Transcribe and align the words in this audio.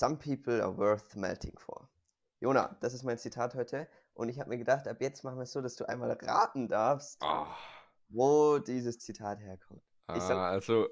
Some 0.00 0.16
people 0.16 0.62
are 0.62 0.74
worth 0.78 1.14
melting 1.14 1.58
for. 1.58 1.86
Jona, 2.40 2.74
das 2.80 2.94
ist 2.94 3.02
mein 3.02 3.18
Zitat 3.18 3.54
heute. 3.54 3.86
Und 4.14 4.30
ich 4.30 4.40
habe 4.40 4.48
mir 4.48 4.56
gedacht, 4.56 4.88
ab 4.88 4.96
jetzt 5.00 5.24
machen 5.24 5.36
wir 5.36 5.42
es 5.42 5.52
so, 5.52 5.60
dass 5.60 5.76
du 5.76 5.86
einmal 5.86 6.10
raten 6.12 6.68
darfst, 6.68 7.22
Ah, 7.22 7.54
wo 8.08 8.56
dieses 8.58 8.98
Zitat 8.98 9.40
herkommt. 9.40 9.82
Ich 10.16 10.22
sag- 10.22 10.38
ah, 10.38 10.48
also 10.48 10.88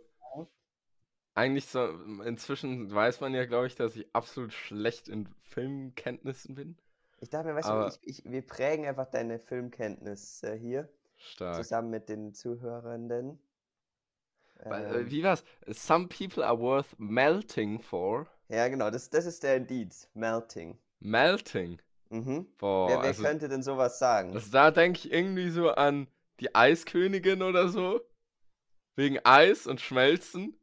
eigentlich 1.35 1.67
so, 1.69 1.89
inzwischen 2.23 2.93
weiß 2.93 3.23
man 3.23 3.33
ja, 3.33 3.47
glaube 3.47 3.67
ich, 3.69 3.77
dass 3.77 3.97
ich 3.97 4.15
absolut 4.15 4.53
schlecht 4.53 5.09
in 5.09 5.27
Filmkenntnissen 5.39 6.55
bin. 6.55 6.77
Ich 7.21 7.31
dachte 7.31 7.49
mir, 7.49 7.55
weißt 7.55 7.69
Aber- 7.71 7.89
du, 7.89 7.97
ich, 8.03 8.19
ich, 8.27 8.31
wir 8.31 8.43
prägen 8.47 8.85
einfach 8.87 9.07
deine 9.11 9.39
Filmkenntnis 9.39 10.43
äh, 10.43 10.59
hier, 10.59 10.87
Stark. 11.17 11.55
zusammen 11.55 11.89
mit 11.89 12.11
den 12.11 12.35
Zuhörenden. 12.35 13.39
Weil, 14.65 14.85
Ähm, 14.97 15.07
äh, 15.07 15.11
wie 15.11 15.23
war's? 15.25 15.45
Some 15.69 16.09
people 16.09 16.45
are 16.47 16.59
worth 16.61 16.95
melting 16.99 17.79
for. 17.81 18.27
Ja, 18.49 18.69
genau, 18.69 18.91
das, 18.91 19.11
das 19.11 19.27
ist 19.27 19.43
der 19.43 19.57
Indiz. 19.57 20.09
Melting. 20.15 20.79
Melting. 21.01 21.81
Mhm. 22.11 22.47
Boah, 22.59 22.89
wer 22.89 23.03
wer 23.03 23.09
also, 23.09 23.23
könnte 23.23 23.49
denn 23.49 23.63
sowas 23.63 23.99
sagen? 23.99 24.33
also 24.35 24.51
da 24.51 24.71
denke 24.71 24.99
ich 25.01 25.13
irgendwie 25.13 25.51
so 25.51 25.71
an 25.71 26.09
die 26.41 26.55
Eiskönigin 26.55 27.43
oder 27.43 27.69
so. 27.69 28.01
Wegen 28.97 29.19
Eis 29.25 29.67
und 29.67 29.81
Schmelzen. 29.81 30.59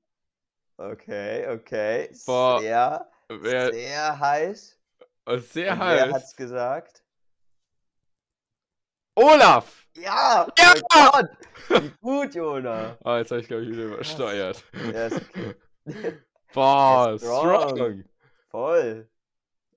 Okay, 0.78 1.48
okay. 1.48 2.10
Boah, 2.26 2.60
Sehr, 2.60 3.10
Wer, 3.30 3.72
sehr 3.72 4.20
heiß. 4.20 4.80
äh, 5.26 5.38
sehr 5.40 5.74
Und 5.74 5.80
wer 5.80 5.86
heiß. 6.06 6.14
hat's 6.14 6.36
gesagt? 6.36 7.04
Olaf! 9.16 9.88
Ja! 9.96 10.48
Ja! 10.58 10.74
Oh 10.76 11.12
Gott! 11.12 11.30
Wie 11.70 11.90
gut, 12.02 12.36
Jona! 12.36 12.98
Ah, 13.04 13.18
jetzt 13.20 13.32
habe 13.32 13.42
ich, 13.42 13.48
glaube 13.48 13.64
ich, 13.64 13.70
wieder 13.70 13.86
übersteuert. 13.86 14.64
Ja, 14.94 15.08
ist 15.08 15.22
okay. 15.22 15.56
Boah, 16.54 17.18
strong. 17.18 17.70
strong. 17.70 18.04
Voll. 18.50 19.08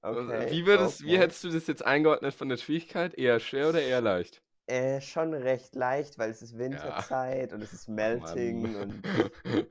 Also, 0.00 0.20
Okay. 0.20 0.50
Wie 0.50 0.66
würdest, 0.66 1.02
wie 1.02 1.08
okay. 1.10 1.18
hättest 1.18 1.44
du 1.44 1.48
das 1.50 1.66
jetzt 1.66 1.84
eingeordnet 1.84 2.34
von 2.34 2.48
der 2.48 2.56
Schwierigkeit? 2.56 3.14
Eher 3.14 3.40
schwer 3.40 3.68
oder 3.70 3.82
eher 3.82 4.00
leicht? 4.00 4.42
Äh, 4.66 5.00
schon 5.00 5.32
recht 5.34 5.74
leicht, 5.74 6.18
weil 6.18 6.30
es 6.30 6.42
ist 6.42 6.56
Winterzeit 6.58 7.52
und 7.52 7.62
es 7.62 7.72
ist 7.72 7.88
Melting 7.88 8.62
Mann. 8.62 8.76
und, 8.76 9.02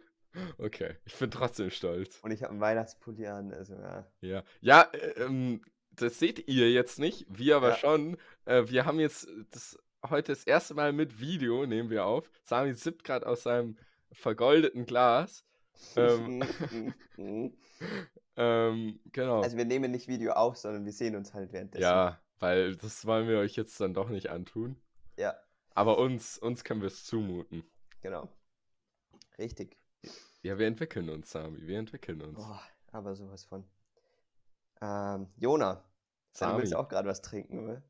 Okay, 0.59 0.95
ich 1.05 1.15
bin 1.15 1.31
trotzdem 1.31 1.69
stolz. 1.71 2.19
und 2.21 2.31
ich 2.31 2.43
habe 2.43 2.51
einen 2.51 2.61
Weihnachtspulli 2.61 3.25
an, 3.27 3.53
also 3.53 3.73
ja. 3.75 4.05
Ja, 4.21 4.43
ja, 4.61 4.81
äh, 4.93 5.23
ähm, 5.23 5.61
das 5.91 6.19
seht 6.19 6.47
ihr 6.47 6.71
jetzt 6.71 6.99
nicht, 6.99 7.25
wir 7.29 7.55
aber 7.55 7.69
Ja. 7.69 7.75
schon. 7.75 8.17
Äh, 8.45 8.65
wir 8.67 8.85
haben 8.85 8.99
jetzt 8.99 9.27
das 9.51 9.79
heute 10.07 10.31
das 10.33 10.43
erste 10.43 10.75
Mal 10.75 10.93
mit 10.93 11.19
Video, 11.19 11.65
nehmen 11.65 11.89
wir 11.89 12.05
auf. 12.05 12.29
Sami 12.43 12.73
sippt 12.73 13.03
gerade 13.03 13.25
aus 13.25 13.43
seinem 13.43 13.77
vergoldeten 14.11 14.85
Glas. 14.85 15.43
Ähm, 15.95 16.43
ähm, 18.35 18.99
genau. 19.11 19.41
also 19.41 19.57
wir 19.57 19.65
nehmen 19.65 19.91
nicht 19.91 20.07
Video 20.07 20.33
auf, 20.33 20.57
sondern 20.57 20.85
wir 20.85 20.91
sehen 20.93 21.15
uns 21.15 21.33
halt 21.33 21.51
währenddessen. 21.53 21.83
Ja, 21.83 22.19
weil 22.39 22.75
das 22.75 23.05
wollen 23.05 23.27
wir 23.27 23.39
euch 23.39 23.55
jetzt 23.55 23.79
dann 23.79 23.93
doch 23.93 24.09
nicht 24.09 24.29
antun. 24.29 24.75
Ja, 25.17 25.35
Aber 25.73 25.97
uns, 25.97 26.37
uns 26.37 26.63
können 26.63 26.81
wir 26.81 26.87
es 26.87 27.05
zumuten. 27.05 27.63
genau. 28.01 28.29
Richtig. 29.39 29.77
Ja, 30.43 30.57
wir 30.57 30.67
entwickeln 30.67 31.09
uns, 31.09 31.31
Sami, 31.31 31.65
wir 31.67 31.77
entwickeln 31.79 32.21
uns. 32.21 32.37
Boah, 32.37 32.61
aber 32.91 33.15
sowas 33.15 33.43
von. 33.45 33.63
Ähm, 34.81 35.27
Jona, 35.37 35.83
ja, 36.39 36.51
du 36.51 36.57
willst 36.57 36.71
Sami. 36.71 36.83
auch 36.83 36.87
gerade 36.89 37.07
was 37.09 37.21
trinken, 37.21 37.59
oder? 37.63 37.81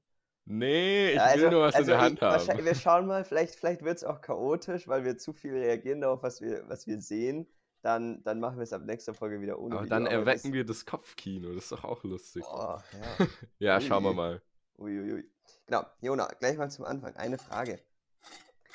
Nee, 0.45 1.09
ich 1.09 1.15
Ja, 1.15 1.35
will 1.35 1.51
nur 1.51 1.61
was 1.63 1.77
in 1.77 1.85
der 1.85 1.97
ich- 1.97 2.01
Hand 2.01 2.21
haben. 2.21 2.31
wahrscheinlich- 2.31 2.65
Wir 2.65 2.75
schauen 2.75 3.05
mal, 3.05 3.25
vielleicht, 3.25 3.55
vielleicht 3.55 3.81
wird 3.83 3.97
es 3.97 4.03
auch 4.05 4.21
chaotisch, 4.21 4.87
weil 4.87 5.03
wir 5.03 5.17
zu 5.17 5.33
viel 5.33 5.53
reagieren 5.53 5.99
darauf, 5.99 6.23
was 6.23 6.39
wir, 6.41 6.63
was 6.69 6.87
wir 6.87 7.01
sehen. 7.01 7.45
Dann, 7.81 8.23
dann 8.23 8.39
machen 8.39 8.57
wir 8.57 8.63
es 8.63 8.73
ab 8.73 8.81
nächster 8.83 9.13
Folge 9.13 9.39
wieder 9.39 9.59
ohne 9.59 9.75
Aber 9.75 9.85
Video. 9.85 9.95
dann 9.97 10.07
erwecken 10.07 10.51
wir 10.51 10.65
das 10.65 10.85
Kopfkino, 10.85 11.53
das 11.53 11.65
ist 11.65 11.71
doch 11.71 11.83
auch 11.83 12.03
lustig. 12.03 12.43
Boah, 12.43 12.83
ja. 13.19 13.27
Ja, 13.59 13.81
schauen 13.81 14.03
wir 14.03 14.09
Ui. 14.09 14.15
mal. 14.15 14.41
Uiuiui. 14.79 15.29
Genau, 15.65 15.85
Jona, 16.01 16.27
gleich 16.39 16.57
mal 16.57 16.69
zum 16.69 16.85
Anfang. 16.85 17.15
Eine 17.15 17.37
Frage. 17.37 17.79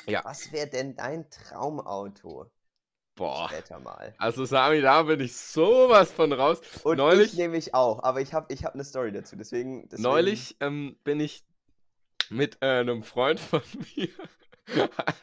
Ja. 0.06 0.24
Was 0.24 0.50
wäre 0.52 0.68
denn 0.68 0.96
dein 0.96 1.28
Traumauto 1.30 2.50
Boah. 3.14 3.48
später 3.50 3.78
mal? 3.80 4.14
Also 4.18 4.44
Sami, 4.44 4.80
da 4.80 5.02
bin 5.02 5.20
ich 5.20 5.36
sowas 5.36 6.10
von 6.10 6.32
raus. 6.32 6.60
Und 6.82 6.96
neulich- 6.96 7.32
ich 7.32 7.38
nehme 7.38 7.56
ich 7.56 7.74
auch, 7.74 8.02
aber 8.02 8.20
ich 8.20 8.32
habe 8.32 8.52
ich 8.52 8.64
hab 8.64 8.74
eine 8.74 8.84
Story 8.84 9.12
dazu, 9.12 9.36
deswegen... 9.36 9.82
deswegen 9.88 10.02
Neulich 10.02 10.56
ähm, 10.60 10.96
bin 11.04 11.20
ich 11.20 11.44
mit 12.30 12.56
äh, 12.62 12.80
einem 12.80 13.02
Freund 13.02 13.38
von 13.40 13.62
mir 13.96 14.08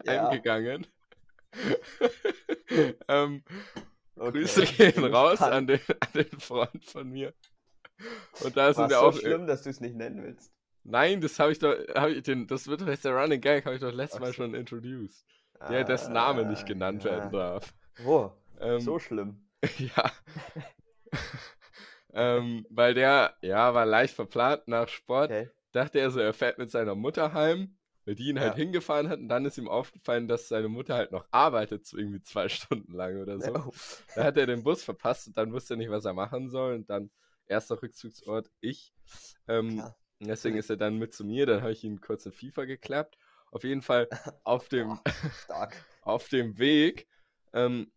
Ja. 0.06 0.28
eingegangen. 0.30 0.86
ähm, 3.08 3.44
okay, 4.16 4.32
Grüße 4.32 4.66
gehen 4.66 5.04
raus 5.06 5.42
an 5.42 5.68
den, 5.68 5.80
an 5.88 6.10
den 6.14 6.40
Freund 6.40 6.86
von 6.86 7.10
mir. 7.10 7.34
Und 8.44 8.56
da 8.56 8.74
sind 8.74 8.90
wir 8.90 8.98
so 8.98 9.06
auch. 9.08 9.14
schlimm, 9.14 9.48
dass 9.48 9.64
du 9.64 9.70
es 9.70 9.82
nicht 9.82 9.96
nennen 9.96 10.24
willst. 10.24 10.52
Nein, 10.84 11.22
das 11.22 11.38
habe 11.40 11.52
ich 11.52 11.60
doch, 11.60 11.76
hab 11.94 12.10
ich 12.10 12.24
den, 12.24 12.48
das 12.48 12.68
wird 12.68 12.82
doch 12.82 12.88
jetzt 12.88 13.06
der 13.06 13.14
Running 13.14 13.42
Gag, 13.42 13.66
habe 13.66 13.76
ich 13.76 13.82
doch 13.82 13.92
letztes 13.92 14.18
Ach 14.18 14.22
Mal 14.22 14.28
so. 14.28 14.34
schon 14.34 14.54
introduced. 14.54 15.26
Der, 15.70 15.84
dessen 15.84 16.14
Name 16.14 16.46
nicht 16.46 16.66
genannt 16.66 17.04
werden 17.04 17.32
ja. 17.34 17.40
darf. 17.40 17.74
Oh, 18.06 18.32
Ähm, 18.60 18.80
so 18.80 19.00
schlimm. 19.00 19.46
Ja. 19.78 20.12
ähm, 22.14 22.66
weil 22.70 22.94
der, 22.94 23.36
ja, 23.42 23.74
war 23.74 23.86
leicht 23.86 24.16
verplant 24.16 24.68
nach 24.68 24.88
Sport. 24.88 25.32
Okay. 25.32 25.50
Dachte 25.74 26.00
er 26.00 26.12
so, 26.12 26.20
er 26.20 26.34
fährt 26.34 26.58
mit 26.58 26.72
seiner 26.72 26.96
Mutter 26.96 27.34
heim, 27.34 27.78
weil 28.06 28.16
die 28.16 28.30
ihn 28.30 28.40
halt 28.40 28.54
Ja. 28.54 28.58
hingefahren 28.58 29.10
hat. 29.10 29.20
Und 29.20 29.30
dann 29.30 29.46
ist 29.46 29.58
ihm 29.58 29.68
aufgefallen, 29.68 30.28
dass 30.28 30.48
seine 30.48 30.68
Mutter 30.70 30.96
halt 30.96 31.12
noch 31.12 31.26
arbeitet, 31.32 31.86
so 31.86 31.98
irgendwie 31.98 32.22
zwei 32.22 32.50
Stunden 32.84 32.94
lang 32.94 33.22
oder 33.22 33.40
so. 33.40 33.54
Oh. 33.54 33.72
Da 34.16 34.24
hat 34.26 34.38
er 34.38 34.48
den 34.48 34.64
Bus 34.64 34.84
verpasst 34.84 35.28
und 35.28 35.38
dann 35.38 35.52
wusste 35.54 35.76
er 35.76 35.78
nicht, 35.78 35.90
was 35.92 36.06
er 36.06 36.14
machen 36.14 36.50
soll. 36.50 36.76
Und 36.76 36.90
dann 36.90 37.12
erster 37.48 37.82
Rückzugsort 37.82 38.50
ich. 38.62 38.94
Ähm, 39.48 39.84
deswegen 40.20 40.58
ist 40.58 40.70
er 40.70 40.78
dann 40.78 40.98
mit 40.98 41.14
zu 41.14 41.26
mir. 41.26 41.46
Dann 41.46 41.62
habe 41.62 41.72
ich 41.72 41.84
ihn 41.84 42.02
kurz 42.02 42.26
in 42.26 42.32
FIFA 42.32 42.66
geklappt. 42.66 43.18
Auf 43.52 43.64
jeden 43.64 43.82
Fall 43.82 44.08
auf 44.44 44.70
dem, 44.70 45.00
stark. 45.44 45.76
auf 46.02 46.30
dem 46.30 46.58
Weg 46.60 47.08
ähm, 47.54 47.92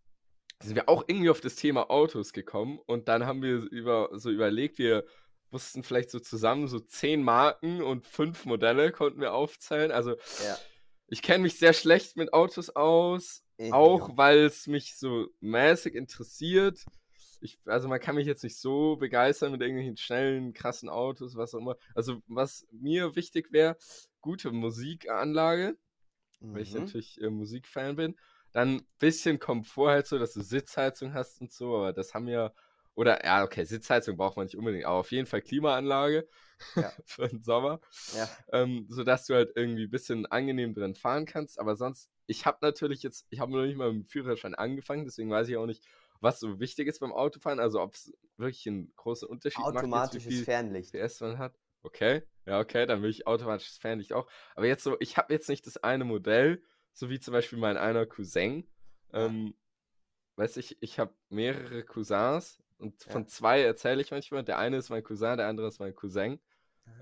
sind 0.63 0.77
wir 0.77 0.89
auch 0.89 1.05
irgendwie 1.07 1.29
auf 1.31 1.41
das 1.41 1.57
Thema 1.57 1.91
Autos 1.91 2.33
gekommen 2.33 2.79
und 2.87 3.09
dann 3.09 3.27
haben 3.27 3.43
wir 3.43 3.57
über, 3.71 4.11
so 4.13 4.31
überlegt, 4.31 4.79
wir 4.79 5.05
wussten 5.53 5.83
vielleicht 5.83 6.11
so 6.11 6.19
zusammen 6.21 6.69
so 6.69 6.81
zehn 6.81 7.23
Marken 7.23 7.83
und 7.83 8.07
fünf 8.07 8.45
Modelle 8.45 8.93
konnten 8.93 9.21
wir 9.21 9.33
aufzählen. 9.35 9.91
Also 9.93 10.17
Ja. 10.39 10.57
ich 11.09 11.23
kenne 11.23 11.43
mich 11.43 11.59
sehr 11.59 11.73
schlecht 11.73 12.17
mit 12.17 12.33
Autos 12.33 12.71
aus, 12.71 13.45
Ich 13.59 13.73
auch 13.73 14.01
auch. 14.01 14.17
weil 14.17 14.39
es 14.41 14.67
mich 14.67 14.97
so 14.97 15.29
mäßig 15.41 15.95
interessiert. 15.95 16.85
Ich, 17.41 17.59
also 17.67 17.89
man 17.89 18.01
kann 18.01 18.15
mich 18.15 18.27
jetzt 18.27 18.45
nicht 18.45 18.57
so 18.59 18.97
begeistern 18.97 19.53
mit 19.53 19.61
irgendwelchen 19.61 19.97
schnellen, 19.97 20.53
krassen 20.55 20.89
Autos, 20.89 21.37
was 21.37 21.55
auch 21.55 21.59
immer. 21.59 21.77
Also 21.95 22.23
was 22.29 22.67
mir 22.71 23.17
wichtig 23.17 23.53
wäre, 23.53 23.77
gute 24.21 24.53
Musikanlage 24.53 25.77
weil 26.53 26.63
ich 26.63 26.71
Mhm. 26.71 26.75
natürlich 26.75 27.21
äh, 27.21 27.31
Musikfan 27.31 27.97
bin. 27.97 28.17
Dann 28.53 28.77
ein 28.77 28.87
bisschen 28.99 29.39
Komfort 29.39 29.91
halt 29.91 30.07
so, 30.07 30.19
dass 30.19 30.35
du 30.35 30.43
Sitzheizung 30.43 31.15
hast 31.15 31.41
und 31.41 31.53
so, 31.53 31.77
aber 31.77 31.93
das 31.93 32.15
haben 32.15 32.27
wir. 32.27 32.53
Oder, 32.95 33.25
ja, 33.25 33.43
okay, 33.43 33.65
Sitzheizung 33.65 34.17
braucht 34.17 34.37
man 34.37 34.47
nicht 34.47 34.57
unbedingt, 34.57 34.85
aber 34.85 34.97
auf 34.99 35.11
jeden 35.13 35.27
Fall 35.27 35.41
Klimaanlage 35.43 36.29
Ja. 36.77 36.93
für 37.07 37.29
den 37.29 37.43
Sommer, 37.43 37.81
Ja. 38.15 38.29
ähm, 38.53 38.87
sodass 38.89 39.27
du 39.27 39.35
halt 39.35 39.53
irgendwie 39.57 39.85
ein 39.85 39.91
bisschen 39.91 40.27
angenehm 40.27 40.75
drin 40.75 40.95
fahren 40.95 41.25
kannst. 41.27 41.59
Aber 41.59 41.75
sonst, 41.77 42.11
ich 42.27 42.45
habe 42.47 42.59
natürlich 42.61 43.03
jetzt, 43.03 43.27
ich 43.31 43.41
habe 43.41 43.53
noch 43.53 43.63
nicht 43.63 43.77
mal 43.77 43.93
mit 43.93 44.05
dem 44.05 44.07
Führerschein 44.07 44.55
angefangen, 44.55 45.05
deswegen 45.05 45.31
weiß 45.31 45.49
ich 45.49 45.57
auch 45.57 45.67
nicht, 45.67 45.85
was 46.21 46.39
so 46.39 46.61
wichtig 46.61 46.87
ist 46.87 47.01
beim 47.01 47.13
Autofahren, 47.13 47.59
also 47.59 47.81
ob 47.81 47.95
es 47.95 48.13
wirklich 48.37 48.67
einen 48.69 48.93
großen 48.95 49.27
Unterschied 49.27 49.59
macht, 49.59 49.75
jetzt, 49.75 49.83
wie 49.83 49.87
Automatisches 49.87 50.45
Fernlicht. 50.45 50.93
PS 50.93 51.21
man 51.21 51.39
hat. 51.39 51.59
Okay, 51.83 52.23
ja, 52.47 52.61
okay, 52.61 52.87
dann 52.87 53.03
will 53.03 53.11
ich 53.11 53.27
automatisches 53.27 53.79
Fernlicht 53.79 54.13
auch. 54.13 54.29
Aber 54.55 54.67
jetzt 54.67 54.85
so, 54.85 54.97
ich 55.01 55.17
habe 55.17 55.33
jetzt 55.33 55.49
nicht 55.49 55.67
das 55.67 55.79
eine 55.79 56.05
Modell, 56.05 56.63
so 56.93 57.11
wie 57.11 57.19
zum 57.19 57.33
Beispiel 57.33 57.59
mein 57.59 57.77
einer 57.77 58.07
Cousin. 58.07 58.69
Ja. 59.13 59.27
Ähm, 59.27 59.55
weiß 60.37 60.59
ich, 60.59 60.81
ich 60.81 60.99
habe 61.01 61.15
mehrere 61.29 61.85
Cousins 61.85 62.62
und 62.83 63.05
Ja. 63.07 63.13
von 63.13 63.27
zwei 63.29 63.63
erzähle 63.63 64.03
ich 64.03 64.11
manchmal. 64.11 64.45
Der 64.45 64.59
eine 64.59 64.77
ist 64.77 64.91
mein 64.91 65.03
Cousin, 65.03 65.37
der 65.39 65.47
andere 65.49 65.69
ist 65.69 65.81
mein 65.81 65.95
Cousin. 65.95 66.41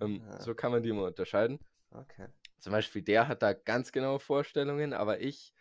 Ähm, 0.01 0.23
Ah, 0.29 0.41
so 0.41 0.55
kann 0.55 0.71
man 0.73 0.83
die 0.83 0.91
immer 0.91 1.05
unterscheiden. 1.05 1.59
okay. 1.91 2.29
Zum 2.59 2.73
Beispiel, 2.73 3.03
der 3.03 3.27
hat 3.27 3.43
da 3.43 3.55
ganz 3.55 3.91
genaue 3.91 4.21
Vorstellungen, 4.21 4.93
aber 4.93 5.21
ich, 5.21 5.55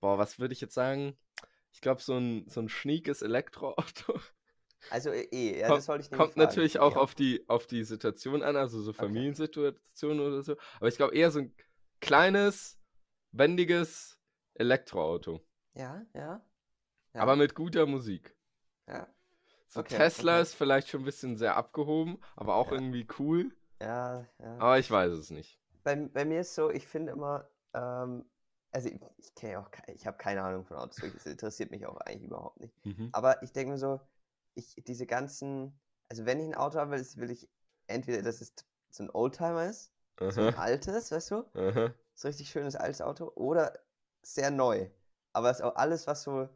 boah, 0.00 0.18
was 0.18 0.40
würde 0.40 0.52
ich 0.52 0.60
jetzt 0.60 0.74
sagen? 0.74 1.16
Ich 1.72 1.80
glaube, 1.80 2.02
so 2.02 2.16
ein, 2.18 2.48
so 2.48 2.60
ein 2.60 2.68
schniekes 2.68 3.22
Elektroauto. 3.22 4.20
Also 4.90 5.10
eh, 5.10 5.28
eh, 5.30 5.60
ja, 5.60 5.68
das 5.68 5.86
wollte 5.86 6.02
ich 6.04 6.10
nämlich 6.10 6.18
Kommt 6.24 6.34
fragen. 6.34 6.46
natürlich 6.48 6.80
auch 6.80 6.96
Ja. 6.96 7.00
auf 7.00 7.14
die, 7.14 7.48
auf 7.48 7.68
die 7.68 7.84
Situation 7.84 8.42
an, 8.42 8.56
also 8.56 8.82
so 8.82 8.90
Okay. 8.90 8.98
Familiensituationen 8.98 10.18
oder 10.20 10.42
so. 10.42 10.56
Aber 10.78 10.88
ich 10.88 10.96
glaube 10.96 11.14
eher 11.14 11.30
so 11.30 11.38
ein 11.38 11.54
kleines, 12.00 12.80
wendiges 13.30 14.18
Elektroauto. 14.54 15.40
Ja, 15.74 16.04
ja. 16.14 16.44
Ja. 17.14 17.20
Aber 17.20 17.36
mit 17.36 17.54
guter 17.54 17.86
Musik. 17.86 18.34
ja. 18.88 19.06
So 19.74 19.80
Okay, 19.80 19.96
Tesla 19.96 20.32
okay. 20.32 20.42
ist 20.42 20.54
vielleicht 20.54 20.88
schon 20.88 21.00
ein 21.00 21.04
bisschen 21.04 21.36
sehr 21.36 21.56
abgehoben, 21.56 22.18
aber 22.36 22.54
auch 22.56 22.70
Ja. 22.70 22.72
irgendwie 22.72 23.06
cool. 23.18 23.50
Ja, 23.80 24.26
ja. 24.38 24.56
Aber 24.58 24.78
ich 24.78 24.90
weiß 24.90 25.12
es 25.12 25.30
nicht. 25.30 25.58
Bei, 25.84 25.96
bei 25.96 26.24
mir 26.24 26.40
ist 26.40 26.54
so, 26.54 26.70
ich 26.70 26.86
finde 26.86 27.12
immer, 27.12 27.48
ähm, 27.74 28.24
also 28.70 28.88
ich, 28.88 29.00
ich 29.18 29.34
kenne 29.34 29.60
auch, 29.60 29.70
ich 29.88 30.06
habe 30.06 30.16
keine 30.18 30.42
Ahnung 30.42 30.64
von 30.64 30.76
Autos, 30.76 31.00
das 31.00 31.26
interessiert 31.26 31.70
mich 31.70 31.86
auch 31.86 31.96
eigentlich 32.02 32.24
überhaupt 32.24 32.60
nicht. 32.60 32.74
Mhm. 32.84 33.12
Aber 33.12 33.42
ich 33.42 33.52
denke 33.52 33.72
mir 33.72 33.78
so, 33.78 34.00
ich 34.54 34.74
diese 34.86 35.06
ganzen, 35.06 35.78
also 36.08 36.24
wenn 36.24 36.40
ich 36.40 36.46
ein 36.46 36.54
Auto 36.54 36.78
haben 36.78 36.90
will, 36.92 37.30
ich 37.30 37.48
entweder, 37.86 38.22
dass 38.22 38.40
es 38.40 38.54
so 38.90 39.02
ein 39.04 39.10
Oldtimer 39.10 39.66
ist, 39.68 39.92
so 40.28 40.40
ein 40.40 40.48
Aha, 40.48 40.54
altes, 40.54 41.10
weißt 41.10 41.30
du, 41.32 41.44
aha. 41.54 41.94
so 42.14 42.28
richtig 42.28 42.50
schönes 42.50 42.76
altes 42.76 43.02
Auto, 43.02 43.32
oder 43.34 43.78
sehr 44.22 44.50
neu. 44.50 44.88
Aber 45.32 45.50
es 45.50 45.58
ist 45.58 45.64
auch 45.64 45.76
alles, 45.76 46.06
was 46.06 46.22
so, 46.22 46.48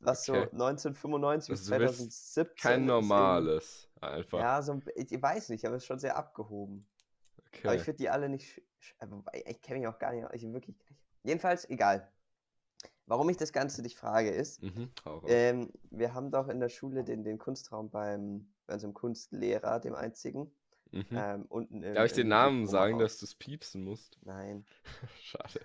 was 0.00 0.24
so 0.24 0.32
Okay. 0.34 0.48
1995 0.52 1.50
bis 1.50 1.60
Also 1.60 1.72
du 1.72 1.78
willst 1.80 1.94
2017 1.96 2.54
Kein 2.62 2.86
normales, 2.86 3.88
einfach. 4.00 4.38
Ja, 4.38 4.62
so 4.62 4.72
ein, 4.72 4.82
ich 4.94 5.20
weiß 5.22 5.50
nicht, 5.50 5.64
aber 5.66 5.76
es 5.76 5.82
ist 5.82 5.86
schon 5.86 5.98
sehr 5.98 6.16
abgehoben. 6.16 6.86
Aber 7.64 7.74
ich 7.74 7.80
Okay. 7.80 7.84
finde 7.84 7.98
die 7.98 8.10
alle 8.10 8.28
nicht. 8.28 8.62
ich 9.32 9.62
kenne 9.62 9.80
mich 9.80 9.88
auch 9.88 9.98
gar 9.98 10.12
nicht. 10.12 10.26
Ich 10.32 10.42
wirklich 10.52 10.76
nicht. 10.76 10.94
Jedenfalls, 11.24 11.68
egal. 11.68 12.10
Warum 13.06 13.28
ich 13.28 13.36
das 13.36 13.52
Ganze 13.52 13.82
dich 13.82 13.96
frage, 13.96 14.30
ist, 14.30 14.62
Mhm, 14.62 14.88
ähm, 15.26 15.72
wir 15.90 16.14
haben 16.14 16.30
doch 16.30 16.48
in 16.48 16.60
der 16.60 16.68
Schule 16.68 17.02
den, 17.02 17.24
den 17.24 17.38
Kunstraum 17.38 17.90
beim, 17.90 18.52
bei 18.66 18.74
unserem 18.74 18.94
Kunstlehrer, 18.94 19.80
dem 19.80 19.94
einzigen, 19.94 20.50
Mhm. 20.92 21.06
ähm, 21.12 21.46
unten 21.48 21.82
im. 21.82 21.94
Darf 21.94 22.06
ich 22.06 22.12
den 22.12 22.28
Namen 22.28 22.66
sagen, 22.66 22.98
dass 22.98 23.18
du 23.18 23.26
es 23.26 23.34
piepsen 23.34 23.82
musst? 23.84 24.18
Nein. 24.22 24.64
Schade. 25.22 25.60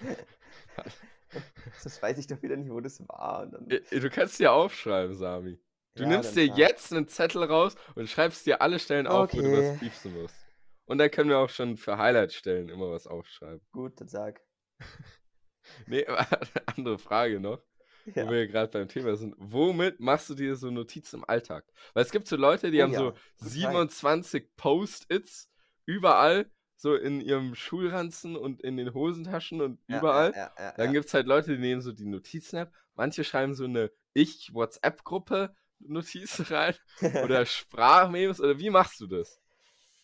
Das 1.84 2.02
weiß 2.02 2.18
ich 2.18 2.26
doch 2.26 2.42
wieder 2.42 2.56
nicht, 2.56 2.70
wo 2.70 2.80
das 2.80 3.00
war. 3.08 3.42
Und 3.42 3.52
dann, 3.52 3.68
Du 3.68 4.10
kannst 4.10 4.38
dir 4.40 4.52
aufschreiben, 4.52 5.14
Sami. 5.14 5.60
Du 5.94 6.02
Ja, 6.02 6.08
nimmst 6.10 6.34
dir 6.36 6.46
sag. 6.46 6.58
jetzt 6.58 6.92
einen 6.92 7.08
Zettel 7.08 7.44
raus 7.44 7.74
und 7.94 8.08
schreibst 8.08 8.46
dir 8.46 8.62
alle 8.62 8.78
Stellen 8.78 9.06
auf, 9.06 9.32
wo 9.32 9.42
du 9.42 9.52
was 9.52 9.66
Okay. 9.66 9.78
piepsen 9.78 10.12
musst. 10.12 10.36
Und 10.86 10.98
dann 10.98 11.10
können 11.10 11.28
wir 11.30 11.38
auch 11.38 11.50
schon 11.50 11.76
für 11.76 11.98
Highlight-Stellen 11.98 12.68
immer 12.68 12.90
was 12.90 13.06
aufschreiben. 13.06 13.60
Gut, 13.72 14.00
dann 14.00 14.08
sag. 14.08 14.40
Nee, 15.86 16.06
andere 16.76 16.98
Frage 16.98 17.40
noch, 17.40 17.62
Ja. 18.14 18.26
wo 18.26 18.30
wir 18.30 18.46
gerade 18.46 18.70
beim 18.72 18.88
Thema 18.88 19.16
sind. 19.16 19.34
Womit 19.38 20.00
machst 20.00 20.30
du 20.30 20.34
dir 20.34 20.56
so 20.56 20.70
Notizen 20.70 21.16
im 21.16 21.24
Alltag? 21.28 21.64
Weil 21.94 22.04
es 22.04 22.10
gibt 22.10 22.26
so 22.26 22.36
Leute, 22.36 22.70
die 22.70 22.78
Oh 22.78 22.82
haben 22.82 22.92
ja, 22.92 22.98
so 22.98 23.12
gute 23.38 23.50
Frage. 23.50 23.50
27 23.50 24.56
Post-its 24.56 25.50
überall, 25.84 26.50
so 26.78 26.96
in 26.96 27.20
ihrem 27.20 27.54
Schulranzen 27.56 28.36
und 28.36 28.62
in 28.62 28.78
den 28.78 28.94
Hosentaschen 28.94 29.60
und 29.62 29.80
Ja, 29.88 30.04
überall. 30.06 30.34
Ja, 30.34 30.52
ja, 30.58 30.74
Dann 30.76 30.92
gibt 30.94 31.06
es 31.08 31.14
halt 31.14 31.26
Leute, 31.26 31.54
die 31.56 31.60
nehmen 31.60 31.82
so 31.82 31.92
die 31.92 32.06
Notizen-App. 32.06 32.72
Manche 32.96 33.24
schreiben 33.24 33.54
so 33.54 33.64
eine 33.64 33.92
Ich-WhatsApp-Gruppe 34.14 35.54
Notiz 35.80 36.40
rein 36.50 36.74
oder 37.18 37.46
Sprachmemos 37.46 38.40
oder 38.40 38.58
wie 38.58 38.70
machst 38.70 39.00
du 39.00 39.06
das? 39.08 39.40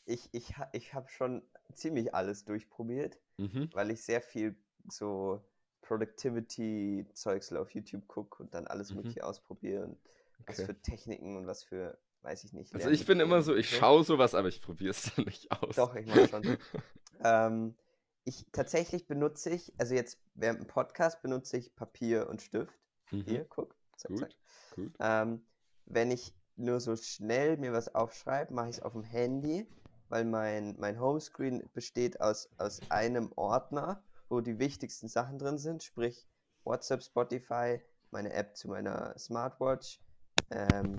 Ich, 0.06 0.28
ich, 0.32 0.54
ich 0.72 0.94
habe 0.94 1.08
schon 1.08 1.42
ziemlich 1.74 2.14
alles 2.14 2.44
durchprobiert. 2.44 3.18
Mhm. 3.38 3.72
weil 3.72 3.92
ich 3.92 4.02
sehr 4.04 4.22
viel 4.22 4.56
so 4.90 5.44
Productivity-Zeugs 5.82 7.52
auf 7.54 7.72
YouTube 7.72 8.08
gucke 8.08 8.42
und 8.44 8.54
dann 8.54 8.68
alles 8.68 8.90
Mhm. 8.90 8.94
Mögliche 8.94 9.26
ausprobiere 9.26 9.84
und 9.86 9.98
was 10.46 10.62
Okay. 10.62 10.64
für 10.64 10.80
Techniken 10.82 11.36
und 11.38 11.46
was 11.48 11.64
für, 11.64 11.98
weiß 12.24 12.44
ich 12.44 12.52
nicht. 12.52 12.74
Also 12.74 12.88
ich 12.90 13.04
bin 13.06 13.20
immer 13.20 13.42
so, 13.42 13.54
ich 13.54 13.68
schaue 13.76 14.02
sowas, 14.04 14.34
aber 14.34 14.48
ich 14.48 14.60
probiere 14.60 14.90
es 14.90 15.02
dann 15.16 15.24
nicht 15.26 15.52
aus. 15.52 15.76
Doch, 15.76 15.94
ich 15.94 16.06
mache 16.06 16.28
schon. 16.28 16.56
ähm, 17.24 17.74
ich 18.24 18.46
tatsächlich 18.52 19.06
benutze 19.06 19.50
ich, 19.50 19.72
also 19.78 19.94
jetzt 19.94 20.18
während 20.34 20.60
dem 20.60 20.66
Podcast 20.66 21.20
benutze 21.22 21.58
ich 21.58 21.74
Papier 21.76 22.28
und 22.28 22.40
Stift. 22.42 22.72
Hier, 23.10 23.40
Mhm. 23.40 23.46
guck. 23.50 23.74
Zack, 23.96 24.10
Gut, 24.10 24.20
zack. 24.20 24.30
gut. 24.74 24.92
Ähm, 24.98 25.46
wenn 25.86 26.10
ich 26.10 26.34
nur 26.56 26.80
so 26.80 26.96
schnell 26.96 27.56
mir 27.58 27.72
was 27.72 27.94
aufschreibe, 27.94 28.52
mache 28.54 28.70
ich 28.70 28.76
es 28.76 28.82
auf 28.82 28.92
dem 28.92 29.02
Handy, 29.04 29.68
weil 30.08 30.24
mein, 30.24 30.74
mein 30.78 30.98
Homescreen 30.98 31.68
besteht 31.74 32.20
aus, 32.20 32.48
aus 32.58 32.80
einem 32.90 33.30
Ordner, 33.36 34.02
wo 34.28 34.40
die 34.40 34.58
wichtigsten 34.58 35.08
Sachen 35.08 35.38
drin 35.38 35.58
sind, 35.58 35.82
sprich 35.82 36.26
WhatsApp, 36.64 37.02
Spotify, 37.02 37.80
meine 38.10 38.32
App 38.32 38.56
zu 38.56 38.68
meiner 38.68 39.16
Smartwatch, 39.18 40.00
ähm, 40.50 40.98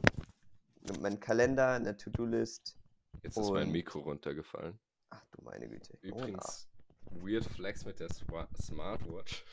mein 1.02 1.20
Kalender, 1.20 1.70
eine 1.74 1.96
To-Do-List. 1.98 2.78
Jetzt 3.24 3.38
ist 3.38 3.50
mein 3.52 3.72
Mikro 3.72 4.00
runtergefallen. 4.00 4.78
Ach 5.10 5.24
du 5.32 5.44
meine 5.44 5.68
Güte. 5.70 5.94
Oh, 6.04 6.08
Übrigens, 6.08 6.68
weird 7.12 7.46
Flex 7.46 7.86
mit 7.86 8.00
der 8.00 8.10
Swa 8.14 8.48
Smartwatch. 8.62 9.46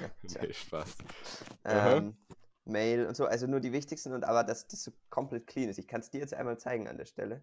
Ja, 0.00 0.10
nee, 0.42 0.52
Spaß. 0.52 0.96
ähm, 1.64 2.16
Mail 2.64 3.06
und 3.06 3.16
so, 3.16 3.26
also 3.26 3.46
nur 3.46 3.60
die 3.60 3.72
wichtigsten 3.72 4.12
und 4.12 4.24
aber 4.24 4.42
dass 4.42 4.66
das 4.66 4.82
so 4.82 4.90
komplett 5.10 5.46
clean 5.46 5.68
ist. 5.68 5.78
Ich 5.78 5.86
kann 5.86 6.00
es 6.00 6.10
dir 6.10 6.18
jetzt 6.20 6.34
einmal 6.34 6.58
zeigen 6.58 6.88
an 6.88 6.96
der 6.98 7.04
Stelle. 7.04 7.42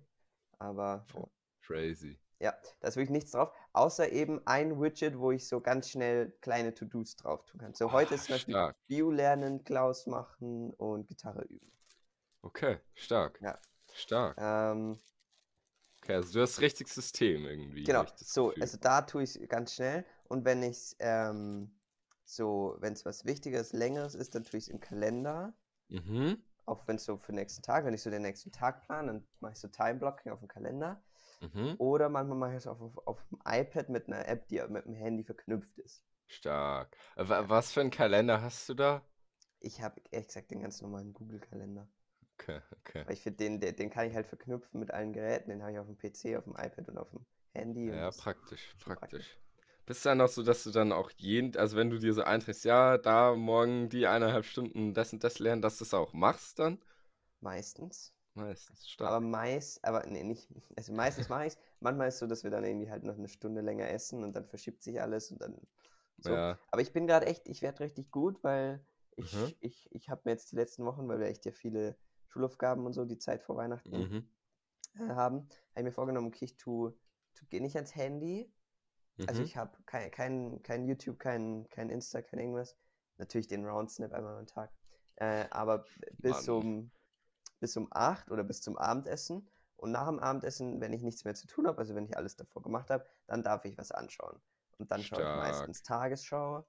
Aber 0.60 1.06
Oh. 1.14 1.28
Crazy. 1.62 2.20
Ja, 2.40 2.54
da 2.82 2.90
ist 2.90 2.98
wirklich 2.98 3.12
nichts 3.12 3.32
drauf, 3.32 3.54
außer 3.72 4.12
eben 4.12 4.42
ein 4.46 4.82
Widget, 4.82 5.18
wo 5.18 5.32
ich 5.32 5.48
so 5.48 5.62
ganz 5.62 5.90
schnell 5.90 6.32
kleine 6.42 6.74
To-Dos 6.74 7.16
drauf 7.16 7.46
tun 7.46 7.62
kann. 7.62 7.74
So 7.74 7.94
heute 7.94 8.12
Ah, 8.12 8.16
ist 8.16 8.26
zum 8.26 8.34
Beispiel 8.34 8.54
stark. 8.54 8.76
Bio 8.88 9.12
lernen, 9.12 9.64
Klaus 9.64 10.08
machen 10.08 10.72
und 10.74 11.08
Gitarre 11.08 11.44
üben. 11.44 11.72
Okay, 12.44 12.78
stark. 12.96 13.40
Ja. 13.40 13.60
Stark. 13.94 14.38
Ähm, 14.38 15.00
Okay, 16.04 16.14
also 16.16 16.34
du 16.34 16.42
hast 16.42 16.60
richtig 16.62 16.88
System 16.90 17.46
irgendwie. 17.46 17.86
genau, 17.86 18.06
so, 18.16 18.50
Gefühl. 18.50 18.64
also 18.64 18.78
da 18.78 19.02
tue 19.02 19.24
ich 19.24 19.36
es 19.36 19.50
ganz 19.50 19.74
schnell 19.76 20.06
und 20.28 20.46
wenn 20.46 20.64
ich 20.64 20.96
ähm, 21.00 21.72
so, 22.26 22.76
wenn 22.80 22.94
es 22.94 23.06
was 23.06 23.26
Wichtiges, 23.26 23.74
Längeres 23.74 24.16
ist, 24.16 24.36
dann 24.36 24.44
tue 24.44 24.58
ich 24.58 24.66
es 24.66 24.70
im 24.70 24.80
Kalender, 24.80 25.54
Mhm. 25.90 26.36
auch 26.66 26.86
wenn 26.88 26.98
es 26.98 27.06
so 27.06 27.16
für 27.18 27.32
den 27.32 27.36
nächsten 27.36 27.62
Tag, 27.64 27.86
wenn 27.86 27.94
ich 27.94 28.02
so 28.02 28.10
den 28.10 28.22
nächsten 28.22 28.52
Tag 28.52 28.82
plane, 28.82 29.08
dann 29.08 29.28
mache 29.40 29.54
ich 29.54 29.60
so 29.60 29.68
Time-Blocking 29.70 30.30
auf 30.34 30.40
dem 30.40 30.48
Kalender 30.50 31.02
Mhm. 31.42 31.78
oder 31.78 32.10
manchmal 32.10 32.38
mache 32.38 32.52
ich 32.52 32.58
es 32.58 32.68
auf, 32.68 32.82
auf, 32.82 33.08
auf 33.08 33.24
dem 33.30 33.40
iPad 33.46 33.90
mit 33.90 34.08
einer 34.08 34.28
App, 34.28 34.48
die 34.50 34.62
mit 34.70 34.86
dem 34.86 34.96
Handy 34.96 35.24
verknüpft 35.24 35.78
ist. 35.80 36.04
Stark. 36.28 36.98
Wa- 37.16 37.48
Was 37.48 37.72
für 37.72 37.80
einen 37.82 37.90
Kalender 37.92 38.42
hast 38.42 38.68
du 38.68 38.74
da? 38.74 39.06
Ich 39.62 39.82
habe 39.82 40.00
ehrlich 40.12 40.28
gesagt 40.28 40.52
den 40.52 40.62
ganz 40.62 40.80
normalen 40.84 41.12
Google-Kalender. 41.12 41.88
Okay, 42.44 42.60
okay. 42.80 43.06
Weil 43.06 43.14
ich 43.14 43.22
finde, 43.22 43.60
den, 43.60 43.76
den, 43.78 43.90
kann 43.90 44.08
ich 44.08 44.16
halt 44.16 44.28
verknüpfen 44.28 44.80
mit 44.80 44.92
allen 44.92 45.14
Geräten. 45.14 45.50
Den 45.50 45.62
habe 45.62 45.72
ich 45.74 45.80
auf 45.80 45.88
dem 45.88 45.98
PC, 45.98 46.38
auf 46.38 46.44
dem 46.46 46.54
iPad 46.56 46.90
und 46.90 46.98
auf 46.98 47.10
dem 47.12 47.26
Handy. 47.54 47.92
Ja, 47.92 48.12
das- 48.12 48.24
praktisch, 48.24 48.76
schon 48.78 48.80
praktisch. 48.80 49.38
Bist 49.86 50.04
du 50.06 50.10
dann 50.10 50.22
auch 50.22 50.28
so, 50.30 50.44
dass 50.44 50.64
du 50.64 50.72
dann 50.72 50.92
auch 50.94 51.12
jeden, 51.18 51.56
also 51.58 51.76
wenn 51.78 51.90
du 51.90 52.00
dir 52.00 52.14
so 52.14 52.24
einträgst, 52.24 52.64
ja, 52.66 52.98
da 52.98 53.36
morgen 53.36 53.90
die 53.90 54.08
eineinhalb 54.08 54.46
Stunden 54.46 54.94
das 54.94 55.12
und 55.14 55.24
das 55.24 55.40
lernen, 55.40 55.62
dass 55.62 55.78
du 55.78 55.84
es 55.84 55.94
auch 55.94 56.14
machst 56.14 56.60
dann? 56.60 56.80
Meistens. 57.42 58.14
Meistens, 58.36 58.88
Aber 59.02 59.20
stark. 59.20 59.22
meist, 59.22 59.84
aber 59.86 60.06
nee, 60.08 60.24
nicht. 60.24 60.50
Also 60.78 60.94
meistens 60.94 61.30
mache 61.30 61.48
ich 61.48 61.54
es. 61.54 61.60
Manchmal 61.82 62.10
ist 62.10 62.16
es 62.16 62.20
so, 62.22 62.28
dass 62.28 62.44
wir 62.44 62.52
dann 62.52 62.64
irgendwie 62.66 62.92
halt 62.92 63.04
noch 63.04 63.18
eine 63.18 63.30
Stunde 63.30 63.62
länger 63.62 63.90
essen 63.90 64.24
und 64.24 64.34
dann 64.36 64.46
verschiebt 64.48 64.84
sich 64.84 65.02
alles 65.02 65.32
und 65.32 65.42
dann 65.42 65.58
so. 66.20 66.42
Ja, 66.42 66.58
Aber 66.72 66.82
ich 66.82 66.94
bin 66.94 67.08
gerade 67.08 67.28
echt, 67.28 67.48
ich 67.50 67.62
werde 67.64 67.82
richtig 67.82 68.12
gut, 68.12 68.44
weil 68.44 68.86
ich, 69.18 69.34
Mhm. 69.34 69.54
ich, 69.62 69.90
ich 69.94 70.10
habe 70.10 70.22
mir 70.26 70.32
jetzt 70.34 70.52
die 70.54 70.58
letzten 70.58 70.86
Wochen, 70.86 71.08
weil 71.10 71.20
wir 71.20 71.28
echt 71.28 71.46
ja 71.46 71.52
viele 71.54 71.98
Schulaufgaben 72.34 72.86
und 72.86 72.94
so 72.94 73.06
die 73.06 73.18
Zeit 73.20 73.44
vor 73.44 73.58
Weihnachten 73.58 73.92
mhm. 73.98 74.28
äh, 74.96 75.08
haben, 75.10 75.38
habe 75.72 75.80
ich 75.80 75.84
mir 75.84 75.92
vorgenommen, 75.92 76.28
okay, 76.28 76.46
ich 76.46 76.58
tue, 76.58 76.94
tu, 77.36 77.46
gehe 77.50 77.62
nicht 77.62 77.76
ans 77.76 77.96
Handy, 77.96 78.52
Also 79.28 79.42
Mhm. 79.42 79.46
ich 79.46 79.58
habe 79.58 79.78
kein, 79.86 80.12
kein, 80.12 80.64
kein 80.64 80.86
YouTube, 80.86 81.20
kein, 81.20 81.68
kein 81.70 81.90
Insta, 81.90 82.22
kein 82.22 82.40
irgendwas. 82.40 82.78
Natürlich 83.18 83.48
den 83.48 83.66
Roundsnap 83.66 84.14
einmal 84.14 84.38
am 84.38 84.48
Tag. 84.48 84.72
Äh, 85.18 85.46
aber 85.52 85.86
bis 86.22 86.48
Mann. 86.48 86.50
um, 86.50 86.92
bis 87.60 87.78
um 87.78 87.88
8 87.92 88.32
oder 88.32 88.44
bis 88.44 88.62
zum 88.62 88.78
Abendessen. 88.78 89.50
Und 89.78 89.92
nach 89.92 90.08
dem 90.08 90.20
Abendessen, 90.20 90.82
wenn 90.82 90.94
ich 90.94 91.04
nichts 91.04 91.26
mehr 91.26 91.36
zu 91.36 91.48
tun 91.48 91.68
habe, 91.68 91.78
also 91.80 91.96
wenn 91.96 92.06
ich 92.06 92.18
alles 92.18 92.36
davor 92.38 92.62
gemacht 92.64 92.90
habe, 92.92 93.06
dann 93.28 93.44
darf 93.44 93.66
ich 93.66 93.78
was 93.78 93.92
anschauen. 93.92 94.42
Und 94.78 94.92
dann 94.92 95.04
schaue 95.04 95.24
ich 95.26 95.30
Stark. 95.30 95.34
meistens 95.34 95.84
Tagesschau 95.84 96.66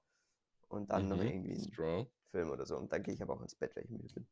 und 0.69 0.91
dann 0.91 1.07
noch 1.09 1.19
Mhm. 1.19 1.21
irgendwie 1.21 1.55
einen 1.55 1.73
Strong. 1.73 2.07
Film 2.31 2.51
oder 2.51 2.65
so. 2.65 2.77
Und 2.77 2.91
dann 2.93 3.03
gehe 3.03 3.13
ich 3.15 3.21
aber 3.23 3.35
auch 3.35 3.41
ins 3.41 3.55
Bett, 3.55 3.75
wenn 3.75 3.85
ich 3.85 3.91
müde 3.91 4.13
bin. 4.13 4.27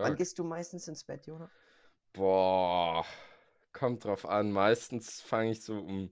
Wann 0.00 0.14
Stark. 0.14 0.16
gehst 0.16 0.38
du 0.38 0.44
meistens 0.44 0.86
ins 0.88 1.04
Bett, 1.04 1.26
Jona? 1.26 1.50
Boah, 2.14 3.04
kommt 3.72 4.04
drauf 4.04 4.24
an. 4.26 4.50
Meistens 4.52 5.20
fange 5.20 5.50
ich 5.52 5.62
so 5.62 5.74
um. 5.78 6.10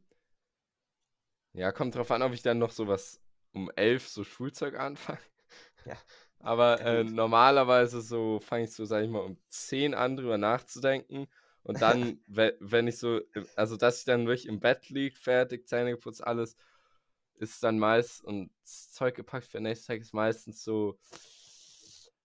Ja, 1.53 1.73
kommt 1.73 1.95
drauf 1.95 2.11
an, 2.11 2.23
ob 2.23 2.33
ich 2.33 2.43
dann 2.43 2.59
noch 2.59 2.71
sowas 2.71 3.21
um 3.53 3.71
elf 3.77 4.09
so 4.09 4.25
Schulzeug 4.25 4.79
anfange. 4.79 5.19
Ja. 5.85 5.97
Aber 6.39 6.81
äh, 6.85 7.05
normalerweise 7.05 8.01
so 8.01 8.41
fange 8.41 8.65
ich 8.65 8.73
so, 8.73 8.85
sag 8.85 9.05
ich 9.05 9.11
mal, 9.11 9.21
um 9.21 9.39
10 9.49 9.95
an 9.95 10.17
drüber 10.17 10.39
nachzudenken. 10.39 11.27
Und 11.63 11.83
dann, 11.83 12.21
we- 12.27 12.57
wenn 12.61 12.87
ich 12.89 12.99
so, 12.99 13.19
im- 13.35 13.47
also 13.57 13.77
dass 13.77 13.99
ich 14.01 14.05
dann 14.07 14.27
wirklich 14.27 14.47
im 14.47 14.61
Bett 14.61 14.89
liege, 14.89 15.17
fertig, 15.17 15.69
Zähne 15.69 15.91
geputzt, 15.91 16.25
alles, 16.25 16.57
ist 17.37 17.63
dann 17.63 17.79
meist, 17.79 18.25
und 18.25 18.51
das 18.63 18.93
Zeug 18.93 19.15
gepackt 19.17 19.47
für 19.47 19.59
den 19.59 19.65
nächsten 19.65 19.89
Tag 19.89 20.01
ist 20.01 20.15
meistens 20.15 20.65
so 20.65 20.99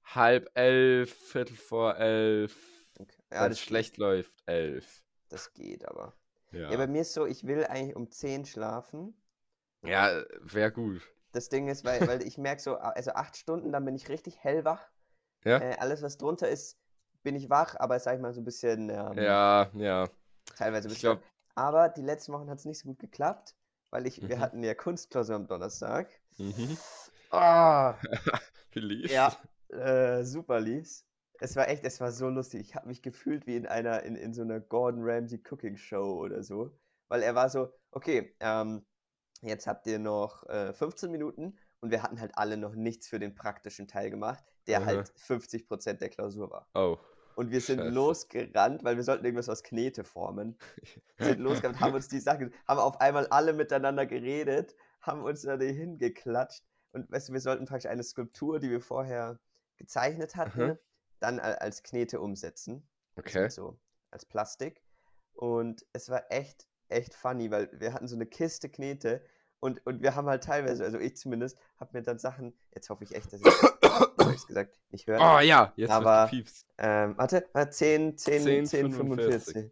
halb 0.06 0.50
elf, 0.56 1.14
Viertel 1.14 1.56
vor 1.58 1.98
elf, 1.98 2.56
Okay. 3.00 3.18
Ja, 3.32 3.44
wenn 3.44 3.52
es 3.52 3.60
schlecht 3.60 3.98
läuft, 3.98 4.34
elf. 4.46 5.04
Das 5.30 5.54
geht 5.54 5.88
aber. 5.88 6.16
Ja, 6.70 6.72
Ja, 6.72 6.78
bei 6.78 6.88
mir 6.88 7.02
ist 7.02 7.14
so, 7.14 7.28
ich 7.28 7.46
will 7.46 7.64
eigentlich 7.66 7.96
um 7.96 8.10
10 8.10 8.44
schlafen. 8.46 9.16
ja 9.84 10.24
wäre 10.42 10.72
gut. 10.72 11.02
Das 11.34 11.50
Ding 11.50 11.68
ist, 11.68 11.84
weil, 11.86 12.08
weil 12.08 12.24
ich 12.24 12.38
merke 12.40 12.62
so, 12.64 12.78
also 12.78 13.12
acht 13.12 13.38
Stunden, 13.38 13.72
dann 13.72 13.86
bin 13.86 13.96
ich 13.96 14.10
richtig 14.10 14.44
hellwach. 14.44 14.90
Ja, 15.46 15.62
Äh, 15.62 15.76
alles, 15.78 16.02
was 16.04 16.18
drunter 16.18 16.50
ist, 16.50 16.80
bin 17.24 17.36
ich 17.36 17.50
wach, 17.50 17.76
aber 17.80 18.00
sag 18.00 18.16
ich 18.16 18.22
mal 18.22 18.34
so 18.34 18.42
ein 18.42 18.46
bisschen, 18.46 18.90
ähm, 18.90 19.40
ja, 19.46 19.70
ja. 19.74 20.10
teilweise 20.56 20.88
ein 20.88 20.92
bisschen. 20.92 21.20
Aber 21.56 21.88
die 21.90 22.02
letzten 22.02 22.34
Wochen 22.34 22.50
hat 22.50 22.58
es 22.60 22.66
nicht 22.66 22.80
so 22.80 22.88
gut 22.90 23.00
geklappt, 23.00 23.56
weil 23.92 24.06
ich, 24.08 24.28
wir 24.28 24.40
Mhm. 24.40 24.42
hatten 24.42 24.64
ja 24.64 24.74
Kunstklausur 24.74 25.36
am 25.36 25.48
Donnerstag. 25.48 26.10
mhm. 26.40 26.78
Ah, 27.32 28.00
wie 28.72 28.80
lief? 28.80 29.14
ja, 29.14 29.40
äh, 29.76 30.24
super 30.24 30.60
lief's. 30.60 31.06
Es 31.40 31.56
war 31.56 31.68
echt, 31.68 31.84
es 31.84 32.00
war 32.00 32.12
so 32.12 32.30
lustig. 32.30 32.62
Ich 32.62 32.76
habe 32.76 32.88
mich 32.88 33.02
gefühlt 33.02 33.46
wie 33.46 33.56
in 33.56 33.66
einer, 33.66 34.04
in, 34.04 34.16
in 34.16 34.34
so 34.34 34.42
einer 34.42 34.60
Gordon 34.60 35.02
Ramsay 35.04 35.42
Cooking 35.50 35.78
Show 35.78 36.20
oder 36.24 36.44
so. 36.44 36.72
Weil 37.10 37.22
er 37.22 37.36
war 37.36 37.50
so, 37.50 37.72
okay, 37.92 38.36
ähm, 38.40 38.86
jetzt 39.42 39.68
habt 39.68 39.86
ihr 39.88 40.00
noch 40.00 40.48
äh, 40.48 40.74
15 40.74 41.12
Minuten 41.12 41.58
und 41.82 41.92
wir 41.92 42.02
hatten 42.02 42.20
halt 42.20 42.38
alle 42.38 42.58
noch 42.58 42.74
nichts 42.74 43.08
für 43.08 43.20
den 43.20 43.36
praktischen 43.36 43.88
Teil 43.88 44.10
gemacht, 44.10 44.44
der 44.68 44.80
Aha. 44.80 44.86
halt 44.86 45.14
50% 45.18 45.94
der 45.94 46.10
Klausur 46.10 46.50
war. 46.50 46.68
Oh. 46.74 46.98
Und 47.36 47.52
wir 47.52 47.60
sind 47.60 47.80
Scheiße. 47.80 47.94
losgerannt, 47.94 48.84
weil 48.84 48.96
wir 48.96 49.04
sollten 49.04 49.26
irgendwas 49.26 49.50
aus 49.50 49.62
Knete 49.62 50.06
formen. 50.06 50.58
Sind 51.20 51.40
losgerannt, 51.40 51.82
haben 51.82 51.94
uns 51.94 52.08
die 52.08 52.22
Sachen, 52.22 52.54
haben 52.66 52.80
auf 52.80 53.02
einmal 53.02 53.28
alle 53.28 53.52
miteinander 53.52 54.06
geredet, 54.06 54.74
haben 55.02 55.22
uns 55.22 55.42
da 55.42 55.58
hingeklatscht. 55.58 56.64
Und 56.94 57.12
weißt 57.12 57.28
du, 57.28 57.34
wir 57.34 57.42
sollten 57.42 57.66
praktisch 57.66 57.92
eine 57.92 58.04
Skulptur, 58.04 58.60
die 58.60 58.70
wir 58.70 58.80
vorher 58.80 59.38
gezeichnet 59.78 60.36
hatten, 60.36 60.62
Aha. 60.62 60.78
dann 61.20 61.40
a- 61.40 61.54
als 61.56 61.84
Knete 61.84 62.20
umsetzen. 62.20 62.88
Okay. 63.18 63.50
So 63.50 63.78
als 64.12 64.26
Plastik. 64.26 64.82
Und 65.34 65.86
es 65.94 66.10
war 66.10 66.24
echt, 66.32 66.68
echt 66.90 67.14
funny, 67.14 67.52
weil 67.52 67.70
wir 67.80 67.94
hatten 67.94 68.08
so 68.08 68.16
eine 68.16 68.26
Kiste 68.26 68.70
Knete 68.70 69.22
und, 69.60 69.86
und 69.86 70.02
wir 70.02 70.16
haben 70.16 70.28
halt 70.28 70.44
teilweise, 70.44 70.84
also 70.84 71.00
ich 71.00 71.18
zumindest, 71.18 71.58
habe 71.78 71.98
mir 71.98 72.04
dann 72.04 72.20
Sachen, 72.20 72.58
jetzt 72.74 72.90
hoffe 72.90 73.04
ich 73.04 73.16
echt, 73.16 73.34
dass 73.34 73.42
ich 73.42 73.48
es 74.36 74.48
gesagt 74.48 74.80
nicht 74.92 75.08
höre. 75.08 75.20
Oh 75.20 75.40
ja, 75.40 75.74
jetzt 75.76 75.90
Aber- 75.92 76.24
wird 76.24 76.32
gepiepst. 76.32 76.68
Ähm, 76.78 77.18
warte, 77.18 77.48
warte, 77.54 77.72
10, 77.72 78.18
10, 78.18 78.44
10, 78.44 78.66
10, 78.68 78.92
45. 78.94 79.72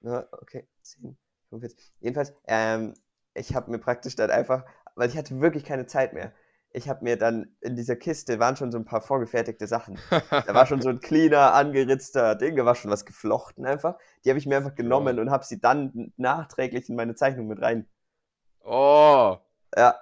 Ja, 0.00 0.26
okay, 0.32 0.66
10, 0.82 1.16
45. 1.50 1.92
Jedenfalls, 2.00 2.32
ähm, 2.46 2.94
ich 3.34 3.54
habe 3.54 3.70
mir 3.70 3.78
praktisch 3.78 4.16
dann 4.16 4.30
einfach, 4.30 4.64
weil 4.94 5.08
ich 5.08 5.16
hatte 5.16 5.40
wirklich 5.40 5.64
keine 5.64 5.86
Zeit 5.86 6.12
mehr. 6.12 6.32
Ich 6.72 6.88
habe 6.88 7.02
mir 7.02 7.16
dann 7.16 7.56
in 7.60 7.76
dieser 7.76 7.96
Kiste 7.96 8.38
waren 8.38 8.56
schon 8.56 8.70
so 8.70 8.78
ein 8.78 8.84
paar 8.84 9.00
vorgefertigte 9.00 9.66
Sachen. 9.66 9.98
Da 10.46 10.54
war 10.54 10.66
schon 10.66 10.82
so 10.82 10.88
ein 10.90 11.00
cleaner, 11.00 11.54
angeritzter 11.54 12.34
Ding, 12.34 12.56
da 12.56 12.64
war 12.64 12.74
schon 12.74 12.90
was 12.90 13.04
geflochten 13.06 13.64
einfach. 13.64 13.96
Die 14.24 14.28
habe 14.30 14.38
ich 14.38 14.46
mir 14.46 14.56
einfach 14.58 14.74
genommen 14.74 15.18
und 15.18 15.30
habe 15.30 15.44
sie 15.44 15.60
dann 15.60 16.12
nachträglich 16.16 16.88
in 16.88 16.96
meine 16.96 17.14
Zeichnung 17.14 17.46
mit 17.46 17.60
rein. 17.62 17.88
oh, 18.64 19.38
Ja, 19.76 19.96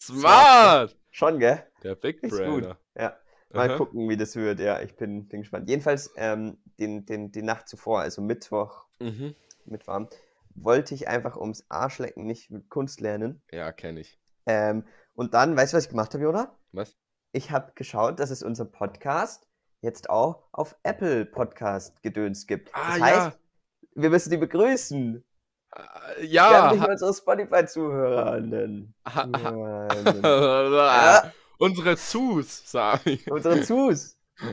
smart! 0.00 0.96
schon, 1.10 1.38
gell? 1.38 1.62
Der 1.82 1.94
Big 1.94 2.22
Ist 2.22 2.32
gut. 2.32 2.62
Brainer. 2.62 2.78
Ja. 2.98 3.16
Mal 3.52 3.68
Aha. 3.70 3.76
gucken, 3.76 4.08
wie 4.08 4.16
das 4.16 4.36
wird. 4.36 4.60
Ja, 4.60 4.80
ich 4.80 4.96
bin, 4.96 5.28
bin 5.28 5.40
gespannt. 5.40 5.68
Jedenfalls, 5.68 6.12
ähm, 6.16 6.58
den, 6.78 7.06
den, 7.06 7.32
die 7.32 7.42
Nacht 7.42 7.68
zuvor, 7.68 8.00
also 8.00 8.20
Mittwoch, 8.22 8.84
Mhm. 8.98 9.34
Mittwoch, 9.66 10.08
wollte 10.54 10.94
ich 10.94 11.08
einfach 11.08 11.36
ums 11.36 11.64
Arschlecken 11.68 12.24
nicht 12.26 12.50
mit 12.50 12.68
Kunst 12.70 13.00
lernen. 13.00 13.42
Ja, 13.50 13.72
kenne 13.72 14.00
ich. 14.00 14.18
Ähm, 14.46 14.84
und 15.16 15.34
dann, 15.34 15.56
weißt 15.56 15.72
du, 15.72 15.76
was 15.78 15.84
ich 15.84 15.90
gemacht 15.90 16.12
habe, 16.14 16.22
Jona? 16.24 16.56
Was? 16.72 16.96
Ich 17.32 17.50
habe 17.50 17.72
geschaut, 17.74 18.20
dass 18.20 18.30
es 18.30 18.42
unser 18.42 18.64
Podcast 18.64 19.46
jetzt 19.80 20.08
auch 20.10 20.44
auf 20.52 20.76
Apple 20.84 21.26
Podcast 21.26 22.02
Gedöns 22.02 22.46
gibt. 22.46 22.70
Ah, 22.74 22.90
das 22.90 22.98
ja. 22.98 23.04
heißt, 23.06 23.38
wir 23.94 24.10
müssen 24.10 24.30
die 24.30 24.36
begrüßen. 24.36 25.24
Äh, 25.74 25.80
Wir 26.22 26.42
haben 26.42 26.78
Ja. 26.78 26.86
nicht 26.86 27.02
unsere 27.02 27.66
Zuhörerinnen. 27.66 28.94
ha- 29.06 29.26
Unsere 31.58 31.96
Zus, 31.96 32.70
Sami. 32.70 33.20
Unsere 33.30 33.62
Zus. 33.62 34.16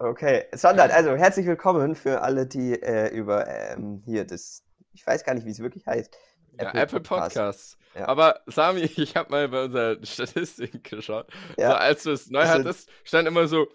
Okay, 0.00 0.46
sondern, 0.54 0.90
also 0.90 1.14
herzlich 1.14 1.46
willkommen 1.46 1.94
für 1.94 2.20
alle, 2.22 2.46
die 2.46 2.72
äh, 2.82 3.08
über 3.14 3.46
ähm, 3.46 4.02
hier 4.04 4.24
das, 4.26 4.64
ich 4.92 5.06
weiß 5.06 5.22
gar 5.24 5.34
nicht, 5.34 5.46
wie 5.46 5.50
es 5.52 5.60
wirklich 5.60 5.86
heißt. 5.86 6.12
Ja, 6.58 6.66
Apple 6.68 6.80
Apple 6.80 7.00
Podcast. 7.00 7.78
Ja. 7.98 8.08
Aber 8.08 8.40
Sami, 8.46 8.80
ich 8.96 9.16
habe 9.16 9.30
mal 9.30 9.48
bei 9.48 9.64
unserer 9.64 10.04
Statistik 10.04 10.84
geschaut. 10.84 11.26
Ja. 11.56 11.70
So, 11.70 11.76
als 11.76 12.02
du 12.04 12.10
es 12.12 12.30
neu 12.30 12.42
sind- 12.42 12.50
hattest, 12.66 12.90
stand 13.04 13.26
immer 13.28 13.46
so 13.48 13.66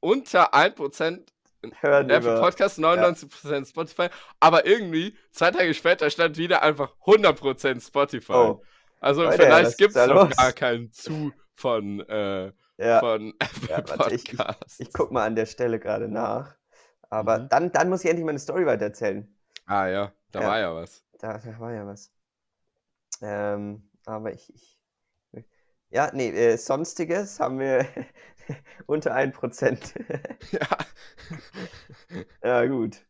unter 0.00 0.54
1% 0.54 1.26
Hören 1.80 2.10
Apple 2.10 2.32
über, 2.32 2.40
Podcasts, 2.40 2.78
99% 2.78 3.68
Spotify. 3.68 4.08
Aber 4.38 4.66
irgendwie, 4.66 5.16
zwei 5.32 5.50
Tage 5.50 5.74
später, 5.74 6.08
stand 6.10 6.36
wieder 6.36 6.62
einfach 6.62 6.94
100% 7.04 7.84
Spotify. 7.84 8.32
Oh, 8.32 8.62
also 9.00 9.22
Leute, 9.24 9.42
vielleicht 9.42 9.76
gibt 9.78 9.96
es 9.96 10.06
noch 10.06 10.30
gar 10.30 10.52
keinen 10.52 10.92
Zu 10.92 11.32
von, 11.56 12.00
äh, 12.08 12.52
ja. 12.78 13.00
von 13.00 13.34
Apple 13.40 13.68
Ja, 13.68 13.82
warte, 13.98 14.14
ich- 14.14 14.24
Podcasts. 14.36 14.78
Ich 14.78 14.92
guck 14.92 15.10
mal 15.10 15.24
an 15.26 15.34
der 15.34 15.46
Stelle 15.46 15.80
gerade 15.80 16.08
nach. 16.08 16.54
Aber 17.10 17.38
Mhm. 17.38 17.48
dann, 17.48 17.72
dann 17.72 17.88
muss 17.88 18.04
ich 18.04 18.10
endlich 18.10 18.26
meine 18.26 18.38
Story 18.38 18.64
weitererzählen. 18.66 19.26
ah 19.66 19.86
ja, 19.88 20.12
da 20.30 20.40
Ja. 20.42 20.48
war 20.48 20.58
ja 20.60 20.74
was. 20.74 21.02
Da, 21.18 21.38
da 21.38 21.58
war 21.58 21.72
ja 21.72 21.84
was. 21.86 22.12
Ähm, 23.22 23.88
aber 24.04 24.32
ich, 24.32 24.52
ich. 24.54 24.78
Ja, 25.90 26.10
nee, 26.12 26.30
äh, 26.30 26.56
Sonstiges 26.56 27.38
haben 27.38 27.58
wir 27.58 27.86
unter 28.86 29.14
1%. 29.14 29.94
ja. 30.52 30.68
ja, 32.42 32.66
gut. 32.66 33.04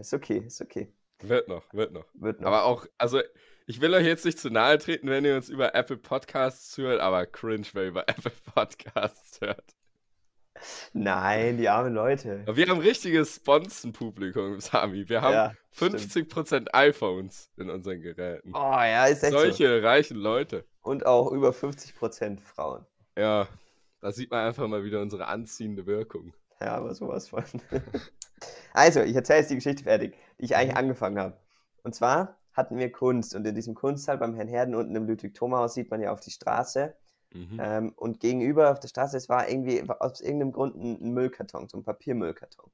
Ist 0.00 0.12
okay, 0.14 0.38
ist 0.38 0.60
okay. 0.60 0.92
Wird 1.20 1.46
noch, 1.46 1.72
wird 1.72 1.92
noch. 1.92 2.06
Wird 2.14 2.40
noch. 2.40 2.48
Aber 2.48 2.64
auch, 2.64 2.86
also 2.98 3.20
ich 3.66 3.80
will 3.80 3.94
euch 3.94 4.04
jetzt 4.04 4.24
nicht 4.24 4.40
zu 4.40 4.50
nahe 4.50 4.78
treten, 4.78 5.08
wenn 5.08 5.24
ihr 5.24 5.36
uns 5.36 5.48
über 5.48 5.76
Apple 5.76 5.96
Podcasts 5.96 6.76
hört, 6.76 7.00
aber 7.00 7.24
cringe, 7.26 7.68
wer 7.74 7.86
über 7.86 8.08
Apple 8.08 8.32
Podcasts 8.52 9.40
hört. 9.40 9.76
Nein, 10.92 11.56
die 11.58 11.68
armen 11.68 11.94
Leute. 11.94 12.44
Wir 12.46 12.66
haben 12.68 12.80
richtiges 12.80 13.36
Sponsenpublikum, 13.36 14.60
Sami. 14.60 15.08
Wir 15.08 15.22
haben 15.22 15.32
Ja, 15.32 15.52
stimmt. 15.70 16.00
50% 16.00 16.68
iPhones 16.72 17.50
in 17.56 17.70
unseren 17.70 18.00
Geräten. 18.02 18.52
Oh 18.54 18.58
ja, 18.58 19.06
ist 19.06 19.22
echt 19.22 19.32
so. 19.32 19.38
Solche 19.38 19.82
reichen 19.82 20.16
Leute. 20.16 20.64
Und 20.82 21.06
auch 21.06 21.30
über 21.32 21.50
50% 21.50 22.40
Frauen. 22.40 22.84
Ja, 23.16 23.48
da 24.00 24.12
sieht 24.12 24.30
man 24.30 24.46
einfach 24.46 24.66
mal 24.68 24.84
wieder 24.84 25.00
unsere 25.00 25.26
anziehende 25.26 25.86
Wirkung. 25.86 26.32
Ja, 26.60 26.74
aber 26.76 26.94
sowas 26.94 27.28
von. 27.28 27.44
Also, 28.72 29.00
ich 29.02 29.14
erzähle 29.14 29.40
jetzt 29.40 29.50
die 29.50 29.56
Geschichte 29.56 29.82
fertig, 29.84 30.16
die 30.38 30.44
ich 30.46 30.56
eigentlich 30.56 30.72
Mhm. 30.72 30.78
angefangen 30.78 31.18
habe. 31.18 31.36
Und 31.82 31.94
zwar 31.94 32.36
hatten 32.54 32.78
wir 32.78 32.90
Kunst 32.90 33.34
und 33.34 33.46
in 33.46 33.54
diesem 33.54 33.74
Kunstsaal 33.74 34.16
beim 34.18 34.34
Herrn 34.34 34.48
Herden 34.48 34.74
unten 34.74 34.96
im 34.96 35.06
Ludwig-Thoma-Haus 35.06 35.74
sieht 35.74 35.90
man 35.90 36.00
ja 36.00 36.10
auf 36.12 36.20
die 36.20 36.30
Straße. 36.30 36.94
Mhm. 37.32 37.58
Ähm, 37.60 37.92
und 37.96 38.20
gegenüber 38.20 38.70
auf 38.72 38.80
der 38.80 38.88
Straße, 38.88 39.16
es 39.16 39.28
war 39.28 39.48
irgendwie 39.48 39.82
aus 39.88 40.20
irgendeinem 40.20 40.52
Grund 40.52 40.76
ein, 40.76 41.12
Müllkarton, 41.12 41.68
so 41.68 41.78
ein 41.78 41.84
Papiermüllkarton. 41.84 42.70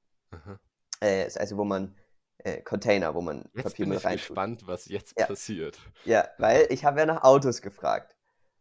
Äh, 1.00 1.28
also, 1.36 1.56
wo 1.56 1.64
man, 1.64 1.94
äh, 2.38 2.62
Container, 2.62 3.14
wo 3.14 3.20
man 3.20 3.38
Jetzt 3.38 3.54
bin 3.54 3.62
Papiermüll 3.64 3.96
ich 3.98 4.04
reintut. 4.04 4.28
gespannt, 4.28 4.66
was 4.66 4.86
jetzt 4.86 5.18
Ja. 5.18 5.26
passiert. 5.26 5.78
Ja, 6.04 6.26
weil 6.38 6.66
ich 6.70 6.84
habe 6.84 7.00
ja 7.00 7.06
nach 7.06 7.22
Autos 7.22 7.60
gefragt. 7.62 8.16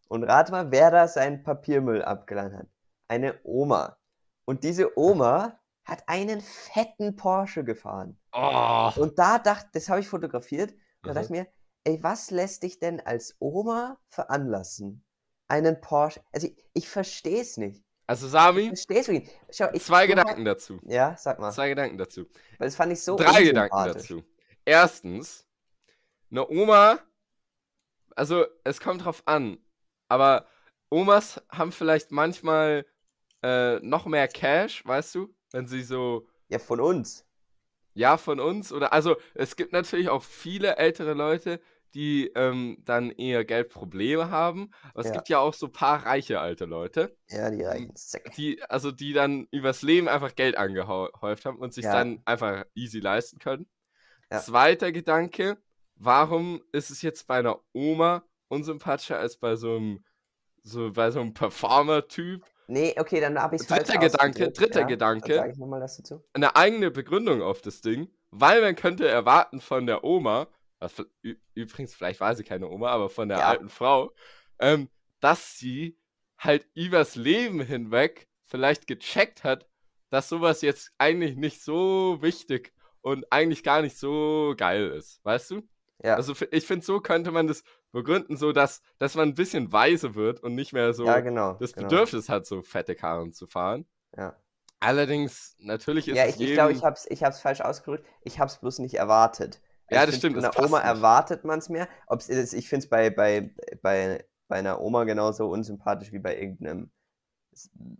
Und 0.08 0.24
rat 0.24 0.52
mal, 0.52 0.72
wer 0.72 0.92
da 0.92 1.08
seinen 1.08 1.44
Papiermüll 1.44 2.04
abgeladen 2.04 2.58
hat. 2.58 2.68
Eine 3.08 3.40
Oma. 3.44 3.98
Und 4.46 4.64
diese 4.64 4.98
Oma 4.98 5.60
hat 5.86 6.04
einen 6.08 6.42
fetten 6.42 7.16
Porsche 7.16 7.64
gefahren. 7.64 8.20
Oh, 8.34 8.92
Und 8.98 9.18
da 9.18 9.40
dachte, 9.40 9.70
das 9.74 9.90
habe 9.90 10.02
ich 10.02 10.08
fotografiert. 10.08 10.72
Und 10.72 10.80
da 11.04 11.12
Aha. 11.12 11.14
dachte 11.22 11.25
ich 11.25 11.30
mir, 11.40 11.48
ey, 11.86 12.04
was 12.04 12.32
lässt 12.32 12.64
dich 12.64 12.80
denn 12.80 13.00
als 13.00 13.36
Oma 13.40 13.98
veranlassen? 14.10 15.04
Einen 15.48 15.80
Porsche. 15.82 16.22
Also 16.32 16.48
ich, 16.48 16.56
ich 16.74 16.90
verstehe 16.90 17.42
es 17.42 17.58
nicht. 17.58 17.84
also 18.08 18.28
Sami, 18.28 18.70
es 18.74 18.88
wirklich. 18.90 19.08
nicht. 19.08 19.32
Schau, 19.52 19.70
ich 19.74 19.84
zwei 19.84 20.08
du 20.08 20.16
Gedanken 20.16 20.46
dazu. 20.46 20.80
Ja, 20.86 21.16
sag 21.18 21.40
mal. 21.40 21.52
Zwei 21.52 21.70
Gedanken 21.70 21.98
dazu. 21.98 22.28
Weil 22.58 22.68
das 22.68 22.75
fand 22.75 22.92
ich 22.94 23.02
so 23.02 23.16
Drei 23.16 23.44
Gedanken 23.44 23.86
dazu. 23.86 24.24
Erstens, 24.66 25.46
eine 26.32 26.48
Oma, 26.50 27.00
also 28.16 28.46
es 28.64 28.80
kommt 28.80 29.06
drauf 29.06 29.24
an, 29.25 29.58
aber 30.08 30.48
Omas 30.90 31.42
haben 31.50 31.72
vielleicht 31.72 32.12
manchmal 32.12 32.86
äh, 33.44 33.80
noch 33.82 34.06
mehr 34.06 34.28
Cash, 34.28 34.86
weißt 34.86 35.16
du, 35.16 35.36
wenn 35.52 35.68
sie 35.68 35.84
so, 35.84 36.28
Ja, 36.48 36.60
von 36.60 36.80
uns. 36.80 37.25
ja, 37.94 38.18
von 38.18 38.40
uns 38.40 38.72
oder, 38.72 38.94
also 38.94 39.16
es 39.34 39.56
gibt 39.56 39.72
natürlich 39.74 40.10
auch 40.10 40.24
viele 40.24 40.78
ältere 40.78 41.14
Leute, 41.14 41.60
die 41.96 42.28
ähm, 42.36 42.78
dann 42.84 43.10
eher 43.12 43.46
Geldprobleme 43.46 44.30
haben, 44.30 44.70
aber 44.94 45.00
es 45.00 45.08
Ja. 45.08 45.14
gibt 45.14 45.30
ja 45.30 45.40
auch 45.40 45.54
so 45.54 45.70
paar 45.70 46.06
reiche 46.06 46.40
alte 46.42 46.66
Leute, 46.66 47.18
Ja, 47.30 47.50
die 47.50 47.64
reichen 47.64 47.96
Säcke. 47.96 48.32
die, 48.36 48.62
also 48.64 48.92
die 48.92 49.14
dann 49.14 49.48
übers 49.52 49.82
Leben 49.82 50.10
einfach 50.10 50.36
Geld 50.36 50.58
angehäuft 50.58 51.46
haben 51.46 51.58
und 51.58 51.74
sich 51.74 51.86
Ja. 51.86 51.94
dann 51.94 52.22
einfach 52.25 52.66
easy 52.75 53.00
leisten 53.00 53.40
können. 53.40 53.68
Ja. 54.32 54.42
Zweiter 54.42 54.92
Gedanke, 54.92 55.58
warum 55.96 56.62
ist 56.74 56.90
es 56.90 57.02
jetzt 57.02 57.28
bei 57.28 57.40
einer 57.40 57.60
Oma 57.74 58.24
unsympathischer 58.50 59.18
als 59.18 59.38
bei 59.38 59.56
so 59.56 59.78
einem, 59.78 60.04
so 60.64 60.92
bei 60.92 61.12
so 61.12 61.22
einem 61.22 61.34
Performer-Typ? 61.34 62.44
Nee, 62.68 62.96
okay, 62.98 63.22
dann 63.22 63.40
habe 63.40 63.56
ich 63.56 63.62
es 63.62 63.68
Dritter 63.68 63.98
Gedanke, 64.00 64.52
dritter 64.52 64.84
Gedanke. 64.86 65.54
Eine 66.34 66.56
eigene 66.56 66.92
Begründung 66.92 67.42
auf 67.42 67.62
das 67.62 67.82
Ding, 67.82 68.10
weil 68.32 68.62
man 68.62 68.75
könnte 68.75 69.08
erwarten 69.08 69.62
von 69.62 69.86
der 69.86 70.04
Oma, 70.04 70.48
übrigens, 71.53 71.96
vielleicht 71.96 72.20
war 72.20 72.36
sie 72.36 72.44
keine 72.44 72.70
Oma, 72.70 72.89
aber 72.89 73.10
von 73.10 73.29
der 73.29 73.39
Ja. 73.39 73.50
alten 73.50 73.70
Frau, 73.70 74.13
ähm, 74.60 74.89
dass 75.20 75.58
sie 75.58 75.98
halt 76.38 76.67
übers 76.74 77.15
Leben 77.15 77.62
hinweg 77.62 78.27
vielleicht 78.44 78.88
gecheckt 78.88 79.44
hat, 79.44 79.67
dass 80.10 80.29
sowas 80.29 80.62
jetzt 80.62 80.91
eigentlich 80.98 81.36
nicht 81.36 81.62
so 81.63 82.17
wichtig 82.22 82.74
und 83.01 83.25
eigentlich 83.32 83.63
gar 83.63 83.82
nicht 83.82 83.98
so 83.98 84.53
geil 84.58 84.89
ist, 84.91 85.24
weißt 85.24 85.51
du? 85.51 85.67
Ja, 86.03 86.15
Also 86.17 86.34
ich 86.51 86.65
finde, 86.65 86.86
so 86.86 87.00
könnte 87.00 87.32
man 87.32 87.48
das 87.48 87.63
begründen, 87.91 88.38
so 88.38 88.51
dass, 88.51 88.82
dass 89.00 89.15
man 89.15 89.29
ein 89.29 89.34
bisschen 89.36 89.72
weise 89.72 90.15
wird 90.15 90.41
und 90.44 90.55
nicht 90.55 90.74
mehr 90.74 90.94
so 90.94 91.05
ja 91.05 91.20
genau. 91.20 91.53
das 91.60 91.74
genau. 91.74 91.89
Bedürfnis 91.89 92.29
hat, 92.29 92.46
so 92.46 92.62
fette 92.62 92.96
Karren 92.96 93.34
zu 93.34 93.48
fahren. 93.48 93.86
Ja. 94.17 94.36
Allerdings, 94.79 95.55
natürlich 95.60 96.08
ist 96.08 96.17
Ja, 96.17 96.25
es 96.25 96.36
ich, 96.36 96.41
ich 96.41 96.53
glaube, 96.53 96.72
ich 96.74 96.84
habe 96.84 96.94
es 96.96 97.05
ich 97.10 97.24
hab's 97.24 97.41
falsch 97.41 97.62
ausgedrückt. 97.62 98.05
Ich 98.22 98.39
habe 98.39 98.50
es 98.50 98.58
bloß 98.58 98.79
nicht 98.79 98.96
erwartet. 98.96 99.62
Ja, 99.89 100.06
ich 100.06 100.06
das 100.06 100.18
stimmt, 100.18 100.36
von 100.36 100.42
das 100.42 100.51
der 100.51 100.58
Oma 100.60 100.80
nicht. 100.80 100.86
erwartet 100.88 101.44
man 101.46 101.60
es 101.60 101.70
mehr. 101.70 101.88
Ob's 102.08 102.30
ich 102.30 102.70
finde 102.70 102.84
es 102.86 102.89
bei, 102.89 103.10
bei, 103.10 103.51
bei, 103.82 104.25
bei 104.48 104.56
einer 104.58 104.82
Oma 104.82 105.04
genauso 105.04 105.48
unsympathisch 105.50 106.12
wie 106.12 106.20
bei 106.20 106.38
irgendeinem 106.39 106.92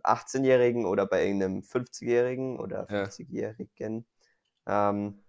18-Jährigen 0.02 0.84
oder 0.86 1.06
bei 1.06 1.24
irgendeinem 1.24 1.62
50-Jährigen 1.62 2.58
oder 2.58 2.88
Ja. 2.88 3.04
50-Jährigen. 3.04 4.06
Ähm, 4.66 5.22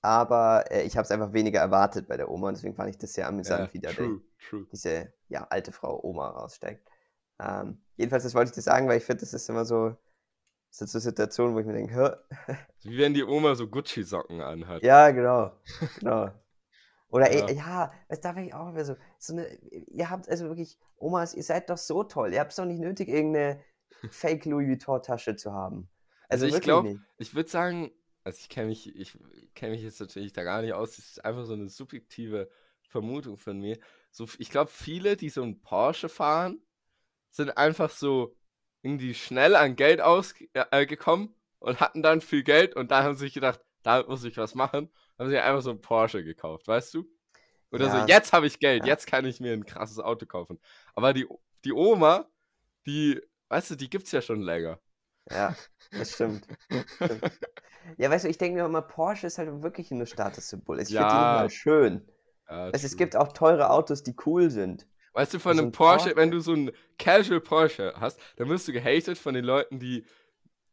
aber 0.00 0.70
äh, 0.70 0.82
ich 0.82 0.96
habe 0.96 1.04
es 1.04 1.10
einfach 1.10 1.32
weniger 1.32 1.60
erwartet 1.60 2.08
bei 2.08 2.16
der 2.16 2.30
Oma 2.30 2.48
und 2.48 2.56
deswegen 2.56 2.74
fand 2.74 2.90
ich 2.90 2.98
das 2.98 3.12
sehr 3.14 3.28
amüsant, 3.28 3.68
Ja, 3.68 3.74
wie 3.74 3.80
da 3.80 3.92
die, 3.92 3.96
true, 3.96 4.20
true. 4.38 4.66
diese 4.72 5.12
ja, 5.28 5.46
alte 5.50 5.72
Frau 5.72 6.00
Oma 6.02 6.28
raussteigt. 6.30 6.86
Ähm, 7.40 7.80
jedenfalls, 7.96 8.24
das 8.24 8.34
wollte 8.34 8.50
ich 8.50 8.54
dir 8.54 8.62
sagen, 8.62 8.88
weil 8.88 8.98
ich 8.98 9.04
finde, 9.04 9.20
das 9.20 9.32
ist 9.34 9.48
immer 9.48 9.64
so, 9.64 9.96
das 10.72 10.78
sind 10.78 10.88
so 10.88 10.98
Situationen, 11.00 11.54
wo 11.54 11.58
ich 11.60 11.66
mir 11.66 11.74
denke, 11.74 12.24
"Hä? 12.46 12.56
Wie 12.82 12.96
wenn 12.96 13.12
die 13.12 13.24
Oma 13.24 13.54
so 13.54 13.68
Gucci-Socken 13.68 14.40
anhat. 14.40 14.82
ja, 14.82 15.10
genau, 15.10 15.52
genau. 15.98 16.30
Oder 17.10 17.30
Ja. 17.30 17.46
ja, 17.46 17.50
ja 17.50 17.92
das 18.08 18.22
darf 18.22 18.38
ich 18.38 18.54
auch 18.54 18.70
immer 18.70 18.84
so, 18.84 18.96
so 19.18 19.34
eine, 19.34 19.46
ihr 19.70 20.08
habt 20.08 20.30
also 20.30 20.46
wirklich, 20.48 20.78
Omas, 20.96 21.34
ihr 21.34 21.42
seid 21.42 21.68
doch 21.68 21.76
so 21.76 22.04
toll, 22.04 22.32
ihr 22.32 22.40
habt 22.40 22.52
es 22.52 22.56
doch 22.56 22.64
nicht 22.64 22.80
nötig, 22.80 23.08
irgendeine 23.08 23.62
Fake 24.10 24.46
Louis 24.46 24.66
Vuitton 24.66 25.02
Tasche 25.02 25.36
zu 25.36 25.52
haben. 25.52 25.90
Also 26.30 26.46
Also 26.46 26.56
ich 26.56 26.62
glaube, 26.62 26.98
ich 27.18 27.34
würde 27.34 27.50
sagen, 27.50 27.92
also 28.24 28.38
ich 28.40 28.48
kenne 28.48 28.68
mich, 28.68 28.96
ich 28.96 29.18
kenne 29.54 29.72
mich 29.72 29.82
jetzt 29.82 30.00
natürlich 30.00 30.32
da 30.32 30.42
gar 30.42 30.62
nicht 30.62 30.72
aus. 30.72 30.96
Das 30.96 31.06
ist 31.06 31.24
einfach 31.24 31.44
so 31.44 31.52
eine 31.52 31.68
subjektive 31.68 32.48
Vermutung 32.80 33.36
von 33.36 33.58
mir. 33.58 33.78
So, 34.10 34.26
ich 34.38 34.48
glaube, 34.48 34.70
viele, 34.70 35.16
die 35.18 35.28
so 35.28 35.42
einen 35.42 35.60
Porsche 35.60 36.08
fahren, 36.08 36.62
sind 37.30 37.58
einfach 37.58 37.90
so 37.90 38.34
irgendwie 38.82 39.14
schnell 39.14 39.56
an 39.56 39.76
Geld 39.76 40.00
ausgekommen 40.00 41.34
und 41.58 41.80
hatten 41.80 42.02
dann 42.02 42.20
viel 42.20 42.42
Geld 42.42 42.74
und 42.76 42.90
dann 42.90 43.04
haben 43.04 43.14
sie 43.14 43.26
sich 43.26 43.34
gedacht, 43.34 43.60
damit 43.82 44.08
muss 44.08 44.24
ich 44.24 44.36
was 44.36 44.54
machen. 44.54 44.90
Haben 45.18 45.30
sie 45.30 45.38
einfach 45.38 45.62
so 45.62 45.70
einen 45.70 45.80
Porsche 45.80 46.24
gekauft, 46.24 46.68
weißt 46.68 46.94
du? 46.94 47.06
Oder 47.72 47.90
so, 47.90 47.96
Ja, 47.96 48.06
jetzt 48.06 48.32
habe 48.32 48.46
ich 48.46 48.58
Geld, 48.60 48.84
ja. 48.84 48.86
jetzt 48.86 49.06
kann 49.06 49.24
ich 49.26 49.40
mir 49.40 49.52
ein 49.54 49.66
krasses 49.66 49.98
Auto 50.00 50.26
kaufen. 50.26 50.60
Aber 50.94 51.12
die, 51.14 51.26
die 51.64 51.72
Oma, 51.72 52.28
die, 52.86 53.20
weißt 53.48 53.72
du, 53.72 53.76
die 53.76 53.90
gibt's 53.90 54.12
ja 54.12 54.22
schon 54.22 54.42
länger. 54.42 54.80
Ja, 55.30 55.58
das 55.96 56.12
stimmt. 56.12 56.48
stimmt. 57.04 57.24
Ja, 57.98 58.10
weißt 58.10 58.24
du, 58.26 58.28
ich 58.30 58.38
denke 58.38 58.58
mir 58.60 58.66
immer, 58.66 58.82
Porsche 58.82 59.26
ist 59.28 59.38
halt 59.38 59.62
wirklich 59.62 59.90
nur 59.92 60.06
Statussymbol. 60.06 60.80
Ich 60.80 60.96
finde 60.96 61.18
die 61.18 61.26
Ja. 61.26 61.32
mal 61.32 61.50
schön. 61.50 62.06
Ja, 62.48 62.72
Also, 62.72 62.86
es 62.86 62.96
gibt 62.96 63.16
auch 63.16 63.32
teure 63.32 63.70
Autos, 63.70 64.02
die 64.04 64.16
cool 64.26 64.50
sind. 64.50 64.86
Weißt 65.14 65.34
du, 65.34 65.38
von 65.38 65.54
So 65.56 65.60
einem 65.62 65.68
ein 65.68 65.72
Porsche, 65.72 66.10
Porsche- 66.10 66.16
wenn 66.16 66.30
du 66.30 66.40
so 66.40 66.52
einen 66.52 66.70
Casual 66.98 67.40
Porsche 67.40 67.92
hast, 67.96 68.18
dann 68.36 68.48
wirst 68.48 68.66
du 68.68 68.72
gehatet 68.72 69.18
von 69.18 69.34
den 69.34 69.44
Leuten, 69.44 69.78
die 69.78 70.06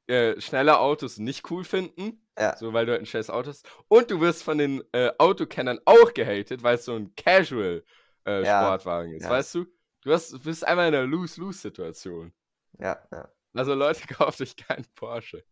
äh, 0.08 0.40
schnelle 0.40 0.80
Autos 0.80 1.18
nicht 1.18 1.50
cool 1.52 1.64
finden. 1.64 2.26
Ja. 2.38 2.56
So, 2.56 2.72
weil 2.74 2.86
du 2.86 2.94
halt 2.94 3.02
ein 3.02 3.06
schnelles 3.06 3.30
Auto 3.30 3.50
hast. 3.50 3.68
Und 3.90 4.10
du 4.12 4.22
wirst 4.22 4.44
von 4.44 4.58
den 4.58 4.82
äh, 4.94 5.12
Autokennern 5.18 5.80
auch 5.86 6.14
gehatet, 6.14 6.64
weil 6.64 6.76
es 6.76 6.86
so 6.86 6.96
ein 6.96 7.14
Casual 7.16 7.84
äh, 8.26 8.44
Ja, 8.46 8.62
Sportwagen 8.62 9.14
ist. 9.14 9.24
ja. 9.24 9.30
Weißt 9.30 9.54
du? 9.56 9.66
Du 10.02 10.14
hast, 10.14 10.42
bist 10.44 10.66
einmal 10.66 10.88
in 10.88 10.96
einer 10.96 11.06
Lose-Lose-Situation. 11.06 12.32
Ja, 12.80 12.98
ja. 13.12 13.28
Also 13.54 13.74
Leute, 13.74 14.08
kauft 14.14 14.40
euch 14.40 14.56
keinen 14.56 14.86
Porsche. 14.96 15.44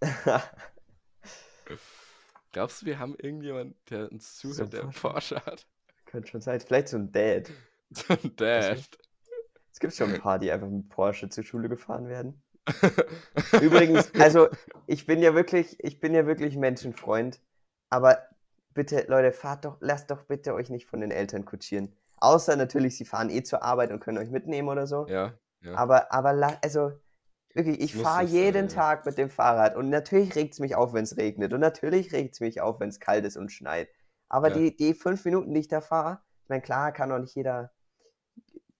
Glaubst 2.52 2.82
du, 2.82 2.86
wir 2.86 2.98
haben 2.98 3.16
irgendjemand, 3.16 3.76
der 3.90 4.10
uns 4.10 4.40
So 4.40 4.52
zuhört, 4.52 4.72
der 4.72 4.82
einen 4.82 4.92
Porsche? 4.92 5.34
Porsche 5.34 5.46
hat? 5.46 5.66
Könnte 6.06 6.28
schon 6.28 6.40
sein. 6.40 6.60
Vielleicht 6.60 6.88
so 6.88 6.96
ein 6.96 7.10
Dad. 7.12 7.50
Dad. 8.36 8.78
Es 9.72 9.80
gibt 9.80 9.94
schon 9.94 10.12
ein 10.12 10.20
paar, 10.20 10.38
die 10.38 10.50
einfach 10.50 10.68
mit 10.68 10.88
Porsche 10.88 11.28
zur 11.28 11.44
Schule 11.44 11.68
gefahren 11.68 12.08
werden. 12.08 12.42
Übrigens, 13.60 14.12
also 14.14 14.48
ich 14.86 15.06
bin 15.06 15.22
ja 15.22 15.34
wirklich, 15.34 15.76
ich 15.84 16.00
bin 16.00 16.14
ja 16.14 16.26
wirklich 16.26 16.56
Menschenfreund, 16.56 17.40
aber 17.90 18.18
bitte, 18.74 19.04
Leute, 19.08 19.32
fahrt 19.32 19.64
doch, 19.64 19.76
lasst 19.80 20.10
doch 20.10 20.22
bitte 20.24 20.54
euch 20.54 20.70
nicht 20.70 20.86
von 20.86 21.00
den 21.00 21.10
Eltern 21.10 21.44
kutschieren. 21.44 21.94
Außer 22.16 22.56
natürlich, 22.56 22.96
sie 22.96 23.04
fahren 23.04 23.30
eh 23.30 23.42
zur 23.42 23.62
Arbeit 23.62 23.92
und 23.92 24.00
können 24.00 24.18
euch 24.18 24.30
mitnehmen 24.30 24.68
oder 24.68 24.86
so. 24.86 25.06
ja, 25.08 25.34
ja. 25.62 25.74
Aber, 25.74 26.12
aber 26.12 26.58
also 26.62 26.92
wirklich, 27.54 27.80
ich 27.80 27.94
fahre 27.94 28.26
sein, 28.26 28.34
jeden 28.34 28.68
ja. 28.68 28.74
Tag 28.74 29.06
mit 29.06 29.18
dem 29.18 29.30
Fahrrad 29.30 29.76
und 29.76 29.90
natürlich 29.90 30.34
regt 30.34 30.54
es 30.54 30.60
mich 30.60 30.74
auf, 30.74 30.92
wenn 30.92 31.04
es 31.04 31.16
regnet 31.16 31.52
und 31.52 31.60
natürlich 31.60 32.12
regt 32.12 32.34
es 32.34 32.40
mich 32.40 32.60
auf, 32.60 32.80
wenn 32.80 32.88
es 32.88 33.00
kalt 33.00 33.24
ist 33.24 33.36
und 33.36 33.50
schneit. 33.52 33.88
Aber 34.28 34.48
Ja. 34.48 34.54
die, 34.54 34.76
die 34.76 34.94
fünf 34.94 35.24
Minuten, 35.24 35.54
die 35.54 35.60
ich 35.60 35.68
da 35.68 35.80
fahre, 35.80 36.20
ich 36.42 36.48
meine, 36.48 36.62
klar 36.62 36.92
kann 36.92 37.12
auch 37.12 37.18
nicht 37.18 37.34
jeder. 37.34 37.72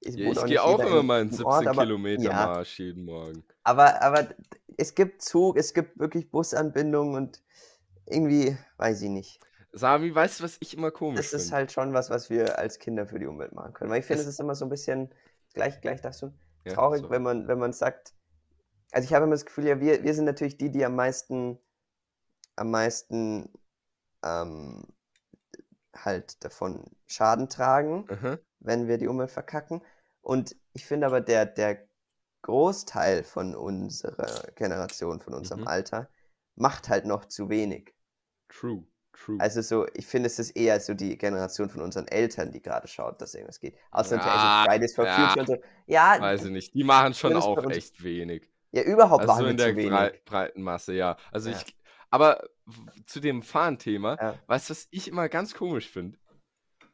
Es 0.01 0.17
Ja, 0.17 0.27
ich 0.31 0.45
gehe 0.45 0.63
auch 0.63 0.79
immer 0.79 1.01
im- 1.01 1.07
mal 1.07 1.21
einen 1.21 1.31
im 1.31 1.37
17 1.37 1.47
Ort, 1.47 1.67
aber- 1.67 1.83
Kilometer 1.83 2.23
ja. 2.23 2.33
Marsch 2.33 2.79
jeden 2.79 3.05
Morgen. 3.05 3.45
Aber, 3.65 4.01
aber 4.03 4.29
es 4.77 4.95
gibt 4.95 5.23
Zug, 5.23 5.57
es 5.57 5.75
gibt 5.75 5.99
wirklich 5.99 6.31
Busanbindungen 6.31 7.15
und 7.17 7.43
irgendwie, 8.07 8.57
weiß 8.77 9.03
ich 9.03 9.11
nicht. 9.11 9.41
Sami, 9.73 10.15
weißt 10.15 10.41
du, 10.41 10.45
was 10.45 10.57
ich 10.61 10.77
immer 10.77 10.91
komisch 10.91 11.17
Das 11.19 11.33
ist 11.33 11.43
finde? 11.45 11.57
halt 11.57 11.73
schon 11.73 11.93
was, 11.93 12.09
was 12.09 12.31
wir 12.31 12.59
als 12.59 12.79
Kinder 12.79 13.07
für 13.07 13.19
die 13.19 13.27
Umwelt 13.27 13.53
machen 13.53 13.73
können. 13.75 13.91
Weil 13.91 14.01
ich 14.01 14.07
finde, 14.07 14.23
Es- 14.23 14.29
ist 14.29 14.41
immer 14.41 14.55
so 14.55 14.65
ein 14.65 14.69
bisschen, 14.71 15.13
gleich, 15.55 15.81
gleich 15.81 16.01
darfst 16.01 16.23
du, 16.23 16.33
Ja, 16.65 16.75
traurig, 16.75 17.01
sorry. 17.01 17.13
wenn 17.13 17.23
man, 17.23 17.49
wenn 17.49 17.59
man 17.59 17.73
sagt, 17.73 18.15
also 18.93 19.05
ich 19.05 19.13
habe 19.13 19.25
immer 19.25 19.35
das 19.35 19.45
Gefühl, 19.45 19.67
ja, 19.67 19.81
wir, 19.81 20.03
wir 20.03 20.15
sind 20.15 20.25
natürlich 20.25 20.57
die, 20.57 20.71
die 20.71 20.85
am 20.85 20.95
meisten, 20.95 21.59
am 22.55 22.71
meisten 22.71 23.51
ähm, 24.25 24.83
halt 26.05 26.43
davon 26.45 26.85
Schaden 27.07 27.49
tragen, 27.49 28.07
Aha. 28.09 28.39
wenn 28.61 28.89
wir 28.89 28.99
die 28.99 29.09
Umwelt 29.09 29.31
verkacken. 29.31 29.83
Und 30.23 30.57
ich 30.73 30.85
finde 30.87 31.07
aber, 31.07 31.21
der, 31.21 31.47
der 31.47 31.87
Großteil 32.43 33.25
von 33.25 33.55
unserer 33.55 34.51
Generation, 34.55 35.21
von 35.21 35.35
unserem 35.35 35.63
Mhm. 35.63 35.69
Alter, 35.69 36.09
macht 36.57 36.89
halt 36.89 37.07
noch 37.07 37.25
zu 37.27 37.49
wenig. 37.49 37.95
True, 38.49 38.85
true. 39.13 39.39
Also 39.39 39.61
so, 39.63 39.87
ich 39.95 40.07
finde, 40.07 40.29
es 40.29 40.39
ist 40.39 40.51
eher 40.53 40.81
so 40.81 40.95
die 40.95 41.19
Generation 41.19 41.69
von 41.69 41.83
unseren 41.83 42.09
Eltern, 42.09 42.53
die 42.53 42.63
gerade 42.63 42.89
schaut, 42.89 43.21
dass 43.21 43.35
irgendwas 43.35 43.61
geht. 43.61 43.77
Außer 43.91 44.17
Ja, 44.17 44.63
so 44.65 44.71
Fridays 44.71 44.95
for 44.95 45.07
ja. 45.07 45.15
Future 45.29 45.41
und 45.41 45.47
so. 45.47 45.57
Ja, 45.87 46.19
Weiß 46.21 46.45
ich 46.45 46.51
nicht. 46.51 46.75
Die 46.75 46.85
machen 46.85 47.15
schon 47.15 47.37
auch 47.37 47.69
echt 47.71 48.03
wenig. 48.03 48.51
ja 48.73 48.83
überhaupt 48.83 49.23
Also 49.23 49.33
machen 49.33 49.41
so 49.41 49.45
wir 49.45 49.51
in 49.51 49.57
der 49.57 49.71
zu 49.71 49.77
wenig. 49.77 49.91
brei 49.91 50.21
breiten 50.25 50.63
Masse, 50.63 50.95
ja. 50.95 51.17
Also 51.33 51.51
Ja. 51.51 51.57
ich. 51.57 51.77
Aber 52.11 52.43
zu 53.07 53.21
dem 53.21 53.43
Fahren-Thema, 53.43 54.17
Ja. 54.21 54.39
weißt 54.47 54.69
du, 54.69 54.73
was 54.73 54.89
ich 54.91 55.09
immer 55.09 55.29
ganz 55.29 55.55
komisch 55.55 55.89
finde? 55.89 56.19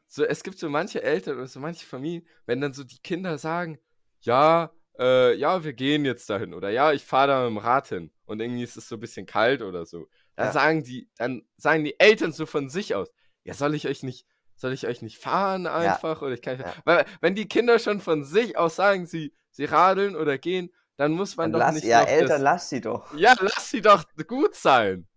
So, 0.07 0.23
es 0.23 0.43
gibt 0.43 0.59
so 0.59 0.69
manche 0.69 1.01
Eltern 1.01 1.37
oder 1.37 1.47
so 1.47 1.59
manche 1.59 1.85
Familien, 1.85 2.27
wenn 2.45 2.61
dann 2.61 2.73
so 2.73 2.83
die 2.83 2.99
Kinder 2.99 3.37
sagen, 3.37 3.79
ja, 4.21 4.71
äh, 4.99 5.33
ja, 5.35 5.63
wir 5.63 5.73
gehen 5.73 6.05
jetzt 6.05 6.29
dahin 6.29 6.53
oder 6.53 6.69
ja, 6.69 6.93
ich 6.93 7.03
fahre 7.03 7.27
da 7.29 7.39
mit 7.41 7.49
dem 7.49 7.57
Rad 7.57 7.87
hin 7.89 8.11
und 8.25 8.39
irgendwie 8.39 8.63
ist 8.63 8.77
es 8.77 8.87
so 8.87 8.95
ein 8.95 8.99
bisschen 8.99 9.25
kalt 9.25 9.61
oder 9.63 9.85
so. 9.85 10.07
Dann 10.35 10.47
Ja. 10.47 10.51
sagen 10.51 10.83
die, 10.83 11.09
dann 11.17 11.43
sagen 11.57 11.83
die 11.83 11.99
Eltern 11.99 12.31
so 12.31 12.45
von 12.45 12.69
sich 12.69 12.93
aus, 12.93 13.11
ja, 13.43 13.53
soll 13.55 13.73
ich 13.73 13.87
euch 13.87 14.03
nicht, 14.03 14.27
soll 14.55 14.71
ich 14.71 14.85
euch 14.85 15.01
nicht 15.01 15.17
fahren 15.17 15.65
einfach 15.65 16.21
oder 16.21 16.33
ich 16.33 16.41
kann 16.43 16.57
nicht, 16.57 16.67
Ja. 16.67 16.75
weil 16.85 17.05
wenn 17.21 17.33
die 17.33 17.47
Kinder 17.47 17.79
schon 17.79 17.99
von 17.99 18.23
sich 18.23 18.55
aus 18.55 18.75
sagen, 18.75 19.07
sie, 19.07 19.33
sie 19.49 19.65
radeln 19.65 20.15
oder 20.15 20.37
gehen, 20.37 20.71
dann 20.97 21.13
muss 21.13 21.37
man 21.37 21.51
Dann 21.51 21.53
doch 21.53 21.65
lass, 21.65 21.69
nicht 21.69 21.87
ja, 21.87 22.01
Eltern, 22.03 22.41
lass 22.41 22.69
sie 22.69 22.81
doch. 22.81 23.07
ja, 23.09 23.35
lass 23.39 23.69
sie 23.71 23.81
doch 23.81 24.03
gut 24.27 24.55
sein. 24.55 25.07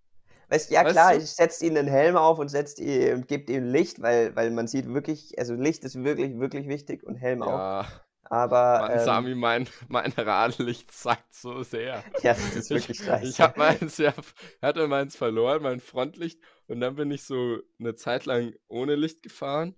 Weißt, 0.48 0.70
ja 0.70 0.84
Weißt 0.84 0.84
klar, 0.84 1.14
du? 1.14 1.16
ich 1.16 1.30
setze 1.30 1.66
ihnen 1.66 1.76
einen 1.78 1.88
Helm 1.88 2.16
auf 2.16 2.38
und 2.38 2.48
setzt 2.48 2.78
ihr 2.80 3.14
und 3.14 3.26
gebt 3.28 3.50
ihnen 3.50 3.70
Licht, 3.70 4.00
weil, 4.00 4.34
weil 4.36 4.50
man 4.50 4.68
sieht 4.68 4.86
wirklich, 4.92 5.38
also 5.38 5.54
Licht 5.54 5.84
ist 5.84 6.02
wirklich, 6.04 6.38
wirklich 6.38 6.68
wichtig 6.68 7.02
und 7.04 7.16
Helm 7.16 7.42
auch. 7.42 7.66
Ja, 7.70 7.86
Aber 8.24 8.86
Mann, 8.86 8.90
ähm, 8.90 8.98
Sami, 8.98 9.34
mein, 9.34 9.68
mein 9.88 10.12
Radlicht 10.12 10.92
sagt 10.92 11.34
so 11.34 11.62
sehr. 11.62 12.04
ja, 12.22 12.34
das 12.34 12.56
ist 12.56 12.72
wirklich 12.72 12.98
Ich, 12.98 13.02
scheiße. 13.02 13.30
ich 13.30 13.40
hab 13.40 13.56
meins, 13.56 13.98
ja, 13.98 14.14
hatte 14.62 14.88
meins 14.88 15.16
verloren, 15.16 15.62
mein 15.62 15.80
Frontlicht, 15.80 16.40
und 16.68 16.80
dann 16.80 16.96
bin 16.96 17.10
ich 17.10 17.24
so 17.24 17.58
eine 17.78 17.94
Zeit 17.96 18.26
lang 18.26 18.54
ohne 18.68 18.96
Licht 18.96 19.22
gefahren. 19.22 19.76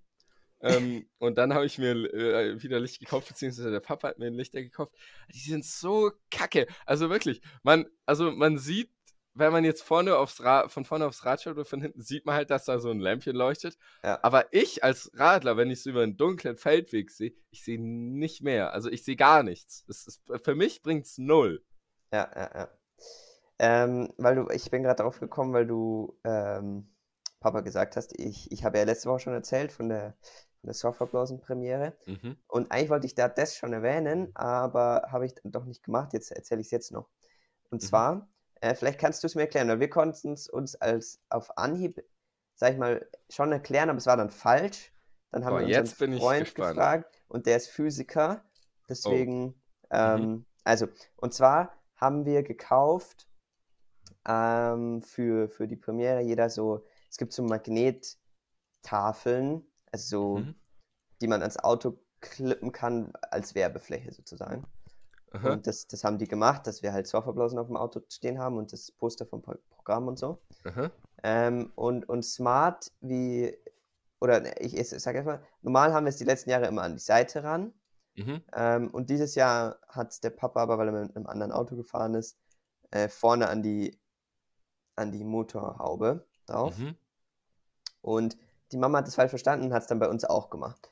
Ähm, 0.61 1.09
und 1.19 1.39
dann 1.39 1.55
habe 1.55 1.67
ich 1.67 1.79
mir 1.79 1.93
äh, 1.93 2.63
wieder 2.63 2.81
Licht 2.81 2.99
gekauft, 3.01 3.29
beziehungsweise 3.29 3.71
der 3.71 3.81
Papa 3.81 4.09
hat 4.09 4.19
mir 4.19 4.27
ein 4.27 4.35
Lichter 4.35 4.61
gekauft. 4.61 4.93
Die 5.33 5.39
sind 5.39 5.65
so 5.65 6.11
kacke. 6.31 6.67
Also 6.85 7.11
wirklich, 7.11 7.41
man, 7.63 7.87
also 8.07 8.33
man 8.33 8.59
sieht, 8.59 8.91
wenn 9.35 9.53
man 9.53 9.65
jetzt 9.65 9.83
vorne 9.83 10.17
aufs 10.17 10.43
Ra 10.43 10.69
von 10.69 10.85
vorne 10.85 11.07
aufs 11.07 11.25
Rad 11.25 11.43
schaut 11.43 11.55
oder 11.55 11.65
von 11.65 11.81
hinten, 11.81 12.03
sieht 12.03 12.27
man 12.27 12.35
halt, 12.35 12.51
dass 12.51 12.65
da 12.65 12.81
so 12.81 12.91
ein 12.91 12.99
Lämpchen 12.99 13.37
leuchtet. 13.37 13.79
Ja. 14.03 14.19
Aber 14.23 14.53
ich 14.53 14.83
als 14.83 15.13
Radler, 15.15 15.57
wenn 15.57 15.71
ich 15.71 15.83
so 15.83 15.91
über 15.91 16.03
einen 16.03 16.17
dunklen 16.17 16.57
Feldweg 16.57 17.11
sehe, 17.11 17.35
ich 17.51 17.63
sehe 17.63 17.81
nicht 17.81 18.43
mehr. 18.43 18.73
Also 18.73 18.91
ich 18.91 19.05
sehe 19.05 19.17
gar 19.17 19.45
nichts. 19.45 19.85
Ist, 19.87 20.23
für 20.43 20.55
mich 20.57 20.83
bringt 20.83 21.07
es 21.07 21.19
null. 21.19 21.65
Ja, 22.13 22.31
ja, 22.35 22.51
ja. 22.55 22.69
Ähm, 23.61 24.13
weil 24.19 24.37
du, 24.37 24.49
ich 24.51 24.71
bin 24.71 24.83
gerade 24.83 25.03
drauf 25.03 25.21
gekommen, 25.21 25.53
weil 25.53 25.67
du 25.67 26.19
ähm, 26.25 26.89
Papa 27.41 27.61
gesagt 27.61 27.97
hast, 27.97 28.19
ich, 28.19 28.51
ich 28.51 28.65
habe 28.65 28.79
ja 28.79 28.85
letzte 28.85 29.09
Woche 29.09 29.21
schon 29.21 29.33
erzählt 29.33 29.73
von 29.73 29.89
der, 29.89 30.17
der 30.67 30.75
Softwarebörsen-Premiere. 30.75 31.97
Mhm. 32.07 32.37
Und 32.49 32.73
eigentlich 32.73 32.91
wollte 32.91 33.07
ich 33.07 33.15
da 33.15 33.29
das 33.29 33.57
schon 33.57 33.73
erwähnen, 33.73 34.35
aber 34.35 35.09
habe 35.11 35.27
ich 35.27 35.35
dann 35.35 35.53
doch 35.53 35.65
nicht 35.65 35.85
gemacht. 35.85 36.13
Jetzt 36.13 36.33
erzähle 36.33 36.61
ich 36.61 36.69
es 36.69 36.71
jetzt 36.73 36.93
noch. 36.93 37.09
Und 37.71 37.83
Mhm. 37.83 37.87
zwar, 37.87 38.29
äh, 38.61 38.75
vielleicht 38.75 38.99
kannst 38.99 39.23
du 39.23 39.27
es 39.27 39.35
mir 39.35 39.43
erklären, 39.43 39.69
weil 39.69 39.81
wir 39.81 39.91
konnten 39.91 40.33
es 40.33 40.49
uns 40.49 40.75
als 40.77 41.21
auf 41.29 41.57
Anhieb, 41.59 42.03
sag 42.55 42.73
ich 42.73 42.79
mal, 42.79 43.07
schon 43.31 43.53
erklären, 43.53 43.91
aber 43.91 43.99
es 43.99 44.07
war 44.07 44.17
dann 44.17 44.31
falsch. 44.31 44.93
Dann 45.31 45.45
haben 45.45 45.55
Boah, 45.55 45.61
wir 45.61 45.69
jetzt 45.69 46.01
unseren 46.01 46.19
Freund 46.19 46.55
gefragt 46.55 47.23
und 47.29 47.47
der 47.47 47.57
ist 47.57 47.69
Physiker. 47.69 48.43
Oh. 48.43 48.47
Deswegen, 48.89 49.47
Mhm. 49.47 49.55
ähm, 49.91 50.47
also, 50.65 50.89
und 51.17 51.35
zwar 51.35 51.75
haben 51.97 52.25
wir 52.25 52.43
gekauft 52.43 53.29
ähm, 54.27 55.03
für, 55.03 55.49
für 55.49 55.69
die 55.69 55.77
Premiere. 55.77 56.21
Jeder 56.21 56.51
so, 56.51 56.85
es 57.11 57.17
gibt 57.17 57.33
so 57.33 57.43
Magnettafeln, 57.43 59.68
also 59.93 60.07
so, 60.09 60.39
Mhm. 60.39 60.55
die 61.21 61.29
man 61.29 61.43
ans 61.43 61.59
Auto 61.59 61.99
klippen 62.21 62.73
kann, 62.73 63.13
als 63.31 63.55
Werbefläche 63.55 64.13
sozusagen. 64.13 64.67
Aha. 65.31 65.53
Und 65.53 65.67
das, 65.67 65.87
das 65.87 66.05
haben 66.05 66.19
die 66.19 66.27
gemacht, 66.27 66.67
dass 66.67 66.83
wir 66.83 66.93
halt 66.93 67.07
Softwareblasen 67.07 67.59
auf 67.59 67.67
dem 67.67 67.77
Auto 67.77 68.01
stehen 68.09 68.39
haben 68.39 68.57
und 68.57 68.73
das 68.73 68.91
Poster 68.93 69.27
vom 69.27 69.43
Pro- 69.43 69.59
Programm 69.71 70.09
und 70.09 70.19
so. 70.19 70.41
Ähm, 71.23 71.73
und, 71.77 72.09
und 72.09 72.23
smart 72.25 72.91
wie, 73.01 73.57
oder 74.21 74.61
ich, 74.61 74.77
ich 74.77 74.89
sage 74.89 75.19
erstmal, 75.19 75.43
normal 75.63 75.93
haben 75.93 76.07
wir 76.07 76.11
es 76.11 76.17
die 76.17 76.25
letzten 76.25 76.51
Jahre 76.51 76.67
immer 76.67 76.83
an 76.83 76.95
die 76.95 77.03
Seite 77.03 77.45
ran. 77.45 77.73
Mhm. 78.17 78.43
Ähm, 78.55 78.91
und 78.91 79.11
dieses 79.11 79.35
Jahr 79.35 79.79
hat 79.87 80.25
der 80.25 80.31
Papa 80.31 80.63
aber, 80.63 80.79
weil 80.79 80.89
er 80.89 80.93
mit 81.05 81.17
einem 81.17 81.27
anderen 81.27 81.53
Auto 81.53 81.77
gefahren 81.77 82.15
ist, 82.15 82.39
äh, 82.91 83.09
vorne 83.09 83.49
an 83.49 83.63
die, 83.63 83.99
an 84.97 85.13
die 85.13 85.25
Motorhaube 85.25 86.27
drauf. 86.47 86.77
Mhm. 86.79 86.97
Und 88.01 88.37
die 88.73 88.77
Mama 88.77 88.99
hat 88.99 89.07
das 89.07 89.15
falsch 89.15 89.31
verstanden 89.31 89.67
und 89.67 89.73
hat 89.73 89.83
es 89.83 89.89
dann 89.89 89.99
bei 89.99 90.09
uns 90.09 90.25
auch 90.25 90.51
gemacht. 90.51 90.91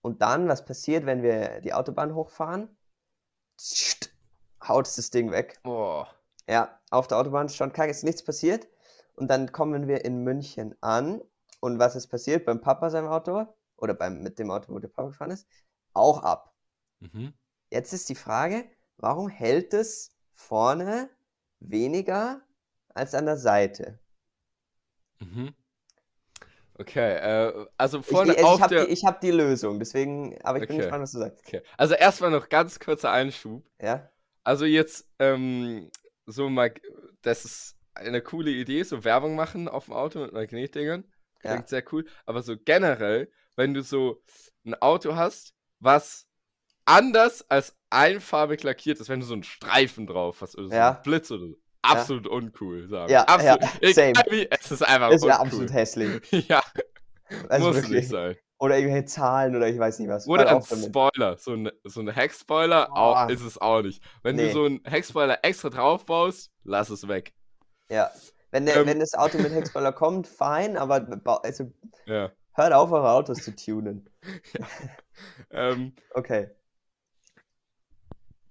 Und 0.00 0.22
dann, 0.22 0.48
was 0.48 0.64
passiert, 0.64 1.06
wenn 1.06 1.22
wir 1.22 1.60
die 1.60 1.72
Autobahn 1.72 2.14
hochfahren? 2.14 2.76
Haut 4.66 4.86
das 4.86 5.10
Ding 5.10 5.30
weg. 5.30 5.60
Boah. 5.62 6.08
Ja, 6.48 6.80
auf 6.90 7.06
der 7.06 7.18
Autobahn 7.18 7.46
ist 7.46 7.56
schon 7.56 7.72
kacke, 7.72 7.90
ist 7.90 8.02
nichts 8.02 8.24
passiert. 8.24 8.68
Und 9.14 9.28
dann 9.28 9.52
kommen 9.52 9.86
wir 9.86 10.04
in 10.04 10.24
München 10.24 10.74
an. 10.80 11.22
Und 11.60 11.78
was 11.78 11.94
ist 11.94 12.08
passiert 12.08 12.44
beim 12.44 12.60
Papa 12.60 12.90
seinem 12.90 13.08
Auto? 13.08 13.46
Oder 13.76 13.94
beim, 13.94 14.22
mit 14.22 14.38
dem 14.38 14.50
Auto, 14.50 14.72
wo 14.72 14.78
der 14.78 14.88
Papa 14.88 15.08
gefahren 15.08 15.30
ist? 15.30 15.46
Auch 15.92 16.22
ab. 16.22 16.54
Mhm. 17.00 17.32
Jetzt 17.70 17.92
ist 17.92 18.08
die 18.08 18.14
Frage, 18.14 18.64
warum 18.96 19.28
hält 19.28 19.74
es 19.74 20.16
vorne 20.32 21.10
weniger 21.60 22.42
als 22.94 23.14
an 23.14 23.26
der 23.26 23.36
Seite? 23.36 23.98
Mhm. 25.20 25.54
Okay, 26.78 27.16
äh, 27.16 27.66
also 27.76 28.00
Ich, 28.00 28.08
vorne 28.08 28.32
ich, 28.32 28.38
also 28.38 28.50
auf 28.50 28.56
ich 28.56 28.62
habe 28.62 28.74
der. 28.74 28.86
die, 28.86 28.92
ich 28.92 29.04
hab 29.04 29.20
die 29.20 29.30
Lösung, 29.30 29.78
deswegen, 29.78 30.38
aber 30.42 30.58
ich 30.58 30.66
bin 30.66 30.76
Okay. 30.76 30.82
gespannt, 30.82 31.02
was 31.02 31.12
du 31.12 31.18
sagst. 31.18 31.46
Okay. 31.46 31.62
Also 31.76 31.94
erstmal 31.94 32.30
noch 32.30 32.48
ganz 32.48 32.78
kurzer 32.80 33.10
Einschub. 33.12 33.64
Ja? 33.80 34.08
Also 34.44 34.64
jetzt, 34.64 35.06
ähm, 35.18 35.90
so 36.26 36.48
mag, 36.48 36.80
das 37.22 37.44
ist 37.44 37.76
eine 37.94 38.22
coole 38.22 38.50
Idee, 38.50 38.82
so 38.82 39.04
Werbung 39.04 39.36
machen 39.36 39.68
auf 39.68 39.84
dem 39.86 39.94
Auto 39.94 40.20
mit 40.20 40.32
Magnetdingern. 40.32 41.04
Klingt 41.40 41.64
Ja. 41.64 41.68
sehr 41.68 41.84
cool. 41.92 42.06
Aber 42.26 42.42
so 42.42 42.56
generell, 42.56 43.30
wenn 43.56 43.74
du 43.74 43.82
so 43.82 44.22
ein 44.64 44.74
Auto 44.80 45.14
hast, 45.14 45.54
was 45.80 46.26
anders 46.84 47.48
als 47.50 47.76
einfarbig 47.90 48.62
lackiert 48.62 49.00
ist, 49.00 49.08
wenn 49.08 49.20
du 49.20 49.26
so 49.26 49.34
einen 49.34 49.44
Streifen 49.44 50.06
drauf 50.06 50.40
hast 50.40 50.56
oder 50.56 50.68
so 50.68 50.74
Ja. 50.74 50.94
einen 50.94 51.02
Blitz 51.02 51.30
oder 51.30 51.48
so. 51.48 51.56
Absolut 51.82 52.26
uncool, 52.28 52.88
sagen. 52.88 53.10
Ja, 53.10 53.24
absolut. 53.24 53.60
ja, 53.80 53.92
same. 53.92 54.12
wie, 54.30 54.48
es 54.50 54.70
ist 54.70 54.82
einfach 54.82 55.10
Das 55.10 55.22
wäre 55.22 55.38
absolut 55.40 55.72
hässlich. 55.72 56.30
ja, 56.48 56.62
Also 57.48 57.66
muss 57.66 57.76
wirklich. 57.76 57.92
nicht 58.02 58.08
sein. 58.08 58.36
Oder 58.58 58.78
irgendwelche 58.78 59.06
Zahlen 59.06 59.56
oder 59.56 59.66
ich 59.68 59.76
weiß 59.78 59.98
nicht 59.98 60.08
was. 60.08 60.28
Oder 60.28 60.48
ein. 60.48 60.62
Spoiler, 60.62 61.36
so 61.36 61.54
ein, 61.54 61.70
so 61.82 62.00
ein 62.00 62.08
Heckspoiler 62.08 62.86
Boah. 62.86 63.24
auch, 63.24 63.28
ist 63.28 63.40
es 63.42 63.58
auch 63.60 63.82
nicht. 63.82 64.00
Wenn 64.22 64.36
Nee. 64.36 64.46
du 64.48 64.52
so 64.52 64.64
einen 64.66 64.80
Heckspoiler 64.84 65.40
extra 65.42 65.68
drauf 65.70 66.06
baust, 66.06 66.52
lass 66.62 66.88
es 66.88 67.08
weg. 67.08 67.34
Ja. 67.90 68.10
Wenn, 68.52 68.66
der, 68.66 68.76
Ähm. 68.76 68.86
wenn 68.86 69.00
das 69.00 69.14
Auto 69.14 69.38
mit 69.38 69.50
Heckspoiler 69.52 69.92
kommt, 69.92 70.28
fein, 70.28 70.76
aber 70.76 71.04
also, 71.42 71.72
Ja. 72.06 72.30
hört 72.52 72.72
auf, 72.72 72.92
eure 72.92 73.10
Autos 73.10 73.38
zu 73.38 73.56
tunen. 73.56 74.08
Ähm, 75.50 75.94
Okay. 76.14 76.50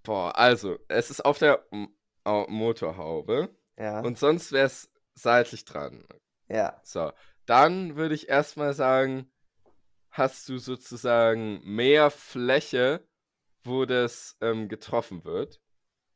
boah, 0.04 0.38
also, 0.38 0.78
es 0.88 1.10
ist 1.10 1.24
auf 1.26 1.38
der 1.39 1.65
Motorhaube 2.26 3.50
Ja. 3.78 4.02
und 4.02 4.18
sonst 4.18 4.52
wäre 4.52 4.68
es 4.68 4.92
seitlich 5.14 5.66
dran. 5.66 6.06
ja. 6.48 6.80
So, 6.84 7.12
dann 7.46 7.96
würde 7.96 8.16
ich 8.16 8.30
erstmal 8.30 8.74
sagen, 8.74 9.32
hast 10.10 10.48
du 10.50 10.58
sozusagen 10.58 11.62
mehr 11.64 12.12
Fläche, 12.12 13.06
wo 13.64 13.86
das 13.86 14.38
ähm, 14.42 14.68
getroffen 14.70 15.24
wird. 15.26 15.62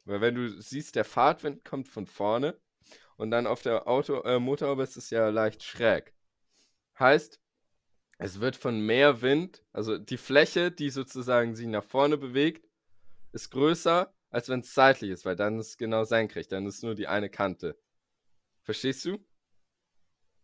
Weil 0.05 0.21
wenn 0.21 0.35
du 0.35 0.61
siehst, 0.61 0.95
der 0.95 1.05
Fahrtwind 1.05 1.65
kommt 1.65 1.87
von 1.87 2.05
vorne 2.05 2.59
und 3.17 3.31
dann 3.31 3.47
auf 3.47 3.61
der 3.61 3.87
Auto, 3.87 4.21
äh, 4.21 4.39
Motorhaube 4.39 4.83
ist 4.83 4.97
es 4.97 5.09
ja 5.09 5.29
leicht 5.29 5.63
schräg. 5.63 6.13
Heißt, 6.99 7.39
es 8.17 8.39
wird 8.39 8.55
von 8.55 8.79
mehr 8.79 9.21
Wind, 9.21 9.63
also 9.73 9.97
die 9.97 10.17
Fläche, 10.17 10.71
die 10.71 10.89
sozusagen 10.89 11.55
sie 11.55 11.67
nach 11.67 11.83
vorne 11.83 12.17
bewegt, 12.17 12.67
ist 13.33 13.49
größer, 13.51 14.13
als 14.35 14.49
wenn 14.49 14.59
es 14.59 14.73
seitlich 14.73 15.11
ist, 15.11 15.23
weil 15.23 15.37
dann 15.37 15.57
ist 15.59 15.69
es 15.69 15.77
genau 15.77 16.03
senkrecht, 16.03 16.51
dann 16.51 16.67
ist 16.67 16.83
nur 16.83 16.93
die 16.93 17.07
eine 17.07 17.29
Kante. 17.29 17.79
Verstehst 18.63 19.05
du? 19.05 19.25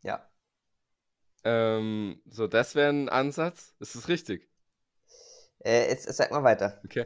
Ja. 0.01 0.31
Ähm, 1.43 2.21
so, 2.25 2.47
das 2.47 2.73
wäre 2.75 2.87
ein 2.89 3.09
Ansatz. 3.09 3.75
Ist 3.79 3.95
es 3.95 4.07
richtig? 4.07 4.49
Äh, 5.59 5.89
jetzt 5.89 6.05
sag 6.05 6.31
mal 6.31 6.41
weiter. 6.41 6.79
Okay. 6.85 7.05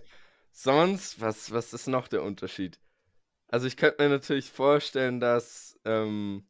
Sonst, 0.52 1.20
was, 1.20 1.52
was 1.52 1.74
ist 1.74 1.88
noch 1.88 2.08
der 2.08 2.22
Unterschied? 2.22 2.80
Also 3.48 3.66
ich 3.66 3.78
könnte 3.78 4.04
mir 4.04 4.10
natürlich 4.10 4.52
vorstellen, 4.52 5.20
dass 5.20 5.80
ähm, 5.86 6.48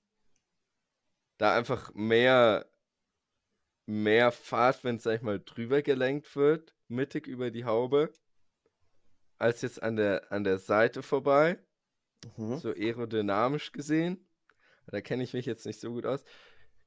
da 1.37 1.55
einfach 1.55 1.93
mehr, 1.93 2.69
mehr 3.85 4.33
Fahrtwind, 4.33 5.01
sag 5.01 5.15
ich 5.15 5.21
mal, 5.21 5.39
drüber 5.39 5.81
gelenkt 5.81 6.35
wird, 6.35 6.75
mittig 6.89 7.25
über 7.25 7.51
die 7.51 7.63
Haube, 7.63 8.11
als 9.37 9.61
jetzt 9.61 9.81
an 9.81 9.95
der, 9.95 10.31
an 10.31 10.43
der 10.43 10.59
Seite 10.59 11.03
vorbei. 11.03 11.59
Mhm. 12.37 12.57
So 12.59 12.69
aerodynamisch 12.69 13.71
gesehen. 13.71 14.27
Da 14.87 15.01
kenne 15.01 15.23
ich 15.23 15.33
mich 15.33 15.45
jetzt 15.45 15.65
nicht 15.65 15.79
so 15.79 15.91
gut 15.91 16.05
aus. 16.05 16.23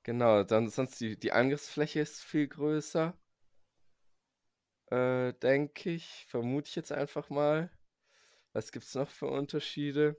Genau, 0.03 0.45
dann 0.45 0.69
sonst 0.69 1.01
die, 1.01 1.19
die 1.19 1.33
Angriffsfläche 1.33 2.01
ist 2.01 2.23
viel 2.23 2.49
größer. 2.49 3.17
Äh, 4.87 5.33
denke 5.35 5.91
ich. 5.91 6.27
Vermute 6.29 6.69
ich 6.69 6.77
jetzt 6.77 6.93
einfach 6.93 7.29
mal. 7.31 7.71
Was 8.53 8.73
gibt 8.73 8.87
es 8.87 8.95
noch 8.95 9.11
für 9.11 9.27
Unterschiede? 9.27 10.17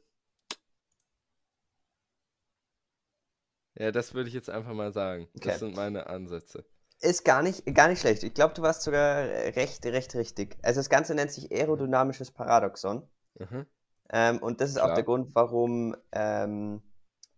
Ja, 3.76 3.92
das 3.92 4.14
würde 4.14 4.28
ich 4.28 4.36
jetzt 4.36 4.50
einfach 4.50 4.74
mal 4.74 4.92
sagen. 4.92 5.28
Okay. 5.36 5.50
Das 5.50 5.60
sind 5.60 5.76
meine 5.76 6.08
Ansätze. 6.08 6.66
Ist 7.02 7.24
gar 7.24 7.42
nicht, 7.42 7.66
gar 7.74 7.88
nicht 7.88 8.02
schlecht. 8.02 8.24
Ich 8.24 8.34
glaube, 8.34 8.54
du 8.54 8.62
warst 8.62 8.82
sogar 8.82 9.24
recht, 9.24 9.86
recht 9.86 10.16
richtig. 10.16 10.58
Also 10.64 10.80
das 10.82 10.90
Ganze 10.90 11.16
nennt 11.16 11.32
sich 11.32 11.52
aerodynamisches 11.52 12.32
Paradoxon. 12.32 13.08
Mhm. 13.38 13.66
Ähm, 14.12 14.40
und 14.40 14.60
das 14.60 14.72
ist 14.72 14.78
auch 14.78 14.86
Klar. 14.86 14.96
der 14.96 15.04
Grund, 15.06 15.34
warum 15.34 15.96
ähm, 16.12 16.82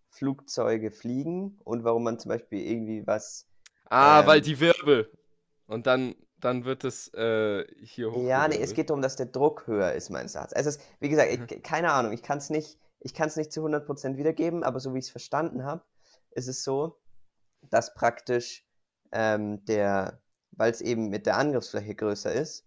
Flugzeuge 0.10 0.92
fliegen 0.92 1.60
und 1.64 1.84
warum 1.84 2.04
man 2.04 2.18
zum 2.18 2.30
Beispiel 2.30 2.60
irgendwie 2.60 3.06
was. 3.06 3.48
Ah, 3.90 4.26
weil 4.26 4.38
Ähm. 4.38 4.44
die 4.44 4.60
Wirbel. 4.60 5.12
Und 5.68 5.86
dann, 5.86 6.16
dann 6.40 6.66
wird 6.66 6.84
es 6.84 7.14
äh, 7.14 7.66
hier 7.84 8.12
hoch. 8.12 8.24
Ja, 8.24 8.48
nee, 8.48 8.58
es 8.58 8.74
geht 8.74 8.90
darum, 8.90 9.02
dass 9.02 9.16
der 9.16 9.28
Druck 9.28 9.68
höher 9.68 9.94
ist, 9.94 10.10
meines 10.10 10.36
Erachtens. 10.36 10.56
Also, 10.56 10.70
es, 10.70 10.80
wie 11.00 11.10
gesagt, 11.10 11.32
Mhm. 11.38 11.48
ich, 11.50 11.64
keine 11.64 11.92
Ahnung, 11.92 12.12
ich 12.14 12.24
kann 12.24 12.40
es 12.40 12.50
nicht, 12.50 12.80
ich 13.00 13.14
kann 13.14 13.28
es 13.28 13.36
nicht 13.36 13.54
zu 13.54 13.62
100% 13.62 14.18
wiedergeben, 14.18 14.64
aber 14.64 14.80
so 14.80 14.94
wie 14.94 15.00
ich 15.00 15.06
es 15.06 15.12
verstanden 15.12 15.64
habe, 15.66 15.84
ist 16.32 16.48
es 16.48 16.64
so, 16.64 17.00
dass 17.70 17.94
praktisch 17.94 18.66
ähm, 19.12 19.64
der, 19.66 20.22
weil 20.52 20.72
es 20.72 20.82
eben 20.82 21.10
mit 21.10 21.26
der 21.26 21.38
Angriffsfläche 21.38 21.96
größer 21.96 22.32
ist, 22.34 22.66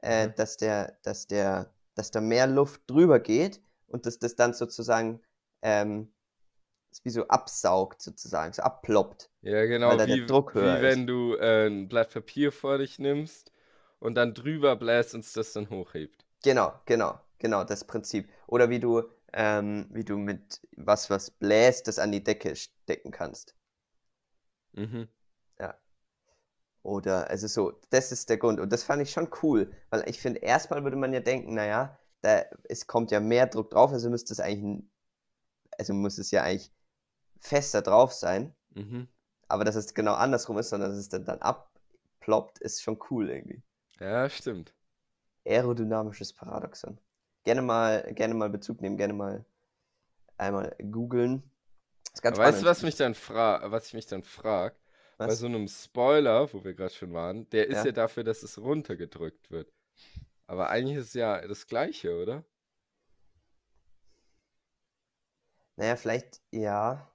äh, 0.00 0.28
Mhm. 0.28 0.34
dass 0.36 0.56
der, 0.58 0.98
dass 1.02 1.26
der, 1.26 1.72
dass 1.94 2.10
da 2.10 2.20
mehr 2.20 2.46
Luft 2.46 2.82
drüber 2.88 3.20
geht 3.20 3.60
und 3.88 4.06
dass 4.06 4.18
das 4.18 4.36
dann 4.36 4.54
sozusagen 4.54 5.22
ähm, 5.62 6.12
wie 7.04 7.10
so 7.10 7.26
absaugt, 7.28 8.02
sozusagen, 8.02 8.52
so 8.52 8.62
abploppt. 8.62 9.30
Ja, 9.42 9.66
genau, 9.66 10.06
weil 10.06 10.06
wie, 10.06 10.20
Druck 10.26 10.54
höher 10.54 10.80
wie 10.80 10.80
wenn 10.80 11.06
du 11.06 11.34
äh, 11.36 11.66
ein 11.66 11.88
Blatt 11.88 12.12
Papier 12.12 12.52
vor 12.52 12.78
dich 12.78 12.98
nimmst 12.98 13.52
und 13.98 14.14
dann 14.14 14.32
drüber 14.34 14.76
bläst 14.76 15.14
und 15.14 15.20
es 15.20 15.32
das 15.34 15.52
dann 15.52 15.68
hochhebt. 15.70 16.24
Genau, 16.42 16.72
genau, 16.86 17.18
genau, 17.38 17.64
das 17.64 17.86
Prinzip. 17.86 18.30
Oder 18.46 18.68
wie 18.70 18.78
du, 18.80 19.02
ähm, 19.32 19.86
wie 19.90 20.04
du 20.04 20.16
mit 20.18 20.60
was, 20.76 21.08
was 21.10 21.30
bläst, 21.30 21.88
das 21.88 21.98
an 21.98 22.12
die 22.12 22.22
Decke 22.24 22.54
stecken 22.56 23.10
kannst. 23.10 23.54
Mhm. 24.74 25.08
Oder, 26.82 27.28
also 27.30 27.46
so, 27.46 27.72
das 27.90 28.12
ist 28.12 28.30
der 28.30 28.38
Grund. 28.38 28.60
Und 28.60 28.72
das 28.72 28.84
fand 28.84 29.02
ich 29.02 29.10
schon 29.12 29.28
cool, 29.42 29.72
weil 29.90 30.08
ich 30.08 30.20
finde, 30.20 30.40
erstmal 30.40 30.82
würde 30.84 30.96
man 30.96 31.12
ja 31.12 31.20
denken, 31.20 31.54
naja, 31.54 31.98
da, 32.22 32.44
es 32.68 32.86
kommt 32.86 33.10
ja 33.10 33.20
mehr 33.20 33.46
Druck 33.46 33.70
drauf, 33.70 33.92
also 33.92 34.10
müsste 34.10 34.32
es 34.32 34.40
eigentlich, 34.40 34.62
ein- 34.64 34.90
also 35.78 35.94
muss 35.94 36.18
es 36.18 36.30
ja 36.30 36.42
eigentlich 36.42 36.72
fester 37.40 37.82
drauf 37.82 38.12
sein. 38.12 38.54
Mhm. 38.74 39.08
Aber 39.48 39.64
dass 39.64 39.74
es 39.76 39.94
genau 39.94 40.14
andersrum 40.14 40.58
ist, 40.58 40.70
sondern 40.70 40.90
dass 40.90 40.98
es 40.98 41.08
dann, 41.08 41.24
dann 41.24 41.40
abploppt, 41.42 42.58
ist 42.60 42.82
schon 42.82 42.98
cool 43.10 43.30
irgendwie. 43.30 43.62
Ja, 44.00 44.28
stimmt. 44.28 44.74
Aerodynamisches 45.46 46.32
Paradoxon. 46.32 46.98
Gerne 47.44 47.62
mal, 47.62 48.12
gerne 48.14 48.34
mal 48.34 48.50
Bezug 48.50 48.80
nehmen, 48.80 48.96
gerne 48.96 49.12
mal 49.12 49.44
einmal 50.36 50.74
googeln. 50.90 51.42
Weißt 52.22 52.62
du, 52.62 52.66
was 52.66 52.82
mich 52.82 52.96
dann 52.96 53.14
fra 53.14 53.70
was 53.70 53.86
ich 53.88 53.94
mich 53.94 54.06
dann 54.06 54.22
frage? 54.22 54.76
Bei 55.24 55.28
Was? 55.28 55.38
so 55.38 55.46
einem 55.46 55.68
Spoiler, 55.68 56.52
wo 56.52 56.64
wir 56.64 56.74
gerade 56.74 56.92
schon 56.94 57.12
waren, 57.12 57.48
der 57.50 57.68
ist 57.68 57.76
Ja. 57.78 57.84
ja 57.84 57.92
dafür, 57.92 58.24
dass 58.24 58.42
es 58.42 58.58
runtergedrückt 58.58 59.50
wird. 59.50 59.72
Aber 60.46 60.70
eigentlich 60.70 60.98
ist 60.98 61.08
es 61.08 61.14
ja 61.14 61.46
das 61.46 61.66
Gleiche, 61.66 62.16
oder? 62.22 62.44
Naja, 65.76 65.96
vielleicht 65.96 66.40
ja. 66.52 67.10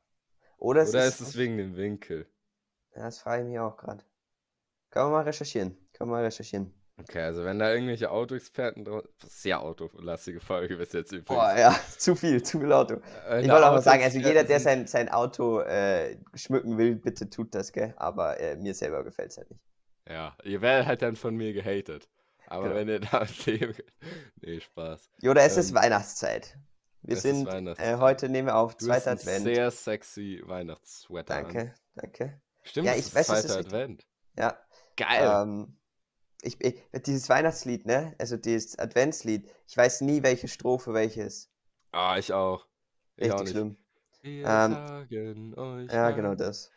Oder 0.58 0.82
es 0.84 0.90
Oder 0.90 1.08
ist. 1.08 1.22
ist 1.22 1.22
es 1.22 1.38
wegen 1.38 1.58
dem 1.58 1.76
Winkel? 1.78 2.28
Ja, 2.96 3.04
das 3.04 3.20
frage 3.20 3.44
ich 3.44 3.50
mich 3.50 3.60
auch 3.60 3.78
gerade. 3.78 4.04
Können 4.92 5.08
wir 5.08 5.12
mal 5.18 5.24
recherchieren. 5.24 5.78
Können 5.94 6.10
wir 6.12 6.18
mal 6.18 6.24
recherchieren. 6.26 6.74
Okay, 6.98 7.20
also 7.22 7.44
wenn 7.44 7.60
da 7.60 7.74
irgendwelche 7.74 8.10
Autoexperten 8.10 8.86
drauf. 8.86 9.04
Sehr 9.28 9.60
autolastige 9.60 10.40
Folge 10.40 10.78
bis 10.78 10.94
jetzt 10.94 11.12
übrigens. 11.12 11.28
Boah, 11.28 11.54
ja, 11.58 11.76
zu 11.98 12.16
viel, 12.16 12.42
zu 12.42 12.60
viel 12.62 12.72
Auto. 12.72 13.02
Wenn 13.28 13.42
Ich 13.42 13.48
da 13.48 13.54
wollte 13.54 13.68
auch 13.68 13.72
mal 13.74 13.82
sagen, 13.82 14.02
also 14.04 14.18
jeder, 14.18 14.46
der 14.46 14.60
sein, 14.62 14.88
sein 14.88 15.10
Auto 15.10 15.60
äh, 15.60 16.18
schmücken 16.36 16.78
will, 16.78 16.96
bitte 16.96 17.30
tut 17.30 17.54
das, 17.54 17.74
gell? 17.74 17.94
Aber 17.98 18.40
äh, 18.40 18.56
mir 18.56 18.74
selber 18.74 19.04
gefällt 19.04 19.32
es 19.32 19.38
halt 19.38 19.52
nicht. 19.52 19.62
Ja, 20.08 20.38
ihr 20.44 20.62
werdet 20.62 20.88
halt 20.88 21.02
dann 21.02 21.16
von 21.18 21.36
mir 21.36 21.52
gehatet. 21.52 22.08
Aber 22.48 22.70
Genau. 22.70 22.76
wenn 22.76 22.88
ihr 22.88 23.00
leben 23.46 23.74
könnt. 23.74 23.94
Nee, 24.42 24.60
Spaß. 24.62 25.10
Oder 25.24 25.44
es 25.44 25.58
ist 25.58 25.72
Ähm, 25.72 25.76
Weihnachtszeit. 25.76 26.58
Wir 27.02 27.18
ist 27.18 27.24
sind, 27.24 27.48
äh, 27.48 27.52
Weihnachtszeit. 27.52 28.00
heute 28.00 28.30
nehmen 28.30 28.48
wir 28.48 28.56
auf, 28.56 28.76
Du 28.78 28.90
hast 28.92 29.04
zweiter 29.04 29.12
einen 29.12 29.20
Advent. 29.20 29.44
sehr 29.56 29.72
sexy 29.72 30.42
Weihnachtssweater 30.46 31.36
an. 31.36 31.44
Danke, 31.44 31.74
danke. 31.96 32.42
Stimmt, 32.64 32.88
Ja, 32.88 32.94
es 32.94 33.00
ich 33.00 33.06
ist 33.08 33.16
weiß, 33.16 33.30
es 33.30 33.36
ist 33.46 33.52
zweiter. 33.52 33.68
Advent. 33.68 34.08
Ja, 34.38 34.58
Geil. 34.96 35.42
ähm, 35.44 35.78
ich, 36.46 36.62
ich, 36.64 36.82
dieses 37.06 37.30
Weihnachtslied, 37.30 37.86
ne? 37.86 38.16
Also 38.20 38.38
dieses 38.38 38.78
Adventslied, 38.80 39.50
ich 39.68 39.78
weiß 39.78 40.02
nie, 40.02 40.24
welche 40.24 40.48
Strophe 40.48 40.94
welche 40.94 41.24
ist. 41.24 41.50
Ah, 41.92 42.18
ich 42.20 42.32
auch. 42.34 42.68
Ich 43.18 43.32
auch 43.32 43.42
Richtig 43.42 43.44
nicht. 43.44 43.52
schlimm. 43.52 43.78
Wir 44.22 44.46
Ähm, 44.46 44.60
sagen 44.60 45.54
euch 45.58 45.92
Ja, 45.92 46.12
genau 46.12 46.36
Dank. 46.36 46.36
das. 46.36 46.72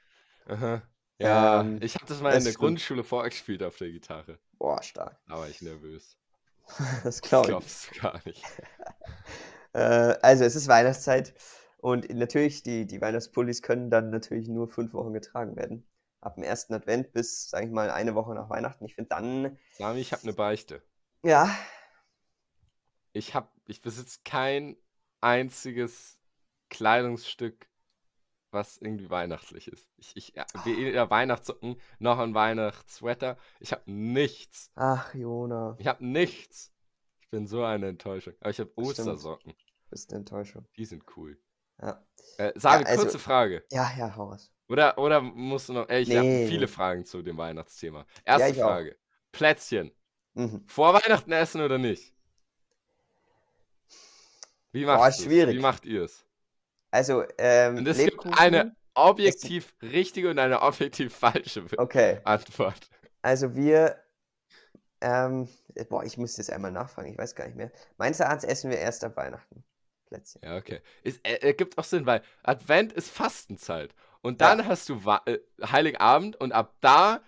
Aha. 0.47 0.83
Ja, 1.19 1.61
Ähm, 1.61 1.81
ich 1.81 1.95
habe 1.97 2.07
das 2.07 2.21
mal 2.21 2.33
das 2.33 2.45
in 2.45 2.45
der. 2.45 2.55
Grundschule 2.55 3.05
vorgespielt 3.05 3.63
auf 3.63 3.77
der 3.79 3.91
Gitarre. 3.91 4.39
Boah, 4.59 4.81
stark. 4.83 5.19
Da 5.27 5.39
war 5.39 5.49
ich 5.49 5.63
nervös. 5.63 6.19
Das 7.05 7.21
Das 7.23 7.23
glaube 7.23 7.53
ich. 7.55 7.59
glaubst 7.59 7.91
du 7.95 8.01
gar 8.01 8.21
nicht. 8.25 8.53
Äh, 9.73 9.81
also 10.23 10.45
es 10.45 10.57
ist 10.57 10.69
Weihnachtszeit 10.69 11.35
und 11.79 12.09
natürlich, 12.15 12.63
die, 12.63 12.87
die 12.87 13.01
Weihnachtspullis 13.01 13.63
können 13.63 13.91
dann 13.91 14.11
natürlich 14.11 14.49
nur 14.49 14.69
fünf 14.69 14.93
Wochen 14.95 15.13
getragen 15.13 15.57
werden. 15.57 15.87
Ab 16.29 16.35
dem 16.35 16.45
ersten 16.45 16.75
Advent 16.75 17.13
bis, 17.15 17.49
sag 17.49 17.65
ich 17.65 17.71
mal, 17.71 17.91
eine 17.91 18.15
Woche 18.15 18.35
nach 18.35 18.51
Weihnachten. 18.51 18.85
Ich 18.85 18.95
finde 18.95 19.09
dann, 19.09 19.59
Sami, 19.79 20.01
ich 20.01 20.13
habe 20.13 20.25
eine 20.25 20.35
Beichte. 20.35 20.83
ja, 21.23 21.49
Ich 23.13 23.35
habe, 23.35 23.49
ich 23.67 23.81
besitze 23.81 24.19
kein 24.27 24.77
einziges 25.23 26.19
Kleidungsstück, 26.69 27.67
was 28.51 28.77
irgendwie 28.77 29.09
weihnachtlich 29.09 29.69
ist. 29.69 29.89
Ich, 29.97 30.15
ich 30.17 30.35
ja, 30.37 30.45
weder 30.65 31.09
Weihnachtssocken 31.09 31.81
noch 31.99 32.19
ein 32.19 32.35
Weihnachtssweater. 32.35 33.39
Ich 33.59 33.73
habe 33.73 33.91
nichts. 33.91 34.71
ach 34.75 35.15
Jona, 35.15 35.77
Ich 35.79 35.87
habe 35.87 36.05
nichts. 36.05 36.75
Ich 37.21 37.31
bin 37.31 37.47
so 37.47 37.65
eine 37.65 37.89
Enttäuschung. 37.89 38.35
Aber 38.41 38.51
ich 38.51 38.61
habe 38.61 38.71
Das 38.77 38.91
stimmt. 38.93 39.09
Ostersocken. 39.09 39.55
bist 39.89 40.11
eine 40.11 40.19
Enttäuschung. 40.21 40.67
Die 40.77 40.85
sind 40.85 41.05
cool. 41.17 41.39
Ja, 41.81 42.05
Äh, 42.37 42.53
Sami, 42.55 42.85
also- 42.85 43.03
kurze 43.03 43.19
Frage. 43.19 43.65
ja, 43.71 43.91
ja, 43.97 44.15
hau 44.15 44.25
raus. 44.31 44.53
Oder, 44.69 44.99
oder 44.99 45.21
musst 45.21 45.69
du 45.69 45.73
noch. 45.73 45.89
Äh, 45.89 46.01
ich 46.01 46.17
habe 46.17 46.29
Nee, 46.29 46.47
viele 46.47 46.61
nee. 46.61 46.69
Fragen 46.69 47.05
zu 47.05 47.23
dem 47.23 47.37
Weihnachtsthema. 47.39 48.07
Erste 48.25 48.55
auch. 48.55 48.55
Frage. 48.63 48.97
Plätzchen. 49.33 49.93
Mhm. 50.35 50.67
Vor 50.67 50.95
Weihnachten 50.95 51.33
essen 51.33 51.63
oder 51.63 51.79
nicht? 51.79 52.15
Wie 54.73 54.87
Boah, 54.91 55.11
macht 55.11 55.13
Wie 55.19 55.23
schwierig. 55.25 55.61
macht 55.61 55.85
ihr 55.85 56.05
es? 56.05 56.25
Also, 56.91 57.25
ähm, 57.39 57.79
Und 57.79 57.89
es 57.89 58.05
gibt 58.05 58.27
eine 58.31 58.77
objektiv 58.95 59.75
richtige 59.83 60.31
und 60.31 60.39
eine 60.39 60.63
objektiv 60.63 61.15
falsche 61.17 61.65
okay, 61.77 62.21
Antwort. 62.25 62.91
also 63.23 63.55
wir, 63.55 63.97
ähm, 65.01 65.49
boah, 65.89 66.05
ich 66.05 66.19
muss 66.19 66.35
das 66.37 66.51
einmal 66.51 66.73
nachfragen, 66.73 67.11
ich 67.13 67.19
weiß 67.19 67.35
gar 67.35 67.47
nicht 67.47 67.57
mehr. 67.57 67.71
Meines 67.99 68.21
Erachtens 68.21 68.45
essen 68.45 68.71
wir 68.71 68.79
erst 68.79 69.05
ab 69.05 69.17
Weihnachten. 69.17 69.65
Plätzchen. 70.07 70.43
Ja, 70.43 70.57
okay. 70.57 70.81
Es 71.03 71.19
äh, 71.19 71.35
ergibt 71.47 71.77
auch 71.79 71.85
Sinn, 71.85 72.07
weil 72.07 72.23
Advent 72.43 72.93
ist 72.93 73.11
Fastenzeit. 73.11 73.95
Und 74.23 74.41
Ja. 74.41 74.55
dann 74.57 74.67
hast 74.67 74.89
du 74.89 75.05
Wa 75.05 75.21
äh, 75.27 75.39
Heiligabend 75.65 76.37
und 76.41 76.53
ab 76.53 76.75
da 76.81 77.21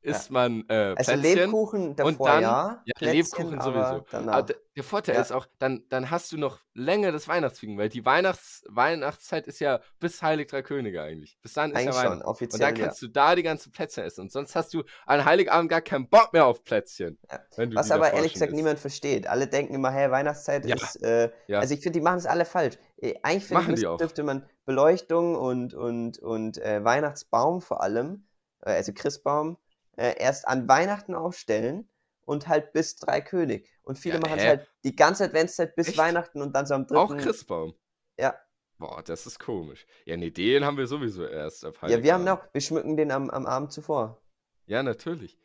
isst 0.00 0.30
man 0.30 0.64
äh, 0.68 0.94
Also 0.98 1.12
Plätzchen. 1.12 1.38
Lebkuchen 1.44 1.96
davor, 1.96 2.28
dann- 2.28 2.42
ja. 2.42 2.82
Ja, 2.84 2.92
Plätzchen 2.94 3.14
Lebkuchen 3.48 3.54
aber 3.58 3.62
sowieso. 3.64 3.80
Aber 3.86 4.06
Danach. 4.10 4.42
d- 4.46 4.54
der 4.76 4.84
Vorteil 4.84 5.14
Ja. 5.14 5.20
ist 5.22 5.32
auch, 5.32 5.46
dann, 5.58 5.84
dann 5.88 6.10
hast 6.10 6.30
du 6.30 6.36
noch 6.36 6.58
länger 6.74 7.10
das 7.10 7.26
Weihnachtsfeeling, 7.26 7.78
weil 7.78 7.88
die 7.88 8.04
Weihnachts 8.04 8.64
Weihnachtszeit 8.68 9.46
ist 9.46 9.60
ja 9.60 9.80
bis 10.00 10.20
Heilig 10.20 10.48
Drei 10.48 10.60
Könige 10.62 11.00
eigentlich. 11.00 11.38
Bis 11.40 11.54
dann 11.54 11.70
ist 11.70 11.76
ja 11.76 11.80
Eigentlich 11.80 11.94
Weihnachten. 11.96 12.12
schon, 12.18 12.20
Und 12.22 12.26
offiziell, 12.28 12.60
dann 12.72 12.76
ja. 12.76 12.84
kannst 12.86 13.00
du 13.00 13.06
da 13.08 13.34
die 13.34 13.42
ganzen 13.44 13.72
Plätzchen 13.72 14.04
essen. 14.04 14.20
Und 14.22 14.32
sonst 14.32 14.54
hast 14.54 14.74
du 14.74 14.82
an 15.06 15.24
Heiligabend 15.24 15.70
gar 15.70 15.80
keinen 15.80 16.06
Bock 16.10 16.34
mehr 16.34 16.44
auf 16.44 16.64
Plätzchen. 16.64 17.18
Ja. 17.30 17.40
Was 17.72 17.90
aber 17.90 18.12
ehrlich 18.12 18.34
gesagt 18.34 18.50
isst. 18.50 18.56
niemand 18.56 18.78
versteht. 18.80 19.26
Alle 19.26 19.46
denken 19.46 19.72
immer, 19.74 19.90
hey, 19.90 20.10
Weihnachtszeit 20.10 20.66
Ja, 20.66 20.74
ist. 20.74 21.02
Äh, 21.02 21.30
ja. 21.46 21.60
Also 21.60 21.72
ich 21.72 21.80
finde, 21.80 21.98
die 21.98 22.02
machen 22.04 22.18
es 22.18 22.26
alle 22.26 22.44
falsch. 22.44 22.74
Äh, 23.04 23.14
Eigentlich 23.22 23.44
finde 23.46 23.62
ich, 23.62 23.68
müsste- 23.68 23.90
auch. 23.90 23.98
dürfte 23.98 24.22
man 24.22 24.48
Beleuchtung 24.64 25.34
und, 25.36 25.74
und, 25.74 26.18
und 26.18 26.58
äh, 26.58 26.82
Weihnachtsbaum 26.84 27.60
vor 27.60 27.82
allem, 27.82 28.26
äh, 28.62 28.70
also 28.70 28.92
Christbaum, 28.94 29.58
äh, 29.96 30.16
erst 30.18 30.48
an 30.48 30.66
Weihnachten 30.68 31.14
aufstellen 31.14 31.88
und 32.24 32.48
halt 32.48 32.72
bis 32.72 32.96
drei 32.96 33.20
König. 33.20 33.68
Und 33.82 33.98
viele 33.98 34.14
Ja, 34.14 34.20
machen 34.20 34.38
es 34.38 34.44
halt 34.46 34.68
die 34.84 34.96
ganze 34.96 35.24
Adventszeit 35.24 35.76
bis 35.76 35.88
Echt? 35.88 35.98
Weihnachten 35.98 36.40
und 36.40 36.54
dann 36.54 36.66
so 36.66 36.74
am 36.74 36.86
Auch 36.94 37.08
dritten. 37.08 37.18
Christbaum. 37.22 37.74
Ja. 38.18 38.34
Boah, 38.78 39.02
das 39.02 39.26
ist 39.26 39.38
komisch. 39.38 39.86
Ja, 40.04 40.16
nee, 40.16 40.30
den 40.30 40.64
haben 40.64 40.76
wir 40.78 40.86
sowieso 40.86 41.26
erst 41.26 41.64
ab 41.64 41.74
Ja, 41.82 41.88
wir 42.02 42.12
haben 42.14 42.22
Heiligabend. 42.22 42.44
noch, 42.46 42.54
wir 42.54 42.60
schmücken 42.60 42.96
den 42.96 43.12
am, 43.12 43.30
am 43.30 43.46
Abend 43.46 43.72
zuvor. 43.72 44.20
Ja, 44.66 44.82
natürlich. 44.82 45.38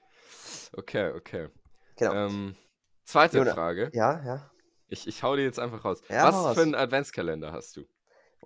Okay, 0.74 1.12
okay. 1.13 1.50
Genau. 1.98 2.13
Ähm, 2.13 2.56
zweite 3.04 3.38
Jona, 3.39 3.54
Frage. 3.54 3.91
ja, 3.93 4.24
ja. 4.26 4.52
Ich, 4.89 5.08
ich 5.08 5.23
hau 5.23 5.36
dir 5.36 5.43
jetzt 5.43 5.60
einfach 5.60 5.86
raus. 5.86 6.02
Ja, 6.10 6.21
Was 6.21 6.45
hau 6.45 6.56
für 6.56 6.62
einen 6.62 6.75
Adventskalender 6.75 7.52
hast 7.52 7.78
du? 7.78 7.88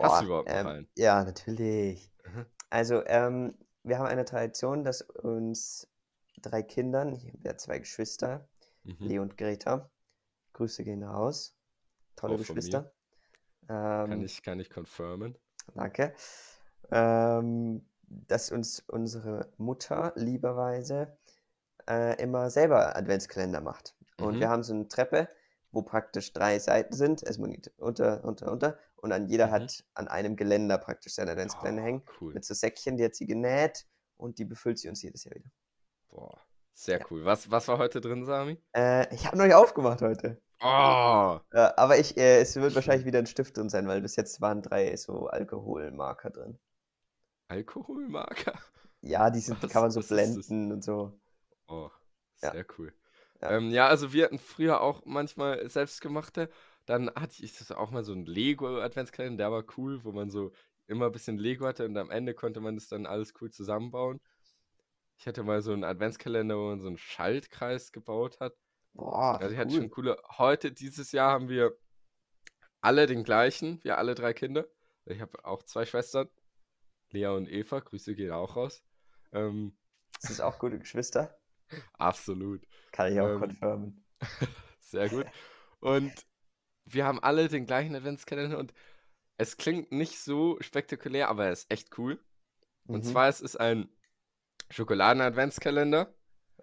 Hast 0.02 0.20
Boah, 0.20 0.22
du 0.22 0.26
überhaupt 0.26 0.54
ähm, 0.54 0.66
einen? 0.66 0.88
ja, 0.96 1.24
natürlich. 1.24 2.12
Mhm. 2.26 2.46
Also, 2.70 3.06
ähm, 3.08 3.56
wir 3.84 4.00
haben 4.00 4.08
eine 4.08 4.26
Tradition, 4.26 4.84
dass 4.84 5.02
uns 5.04 5.88
drei 6.42 6.64
Kindern, 6.64 7.14
ich 7.14 7.28
habe 7.28 7.40
ja 7.46 7.58
zwei 7.58 7.80
Geschwister, 7.80 8.48
Mhm. 8.86 9.10
Leo 9.10 9.22
und 9.24 9.38
Greta, 9.38 9.90
Grüße 10.54 10.84
gehen 10.86 11.04
raus, 11.04 11.56
tolle 12.16 12.38
Auch. 12.38 12.40
Geschwister. 12.40 12.92
Kann 14.04 14.22
Ähm, 14.22 14.22
ich, 14.22 14.42
kann 14.44 14.62
ich 14.62 14.70
confirmen. 14.70 15.38
danke. 15.76 16.14
Ähm, 16.92 17.86
dass 18.08 18.52
uns 18.52 18.82
unsere 18.88 19.52
Mutter 19.58 20.14
lieberweise 20.16 21.18
äh, 21.90 22.22
immer 22.22 22.50
selber 22.52 22.96
Adventskalender 22.96 23.62
macht. 23.62 23.96
Und 24.20 24.40
Mhm. 24.40 24.42
wir 24.42 24.50
haben 24.50 24.64
so 24.64 24.74
eine 24.74 24.88
Treppe, 24.90 25.30
wo 25.74 25.82
praktisch 25.82 26.32
drei 26.32 26.60
Seiten 26.60 26.94
sind. 26.94 27.24
Man 27.40 27.52
geht 27.52 27.74
unter, 27.78 28.24
unter, 28.24 28.52
unter. 28.52 28.78
Und 28.96 29.12
an 29.12 29.28
jeder 29.28 29.48
Mhm. 29.48 29.52
hat 29.52 29.84
an 29.96 30.08
einem 30.08 30.36
Geländer 30.38 30.78
praktisch 30.78 31.16
seinen 31.16 31.30
Adventskalender 31.30 31.82
Oh, 31.82 31.86
hängen. 31.86 32.04
cool. 32.22 32.34
Mit 32.34 32.46
so 32.46 32.54
Säckchen, 32.54 32.96
die 32.96 33.04
hat 33.04 33.16
sie 33.16 33.26
genäht 33.26 33.86
und 34.16 34.40
die 34.40 34.46
befüllt 34.46 34.80
sie 34.80 34.88
uns 34.88 35.02
jedes 35.02 35.26
Jahr 35.26 35.36
wieder. 35.36 35.50
Boah, 36.10 36.40
sehr 36.74 37.00
Ja. 37.00 37.06
cool. 37.10 37.26
Was, 37.26 37.52
was 37.52 37.68
war 37.68 37.80
heute 37.80 38.00
drin, 38.00 38.24
Sami? 38.24 38.58
Äh, 38.74 39.14
ich 39.14 39.26
habe 39.26 39.36
noch 39.38 39.44
nicht 39.46 39.56
aufgemacht 39.56 40.02
heute. 40.02 40.42
Oh, 40.62 41.40
Äh, 41.52 41.72
aber 41.76 41.98
ich, 41.98 42.16
äh, 42.18 42.40
es 42.40 42.56
wird 42.56 42.74
wahrscheinlich 42.76 43.06
wieder 43.06 43.20
ein 43.20 43.26
Stift 43.26 43.58
drin 43.58 43.68
sein, 43.70 43.86
weil 43.88 44.00
bis 44.02 44.16
jetzt 44.16 44.40
waren 44.40 44.62
drei 44.62 44.96
so 44.96 45.28
Alkoholmarker 45.28 46.30
drin. 46.30 46.58
Alkoholmarker. 47.50 48.54
Ja, 49.02 49.30
die, 49.30 49.40
sind, 49.42 49.58
die 49.60 49.64
Was- 49.64 49.72
kann 49.72 49.82
man 49.82 49.92
so 49.92 50.00
blenden 50.02 50.72
und 50.72 50.84
so. 50.84 51.20
Oh, 51.68 51.90
Ja. 52.42 52.52
sehr 52.52 52.66
cool. 52.78 52.94
Ja. 53.44 53.52
Ähm, 53.52 53.72
ja, 53.72 53.88
also 53.88 54.14
wir 54.14 54.26
hatten 54.26 54.40
früher 54.40 54.82
auch 54.82 55.06
manchmal 55.06 55.68
selbstgemachte. 55.70 56.50
Dann 56.86 57.10
hatte 57.16 57.44
ich 57.44 57.58
das 57.58 57.72
auch 57.72 57.92
mal 57.92 58.04
so 58.04 58.14
einen 58.14 58.26
Lego-Adventskalender, 58.26 59.38
der 59.38 59.52
war 59.52 59.64
cool, 59.78 60.04
wo 60.04 60.12
man 60.12 60.30
so 60.30 60.52
immer 60.88 61.06
ein 61.08 61.12
bisschen 61.12 61.38
Lego 61.38 61.66
hatte 61.66 61.86
und 61.86 61.98
am 61.98 62.12
Ende 62.12 62.34
konnte 62.34 62.60
man 62.60 62.76
das 62.76 62.88
dann 62.88 63.06
alles 63.06 63.34
cool 63.42 63.50
zusammenbauen. 63.52 64.20
Ich 65.18 65.28
hatte 65.28 65.44
mal 65.44 65.62
so 65.62 65.72
einen 65.72 65.84
Adventskalender, 65.84 66.58
wo 66.58 66.68
man 66.70 66.82
so 66.82 66.88
einen 66.88 66.98
Schaltkreis 66.98 67.92
gebaut 67.92 68.40
hat. 68.40 68.54
Boah, 68.94 69.40
Also 69.40 69.56
hatte 69.56 69.74
cool. 69.74 69.82
schon 69.82 69.90
coole. 69.92 70.18
Heute, 70.38 70.72
dieses 70.72 71.12
Jahr, 71.12 71.32
haben 71.32 71.48
wir 71.50 71.78
alle 72.82 73.08
den 73.08 73.24
gleichen, 73.24 73.82
wir 73.84 73.98
alle 73.98 74.16
drei 74.16 74.34
Kinder. 74.34 74.66
Ich 75.06 75.22
habe 75.22 75.46
auch 75.46 75.64
zwei 75.64 75.86
Schwestern, 75.86 76.30
Lea 77.12 77.28
und 77.28 77.50
Eva, 77.50 77.80
Grüße 77.80 78.16
gehen 78.16 78.32
auch 78.32 78.56
raus. 78.56 78.84
Ähm, 79.32 79.74
Das 80.22 80.32
ist 80.32 80.42
auch 80.42 80.60
gute 80.60 80.80
Geschwister. 80.80 81.34
absolut. 81.98 82.62
Kann 82.92 83.12
ich 83.14 83.20
auch 83.20 83.26
Ähm, 83.28 83.40
confirmen. 83.40 84.04
Sehr 84.80 85.10
gut. 85.10 85.28
Und 85.80 86.26
wir 86.86 87.06
haben 87.06 87.22
alle 87.24 87.48
den 87.50 87.66
gleichen 87.66 87.96
Adventskalender 87.96 88.60
und 88.60 88.74
es 89.38 89.58
klingt 89.58 89.92
nicht 89.92 90.20
so 90.20 90.58
spektakulär, 90.62 91.30
aber 91.30 91.46
er 91.48 91.54
ist 91.54 91.72
echt 91.72 91.98
cool. 91.98 92.20
Und 92.92 93.06
Mhm. 93.06 93.12
zwar 93.12 93.30
es 93.30 93.42
ist 93.42 93.58
ein 93.60 93.90
Schokoladen-Adventskalender. 94.72 96.14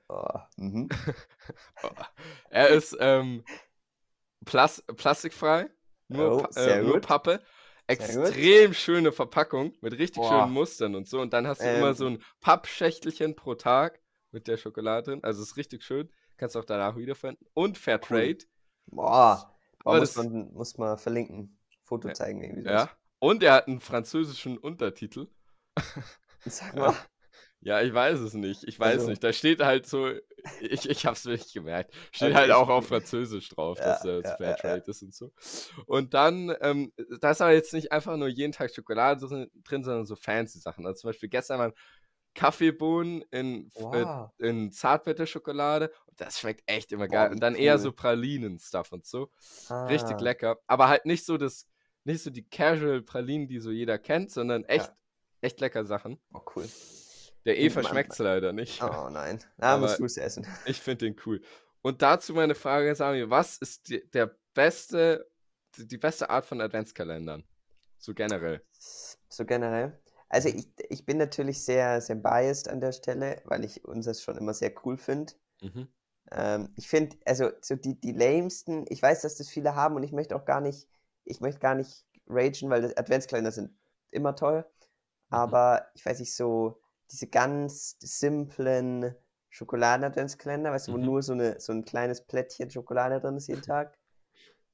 Oh, 0.08 0.40
mhm. 0.58 0.88
Er 2.50 2.68
ist 2.68 2.96
ähm, 3.00 3.44
Plas 4.44 4.82
Plastikfrei, 4.96 5.70
nur, 6.08 6.30
Oh, 6.30 6.36
Pa- 6.36 6.50
äh, 6.56 6.82
nur. 6.82 7.00
Pappe. 7.00 7.42
Extrem 7.86 8.72
schöne 8.74 9.12
Verpackung 9.12 9.74
mit 9.80 9.94
richtig 9.98 10.22
Boah. 10.22 10.28
schönen 10.28 10.50
Mustern 10.52 10.94
und 10.94 11.08
so. 11.08 11.20
Und 11.20 11.32
dann 11.32 11.46
hast 11.46 11.64
du 11.64 11.70
immer 11.70 11.92
Ähm. 11.92 11.94
so 11.94 12.06
ein 12.06 12.22
Pappschächtelchen 12.40 13.34
pro 13.36 13.54
Tag 13.54 13.99
mit 14.32 14.46
der 14.48 14.56
Schokolade 14.56 15.10
drin. 15.10 15.24
Also 15.24 15.42
ist 15.42 15.56
richtig 15.56 15.82
schön. 15.84 16.10
Kannst 16.36 16.56
auch 16.56 16.64
danach 16.64 16.96
wiederfinden. 16.96 17.44
Und 17.54 17.76
Fairtrade. 17.78 18.38
Boah, 18.86 19.54
Aber 19.80 19.90
aber 19.92 20.00
muss 20.00 20.14
das- 20.14 20.24
man, 20.24 20.52
muss 20.52 20.78
man 20.78 20.98
verlinken. 20.98 21.58
Foto 21.84 22.08
Ja. 22.08 22.14
zeigen 22.14 22.42
irgendwie. 22.42 22.68
Ja. 22.68 22.90
Und 23.18 23.42
er 23.42 23.52
hat 23.54 23.66
einen 23.68 23.80
französischen 23.80 24.56
Untertitel. 24.58 25.28
Sag 26.46 26.74
mal. 26.76 26.94
Ja, 27.62 27.82
ich 27.82 27.92
weiß 27.92 28.20
es 28.20 28.32
nicht. 28.32 28.64
Ich 28.64 28.80
weiß 28.80 29.00
Also- 29.00 29.10
nicht. 29.10 29.22
Da 29.22 29.34
steht 29.34 29.60
halt 29.60 29.84
so, 29.84 30.08
ich, 30.62 30.88
ich 30.88 31.04
hab's 31.04 31.26
mir 31.26 31.32
nicht 31.32 31.52
gemerkt. 31.52 31.92
Steht 32.10 32.28
Okay, 32.30 32.34
halt 32.38 32.52
auch 32.52 32.70
auf 32.70 32.86
Französisch 32.88 33.50
drauf, 33.50 33.76
dass 33.76 34.02
Ja, 34.02 34.12
er 34.12 34.20
ja, 34.22 34.36
Fairtrade 34.36 34.84
ist 34.90 35.02
und 35.02 35.12
so. 35.12 35.30
Und 35.84 36.14
dann, 36.14 36.56
ähm, 36.62 36.90
da 37.20 37.32
ist 37.32 37.42
aber 37.42 37.52
jetzt 37.52 37.74
nicht 37.74 37.92
einfach 37.92 38.16
nur 38.16 38.28
jeden 38.28 38.52
Tag 38.52 38.74
Schokolade 38.74 39.26
drin, 39.26 39.50
drin, 39.62 39.84
sondern 39.84 40.06
so 40.06 40.16
fancy 40.16 40.58
Sachen. 40.58 40.86
Also 40.86 41.02
zum 41.02 41.08
Beispiel 41.10 41.28
gestern 41.28 41.58
waren 41.58 41.74
Kaffeebohnen 42.34 43.22
in, 43.30 43.70
Wow. 43.74 44.30
äh, 44.38 44.48
in 44.48 44.70
Zartbitterschokolade. 44.72 45.92
Das 46.16 46.40
schmeckt 46.40 46.62
echt 46.66 46.92
immer 46.92 47.08
geil. 47.08 47.30
wie 47.30 47.34
und 47.34 47.40
dann 47.40 47.54
eher 47.54 47.74
cool. 47.74 47.80
so 47.80 47.92
Pralinen-Stuff 47.92 48.92
und 48.92 49.06
so. 49.06 49.30
Richtig 49.88 50.16
Ah, 50.16 50.20
lecker. 50.20 50.58
Aber 50.66 50.88
halt 50.88 51.06
nicht 51.06 51.24
so 51.24 51.36
das, 51.36 51.66
nicht 52.04 52.22
so 52.22 52.30
die 52.30 52.48
Casual 52.48 53.02
Pralinen, 53.02 53.48
die 53.48 53.58
so 53.58 53.70
jeder 53.70 53.98
kennt, 53.98 54.30
sondern 54.30 54.64
echt, 54.64 54.92
echt 55.40 55.60
lecker 55.60 55.84
Sachen. 55.84 56.20
Oh, 56.32 56.40
cool. 56.56 56.68
Der 57.46 57.58
Eva 57.58 57.80
man- 57.82 57.90
schmeckt's 57.90 58.18
leider 58.18 58.52
nicht. 58.52 58.82
Oh 58.82 59.08
nein. 59.10 59.42
Da 59.58 59.78
musst 59.78 59.98
du 59.98 60.04
es 60.04 60.16
essen. 60.18 60.46
Ich 60.66 60.80
finde 60.80 61.06
den 61.06 61.16
cool. 61.26 61.40
Und 61.82 62.02
dazu 62.02 62.34
meine 62.34 62.54
Frage, 62.54 62.94
Sami, 62.94 63.28
was 63.30 63.56
ist 63.58 63.88
die, 63.88 64.06
der 64.10 64.36
beste, 64.52 65.26
die 65.78 65.96
beste 65.96 66.28
Art 66.28 66.44
von 66.44 66.60
Adventskalendern? 66.60 67.44
So 67.96 68.12
generell. 68.12 68.62
So 69.28 69.44
generell. 69.46 69.98
Also 70.30 70.48
ich, 70.48 70.68
ich 70.90 71.06
bin 71.06 71.18
natürlich 71.18 71.64
sehr, 71.64 72.00
sehr 72.00 72.16
biased 72.16 72.68
an 72.70 72.80
der 72.80 72.92
Stelle, 72.92 73.42
weil 73.46 73.64
ich 73.64 73.84
unseres 73.84 74.22
schon 74.22 74.38
immer 74.38 74.54
sehr 74.54 74.72
cool 74.86 74.96
finde. 74.96 75.34
Mhm. 75.62 75.88
Ähm, 76.32 76.70
ich 76.76 76.88
finde, 76.88 77.16
also 77.26 77.50
so 77.62 77.76
die, 77.76 78.00
die 78.00 78.12
lamesten, 78.12 78.86
ich 78.88 79.02
weiß, 79.02 79.22
dass 79.22 79.36
das 79.36 79.48
viele 79.50 79.74
haben 79.74 79.96
und 79.96 80.02
ich 80.02 80.12
möchte 80.12 80.36
auch 80.36 80.44
gar 80.44 80.60
nicht, 80.60 80.88
ich 81.24 81.40
möchte 81.40 81.60
gar 81.60 81.74
nicht 81.74 82.06
ragen, 82.28 82.70
weil 82.70 82.82
das 82.82 82.96
Adventskalender 82.96 83.52
sind 83.52 83.72
immer 84.10 84.36
toll. 84.36 84.64
Mhm. 85.30 85.54
Aber 85.54 85.88
ich 85.94 86.06
weiß 86.06 86.20
nicht, 86.20 86.34
so 86.36 86.80
diese 87.12 87.28
ganz 87.28 87.96
simplen 88.00 89.14
Schokoladen-Adventskalender, 89.50 90.72
weißt 90.72 90.88
du, 90.90 90.94
wo 90.94 90.98
Mhm. 90.98 90.98
nur 90.98 91.22
so, 91.22 91.34
eine, 91.34 91.60
so 91.60 91.72
ein 91.72 91.84
kleines 91.86 92.22
Plättchen 92.26 92.70
Schokolade 92.70 93.20
drin 93.20 93.38
ist 93.38 93.48
jeden 93.48 93.62
Tag. 93.62 93.98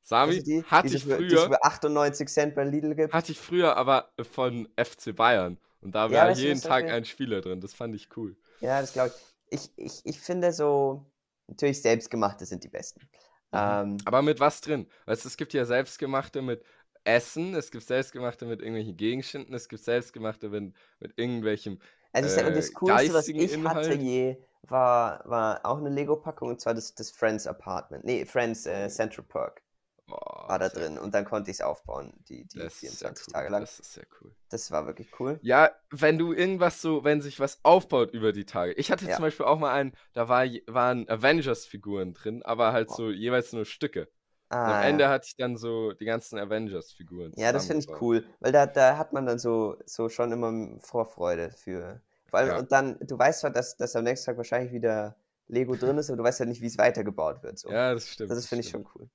Sami, 0.06 0.42
du 0.42 0.42
die, 0.42 0.64
hatte, 0.64 0.88
die 0.88 0.96
ich 0.96 1.04
für, 1.04 1.18
früher, 1.18 1.48
für 1.48 1.62
98 1.64 2.28
Cent 2.28 2.54
bei 2.54 2.64
Lidl 2.64 2.94
gibt. 2.94 3.12
hatte 3.12 3.32
ich 3.32 3.38
früher 3.40 3.76
aber 3.76 4.12
von 4.32 4.68
FC 4.76 5.12
Bayern. 5.12 5.58
Und 5.80 5.94
da 5.94 6.10
Ja, 6.10 6.26
war 6.26 6.30
du, 6.34 6.40
jeden 6.40 6.60
Tag 6.62 6.84
okay. 6.84 6.90
ein 6.90 7.04
Spieler 7.04 7.40
drin. 7.40 7.60
Das 7.60 7.74
fand 7.74 7.94
ich 7.94 8.08
cool. 8.16 8.36
Ja, 8.60 8.80
das 8.80 8.92
glaube 8.92 9.14
ich. 9.50 9.70
ich. 9.76 9.78
Ich 9.78 10.00
ich 10.06 10.20
finde 10.20 10.52
so, 10.52 11.06
natürlich 11.46 11.82
selbstgemachte 11.82 12.46
sind 12.46 12.64
die 12.64 12.68
besten. 12.68 13.08
Mhm. 13.52 13.82
Ähm, 13.82 13.98
Aber 14.04 14.22
mit 14.22 14.40
was 14.40 14.60
drin? 14.60 14.88
Weißt 15.06 15.24
du, 15.24 15.28
es 15.28 15.36
gibt 15.36 15.52
ja 15.54 15.64
selbstgemachte 15.64 16.42
mit 16.42 16.64
Essen, 17.04 17.54
es 17.54 17.70
gibt 17.70 17.84
selbstgemachte 17.86 18.46
mit 18.46 18.60
irgendwelchen 18.60 18.96
Gegenständen, 18.96 19.54
es 19.54 19.68
gibt 19.68 19.82
selbstgemachte 19.84 20.48
mit, 20.48 20.74
mit 21.00 21.12
irgendwelchem. 21.16 21.78
also 22.12 22.26
ich 22.28 22.34
sag 22.34 22.44
mal, 22.44 22.52
das 22.52 22.72
äh, 22.72 22.72
Coolste, 22.72 23.12
was 23.14 23.28
ich 23.28 23.64
hatte 23.64 23.92
Inhalt. 23.92 23.94
je, 23.94 24.36
war, 24.62 25.22
war 25.28 25.64
auch 25.64 25.78
eine 25.78 25.90
Lego-Packung 25.90 26.48
und 26.50 26.60
zwar 26.60 26.74
das, 26.74 26.94
das 26.94 27.10
Friends 27.10 27.46
Apartment. 27.46 28.04
Nee, 28.04 28.24
Friends 28.24 28.66
äh, 28.66 28.88
Central 28.88 29.24
Park 29.26 29.62
Boah, 30.06 30.44
war 30.48 30.58
da 30.60 30.68
drin 30.68 30.98
und 30.98 31.14
dann 31.14 31.24
konnte 31.24 31.50
ich 31.50 31.56
es 31.56 31.60
aufbauen, 31.60 32.12
die, 32.28 32.44
die 32.44 32.58
Das 32.58 32.74
ist 32.74 32.80
sehr 32.80 32.90
24 32.90 33.26
cool. 33.26 33.32
Tage 33.32 33.48
lang. 33.50 33.60
Das 33.62 33.80
ist 33.80 33.92
sehr 33.94 34.06
cool. 34.20 34.30
Das 34.50 34.70
war 34.70 34.86
wirklich 34.86 35.18
cool. 35.18 35.38
Ja, 35.42 35.70
wenn 35.90 36.16
du 36.18 36.32
irgendwas 36.32 36.80
so, 36.80 37.02
wenn 37.02 37.20
sich 37.20 37.40
was 37.40 37.58
aufbaut 37.64 38.12
über 38.12 38.32
die 38.32 38.44
Tage. 38.44 38.72
Ich 38.74 38.92
hatte 38.92 39.04
Ja. 39.06 39.16
zum 39.16 39.22
Beispiel 39.22 39.46
auch 39.46 39.58
mal 39.58 39.72
einen, 39.72 39.92
da 40.12 40.28
war, 40.28 40.44
waren 40.68 41.08
Avengers-Figuren 41.08 42.14
drin, 42.14 42.42
aber 42.44 42.72
halt 42.72 42.88
Oh. 42.90 42.94
so 42.94 43.10
jeweils 43.10 43.52
nur 43.52 43.64
Stücke. 43.64 44.08
Und 44.48 44.58
am 44.58 44.70
Ah, 44.70 44.82
Ende 44.84 45.04
ja. 45.04 45.10
hatte 45.10 45.26
ich 45.26 45.34
dann 45.36 45.56
so 45.56 45.92
die 45.92 46.04
ganzen 46.04 46.38
Avengers-Figuren. 46.38 47.32
Ja, 47.36 47.50
das 47.50 47.66
finde 47.66 47.84
ich 47.84 48.00
cool, 48.00 48.24
weil 48.38 48.52
da, 48.52 48.66
da 48.66 48.96
hat 48.96 49.12
man 49.12 49.26
dann 49.26 49.40
so, 49.40 49.76
so 49.86 50.08
schon 50.08 50.30
immer 50.30 50.78
Vorfreude 50.82 51.50
für. 51.50 52.00
Vor 52.28 52.38
allem, 52.38 52.48
Ja. 52.50 52.58
und 52.58 52.70
dann, 52.70 52.96
du 53.00 53.18
weißt 53.18 53.40
zwar, 53.40 53.50
dass, 53.50 53.76
dass 53.76 53.96
am 53.96 54.04
nächsten 54.04 54.26
Tag 54.26 54.36
wahrscheinlich 54.36 54.72
wieder 54.72 55.16
Lego 55.48 55.74
drin 55.74 55.98
ist, 55.98 56.10
aber 56.10 56.18
du 56.18 56.22
weißt 56.22 56.38
ja 56.40 56.46
nicht, 56.46 56.60
wie 56.62 56.66
es 56.66 56.78
weitergebaut 56.78 57.42
wird. 57.42 57.58
So. 57.58 57.70
Ja, 57.70 57.92
das 57.92 58.08
stimmt. 58.08 58.30
das 58.30 58.38
ist, 58.38 58.46
finde 58.46 58.64
ich, 58.64 58.70
schon 58.70 58.86
cool. 58.94 59.08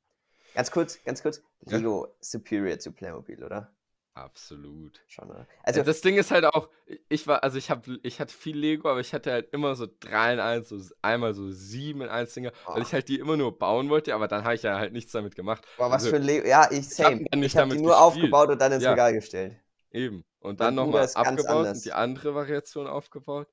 Ganz 0.53 0.71
kurz, 0.71 1.03
ganz 1.03 1.21
kurz. 1.21 1.41
Ja. 1.67 1.77
Lego 1.77 2.15
superior 2.19 2.79
zu 2.79 2.91
Playmobil, 2.91 3.43
oder? 3.43 3.71
Absolut. 4.13 5.01
Schon, 5.07 5.29
oder? 5.29 5.47
Also 5.63 5.79
Also, 5.79 5.83
das 5.83 6.01
Ding 6.01 6.17
ist 6.17 6.31
halt 6.31 6.43
auch, 6.45 6.69
ich 7.07 7.27
war, 7.27 7.43
also 7.43 7.57
ich 7.57 7.69
habe, 7.69 7.97
ich 8.03 8.19
hatte 8.19 8.33
viel 8.33 8.57
Lego, 8.57 8.89
aber 8.89 8.99
ich 8.99 9.13
hatte 9.13 9.31
halt 9.31 9.53
immer 9.53 9.75
so 9.75 9.87
drei 10.01 10.33
in 10.33 10.39
eins, 10.41 10.67
so 10.69 10.77
einmal 11.01 11.33
so 11.33 11.49
sieben 11.49 12.01
in 12.01 12.09
eins 12.09 12.33
Dinger, 12.33 12.51
weil 12.73 12.81
ich 12.83 12.89
Oh. 12.89 12.93
halt 12.93 13.07
die 13.07 13.19
immer 13.19 13.37
nur 13.37 13.57
bauen 13.57 13.89
wollte, 13.89 14.13
aber 14.13 14.27
dann 14.27 14.43
habe 14.43 14.55
ich 14.55 14.63
ja 14.63 14.77
halt 14.77 14.91
nichts 14.93 15.13
damit 15.13 15.35
gemacht. 15.35 15.65
boah, 15.77 15.89
was 15.91 16.05
also, 16.05 16.09
für 16.09 16.15
ein 16.17 16.23
Lego. 16.23 16.47
Ja, 16.47 16.69
ich 16.71 16.79
ich 16.79 16.89
same. 16.89 17.25
nicht 17.35 17.55
Ich 17.55 17.57
habe 17.57 17.69
die 17.69 17.77
nur 17.77 17.95
gespielt. 17.95 17.95
aufgebaut 17.95 18.49
und 18.49 18.59
dann 18.59 18.71
ins 18.73 18.83
Ja. 18.83 18.91
Regal 18.91 19.13
gestellt. 19.13 19.57
Eben. 19.91 20.23
Und 20.39 20.59
dann 20.59 20.75
nochmal 20.75 21.09
abgebaut 21.13 21.67
und 21.69 21.85
die 21.85 21.93
andere 21.93 22.33
Variation 22.35 22.87
aufgebaut. 22.87 23.47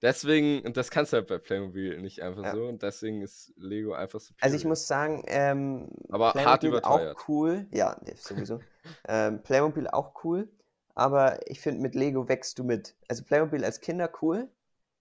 Deswegen, 0.00 0.64
und 0.64 0.76
das 0.76 0.90
kannst 0.90 1.12
du 1.12 1.16
halt 1.16 1.26
bei 1.26 1.38
Playmobil 1.38 2.00
nicht 2.00 2.22
einfach 2.22 2.44
Ja. 2.44 2.54
so, 2.54 2.66
und 2.66 2.82
deswegen 2.82 3.20
ist 3.22 3.52
Lego 3.56 3.94
einfach 3.94 4.20
so. 4.20 4.32
Also 4.40 4.56
ich 4.56 4.64
muss 4.64 4.86
sagen, 4.86 5.24
ähm, 5.26 5.88
Aber 6.10 6.28
hart 6.28 6.62
Playmobil 6.62 6.68
überteuert. 6.68 7.16
auch 7.16 7.28
cool. 7.28 7.66
Ja, 7.72 8.00
sowieso. 8.16 8.60
ähm, 9.08 9.42
Playmobil 9.42 9.88
auch 9.88 10.22
cool. 10.24 10.48
Aber 10.94 11.38
ich 11.48 11.60
finde, 11.60 11.80
mit 11.80 11.94
Lego 11.94 12.28
wächst 12.28 12.58
du 12.58 12.64
mit. 12.64 12.94
Also 13.08 13.24
Playmobil 13.24 13.64
als 13.64 13.80
Kinder 13.80 14.10
cool, 14.22 14.48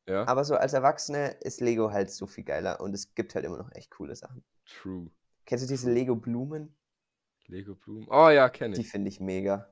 Ja, 0.07 0.23
aber 0.25 0.43
so 0.45 0.55
als 0.55 0.73
Erwachsene 0.73 1.29
ist 1.41 1.61
Lego 1.61 1.91
halt 1.91 2.11
so 2.11 2.27
viel 2.27 2.43
geiler 2.43 2.81
und 2.81 2.93
es 2.93 3.13
gibt 3.15 3.35
halt 3.35 3.45
immer 3.45 3.57
noch 3.57 3.71
echt 3.73 3.91
coole 3.91 4.15
Sachen. 4.15 4.43
true. 4.65 5.09
Kennst 5.45 5.63
du 5.65 5.67
diese 5.67 5.91
Lego-Blumen? 5.91 6.75
Lego 7.47 7.75
Blumen. 7.75 8.07
Oh 8.09 8.29
ja, 8.29 8.49
kenne 8.49 8.75
Die 8.75 8.81
ich. 8.81 8.89
finde 8.89 9.09
ich 9.09 9.19
mega. 9.19 9.67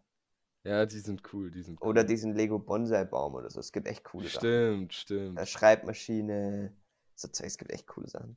Ja, 0.65 0.87
die 0.87 0.99
sind 0.99 1.21
cool, 1.31 1.51
die 1.51 1.61
sind 1.61 1.79
cool. 1.79 1.89
Oder 1.89 2.03
diesen 2.03 2.33
Lego-Bonsai-Baum 2.33 3.35
oder 3.35 3.51
so. 3.51 3.59
Es 3.59 3.71
gibt 3.71 3.87
echt 3.87 4.03
coole 4.03 4.27
Sachen. 4.27 4.39
Stimmt, 4.39 4.93
stimmt. 4.95 5.47
Schreibmaschine, 5.47 6.75
so 7.13 7.27
Zeug, 7.27 7.45
es 7.47 7.57
gibt 7.59 7.71
echt 7.71 7.85
coole 7.85 8.07
Sachen. 8.07 8.35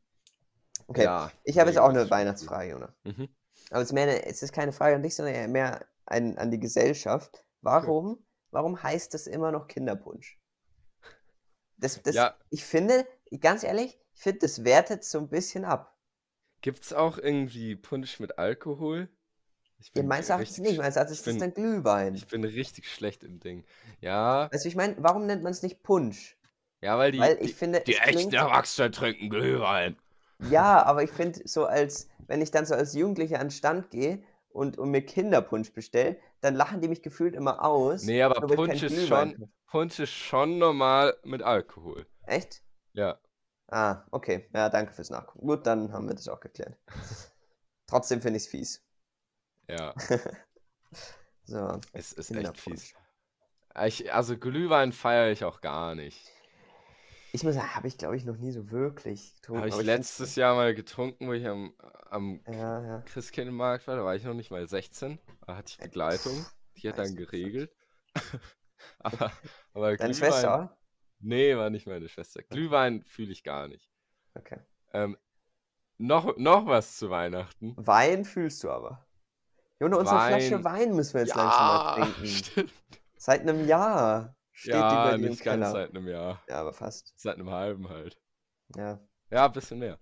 Okay, 0.87 1.05
Ja, 1.05 1.33
ich 1.45 1.59
habe 1.59 1.71
jetzt 1.71 1.77
Lego 1.77 1.87
auch 1.87 1.91
eine. 1.91 2.11
Weihnachtsfrage, 2.11 2.71
Jonas. 2.71 2.91
Mhm. 3.05 3.29
Aber 3.71 3.81
es 3.81 3.89
ist, 3.89 3.93
mehr 3.95 4.03
eine, 4.05 4.27
es 4.27 4.43
ist 4.43 4.53
keine 4.53 4.73
Frage 4.73 4.97
an 4.97 5.03
dich, 5.03 5.17
sondern 5.17 5.35
eher 5.35 5.49
mehr 5.49 5.87
ein, 6.05 6.37
an 6.37 6.51
die 6.51 6.61
Gesellschaft. 6.61 7.45
Warum, 7.63 8.23
warum 8.51 8.83
heißt 8.83 9.15
das 9.15 9.27
immer 9.27 9.51
noch 9.51 9.67
Kinderpunsch? 9.67 10.39
Das, 11.79 12.03
das, 12.03 12.15
Ja. 12.15 12.37
Ich 12.51 12.65
finde, 12.65 13.07
ganz 13.41 13.65
ehrlich, 13.65 13.99
ich 14.15 14.21
finde, 14.21 14.41
das 14.41 14.65
wertet 14.65 15.03
so 15.03 15.19
ein 15.19 15.29
bisschen 15.29 15.65
ab. 15.65 15.97
Gibt's 16.61 16.93
auch 16.93 17.19
irgendwie 17.19 17.75
Punsch 17.77 18.21
mit 18.21 18.39
Alkohol? 18.39 19.09
Ich 19.81 19.93
Ja, 19.95 20.03
bin 20.03 20.09
meines 20.09 20.29
Erachtens 20.29 20.59
richtig 20.59 20.65
nicht. 20.65 20.79
Meines 20.79 20.97
Erachtens 20.97 21.19
ich 21.19 21.21
ist 21.21 21.27
das 21.27 21.35
bin- 21.35 21.41
dann 21.41 21.55
Glühwein. 21.55 22.15
Ich 22.15 22.27
bin 22.29 22.45
richtig 22.45 22.89
schlecht 22.91 23.25
im 23.25 23.41
Ding. 23.41 23.65
Ja, 24.01 24.51
Also 24.51 24.69
ich 24.69 24.77
meine, 24.77 24.95
warum 24.99 25.25
nennt 25.27 25.43
man 25.43 25.53
es 25.53 25.63
nicht 25.63 25.83
Punsch? 25.83 26.37
ja, 26.81 26.99
weil 26.99 27.13
die, 27.13 27.21
Weil 27.21 27.39
die, 27.43 27.51
ich 27.51 27.55
finde, 27.55 27.85
die 27.87 27.97
echten 27.97 28.35
Erwachsenen 28.35 28.93
trinken 28.93 29.31
Glühwein. 29.31 29.97
ja, 30.41 30.83
aber 30.85 31.03
ich 31.03 31.11
finde, 31.11 31.41
so 31.47 31.67
als, 31.67 32.09
wenn 32.27 32.41
ich 32.43 32.51
dann 32.51 32.67
so 32.67 32.75
als 32.75 32.95
Jugendlicher 32.95 33.39
an 33.41 33.47
den 33.49 33.53
Stand 33.53 33.91
gehe 33.91 34.23
und, 34.51 34.79
und 34.79 34.91
mir 34.91 35.03
Kinderpunsch 35.05 35.73
bestelle, 35.73 36.17
dann 36.41 36.55
lachen 36.55 36.81
die 36.81 36.89
mich 36.89 37.03
gefühlt 37.03 37.35
immer 37.35 37.65
aus. 37.65 38.07
Nee, 38.07 38.23
aber 38.23 38.41
Punsch 38.43 38.83
ist 38.83 38.97
Glühwein 38.97 39.31
schon. 39.31 39.53
Punsch 39.67 39.99
ist 40.01 40.11
schon 40.11 40.59
normal 40.59 41.17
mit 41.23 41.43
Alkohol. 41.43 42.07
Echt? 42.27 42.63
Ja. 42.93 43.19
Ah, 43.71 44.05
okay. 44.13 44.47
Ja, 44.55 44.69
danke 44.69 44.93
fürs 44.93 45.09
Nachgucken. 45.11 45.47
Gut, 45.47 45.67
dann 45.67 45.93
haben 45.93 46.07
wir 46.09 46.15
das 46.15 46.29
auch 46.29 46.41
geklärt. 46.41 46.77
Trotzdem 47.89 48.23
finde 48.23 48.37
ich 48.37 48.45
es 48.45 48.49
fies. 48.51 48.85
Ja, 49.69 49.95
So, 51.49 51.81
es 51.93 52.13
ist 52.13 52.31
echt 52.31 52.59
fies. 52.59 52.95
Ich, 53.87 54.13
also 54.13 54.37
Glühwein 54.37 54.93
feiere 54.93 55.31
ich 55.31 55.45
auch 55.45 55.63
gar 55.63 55.95
nicht. 55.95 56.31
Ich 57.33 57.43
muss 57.43 57.55
sagen, 57.55 57.75
habe 57.75 57.89
ich 57.89 57.97
glaube 57.97 58.17
ich 58.17 58.25
noch 58.27 58.37
nie 58.37 58.53
so 58.53 58.71
wirklich 58.71 59.35
getrunken. 59.37 59.61
Habe 59.61 59.69
ich 59.71 59.87
letztes 59.87 60.37
Jahr 60.37 60.55
mal 60.57 60.75
getrunken, 60.75 61.27
wo 61.27 61.33
ich 61.33 61.47
am, 61.47 61.75
am 62.11 62.43
Ja, 62.47 62.83
ja. 62.83 63.01
Christkindlmarkt 63.03 63.87
war, 63.87 63.97
da 63.97 64.05
war 64.05 64.15
ich 64.15 64.25
noch 64.25 64.35
nicht 64.35 64.51
mal 64.51 64.67
16. 64.69 65.19
Da 65.47 65.57
hatte 65.57 65.73
ich 65.73 65.79
Begleitung, 65.79 66.45
die 66.77 66.89
hat 66.89 66.99
dann 66.99 67.17
geregelt. 67.17 67.71
aber, 68.99 69.33
aber 69.73 69.97
Deine 69.97 70.13
Glühwein, 70.13 70.15
Schwester 70.15 70.79
nee, 71.21 71.57
war 71.57 71.71
nicht 71.71 71.87
meine 71.87 72.09
Schwester. 72.09 72.43
Glühwein 72.43 73.05
fühle 73.05 73.33
ich 73.33 73.43
gar 73.43 73.69
nicht. 73.69 73.91
Okay. 74.35 74.59
Ähm, 74.93 75.17
noch, 75.97 76.37
noch 76.37 76.67
was 76.67 76.99
zu 76.99 77.09
Weihnachten. 77.09 77.75
Wein 77.77 78.27
fühlst 78.27 78.63
du 78.65 78.71
aber. 78.71 79.08
Junge, 79.81 79.99
unsere 79.99 80.19
Flasche 80.27 80.65
Wein- 80.65 80.89
Wein 80.89 80.97
müssen 80.97 81.15
wir 81.15 81.21
jetzt 81.23 81.37
langsam 81.37 81.67
mal 81.67 81.95
trinken. 82.03 82.27
stimmt. 82.27 82.73
Seit 83.17 83.41
einem 83.43 83.67
Jahr 83.67 84.37
steht 84.53 84.75
die 84.75 84.79
Ja, 84.79 85.05
bei 85.05 85.11
dir 85.11 85.25
im 85.25 85.31
nicht 85.31 85.45
ganz 85.45 85.55
Keller. 85.61 85.71
seit 85.73 85.91
einem 85.91 86.09
Jahr. 86.09 86.43
Ja, 86.49 86.61
aber 86.61 86.73
fast. 86.73 87.13
Seit 87.17 87.35
einem 87.37 87.51
halben 87.51 87.89
halt. 87.89 88.19
Ja. 88.77 89.01
Ja, 89.31 89.47
ein 89.47 89.53
bisschen 89.53 89.79
mehr. 89.79 89.99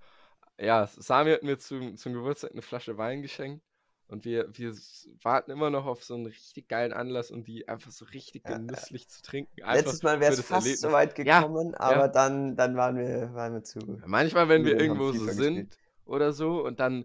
Ja, 0.58 0.86
Sami 0.86 1.32
hat 1.32 1.42
mir 1.42 1.58
zum, 1.58 1.96
zum 1.96 2.14
Geburtstag 2.14 2.52
eine 2.52 2.62
Flasche 2.62 2.96
Wein 2.96 3.20
geschenkt 3.20 3.62
und 4.08 4.24
wir, 4.24 4.48
wir 4.56 4.74
warten 5.22 5.50
immer 5.50 5.68
noch 5.68 5.84
auf 5.84 6.02
so 6.04 6.14
einen 6.14 6.26
richtig 6.26 6.68
geilen 6.68 6.92
Anlass, 6.94 7.30
um 7.30 7.44
die 7.44 7.68
einfach 7.68 7.90
so 7.90 8.06
richtig 8.06 8.44
Ja, 8.44 8.52
ja. 8.52 8.56
genüsslich 8.58 9.08
zu 9.08 9.20
trinken. 9.22 9.62
Einfach 9.62 9.84
Letztes 9.84 10.02
Mal 10.02 10.20
wäre 10.20 10.32
es 10.32 10.40
fast 10.40 10.66
Erlebnis. 10.66 10.80
so 10.80 10.92
weit 10.92 11.18
Ja, 11.18 11.40
gekommen, 11.40 11.74
aber 11.74 12.08
dann, 12.08 12.56
dann 12.56 12.76
waren 12.76 12.96
wir, 12.96 13.34
waren 13.34 13.52
wir 13.54 13.62
zu. 13.64 13.78
Manchmal, 14.06 14.48
wenn 14.48 14.64
wir 14.64 14.80
irgendwo 14.80 15.12
so 15.12 15.26
sind 15.26 15.76
oder 16.06 16.32
so 16.32 16.64
und 16.64 16.80
dann 16.80 17.04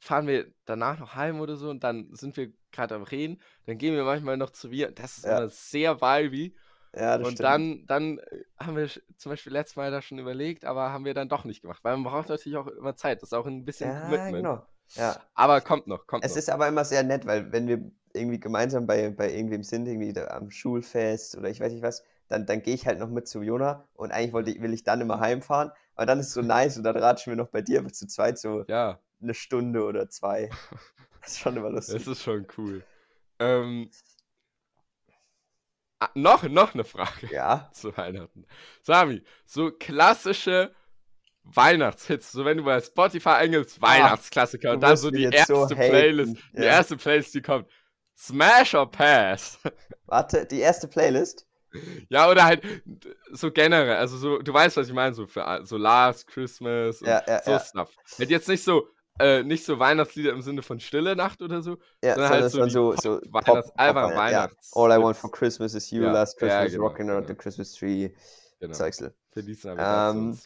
fahren 0.00 0.26
wir 0.26 0.52
danach 0.66 0.98
noch 0.98 1.14
heim 1.14 1.40
oder 1.40 1.56
so 1.56 1.70
und 1.70 1.84
dann 1.84 2.14
sind 2.14 2.36
wir 2.36 2.52
gerade 2.72 2.94
am 2.96 3.02
Reden. 3.04 3.40
Dann 3.66 3.78
gehen 3.78 3.94
wir 3.94 4.04
manchmal 4.04 4.36
noch 4.36 4.50
zu 4.50 4.68
mir. 4.68 4.90
Das 4.92 5.18
ist 5.18 5.24
Ja. 5.24 5.30
immer 5.30 5.48
sehr 5.48 6.00
vibey. 6.00 6.56
Ja, 6.94 7.18
das 7.18 7.28
Und 7.28 7.32
stimmt. 7.32 7.44
dann, 7.44 7.86
dann 7.86 8.18
äh, 8.18 8.44
haben 8.58 8.76
wir 8.76 8.88
zum 9.18 9.30
Beispiel 9.30 9.52
letztes 9.52 9.76
Mal 9.76 9.90
da 9.90 10.02
schon 10.02 10.18
überlegt, 10.18 10.64
aber 10.64 10.90
haben 10.90 11.04
wir 11.04 11.14
dann 11.14 11.28
doch 11.28 11.44
nicht 11.44 11.62
gemacht. 11.62 11.84
Weil 11.84 11.96
man 11.96 12.04
braucht 12.04 12.28
natürlich 12.30 12.56
auch 12.58 12.66
immer 12.68 12.96
Zeit. 12.96 13.22
Das 13.22 13.30
ist 13.30 13.34
auch 13.34 13.46
ein 13.46 13.64
bisschen 13.64 13.92
ja, 13.92 13.92
Commitment. 13.94 14.32
genau. 14.32 14.66
Ja. 14.94 15.20
Aber 15.34 15.60
kommt 15.60 15.86
noch, 15.86 16.06
kommt 16.06 16.26
Es 16.26 16.36
noch. 16.36 16.42
ist 16.42 16.50
aber 16.50 16.68
immer 16.68 16.84
sehr 16.84 17.02
nett, 17.02 17.26
weil 17.26 17.52
wenn 17.52 17.66
wir 17.68 17.90
irgendwie 18.12 18.40
gemeinsam 18.40 18.86
bei, 18.86 19.10
bei 19.10 19.32
irgendwem 19.32 19.62
sind, 19.64 19.86
irgendwie 19.86 20.18
am 20.20 20.50
Schulfest 20.50 21.36
oder 21.36 21.48
ich 21.50 21.60
weiß 21.60 21.72
nicht 21.72 21.82
was, 21.82 22.04
dann, 22.28 22.46
dann 22.46 22.62
gehe 22.62 22.74
ich 22.74 22.86
halt 22.86 22.98
noch 22.98 23.08
mit 23.10 23.28
zu 23.28 23.42
Jona 23.42 23.88
und 23.94 24.12
eigentlich 24.12 24.32
wollte 24.32 24.50
ich, 24.50 24.60
will 24.62 24.72
ich 24.74 24.84
dann 24.84 25.00
immer 25.00 25.20
heimfahren, 25.20 25.72
aber 25.94 26.06
dann 26.06 26.20
ist 26.20 26.28
es 26.28 26.32
so 26.34 26.42
nice 26.42 26.76
und 26.76 26.84
dann 26.84 26.96
ratschen 26.96 27.32
wir 27.32 27.36
noch 27.36 27.48
bei 27.50 27.62
dir 27.62 27.86
zu 27.92 28.06
zweit 28.06 28.38
so 28.38 28.66
Ja, 28.66 29.00
eine 29.22 29.34
Stunde 29.34 29.84
oder 29.84 30.08
zwei. 30.08 30.50
Das 31.22 31.32
ist 31.32 31.40
schon 31.40 31.56
immer 31.58 31.70
das 31.70 31.88
lustig. 31.88 32.06
ist 32.06 32.22
schon 32.22 32.46
cool. 32.56 32.82
Ähm, 33.38 33.90
ah, 35.98 36.08
noch, 36.14 36.42
noch 36.44 36.74
eine 36.74 36.84
Frage 36.84 37.26
Ja, 37.32 37.70
zu 37.74 37.96
Weihnachten. 37.96 38.46
Sami, 38.82 39.22
so 39.44 39.70
klassische 39.70 40.74
Weihnachtshits, 41.42 42.32
so 42.32 42.44
wenn 42.44 42.58
du 42.58 42.64
bei 42.64 42.80
Spotify 42.80 43.30
eingibst, 43.30 43.80
Weihnachtsklassiker 43.82 44.70
Ah, 44.70 44.74
und 44.74 44.80
dann 44.82 44.96
so 44.96 45.10
die 45.10 45.24
so 45.24 45.30
erste 45.30 45.54
haten. 45.54 45.74
Playlist, 45.76 46.36
die 46.52 46.56
Ja. 46.56 46.62
erste 46.64 46.96
Playlist, 46.96 47.34
die 47.34 47.42
kommt. 47.42 47.68
Smash 48.16 48.74
or 48.74 48.90
Pass? 48.90 49.58
warte, 50.06 50.46
die 50.46 50.60
erste 50.60 50.88
Playlist. 50.88 51.46
Ja, 52.08 52.28
oder 52.28 52.44
halt 52.44 52.62
so 53.32 53.50
generell, 53.52 53.96
also 53.96 54.16
so, 54.16 54.38
du 54.38 54.52
weißt, 54.52 54.76
was 54.76 54.88
ich 54.88 54.92
meine, 54.94 55.14
so 55.14 55.26
für 55.26 55.60
so 55.64 55.76
Last 55.76 56.26
Christmas 56.26 57.00
und 57.00 57.08
Ja, 57.08 57.22
ja, 57.26 57.42
so 57.42 57.52
ja. 57.52 57.60
Stuff. 57.60 57.90
Halt 58.18 58.30
jetzt 58.30 58.48
nicht 58.48 58.64
so, 58.64 58.88
äh, 59.20 59.42
nicht 59.44 59.64
so 59.64 59.78
Weihnachtslieder 59.78 60.32
im 60.32 60.42
Sinne 60.42 60.62
von 60.62 60.80
Stille 60.80 61.14
Nacht 61.14 61.42
oder 61.42 61.62
so, 61.62 61.78
Ja, 62.02 62.14
sondern 62.14 62.32
halt 62.32 62.50
so 62.50 62.66
so, 62.68 62.90
Pop- 62.90 63.00
so 63.02 63.20
Weihnachts- 63.30 63.72
Pop-. 63.72 64.16
Weihnachts- 64.16 64.72
All 64.74 64.90
I 64.90 65.02
want 65.02 65.16
for 65.16 65.30
Christmas 65.30 65.74
is 65.74 65.90
you, 65.90 66.02
last 66.02 66.38
Christmas, 66.38 66.72
genau, 66.72 66.84
rocking 66.84 67.08
around 67.10 67.26
the 67.28 67.34
Christmas 67.34 67.72
tree, 67.74 68.10
Genau. 68.60 68.74
Zeugsel. 68.74 69.14
Navidad 69.34 70.14
Ähm. 70.16 70.38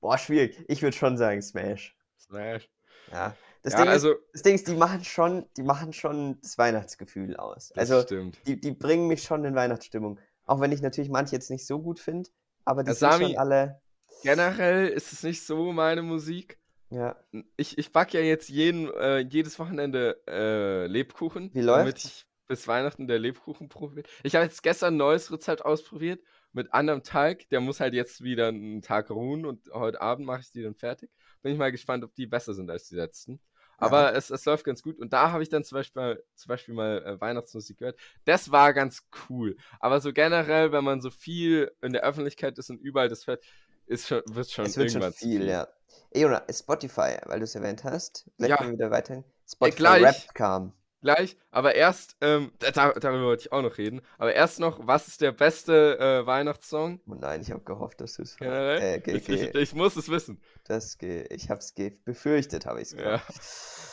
Boah, 0.00 0.16
schwierig. 0.16 0.64
Ich 0.68 0.80
würde 0.82 0.96
schon 0.96 1.16
sagen 1.18 1.42
Smash. 1.42 1.94
Smash. 2.18 2.70
Ja. 3.12 3.34
Das, 3.62 3.74
Ja, 3.74 3.80
Ding 3.80 3.88
also, 3.90 4.12
ist, 4.12 4.20
das 4.32 4.42
Ding 4.42 4.54
ist, 4.54 4.68
die 4.68 4.74
machen 4.74 5.04
schon, 5.04 5.44
die 5.56 5.62
machen 5.62 5.92
schon 5.92 6.38
das 6.40 6.56
Weihnachtsgefühl 6.56 7.36
aus. 7.36 7.68
das 7.74 7.90
Also, 7.90 8.06
stimmt. 8.06 8.38
die, 8.46 8.58
die 8.58 8.70
bringen 8.72 9.06
mich 9.08 9.22
schon 9.22 9.44
in 9.44 9.54
Weihnachtsstimmung. 9.54 10.18
Auch 10.46 10.60
wenn 10.60 10.72
ich 10.72 10.80
natürlich 10.80 11.10
manche 11.10 11.32
jetzt 11.36 11.50
nicht 11.50 11.66
so 11.66 11.80
gut 11.80 12.00
finde, 12.00 12.30
aber 12.64 12.82
die 12.84 12.88
Ja, 12.92 12.94
sind 12.94 13.12
schon 13.28 13.36
alle. 13.36 13.80
Generell 14.22 14.88
ist 14.88 15.12
es 15.12 15.22
nicht 15.22 15.44
so 15.46 15.72
meine 15.72 16.02
Musik. 16.02 16.58
Ja. 16.90 17.16
Ich, 17.56 17.78
ich 17.78 17.92
backe 17.92 18.18
ja 18.18 18.24
jetzt 18.24 18.48
jeden, 18.48 18.92
äh, 18.94 19.18
jedes 19.18 19.58
Wochenende 19.58 20.20
äh, 20.28 20.86
Lebkuchen. 20.86 21.50
Wie 21.54 21.62
Damit 21.62 21.86
läuft's? 21.86 22.04
ich 22.04 22.26
bis 22.48 22.66
Weihnachten 22.66 23.06
der 23.06 23.20
Lebkuchen 23.20 23.68
probiere. 23.68 24.06
Ich 24.24 24.34
habe 24.34 24.44
jetzt 24.44 24.62
gestern 24.64 24.94
ein 24.94 24.96
neues 24.96 25.30
Rezept 25.30 25.64
ausprobiert 25.64 26.20
mit 26.52 26.74
anderem 26.74 27.04
Teig. 27.04 27.48
Der 27.50 27.60
muss 27.60 27.78
halt 27.78 27.94
jetzt 27.94 28.24
wieder 28.24 28.48
einen 28.48 28.82
Tag 28.82 29.08
ruhen 29.10 29.46
und 29.46 29.70
heute 29.72 30.00
Abend 30.00 30.26
mache 30.26 30.40
ich 30.40 30.50
die 30.50 30.62
dann 30.62 30.74
fertig. 30.74 31.10
Bin 31.42 31.52
ich 31.52 31.58
mal 31.58 31.70
gespannt, 31.70 32.02
ob 32.02 32.12
die 32.16 32.26
besser 32.26 32.52
sind 32.54 32.68
als 32.68 32.88
die 32.88 32.96
letzten. 32.96 33.40
Aber 33.80 34.14
es, 34.14 34.30
es 34.30 34.44
läuft 34.44 34.64
ganz 34.64 34.82
gut. 34.82 34.98
Und 34.98 35.12
da 35.12 35.30
habe 35.30 35.42
ich 35.42 35.48
dann 35.48 35.64
zum 35.64 35.76
Beispiel, 35.76 36.22
zum 36.34 36.48
Beispiel 36.48 36.74
mal 36.74 37.02
äh, 37.04 37.20
Weihnachtsmusik 37.20 37.78
gehört. 37.78 37.98
Das 38.24 38.50
war 38.50 38.74
ganz 38.74 39.08
cool. 39.30 39.56
Aber 39.78 40.00
so 40.00 40.12
generell, 40.12 40.70
wenn 40.72 40.84
man 40.84 41.00
so 41.00 41.10
viel 41.10 41.72
in 41.80 41.92
der 41.92 42.02
Öffentlichkeit 42.02 42.58
ist 42.58 42.68
und 42.68 42.78
überall 42.78 43.08
das 43.08 43.26
hört, 43.26 43.42
ist 43.90 44.08
schon, 44.08 44.22
wird 44.26 44.50
schon 44.50 44.66
Es 44.66 44.76
wird 44.76 44.90
schon 44.90 45.02
irgendwann 45.02 45.12
zu 45.12 45.18
viel, 45.18 45.46
ja. 45.48 45.68
Ey, 46.12 46.24
oder 46.24 46.44
Spotify, 46.50 47.18
weil 47.26 47.38
du 47.40 47.44
es 47.44 47.54
erwähnt 47.54 47.84
hast. 47.84 48.24
Vielleicht 48.36 48.50
Ja. 48.50 48.56
können 48.56 48.70
wir 48.70 48.78
wieder 48.78 48.90
weiterhin. 48.90 49.24
Spotify 49.46 49.76
gleich. 49.76 50.02
Rap 50.04 50.34
kam. 50.34 50.72
gleich. 51.02 51.36
Aber 51.50 51.74
erst, 51.74 52.16
ähm, 52.20 52.52
da, 52.58 52.70
da- 52.70 52.92
darüber 52.92 53.24
wollte 53.24 53.42
ich 53.44 53.52
auch 53.52 53.62
noch 53.62 53.78
reden. 53.78 54.02
Aber 54.18 54.34
erst 54.34 54.60
noch, 54.60 54.86
was 54.86 55.08
ist 55.08 55.20
der 55.20 55.32
beste 55.32 55.98
äh, 55.98 56.26
Weihnachtssong 56.26 57.00
Oh 57.06 57.14
nein, 57.14 57.40
ich 57.40 57.50
habe 57.50 57.62
gehofft, 57.64 58.00
dass 58.00 58.14
du 58.14 58.22
es 58.22 58.36
generell? 58.36 58.80
äh, 58.80 59.00
ge, 59.00 59.16
ich, 59.16 59.28
ich, 59.28 59.52
ge, 59.52 59.60
ich 59.62 59.74
muss 59.74 59.96
es 59.96 60.08
wissen. 60.08 60.40
das 60.64 60.96
Ich 61.00 61.50
habe 61.50 61.60
es 61.60 61.74
befürchtet, 62.04 62.66
habe 62.66 62.80
ich 62.80 62.92
es 62.92 62.92
Ja. 62.92 63.20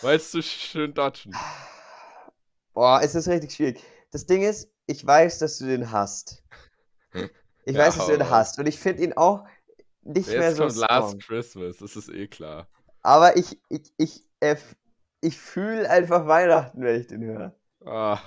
Wolltest 0.01 0.33
du 0.33 0.41
schön 0.41 0.93
dodgen? 0.93 1.33
Boah, 2.73 3.01
es 3.03 3.15
ist 3.15 3.27
richtig 3.27 3.51
schwierig. 3.51 3.83
Das 4.11 4.25
Ding 4.25 4.43
ist, 4.43 4.69
ich 4.85 5.05
weiß, 5.05 5.39
dass 5.39 5.57
du 5.57 5.65
den 5.65 5.91
hast. 5.91 6.43
Ich 7.65 7.75
Ja, 7.75 7.85
weiß, 7.85 7.95
dass 7.97 8.05
du 8.05 8.11
den 8.17 8.29
hast. 8.29 8.59
Und 8.59 8.67
ich 8.67 8.79
finde 8.79 9.03
ihn 9.03 9.13
auch 9.13 9.45
nicht 10.07 10.35
mehr 10.37 10.49
Jetzt 10.49 10.57
so 10.57 10.63
kommt 10.63 10.75
Last 10.75 10.89
strong. 10.89 11.19
Christmas, 11.19 11.77
das 11.77 11.95
ist 11.95 12.09
eh 12.09 12.27
klar. 12.27 12.67
Aber 13.01 13.37
ich, 13.37 13.59
ich, 13.69 13.93
ich, 13.97 14.23
äh, 14.39 14.55
ich 15.21 15.37
fühle 15.39 15.89
einfach 15.89 16.27
Weihnachten, 16.27 16.81
wenn 16.81 17.01
ich 17.01 17.07
den 17.07 17.23
höre. 17.23 17.55
Ah. 17.85 18.19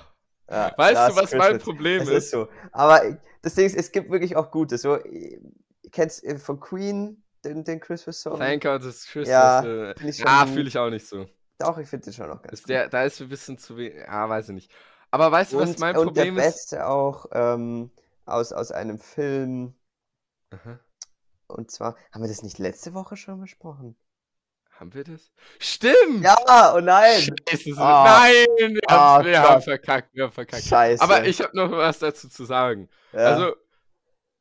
Ja, 0.48 0.72
Weißt 0.76 0.94
Last 0.94 1.16
du, 1.16 1.16
was 1.16 1.34
mein 1.34 1.58
Christmas. 1.58 1.62
Problem 1.62 2.02
Es 2.02 2.08
ist? 2.08 2.24
ist 2.24 2.30
so. 2.30 2.48
Aber 2.72 3.18
das 3.42 3.54
Ding 3.54 3.66
ist, 3.66 3.76
es 3.76 3.92
gibt 3.92 4.10
wirklich 4.10 4.36
auch 4.36 4.50
gute. 4.50 4.78
So, 4.78 4.96
äh, 4.96 5.40
kennst 5.92 6.24
du 6.24 6.38
von 6.38 6.60
Queen 6.60 7.22
den, 7.44 7.64
den 7.64 7.80
Christmas 7.80 8.20
Song? 8.22 8.38
Thank 8.38 8.62
God 8.64 8.84
it's 8.84 9.06
Christmas. 9.06 9.28
Ja, 9.28 9.64
äh, 9.64 9.94
ah, 10.24 10.46
fühle 10.46 10.68
ich 10.68 10.78
auch 10.78 10.90
nicht 10.90 11.06
so. 11.06 11.26
Auch 11.62 11.78
ich 11.78 11.88
finde 11.88 12.04
den 12.06 12.12
schon 12.14 12.28
noch 12.28 12.42
ganz 12.42 12.60
Ist 12.60 12.68
der, 12.68 12.88
da 12.88 13.04
ist 13.04 13.20
ein 13.20 13.28
bisschen 13.28 13.58
zu 13.58 13.76
wenig. 13.76 13.96
Ja, 13.96 14.28
weiß 14.28 14.48
ich 14.48 14.54
nicht. 14.54 14.72
Aber 15.10 15.30
weißt 15.30 15.52
du, 15.52 15.58
was 15.58 15.70
und, 15.70 15.78
mein 15.78 15.96
und 15.96 16.04
Problem 16.06 16.36
der 16.36 16.44
ist? 16.46 16.54
beste 16.54 16.86
auch 16.86 17.26
ähm, 17.32 17.90
aus, 18.24 18.52
aus 18.52 18.72
einem 18.72 18.98
Film. 18.98 19.74
Aha. 20.50 20.78
Und 21.51 21.70
zwar, 21.70 21.96
haben 22.12 22.22
wir 22.22 22.28
das 22.28 22.42
nicht 22.42 22.59
letzte 22.59 22.94
Woche 22.94 23.16
schon 23.16 23.40
besprochen? 23.40 23.96
Haben 24.72 24.94
wir 24.94 25.05
das? 25.05 25.30
Stimmt! 25.59 26.22
Ja, 26.24 26.36
oh 26.74 26.80
nein! 26.80 27.20
Scheiße, 27.51 27.74
Ah. 27.76 28.05
nein! 28.22 28.72
Wir, 28.74 28.80
Ah, 28.88 29.16
haben, 29.18 29.26
wir 29.26 29.42
haben 29.42 29.62
verkackt, 29.62 30.14
wir 30.14 30.24
haben 30.24 30.32
verkackt. 30.32 30.64
Scheiße. 30.64 31.03
Aber 31.03 31.26
ich 31.26 31.40
habe 31.42 31.55
noch 31.55 31.70
was 31.70 31.98
dazu 31.98 32.28
zu 32.28 32.44
sagen. 32.44 32.88
ja. 33.12 33.18
Also, 33.18 33.55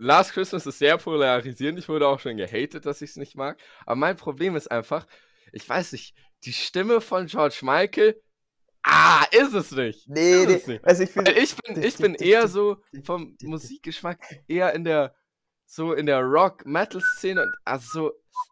Last 0.01 0.31
Christmas 0.31 0.65
ist 0.65 0.79
sehr 0.79 0.97
polarisierend. 0.97 1.77
Ich 1.77 1.89
wurde 1.89 2.07
auch 2.07 2.21
schon 2.21 2.37
gehatet, 2.37 2.85
dass 2.85 3.01
ich 3.01 3.09
es 3.09 3.15
nicht 3.17 3.35
mag. 3.35 3.59
Aber 3.85 3.97
mein 3.97 4.15
Problem 4.15 4.55
ist 4.55 4.71
einfach, 4.71 5.05
ich 5.51 5.67
weiß 5.67 5.91
nicht, 5.91 6.15
die 6.45 6.53
Stimme 6.53 7.01
von 7.01 7.25
George 7.27 7.59
Michael, 7.63 8.21
ah, 8.83 9.25
ist 9.31 9.53
es 9.53 9.71
nicht. 9.71 10.07
nee, 10.07 10.43
ist 10.43 10.47
nee, 10.47 10.53
es 10.53 10.67
nicht. 10.67 10.85
also 10.85 11.03
ich 11.03 11.13
Weil 11.17 11.37
ich 11.37 11.53
bin, 11.57 11.83
ich 11.83 11.97
bin 11.97 12.15
eher 12.15 12.47
so 12.47 12.77
vom 13.03 13.35
Musikgeschmack 13.41 14.19
eher 14.47 14.73
in 14.73 14.85
der 14.85 15.13
so 15.71 15.93
in 15.93 16.07
der 16.07 16.21
Rock-Metal-Szene 16.21 17.43
und 17.43 17.55
also 17.63 17.87
so, 17.91 18.11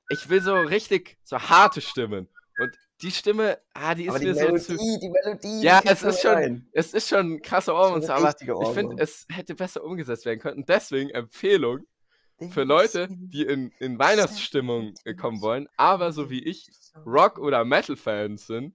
ich 0.09 0.30
will 0.30 0.39
so 0.41 0.53
richtig 0.55 1.18
so 1.24 1.39
harte 1.39 1.82
Stimmen. 1.82 2.30
Und 2.59 2.72
die 3.01 3.11
Stimme, 3.11 3.59
ah, 3.74 3.95
die 3.95 4.03
ist 4.03 4.09
aber 4.09 4.20
die 4.20 4.26
mir 4.28 4.36
so 4.36 4.41
Melodie, 4.41 4.63
zu. 4.63 4.78
die 4.78 5.09
Melodie, 5.09 5.61
Ja, 5.63 5.82
es 5.84 6.03
ist 6.03 6.22
schon- 6.22 6.34
rein. 6.34 6.68
Es 6.74 6.93
ist 6.93 7.09
schon 7.09 7.34
ein 7.34 7.41
krasser 7.41 7.74
Ohrwurm, 7.76 8.03
aber 8.09 8.36
ich 8.39 8.74
finde, 8.74 9.01
es 9.01 9.26
hätte 9.32 9.55
besser 9.55 9.84
umgesetzt 9.84 10.26
werden 10.26 10.39
können. 10.39 10.57
Und 10.59 10.70
deswegen 10.70 11.09
Empfehlung 11.09 11.86
für 12.51 12.63
Leute, 12.63 13.07
die 13.09 13.43
in, 13.43 13.71
in 13.79 13.97
Weihnachtsstimmung 13.97 14.93
äh, 15.05 15.15
kommen 15.15 15.41
wollen, 15.41 15.67
aber 15.75 16.11
so 16.11 16.29
wie 16.29 16.43
ich 16.43 16.69
Rock- 17.05 17.39
oder 17.39 17.65
Metal-Fans 17.65 18.47
sind. 18.47 18.73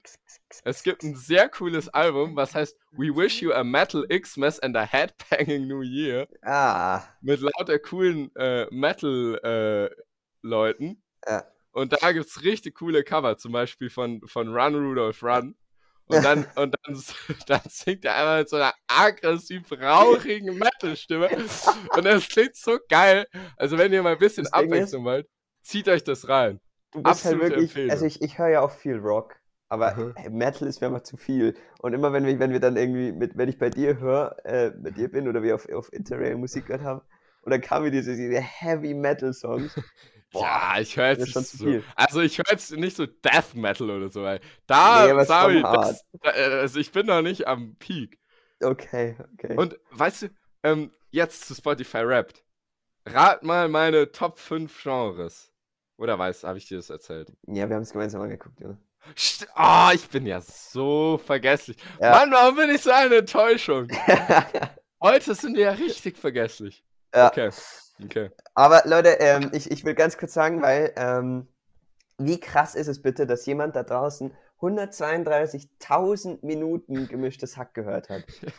Es 0.64 0.82
gibt 0.82 1.02
ein 1.02 1.16
sehr 1.16 1.48
cooles 1.48 1.88
Album, 1.88 2.36
was 2.36 2.54
heißt 2.54 2.76
We 2.92 3.08
Wish 3.14 3.42
You 3.42 3.52
a 3.52 3.64
Metal 3.64 4.06
Xmas 4.06 4.60
and 4.60 4.76
a 4.76 4.84
Headbanging 4.84 5.66
New 5.66 5.82
Year 5.82 6.28
Ah, 6.42 7.02
mit 7.20 7.40
lauter 7.40 7.78
coolen 7.78 8.30
äh, 8.36 8.66
Metal-Leuten. 8.70 11.02
Ja. 11.26 11.44
Und 11.72 11.92
da 11.92 12.12
gibt 12.12 12.26
es 12.26 12.42
richtig 12.42 12.76
coole 12.76 13.02
Cover, 13.02 13.36
zum 13.38 13.52
Beispiel 13.52 13.90
von, 13.90 14.20
von 14.26 14.54
Run 14.54 14.74
Rudolph 14.74 15.22
Run. 15.22 15.56
Und 16.12 16.22
dann, 16.24 16.46
und 16.56 16.74
dann, 16.84 17.02
dann 17.46 17.60
singt 17.68 18.04
er 18.04 18.16
einmal 18.16 18.40
mit 18.40 18.48
so 18.48 18.56
einer 18.56 18.74
aggressiv 18.88 19.70
rauchigen 19.72 20.58
Metal-Stimme. 20.58 21.30
Und 21.96 22.04
das 22.04 22.28
klingt 22.28 22.56
so 22.56 22.78
geil. 22.88 23.26
Also, 23.56 23.78
wenn 23.78 23.92
ihr 23.92 24.02
mal 24.02 24.12
ein 24.12 24.18
bisschen 24.18 24.44
Das 24.44 24.52
Abwechslung 24.52 25.04
wollt, 25.04 25.28
zieht 25.62 25.88
euch 25.88 26.04
das 26.04 26.28
rein. 26.28 26.60
du 26.92 27.02
bist 27.02 27.24
halt 27.24 27.36
Absolute 27.36 27.40
wirklich, 27.40 27.70
Empfehlung. 27.70 27.90
also 27.90 28.04
ich, 28.06 28.20
ich 28.22 28.38
höre 28.38 28.48
ja 28.48 28.60
auch 28.60 28.70
viel 28.72 28.98
Rock, 28.98 29.36
aber 29.68 29.96
Mhm. 29.96 30.14
hey, 30.16 30.30
Metal 30.30 30.68
ist 30.68 30.80
mir 30.80 30.88
immer 30.88 31.04
zu 31.04 31.16
viel. 31.16 31.54
Und 31.78 31.94
immer 31.94 32.12
wenn 32.12 32.24
wir, 32.26 32.38
wenn 32.38 32.52
wir 32.52 32.60
dann 32.60 32.76
irgendwie, 32.76 33.12
mit, 33.12 33.36
wenn 33.36 33.48
ich 33.48 33.58
bei 33.58 33.70
dir 33.70 33.98
höre, 33.98 34.36
äh, 34.44 34.70
bei 34.70 34.90
dir 34.90 35.10
bin 35.10 35.28
oder 35.28 35.42
wir 35.42 35.54
auf, 35.54 35.68
auf 35.70 35.92
Interrail 35.92 36.36
Musik 36.36 36.66
gehört 36.66 36.82
haben, 36.84 37.00
und 37.42 37.50
dann 37.50 37.60
kamen 37.60 37.90
diese, 37.90 38.14
diese 38.16 38.40
Heavy 38.40 38.94
Metal 38.94 39.32
Songs. 39.32 39.74
Ja, 40.34 40.80
ich 40.80 40.96
höre 40.96 41.10
jetzt 41.10 41.30
schon 41.30 41.44
so. 41.44 41.82
Also 41.94 42.20
ich 42.20 42.38
höre 42.38 42.50
jetzt 42.50 42.72
nicht 42.72 42.96
so 42.96 43.06
Death 43.06 43.54
Metal 43.54 43.90
oder 43.90 44.08
so, 44.08 44.22
weil 44.22 44.40
da, 44.66 45.06
Nee, 45.06 45.24
sorry, 45.24 45.62
das, 45.62 46.04
da, 46.22 46.30
äh, 46.30 46.60
also 46.60 46.78
ich 46.78 46.90
bin 46.92 47.06
noch 47.06 47.22
nicht 47.22 47.46
am 47.46 47.76
Peak. 47.76 48.18
Okay, 48.62 49.16
okay. 49.34 49.56
Und 49.56 49.78
weißt 49.90 50.22
du, 50.22 50.28
ähm, 50.62 50.92
jetzt 51.10 51.46
zu 51.46 51.54
Spotify 51.54 52.06
Wrapped. 52.06 52.44
Rat 53.06 53.42
mal 53.42 53.68
meine 53.68 54.12
Top 54.12 54.38
5 54.38 54.82
Genres. 54.82 55.52
Oder 55.96 56.18
weißt, 56.18 56.44
habe 56.44 56.58
ich 56.58 56.66
dir 56.66 56.76
das 56.76 56.90
erzählt? 56.90 57.32
ja, 57.46 57.68
wir 57.68 57.76
haben 57.76 57.82
es 57.82 57.92
gemeinsam 57.92 58.22
angeguckt, 58.22 58.60
ja. 58.60 58.76
St 59.18 59.48
oh, 59.56 59.90
ich 59.92 60.08
bin 60.08 60.26
ja 60.26 60.40
so 60.40 61.20
vergesslich. 61.24 61.76
Ja. 62.00 62.12
Mann, 62.12 62.30
warum 62.30 62.54
bin 62.54 62.70
ich 62.70 62.80
so 62.82 62.90
eine 62.92 63.16
Enttäuschung? 63.16 63.88
Heute 65.02 65.34
sind 65.34 65.56
wir 65.56 65.64
ja 65.64 65.70
richtig 65.72 66.16
vergesslich. 66.16 66.84
ja. 67.14 67.28
Okay, 67.28 67.50
okay. 68.04 68.30
Aber 68.54 68.82
Leute, 68.84 69.08
ähm, 69.20 69.50
ich, 69.52 69.70
ich 69.70 69.84
will 69.84 69.94
ganz 69.94 70.18
kurz 70.18 70.34
sagen, 70.34 70.62
weil 70.62 70.92
ähm, 70.96 71.48
wie 72.18 72.40
krass 72.40 72.74
ist 72.74 72.88
es 72.88 73.02
bitte, 73.02 73.26
dass 73.26 73.46
jemand 73.46 73.76
da 73.76 73.82
draußen 73.82 74.32
132.000 74.60 76.44
Minuten 76.44 77.08
gemischtes 77.08 77.56
Hack 77.56 77.74
gehört 77.74 78.08
hat. 78.08 78.24
Ja. 78.42 78.50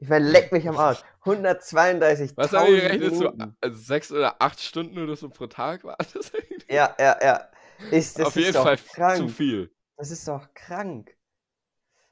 Ich 0.00 0.08
meine, 0.08 0.28
leck 0.30 0.52
mich 0.52 0.68
am 0.68 0.76
Arsch. 0.76 1.02
132.000 1.24 2.36
Was 2.36 2.52
haben 2.52 2.72
wir 2.72 2.82
gerechnet? 2.82 3.16
So 3.16 3.32
äh, 3.32 3.72
sechs 3.72 4.12
oder 4.12 4.40
acht 4.40 4.60
Stunden 4.60 4.96
oder 4.96 5.16
so 5.16 5.28
pro 5.28 5.48
Tag 5.48 5.82
war 5.82 5.96
das 6.14 6.32
eigentlich? 6.34 6.70
Ja, 6.70 6.94
ja, 7.00 7.18
ja. 7.20 7.48
Ist, 7.90 8.16
das 8.16 8.26
Auf 8.28 8.36
ist 8.36 8.42
jeden 8.42 8.54
doch 8.54 8.62
Fall 8.62 8.76
krank. 8.76 9.16
zu 9.16 9.28
viel. 9.28 9.72
Das 9.96 10.12
ist 10.12 10.28
doch 10.28 10.54
krank. 10.54 11.16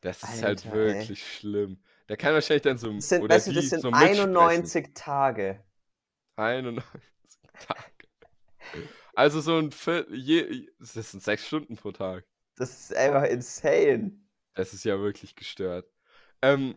Das 0.00 0.24
ist 0.24 0.42
Alter, 0.42 0.46
halt 0.46 0.66
ey. 0.66 0.72
wirklich 0.72 1.36
schlimm. 1.36 1.80
Der 2.08 2.16
kann 2.16 2.34
wahrscheinlich 2.34 2.62
dann 2.62 2.78
so 2.78 2.92
Das 2.92 3.08
sind, 3.08 3.22
oder 3.22 3.36
weißt 3.36 3.48
du, 3.48 3.52
das 3.52 3.62
die 3.62 3.68
sind 3.68 3.80
so 3.82 3.90
mitsprechen. 3.90 4.36
91 4.36 4.94
Tage. 4.94 5.60
91 6.36 6.84
Tage. 7.60 7.90
Also 9.14 9.40
so 9.40 9.56
ein 9.58 9.72
Viertel, 9.72 10.14
je, 10.16 10.68
das 10.78 10.92
sind 10.92 11.22
sechs 11.22 11.46
Stunden 11.46 11.76
pro 11.76 11.92
Tag. 11.92 12.24
Das 12.56 12.70
ist 12.70 12.94
einfach 12.94 13.24
insane. 13.24 14.12
Es 14.54 14.72
ist 14.74 14.84
ja 14.84 14.98
wirklich 14.98 15.34
gestört. 15.36 15.86
Ähm, 16.42 16.76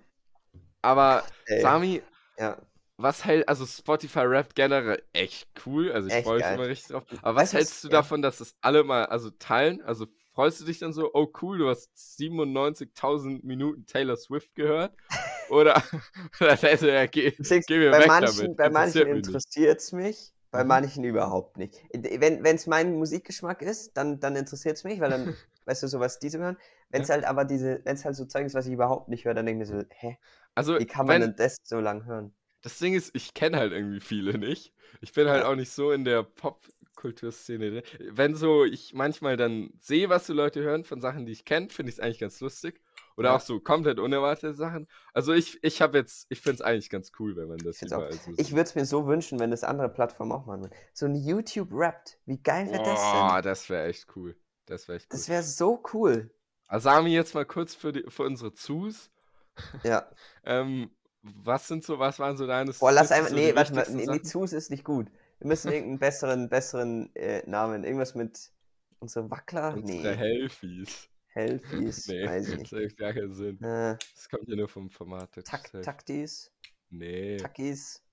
aber 0.82 1.26
Ey. 1.46 1.62
Sami, 1.62 2.02
Ja. 2.38 2.62
was 2.98 3.26
hält, 3.26 3.48
also 3.50 3.66
Spotify 3.66 4.20
rappt 4.22 4.56
generell 4.56 5.04
echt 5.14 5.48
cool, 5.66 5.92
also 5.92 6.08
ich 6.08 6.24
freue 6.24 6.38
mich 6.38 6.48
immer 6.48 6.68
richtig 6.68 6.88
drauf. 6.90 7.04
Aber 7.22 7.36
was 7.42 7.52
du, 7.52 7.58
hältst 7.58 7.74
was- 7.76 7.82
du 7.82 7.88
ja. 7.88 7.92
davon, 7.92 8.22
dass 8.22 8.38
das 8.38 8.56
alle 8.62 8.84
mal, 8.84 9.06
also 9.06 9.30
teilen? 9.32 9.82
Also 9.82 10.08
freust 10.34 10.62
du 10.62 10.66
dich 10.66 10.80
dann 10.80 10.94
so, 10.94 11.12
oh 11.14 11.32
cool, 11.42 11.58
du 11.58 11.70
hast 11.70 11.90
97.000 12.18 13.44
Minuten 13.44 13.86
Taylor 13.86 14.16
Swift 14.18 14.56
gehört? 14.56 14.96
Oder, 15.50 15.84
oder 16.42 16.56
hätte 16.56 16.92
er, 16.92 17.08
geh, 17.08 17.34
Deswegen, 17.38 17.66
geh 17.66 17.78
mir 17.80 17.98
bei 17.98 18.00
weg 18.00 18.16
manchen, 18.16 18.16
damit. 18.20 18.56
bei 18.56 18.70
manchen 18.70 19.06
interessiert 19.06 19.80
es 19.80 19.92
mich, 19.92 20.34
bei 20.52 20.64
Mhm. 20.64 20.64
manchen 20.64 21.04
überhaupt 21.04 21.58
nicht. 21.58 21.82
Wenn 21.94 22.44
es 22.46 22.68
mein 22.68 22.96
Musikgeschmack 22.98 23.62
ist, 23.62 23.96
dann, 23.98 24.20
dann 24.20 24.36
interessiert 24.36 24.78
es 24.78 24.84
mich, 24.84 25.00
weil 25.00 25.10
dann, 25.10 25.30
weißt 25.66 25.84
du, 25.84 25.88
so 25.88 26.00
was 26.00 26.20
diese 26.20 26.40
hören. 26.40 26.58
Wenn 26.90 27.02
es 27.04 27.10
halt 27.10 27.24
aber 27.26 27.46
diese, 27.46 27.82
wenn 27.86 27.96
es 27.96 28.04
halt 28.06 28.16
so 28.16 28.26
Zeug 28.26 28.46
ist, 28.46 28.56
was 28.56 28.66
ich 28.68 28.74
überhaupt 28.74 29.10
nicht 29.10 29.26
höre, 29.26 29.34
dann 29.34 29.46
denke 29.46 29.64
ich 29.64 29.70
mir 29.72 29.82
so, 29.84 29.86
hä, 29.90 30.18
Also, 30.56 30.78
wie 30.78 30.88
kann 30.88 31.08
man 31.08 31.20
wenn, 31.20 31.22
denn 31.22 31.36
das 31.36 31.58
so 31.64 31.80
lang 31.80 32.06
hören? 32.06 32.36
das 32.62 32.78
Ding 32.80 32.94
ist, 32.94 33.12
ich 33.16 33.34
kenne 33.34 33.58
halt 33.58 33.72
irgendwie 33.72 34.00
viele 34.02 34.38
nicht. 34.38 34.74
Ich 35.02 35.14
bin 35.14 35.28
halt 35.28 35.44
Ja. 35.44 35.46
auch 35.46 35.56
nicht 35.56 35.72
so 35.72 35.92
in 35.92 36.04
der 36.04 36.24
Popkulturszene 36.24 37.72
drin. 37.72 37.84
Wenn 38.12 38.36
so 38.36 38.66
ich 38.66 38.94
manchmal 38.94 39.38
dann 39.38 39.72
sehe, 39.80 40.10
was 40.10 40.28
so 40.28 40.34
Leute 40.34 40.62
hören 40.62 40.84
von 40.84 41.00
Sachen, 41.02 41.26
die 41.26 41.32
ich 41.32 41.46
kenne, 41.46 41.70
finde 41.70 41.90
ich 41.92 41.96
es 41.98 42.00
eigentlich 42.02 42.20
ganz 42.20 42.40
lustig. 42.42 42.82
Oder 43.20 43.30
Ja. 43.32 43.36
auch 43.36 43.42
so 43.42 43.60
komplett 43.60 44.00
unerwartete 44.00 44.54
Sachen. 44.54 44.88
Also 45.14 45.34
ich, 45.34 45.62
ich 45.62 45.82
habe 45.82 45.98
jetzt, 45.98 46.26
ich 46.30 46.40
finde 46.40 46.56
es 46.56 46.62
eigentlich 46.62 46.90
ganz 46.90 47.12
cool, 47.20 47.36
wenn 47.36 47.50
man 47.50 47.58
das 47.58 47.84
auch- 47.84 47.98
überall 47.98 48.14
so 48.14 48.32
Ich 48.38 48.52
würde 48.52 48.64
es 48.64 48.76
mir 48.76 48.86
so 48.86 49.06
wünschen, 49.08 49.40
wenn 49.40 49.52
das 49.52 49.66
andere 49.66 49.90
Plattformen 49.90 50.32
auch 50.32 50.46
machen 50.46 50.62
würden. 50.62 50.74
So 50.94 51.06
ein 51.06 51.16
YouTube 51.16 51.70
rappt. 51.74 52.18
Wie 52.26 52.38
geil 52.42 52.72
wäre 52.72 52.82
das 52.82 53.00
denn? 53.12 53.44
das 53.44 53.70
wäre 53.70 53.88
echt 53.88 54.08
cool. 54.16 54.38
Das 54.68 54.88
wäre 54.88 54.96
echt 54.98 55.08
cool. 55.12 55.18
Das 55.18 55.28
wäre 55.28 55.44
so 55.44 55.84
cool. 55.94 56.32
Asami, 56.68 57.10
jetzt 57.14 57.36
mal 57.36 57.46
kurz 57.46 57.76
für, 57.76 57.92
die, 57.92 58.06
für 58.08 58.24
unsere 58.24 58.54
Zus. 58.54 59.12
Ja. 59.84 60.10
Ähm, 60.46 60.90
was 61.22 61.68
sind 61.68 61.84
so, 61.84 62.00
was 62.00 62.18
waren 62.20 62.38
so 62.38 62.48
deine 62.48 62.72
Boah, 62.72 62.94
lass 62.94 63.12
einfach. 63.12 63.30
so 63.32 63.36
Nee, 63.36 63.50
die 63.52 63.56
warte 63.58 63.74
mal. 63.76 63.86
Nee, 63.90 64.06
Sachen? 64.06 64.18
Nizus 64.20 64.54
ist 64.54 64.70
nicht 64.72 64.86
gut. 64.86 65.08
Wir 65.40 65.48
müssen 65.48 65.70
irgendeinen 65.70 66.00
besseren, 66.00 66.48
besseren 66.48 67.14
äh, 67.16 67.44
Namen. 67.46 67.84
Irgendwas 67.84 68.16
mit 68.16 68.52
unsere 69.00 69.30
Wackler? 69.30 69.74
Unsere 69.74 70.12
Nee. 70.12 70.16
Helfies. 70.16 71.10
Helfies. 71.40 72.08
Nee, 72.08 72.28
Weiß 72.28 72.50
ich 72.50 72.70
das 72.70 72.96
gar 72.96 73.14
keinen 73.14 73.34
Sinn. 73.34 73.62
Äh, 73.64 73.98
Das 74.16 74.30
kommt 74.30 74.48
ja 74.48 74.56
nur 74.56 74.68
vom 74.68 74.90
Format. 74.90 75.30
Tak 75.46 75.72
Taktis? 75.84 76.52
Nee. 76.90 77.38
Takis? 77.38 78.04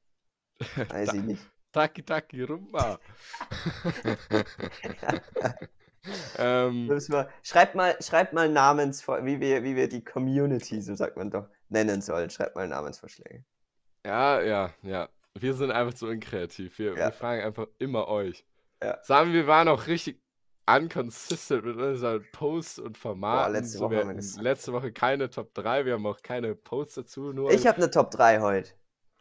Weiß 0.88 1.14
ich 1.14 1.22
nicht. 1.22 1.50
Taki 1.72 2.02
Taki 2.02 2.42
Rumba. 2.42 2.98
ähm, 6.38 6.88
wir, 6.88 7.28
schreibt 7.42 7.74
mal, 7.74 7.96
schreibt 8.00 8.32
mal 8.32 8.48
Namensvor 8.48 9.24
wie 9.24 9.40
wir, 9.40 9.62
wie 9.64 9.76
wir 9.76 9.88
die 9.88 10.04
Community, 10.04 10.80
so 10.80 10.94
sagt 10.94 11.16
man 11.16 11.30
doch, 11.30 11.48
nennen 11.68 12.00
sollen. 12.00 12.30
Schreibt 12.30 12.56
mal 12.56 12.68
Namensvorschläge. 12.68 13.44
ja, 14.04 14.40
ja, 14.42 14.74
ja. 14.82 15.08
Wir 15.38 15.52
sind 15.52 15.70
einfach 15.70 15.94
so 15.96 16.06
unkreativ. 16.08 16.78
Wir, 16.78 16.92
Ja. 16.92 16.96
wir 17.06 17.12
fragen 17.12 17.42
einfach 17.42 17.66
immer 17.78 18.08
euch. 18.08 18.46
Ja. 18.82 18.98
Sagen 19.02 19.32
wir, 19.34 19.46
waren 19.46 19.68
auch 19.68 19.86
richtig 19.86 20.22
unconsistent 20.68 21.64
mit 21.64 21.76
unseren 21.76 22.24
Posts 22.32 22.80
und 22.80 22.98
Formaten. 22.98 23.52
letzte 23.52 23.78
so, 23.78 23.84
Woche 23.84 23.98
haben 24.00 24.16
das- 24.16 24.36
letzte 24.36 24.72
Woche 24.72 24.92
keine 24.92 25.30
Top 25.30 25.54
3, 25.54 25.84
wir 25.84 25.94
haben 25.94 26.06
auch 26.06 26.20
keine 26.22 26.54
Posts 26.54 26.94
dazu, 26.96 27.32
nur 27.32 27.50
Ich 27.52 27.66
habe 27.66 27.76
eine 27.78 27.90
Top 27.90 28.10
3 28.10 28.40
heute. 28.40 28.72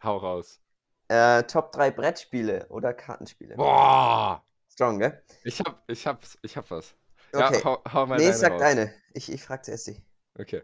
hau 0.03 0.17
raus. 0.17 0.59
Äh, 1.07 1.43
Top 1.43 1.71
3 1.71 1.91
Brettspiele 1.91 2.65
oder 2.69 2.93
Kartenspiele. 2.93 3.55
Boah! 3.55 4.43
Strong, 4.71 4.99
gell? 4.99 5.23
Ich 5.43 5.59
hab, 5.61 5.83
ich 5.87 6.05
hab, 6.07 6.21
ich 6.41 6.57
hab 6.57 6.69
was. 6.71 6.95
Okay. 7.31 7.57
Ja, 7.59 7.63
hau, 7.63 7.83
hau 7.93 8.05
mal 8.07 8.17
nee, 8.17 8.25
deine 8.25 8.37
sag 8.37 8.51
raus. 8.53 8.59
deine. 8.61 8.93
Ich, 9.13 9.31
ich 9.31 9.43
frag 9.43 9.63
zuerst 9.63 9.87
dich. 9.87 10.01
Okay. 10.37 10.63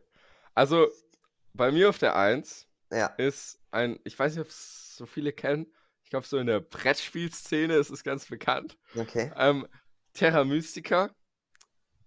Also, 0.55 0.88
bei 1.53 1.71
mir 1.71 1.89
auf 1.89 1.97
der 1.99 2.15
1 2.15 2.67
Ja. 2.91 3.07
ist 3.17 3.59
ein, 3.71 3.99
ich 4.03 4.17
weiß 4.17 4.34
nicht, 4.34 4.41
ob 4.41 4.47
es 4.49 4.97
so 4.97 5.05
viele 5.05 5.32
kennen, 5.32 5.71
ich 6.03 6.09
glaube, 6.09 6.25
so 6.27 6.38
in 6.39 6.47
der 6.47 6.59
Brettspielszene 6.59 7.75
ist 7.75 7.89
es 7.89 8.03
ganz 8.03 8.25
bekannt. 8.25 8.77
Okay. 8.97 9.32
Ähm, 9.38 9.65
Terra 10.14 10.43
Mystica. 10.43 11.09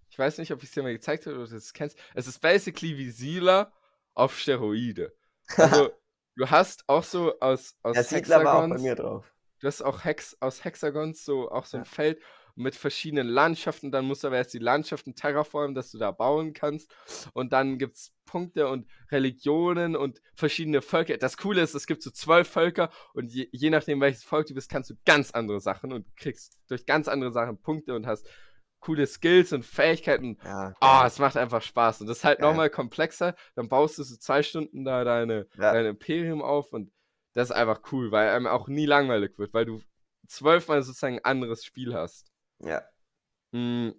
Ich 0.09 0.17
weiß 0.19 0.37
nicht, 0.37 0.51
ob 0.53 0.59
ich 0.63 0.69
es 0.69 0.73
dir 0.73 0.83
mal 0.83 0.93
gezeigt 0.93 1.25
habe 1.25 1.37
oder 1.37 1.47
du 1.47 1.55
es 1.55 1.73
kennst. 1.73 1.97
Es 2.13 2.27
ist 2.27 2.39
basically 2.39 2.97
wie 2.97 3.11
Sila 3.11 3.73
auf 4.13 4.37
Steroide. 4.39 5.13
Also, 5.57 5.91
du 6.35 6.49
hast 6.49 6.83
auch 6.89 7.03
so 7.03 7.39
aus, 7.39 7.75
aus 7.83 7.93
Der 7.93 8.03
Siedler 8.03 8.43
war 8.43 8.55
auch 8.55 8.67
bei 8.69 8.77
Hexagons, 8.77 8.81
mir 8.81 8.95
drauf. 8.95 9.33
du 9.59 9.67
hast 9.67 9.81
auch 9.83 10.03
Hex, 10.03 10.35
aus 10.39 10.63
Hexagons 10.63 11.23
so 11.25 11.51
auch 11.51 11.65
so 11.65 11.77
ein 11.77 11.83
Ja. 11.83 11.85
Feld 11.85 12.21
mit 12.55 12.75
verschiedenen 12.75 13.27
Landschaften. 13.27 13.91
Dann 13.91 14.05
musst 14.05 14.23
du 14.23 14.27
aber 14.27 14.37
erst 14.37 14.53
die 14.53 14.59
Landschaften 14.59 15.15
terraformen, 15.15 15.75
dass 15.75 15.91
du 15.91 15.97
da 15.97 16.11
bauen 16.11 16.53
kannst. 16.53 16.93
Und 17.33 17.51
dann 17.53 17.77
gibt 17.77 17.95
es 17.97 18.13
Punkte 18.25 18.67
und 18.69 18.87
Religionen 19.11 19.95
und 19.95 20.21
verschiedene 20.35 20.81
Völker. 20.81 21.17
Das 21.17 21.37
Coole 21.37 21.61
ist, 21.61 21.73
es 21.75 21.87
gibt 21.87 22.01
so 22.01 22.11
zwölf 22.11 22.47
Völker 22.47 22.89
und 23.13 23.31
je, 23.31 23.47
je 23.51 23.69
nachdem, 23.69 24.01
welches 24.01 24.23
Volk 24.23 24.47
du 24.47 24.53
bist, 24.53 24.69
kannst 24.69 24.89
du 24.89 24.95
ganz 25.05 25.31
andere 25.31 25.59
Sachen 25.59 25.91
und 25.93 26.05
kriegst 26.17 26.57
durch 26.67 26.85
ganz 26.85 27.07
andere 27.07 27.31
Sachen 27.31 27.61
Punkte 27.61 27.95
und 27.95 28.07
hast 28.07 28.27
coole 28.79 29.07
Skills 29.07 29.51
und 29.51 29.65
Fähigkeiten. 29.65 30.37
Ja. 30.43 30.73
Ah, 30.79 30.99
geil. 30.99 31.07
es 31.07 31.19
macht 31.19 31.37
einfach 31.37 31.61
Spaß. 31.61 32.01
Und 32.01 32.07
das 32.07 32.17
ist 32.19 32.23
halt 32.23 32.39
nochmal 32.39 32.69
komplexer. 32.69 33.35
Dann 33.55 33.67
baust 33.67 33.97
du 33.97 34.03
so 34.03 34.15
zwei 34.17 34.43
Stunden 34.43 34.85
da 34.85 35.03
deine, 35.03 35.47
Ja. 35.57 35.73
dein 35.73 35.85
Imperium 35.87 36.41
auf 36.41 36.71
und 36.71 36.91
das 37.33 37.49
ist 37.49 37.55
einfach 37.55 37.81
cool, 37.91 38.11
weil 38.11 38.29
einem 38.29 38.47
auch 38.47 38.67
nie 38.67 38.85
langweilig 38.85 39.37
wird, 39.37 39.53
weil 39.53 39.65
du 39.65 39.81
zwölfmal 40.27 40.81
sozusagen 40.83 41.17
ein 41.19 41.25
anderes 41.25 41.65
Spiel 41.65 41.93
hast. 41.93 42.31
Ja. 42.59 42.81
Mm, 43.51 43.91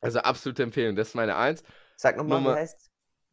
Also 0.00 0.20
absolute 0.20 0.62
Empfehlung. 0.62 0.96
Das 0.96 1.08
ist 1.08 1.14
meine 1.14 1.36
Eins. 1.36 1.62
Sag 1.96 2.16
nochmal, 2.16 2.42
wie 2.44 2.48
heißt 2.48 2.90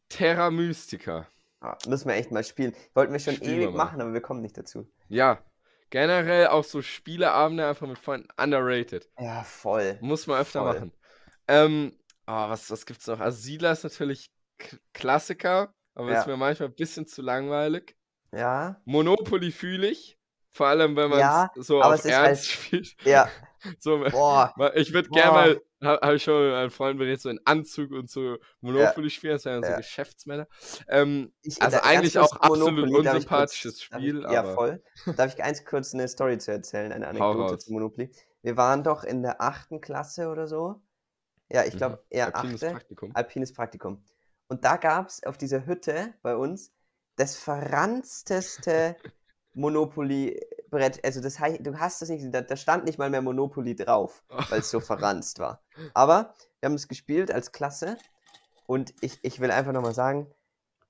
Terra 0.08 0.50
Mystica. 0.50 1.26
ah, 1.60 1.76
Müssen 1.86 2.08
wir 2.08 2.14
echt 2.16 2.30
mal 2.30 2.44
spielen. 2.44 2.74
Wollten 2.94 3.12
wir 3.12 3.20
schon 3.20 3.36
Spielen 3.36 3.58
wir 3.60 3.64
ewig 3.64 3.74
mal. 3.74 3.84
machen, 3.84 4.00
aber 4.00 4.12
wir 4.12 4.20
kommen 4.20 4.42
nicht 4.42 4.56
dazu. 4.58 4.90
Ja. 5.08 5.42
Generell 5.90 6.48
auch 6.48 6.64
so 6.64 6.82
Spieleabende 6.82 7.66
einfach 7.66 7.86
mit 7.86 7.98
Freunden 7.98 8.28
underrated. 8.36 9.08
Ja, 9.18 9.42
voll. 9.44 9.98
Muss 10.02 10.26
man 10.26 10.40
öfter 10.40 10.60
Voll. 10.60 10.74
machen. 10.74 10.92
Ähm, 11.48 11.98
ah, 12.26 12.50
was, 12.50 12.70
was 12.70 12.84
gibt's 12.84 13.06
noch? 13.06 13.20
Also 13.20 13.38
Siedler 13.40 13.72
ist 13.72 13.84
natürlich 13.84 14.30
K 14.58 14.76
Klassiker, 14.92 15.74
aber 15.94 16.12
Ja. 16.12 16.20
ist 16.20 16.26
mir 16.26 16.36
manchmal 16.36 16.68
ein 16.68 16.74
bisschen 16.74 17.06
zu 17.06 17.22
langweilig. 17.22 17.96
Ja. 18.32 18.80
Monopoly 18.84 19.50
fühle 19.50 19.88
ich. 19.88 20.17
Vor 20.58 20.66
allem, 20.66 20.96
wenn 20.96 21.08
man 21.08 21.20
Ja, 21.20 21.50
so 21.54 21.80
auf 21.80 21.94
ist 21.94 22.04
Ernst 22.06 22.42
halt- 22.42 22.44
spielt. 22.84 22.96
Ja. 23.04 23.28
So, 23.80 23.98
Boah. 24.12 24.54
Ich 24.76 24.92
würde 24.92 25.08
gerne 25.08 25.32
mal, 25.32 25.60
habe 25.82 26.06
hab 26.06 26.14
ich 26.14 26.22
schon 26.22 26.44
mit 26.44 26.52
meinen 26.52 26.70
Freunden 26.70 26.98
berichtet, 26.98 27.22
so 27.22 27.28
in 27.28 27.40
Anzug 27.44 27.90
und 27.90 28.08
so 28.08 28.36
Monopoly 28.60 29.10
spielen, 29.10 29.32
das 29.34 29.44
so 29.64 29.70
Ja. 29.70 29.76
Geschäftsmänner. 29.78 30.46
Ähm, 30.88 31.32
Ich, 31.42 31.60
Also 31.60 31.78
eigentlich 31.82 32.14
kurz 32.14 32.32
auch 32.32 32.36
absolut 32.36 32.70
Monopoly, 32.70 32.92
kurz- 32.92 33.06
unsympathisches 33.14 33.80
darf 33.80 33.82
Spiel, 33.82 34.24
Ich, 34.24 34.32
ja, 34.32 34.44
voll. 34.54 34.80
Darf 35.16 35.34
ich 35.34 35.42
eins 35.42 35.64
kurz 35.64 35.92
eine 35.92 36.06
Story 36.06 36.38
zu 36.38 36.52
erzählen, 36.52 36.92
eine 36.92 37.08
Anekdote 37.08 37.58
zu 37.58 37.72
Monopoly? 37.72 38.10
Wir 38.42 38.56
waren 38.56 38.84
doch 38.84 39.02
in 39.02 39.22
der 39.22 39.40
achten 39.40 39.80
Klasse 39.80 40.28
oder 40.28 40.46
so. 40.46 40.80
Ja, 41.50 41.64
ich 41.64 41.76
glaube 41.76 42.04
eher 42.10 42.26
Alpines 42.36 42.62
achte. 42.62 42.74
Praktikum. 42.74 43.10
Alpines 43.14 43.52
Praktikum. 43.52 44.04
Und 44.46 44.64
da 44.64 44.76
gab 44.76 45.08
es 45.08 45.24
auf 45.24 45.36
dieser 45.36 45.66
Hütte 45.66 46.14
bei 46.22 46.36
uns 46.36 46.72
das 47.16 47.34
verranzteste 47.36 48.94
Monopoly-Brett. 49.54 51.04
Also 51.04 51.20
das 51.20 51.38
heißt, 51.38 51.66
du 51.66 51.78
hast 51.78 52.02
das 52.02 52.08
nicht, 52.08 52.26
da, 52.32 52.40
da 52.40 52.56
stand 52.56 52.84
nicht 52.84 52.98
mal 52.98 53.10
mehr 53.10 53.22
Monopoly 53.22 53.74
drauf, 53.74 54.22
weil 54.50 54.60
es 54.60 54.70
so 54.70 54.80
verranzt 54.80 55.38
war. 55.38 55.62
Aber 55.94 56.34
wir 56.60 56.68
haben 56.68 56.74
es 56.74 56.88
gespielt 56.88 57.30
als 57.30 57.52
Klasse 57.52 57.96
und 58.66 58.94
ich, 59.00 59.18
ich 59.22 59.40
will 59.40 59.50
einfach 59.50 59.72
nochmal 59.72 59.94
sagen, 59.94 60.26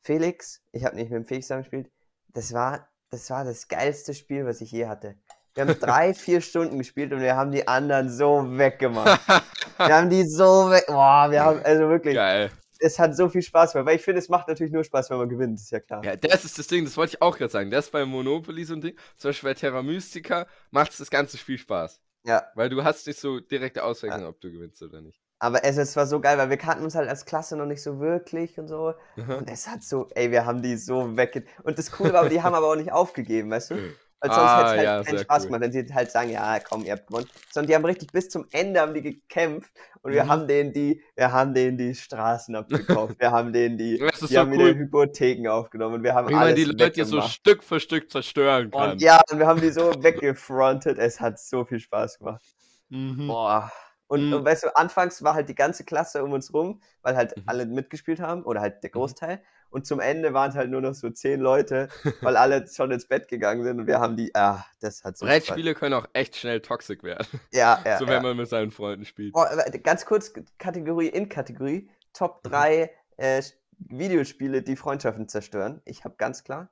Felix, 0.03 0.63
ich 0.73 0.85
habe 0.85 0.97
nicht 0.97 1.11
mit 1.11 1.19
dem 1.19 1.27
Felix 1.27 1.47
zusammen 1.47 1.63
gespielt, 1.63 1.91
das 2.29 2.53
war, 2.53 2.89
das 3.11 3.31
war 3.31 3.45
das 3.45 3.69
geilste 3.69 4.15
Spiel, 4.15 4.47
was 4.47 4.61
ich 4.61 4.71
je 4.71 4.87
hatte. 4.87 5.17
Wir 5.55 5.67
haben 5.67 5.79
drei, 5.79 6.15
vier 6.15 6.41
Stunden 6.41 6.79
gespielt 6.79 7.13
und 7.13 7.21
wir 7.21 7.37
haben 7.37 7.51
die 7.51 7.67
anderen 7.67 8.11
so 8.11 8.59
weggemacht. 8.59 9.21
Wir 9.79 9.95
haben 9.95 10.11
die 10.11 10.25
so 10.25 10.71
weg. 10.71 10.87
Boah, 10.89 11.31
wir 11.31 11.45
haben, 11.45 11.63
also 11.63 11.89
wirklich, 11.89 12.17
Geil. 12.17 12.51
Es 12.79 12.99
hat 12.99 13.17
so 13.17 13.29
viel 13.29 13.43
Spaß 13.43 13.73
gemacht. 13.73 13.87
Weil 13.87 13.97
ich 13.97 14.03
finde, 14.03 14.19
es 14.21 14.29
macht 14.29 14.49
natürlich 14.49 14.73
nur 14.73 14.85
Spaß, 14.85 15.11
wenn 15.11 15.19
man 15.19 15.29
gewinnt, 15.29 15.59
ist 15.61 15.71
ja 15.71 15.81
klar. 15.81 16.05
Ja, 16.05 16.17
das 16.17 16.45
ist 16.45 16.59
das 16.59 16.67
Ding, 16.67 16.85
das 16.85 16.97
wollte 16.97 17.15
ich 17.15 17.23
auch 17.23 17.37
gerade 17.37 17.51
sagen. 17.51 17.71
Das 17.71 17.91
bei 17.91 18.05
Monopoly 18.05 18.65
so 18.65 18.75
ein 18.75 18.81
Ding. 18.81 18.97
Zum 19.17 19.31
Beispiel 19.31 19.51
bei 19.51 19.55
Terra 19.55 19.83
Mystica 19.83 20.47
macht 20.71 20.99
das 20.99 21.11
ganze 21.11 21.39
Spiel 21.39 21.59
Spaß. 21.59 22.01
Ja, 22.25 22.45
Weil 22.55 22.69
du 22.69 22.85
hast 22.85 23.07
nicht 23.07 23.19
so 23.19 23.41
direkte 23.41 23.85
Auswirkungen, 23.85 24.27
ob 24.27 24.41
du 24.41 24.51
gewinnst 24.51 24.83
oder 24.83 25.01
nicht. 25.01 25.23
Aber 25.39 25.65
es, 25.65 25.77
es 25.77 25.95
war 25.97 26.07
so 26.07 26.21
geil, 26.21 26.37
weil 26.37 26.51
wir 26.51 26.57
kannten 26.57 26.85
uns 26.85 26.95
halt 26.95 27.09
als 27.09 27.25
Klasse 27.25 27.57
noch 27.57 27.65
nicht 27.65 27.83
so 27.83 28.01
wirklich 28.01 28.59
und 28.59 28.67
so. 28.67 28.95
Aha. 29.17 29.35
Und 29.37 29.49
es 29.49 29.69
hat 29.69 29.83
so, 29.85 30.09
ey, 30.15 30.31
wir 30.31 30.45
haben 30.45 30.63
die 30.63 30.77
so 30.77 31.17
wegge... 31.17 31.45
Und 31.63 31.79
das 31.79 31.93
Coole 31.93 32.13
war, 32.13 32.29
die 32.29 32.43
haben 32.43 32.55
aber 32.55 32.67
auch 32.67 32.77
nicht 32.77 32.93
aufgegeben, 32.93 33.51
weißt 33.51 33.71
du? 33.71 33.77
Weil 34.21 34.33
sonst 34.33 34.51
Ah, 34.51 34.57
hätte 34.59 34.65
es 34.65 34.77
halt 34.79 34.85
ja, 34.85 35.03
keinen 35.05 35.19
Spaß 35.21 35.43
cool. 35.43 35.47
gemacht, 35.47 35.61
wenn 35.61 35.73
sie 35.73 35.95
halt 35.95 36.11
sagen, 36.11 36.31
ja, 36.31 36.59
komm, 36.59 36.85
ihr 36.85 36.93
habt 36.93 37.07
gewonnen. 37.07 37.29
Sondern 37.53 37.69
die 37.69 37.75
haben 37.77 37.85
richtig 37.85 38.11
bis 38.11 38.29
zum 38.29 38.47
Ende 38.51 38.81
haben 38.81 38.93
die 38.93 39.03
gekämpft 39.03 39.71
und 40.03 40.13
wir 40.13 40.25
Mhm. 40.25 40.29
haben 40.29 40.49
denen 40.49 40.73
die, 40.73 41.03
wir 41.15 41.31
haben 41.31 41.55
denen 41.55 41.79
die 41.79 41.95
Straßen 41.95 42.57
abgekauft, 42.57 43.15
wir 43.21 43.31
haben 43.31 43.53
denen 43.53 43.79
die, 43.79 43.99
Das 44.13 44.23
ist 44.23 44.31
die 44.31 44.35
so 44.35 44.41
haben 44.41 44.53
cool, 44.53 44.75
Hypotheken 44.75 45.49
aufgenommen 45.49 45.97
und 45.97 46.03
wir 46.03 46.15
haben 46.15 46.29
wie 46.29 46.33
man 46.35 46.43
alles 46.43 46.57
die 46.57 46.65
Leute 46.65 47.05
so. 47.05 47.21
Stück 47.23 47.63
für 47.63 47.79
Stück 47.79 48.11
zerstören 48.11 48.71
kann. 48.73 48.93
Und 48.93 49.03
ja, 49.03 49.21
und 49.31 49.39
wir 49.39 49.47
haben 49.47 49.61
die 49.61 49.71
so 49.71 50.03
weggefrontet, 50.03 50.99
es 50.99 51.21
hat 51.21 51.39
so 51.39 51.65
viel 51.65 51.79
Spaß 51.79 52.19
gemacht. 52.19 52.43
Mhm. 52.89 53.29
Boah. 53.29 53.71
Und, 54.09 54.27
Mhm. 54.27 54.33
und 54.33 54.45
weißt 54.45 54.65
du, 54.65 54.77
anfangs 54.77 55.23
war 55.23 55.35
halt 55.35 55.49
die 55.49 55.55
ganze 55.55 55.85
Klasse 55.85 56.25
um 56.25 56.33
uns 56.33 56.53
rum, 56.53 56.81
weil 57.03 57.15
halt 57.17 57.37
Mhm. 57.37 57.43
alle 57.47 57.67
mitgespielt 57.67 58.21
haben 58.21 58.43
oder 58.43 58.61
halt 58.63 58.83
der 58.83 58.89
Mhm. 58.91 58.95
Großteil. 58.95 59.43
Und 59.71 59.87
zum 59.87 60.01
Ende 60.01 60.33
waren 60.33 60.51
es 60.51 60.57
halt 60.57 60.71
nur 60.71 60.81
noch 60.81 60.95
so 60.95 61.11
zehn 61.11 61.41
Leute, 61.41 61.89
weil 62.23 62.37
alle 62.37 62.67
schon 62.75 62.91
ins 62.91 63.07
Bett 63.07 63.29
gegangen 63.29 63.65
sind 63.65 63.81
und 63.81 63.87
wir 63.87 64.01
haben 64.01 64.17
die, 64.17 64.35
ah, 64.35 64.65
das 64.81 65.05
hat 65.05 65.19
so. 65.19 65.27
Brettspiele 65.27 65.75
können 65.75 65.95
auch 65.95 66.07
echt 66.15 66.37
schnell 66.37 66.61
toxisch 66.61 67.03
werden. 67.03 67.27
Ja, 67.53 67.83
ja, 67.85 67.99
so 67.99 68.05
ja. 68.05 68.11
wenn 68.11 68.23
man 68.23 68.37
mit 68.37 68.49
seinen 68.49 68.71
Freunden 68.71 69.05
spielt. 69.05 69.35
Aber 69.35 69.57
ganz 69.83 70.07
kurz, 70.07 70.33
Kategorie 70.59 71.09
in 71.09 71.29
Kategorie, 71.29 71.91
Top 72.13 72.45
Mhm. 72.45 72.51
3 72.51 72.91
äh, 73.19 73.43
Videospiele, 73.79 74.63
die 74.63 74.77
Freundschaften 74.77 75.29
zerstören. 75.29 75.83
Ich 75.85 76.05
habe 76.05 76.17
ganz 76.17 76.45
klar, 76.45 76.71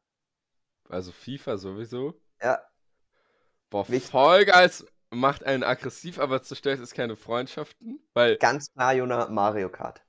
Also 0.88 1.12
FIFA 1.12 1.58
sowieso. 1.58 2.14
ja, 2.42 2.60
Boah, 3.70 3.88
Wichtig. 3.88 4.10
Fall 4.10 4.44
Guys 4.44 4.86
macht 5.10 5.44
einen 5.44 5.62
aggressiv, 5.64 6.18
aber 6.18 6.42
zerstört 6.42 6.80
es 6.80 6.92
keine 6.94 7.16
Freundschaften. 7.16 8.00
Weil, 8.14 8.36
ganz 8.38 8.72
klar, 8.72 8.94
Jona, 8.94 9.28
Mario 9.28 9.68
Kart. 9.70 10.02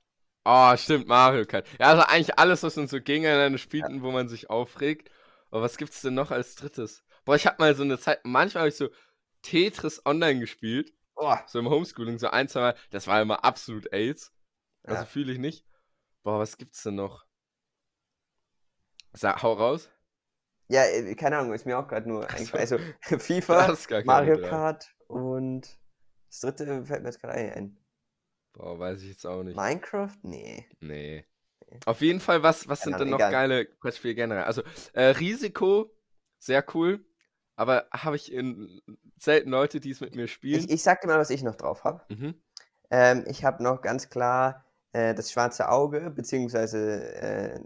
Oh, 0.48 0.76
stimmt, 0.76 1.06
Mario 1.06 1.44
Kart. 1.44 1.66
Ja, 1.78 1.86
also 1.88 2.02
eigentlich 2.02 2.38
alles, 2.38 2.62
was 2.62 2.76
man 2.76 2.88
so 2.88 3.00
gegeneinander 3.00 3.58
spielt 3.58 3.86
und 3.86 4.02
wo 4.02 4.10
man 4.10 4.28
sich 4.28 4.50
aufregt. 4.50 5.10
Aber 5.50 5.62
was 5.62 5.76
gibt's 5.76 6.00
denn 6.02 6.14
noch 6.14 6.30
als 6.30 6.54
drittes? 6.56 7.04
Boah, 7.24 7.36
ich 7.36 7.46
hab 7.46 7.58
mal 7.58 7.74
so 7.74 7.82
eine 7.82 7.98
Zeit, 7.98 8.20
manchmal 8.24 8.62
habe 8.62 8.68
ich 8.68 8.76
so 8.76 8.88
Tetris 9.42 10.04
online 10.06 10.40
gespielt. 10.40 10.92
Boah, 11.14 11.42
So 11.46 11.58
im 11.58 11.68
Homeschooling, 11.68 12.18
so 12.18 12.28
ein, 12.28 12.48
zwei 12.48 12.60
Mal. 12.60 12.74
Das 12.90 13.06
war 13.06 13.20
immer 13.20 13.44
absolut 13.44 13.92
AIDS. 13.92 14.32
Also 14.84 15.00
Ja. 15.02 15.06
fühle 15.06 15.32
ich 15.32 15.38
nicht. 15.38 15.64
Boah, 16.22 16.38
was 16.38 16.56
gibt's 16.58 16.82
denn 16.82 16.94
noch? 16.94 17.24
Sa 19.12 19.42
hau 19.42 19.52
raus. 19.54 19.90
ja, 20.68 20.84
äh, 20.84 21.14
keine 21.14 21.38
Ahnung, 21.38 21.54
ist 21.54 21.66
mir 21.66 21.78
auch 21.78 21.88
gerade 21.88 22.08
nur. 22.08 22.28
Also 22.52 22.78
Du 23.08 23.18
FIFA, 23.18 23.74
Mario. 24.04 24.40
Kart 24.48 24.94
und 25.08 25.78
das 26.30 26.40
dritte 26.40 26.84
fällt 26.84 27.02
mir 27.02 27.08
jetzt 27.08 27.20
gerade 27.20 27.34
ein. 27.34 27.78
Boah, 28.58 28.78
weiß 28.78 29.02
ich 29.02 29.08
jetzt 29.10 29.26
auch 29.26 29.42
nicht. 29.42 29.56
Minecraft? 29.56 30.16
Nee. 30.22 30.66
Nee. 30.80 31.24
Auf 31.86 32.00
jeden 32.00 32.20
Fall, 32.20 32.42
was, 32.42 32.68
was 32.68 32.80
Keine 32.80 32.92
sind 32.96 33.00
denn 33.00 33.10
noch 33.10 33.18
egal. 33.18 33.32
geile 33.32 33.64
Brettspiele 33.80 34.14
generell? 34.14 34.44
Also, 34.44 34.62
äh, 34.94 35.04
Risiko, 35.04 35.94
sehr 36.38 36.64
cool. 36.74 37.04
Aber 37.56 37.88
habe 37.92 38.16
ich 38.16 38.32
in 38.32 38.80
selten 39.18 39.50
Leute, 39.50 39.80
die 39.80 39.90
es 39.90 40.00
mit 40.00 40.14
mir 40.14 40.28
spielen. 40.28 40.64
Ich, 40.64 40.70
ich 40.70 40.82
sag 40.82 41.00
dir 41.00 41.08
mal, 41.08 41.18
was 41.18 41.30
ich 41.30 41.42
noch 41.42 41.56
drauf 41.56 41.84
habe. 41.84 42.04
mhm. 42.08 42.34
Ähm, 42.90 43.24
ich 43.28 43.44
habe 43.44 43.62
noch 43.62 43.82
ganz 43.82 44.08
klar 44.08 44.64
äh, 44.92 45.14
das 45.14 45.30
schwarze 45.30 45.68
Auge, 45.68 46.10
beziehungsweise 46.10 47.14
äh, 47.16 47.60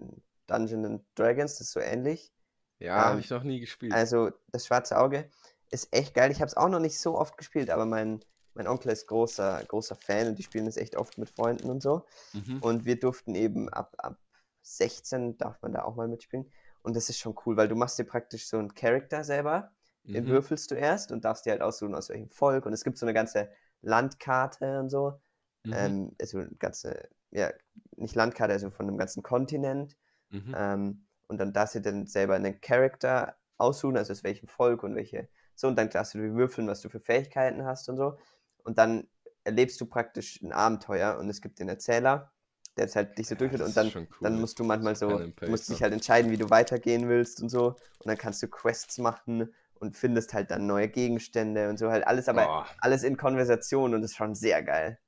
Dungeons 0.49 0.87
and 0.87 1.05
Dragons, 1.15 1.53
das 1.59 1.69
ist 1.69 1.73
so 1.73 1.81
ähnlich. 1.81 2.33
Ja, 2.81 2.97
Ähm, 2.97 3.05
habe 3.05 3.21
ich 3.21 3.31
noch 3.31 3.45
nie 3.45 3.61
gespielt. 3.61 3.93
Also 3.93 4.31
das 4.49 4.67
schwarze 4.67 4.99
Auge 4.99 5.31
ist 5.71 5.95
echt 5.95 6.15
geil. 6.15 6.31
Ich 6.33 6.41
habe 6.41 6.49
es 6.49 6.57
auch 6.57 6.69
noch 6.69 6.81
nicht 6.81 6.99
so 6.99 7.17
oft 7.19 7.39
gespielt, 7.39 7.71
aber 7.71 7.87
mein, 7.87 8.25
mein 8.55 8.67
Onkel 8.69 8.93
ist 8.93 9.07
großer, 9.07 9.65
großer 9.67 9.97
Fan 9.97 10.29
und 10.29 10.39
die 10.39 10.43
spielen 10.43 10.67
es 10.67 10.77
echt 10.77 10.97
oft 10.97 11.19
mit 11.19 11.31
Freunden 11.31 11.71
und 11.71 11.83
so. 11.83 12.05
mhm. 12.35 12.59
Und 12.61 12.85
wir 12.85 12.99
durften 12.99 13.35
eben 13.35 13.69
ab, 13.69 13.95
ab 13.99 14.19
16 14.63 15.37
darf 15.39 15.61
man 15.63 15.73
da 15.73 15.83
auch 15.85 15.97
mal 15.97 16.09
mitspielen. 16.09 16.51
Und 16.83 16.97
das 16.97 17.09
ist 17.09 17.19
schon 17.19 17.35
cool, 17.47 17.57
weil 17.57 17.69
du 17.69 17.77
machst 17.77 17.99
dir 17.99 18.05
praktisch 18.05 18.47
so 18.49 18.59
einen 18.59 18.75
Charakter 18.75 19.25
selber, 19.25 19.73
den 20.15 20.27
Mhm. 20.27 20.29
würfelst 20.29 20.71
du 20.71 20.75
erst 20.75 21.13
und 21.13 21.25
darfst 21.25 21.47
dir 21.47 21.51
halt 21.53 21.63
aussuchen, 21.63 21.95
aus 21.95 22.09
welchem 22.09 22.31
Volk. 22.31 22.67
Und 22.67 22.73
es 22.73 22.85
gibt 22.85 22.99
so 22.99 23.07
eine 23.07 23.15
ganze 23.15 23.51
Landkarte 23.83 24.81
und 24.81 24.91
so. 24.91 25.21
Mhm. 25.65 25.73
Ähm, 25.75 26.17
also 26.21 26.39
eine 26.39 26.51
ganze, 26.59 27.09
ja, 27.31 27.51
nicht 27.97 28.15
Landkarte, 28.15 28.53
also 28.53 28.71
von 28.71 28.89
einem 28.89 28.99
ganzen 28.99 29.23
Kontinent. 29.23 29.97
Mhm. 30.31 30.55
Ähm, 30.55 31.07
und 31.29 31.39
dann 31.39 31.53
darfst 31.53 31.75
du 31.77 31.81
dann 31.81 32.07
selber 32.07 32.35
einen 32.35 32.61
Charakter 32.61 33.37
aussuchen, 33.59 33.97
also 33.97 34.13
aus 34.13 34.25
welchem 34.25 34.49
Volk 34.49 34.83
und 34.83 34.95
welche. 34.95 35.29
So, 35.55 35.69
und 35.69 35.77
dann 35.77 35.91
darfst 35.91 36.15
du 36.15 36.19
dir 36.19 36.35
würfeln, 36.35 36.69
was 36.69 36.81
du 36.81 36.89
für 36.89 37.01
Fähigkeiten 37.01 37.65
hast 37.65 37.89
und 37.89 37.97
so. 37.97 38.19
Und 38.65 38.79
dann 38.79 39.09
erlebst 39.45 39.81
du 39.81 39.87
praktisch 39.87 40.41
ein 40.43 40.53
Abenteuer 40.53 41.19
und 41.19 41.29
es 41.29 41.41
gibt 41.41 41.59
den 41.59 41.69
Erzähler, 41.69 42.33
der 42.77 42.85
jetzt 42.85 42.97
halt 42.97 43.19
dich 43.19 43.27
so 43.29 43.35
Ja, 43.35 43.39
durchführt 43.39 43.63
und 43.63 43.77
dann, 43.77 43.93
cool. 43.95 44.05
dann 44.23 44.41
musst 44.41 44.59
du 44.59 44.65
manchmal 44.65 44.95
So 44.97 45.19
du 45.19 45.33
musst 45.49 45.69
dich 45.69 45.83
halt 45.83 45.93
entscheiden, 45.93 46.31
wie 46.31 46.37
du 46.39 46.49
weitergehen 46.51 47.09
willst 47.09 47.43
und 47.43 47.49
so. 47.49 47.69
Und 47.69 48.07
dann 48.07 48.17
kannst 48.19 48.43
du 48.43 48.49
Quests 48.49 48.99
machen 48.99 49.53
und 49.75 49.97
findest 49.97 50.33
halt 50.33 50.51
dann 50.51 50.67
neue 50.67 50.89
Gegenstände 50.89 51.69
und 51.69 51.79
so 51.79 51.91
halt 51.91 52.07
alles, 52.07 52.29
aber 52.29 52.47
Boah. 52.47 52.67
alles 52.79 53.03
in 53.03 53.17
Konversation 53.17 53.95
und 53.95 54.03
das 54.03 54.13
ist 54.13 54.17
schon 54.17 54.35
sehr 54.35 54.63
geil. 54.63 54.99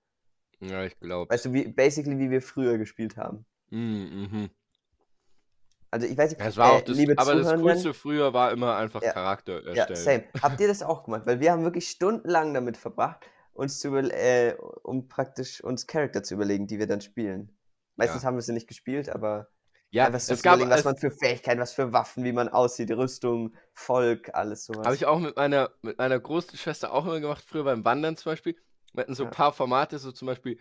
Ja, 0.61 0.84
ich 0.84 0.98
glaube. 0.98 1.32
Weißt 1.32 1.46
du, 1.46 1.52
wie, 1.52 1.68
basically 1.68 2.18
wie 2.18 2.30
wir 2.30 2.42
früher 2.42 2.78
gespielt 2.78 3.16
haben. 3.16 3.44
Mhm, 3.70 4.28
mhm. 4.30 4.50
Also 5.90 6.07
ich 6.09 6.18
weiß 6.18 6.30
nicht, 6.30 6.40
Ja, 6.40 6.48
Es 6.48 6.57
war 6.57 6.72
auch 6.72 6.80
äh, 6.80 6.84
das, 6.84 6.98
liebe 6.98 7.14
aber 7.16 7.34
das 7.36 7.55
Coolste 7.55 7.94
früher 7.94 8.32
war 8.34 8.50
immer 8.50 8.76
einfach 8.76 9.00
Ja. 9.02 9.12
Charakter 9.12 9.64
Ja, 9.64 9.86
erstellen. 9.86 9.96
same. 9.96 10.24
Habt 10.42 10.61
ihr 10.61 10.68
das 10.68 10.82
auch 10.82 11.05
gemacht? 11.05 11.22
Weil 11.26 11.40
wir 11.40 11.52
haben 11.52 11.62
wirklich 11.62 11.88
stundenlang 11.88 12.52
damit 12.52 12.76
verbracht, 12.76 13.24
uns 13.55 13.80
zu 13.80 13.94
äh, 13.96 14.55
um 14.82 15.09
praktisch 15.09 15.62
uns 15.62 15.86
Charakter 15.86 16.22
zu 16.22 16.34
überlegen, 16.34 16.66
die 16.66 16.78
wir 16.78 16.86
dann 16.86 17.00
spielen. 17.00 17.57
Meistens 17.96 18.22
Ja. 18.22 18.28
haben 18.28 18.36
wir 18.36 18.42
sie 18.42 18.52
nicht 18.52 18.68
gespielt, 18.68 19.09
aber 19.09 19.48
Ja, 19.90 20.07
einfach 20.07 20.20
so 20.20 20.34
es 20.34 20.42
gab, 20.42 20.59
was 20.61 20.84
man 20.84 20.96
für 20.96 21.11
Fähigkeiten, 21.12 21.61
was 21.61 21.72
für 21.72 21.92
Waffen, 21.92 22.24
wie 22.24 22.32
man 22.32 22.48
aussieht, 22.48 22.90
Rüstung, 22.90 23.55
Volk, 23.72 24.34
alles 24.34 24.64
sowas. 24.64 24.84
Habe 24.84 24.96
ich 24.96 25.07
auch 25.07 25.18
mit 25.20 25.36
meiner, 25.36 25.70
mit 25.82 25.98
meiner 25.98 26.18
großen 26.18 26.59
Schwester 26.59 26.92
auch 26.92 27.05
immer 27.07 27.20
gemacht, 27.20 27.44
früher 27.46 27.64
beim 27.64 27.84
Wandern 27.84 28.16
zum 28.16 28.32
Beispiel. 28.32 28.57
Wir 28.92 29.02
hatten 29.02 29.14
so 29.14 29.22
ein 29.24 29.28
Ja. 29.30 29.34
paar 29.34 29.52
Formate, 29.52 29.98
so 29.98 30.11
zum 30.12 30.26
Beispiel 30.26 30.59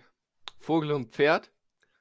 Vogel 0.59 0.91
und 0.91 1.11
Pferd. 1.13 1.51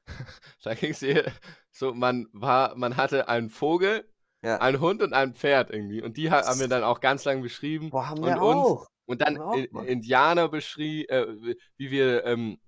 da 0.62 0.74
ging 0.74 0.90
es 0.90 0.98
hier 0.98 1.30
so, 1.70 1.94
man 1.94 2.28
war, 2.32 2.74
man 2.76 2.96
hatte 2.96 3.28
einen 3.28 3.48
Vogel, 3.50 4.04
Ja. 4.42 4.58
einen 4.60 4.80
Hund 4.80 5.00
und 5.02 5.14
ein 5.14 5.34
Pferd 5.34 5.70
irgendwie. 5.70 6.02
Und 6.02 6.16
die 6.18 6.30
ha- 6.30 6.44
haben 6.46 6.60
wir 6.60 6.68
dann 6.68 6.82
auch 6.84 7.00
ganz 7.00 7.24
lang 7.24 7.40
beschrieben. 7.42 7.90
Boah, 7.90 8.08
haben 8.10 8.18
und 8.20 8.26
wir 8.26 8.42
uns- 8.42 8.56
auch. 8.66 8.86
Und 9.06 9.20
dann 9.22 9.36
wir 9.38 9.66
gemacht. 9.68 9.86
Indianer 9.86 10.48
beschrieben, 10.48 11.08
äh, 11.08 11.56
wie 11.76 11.90
wir, 11.90 12.24
ähm, 12.24 12.58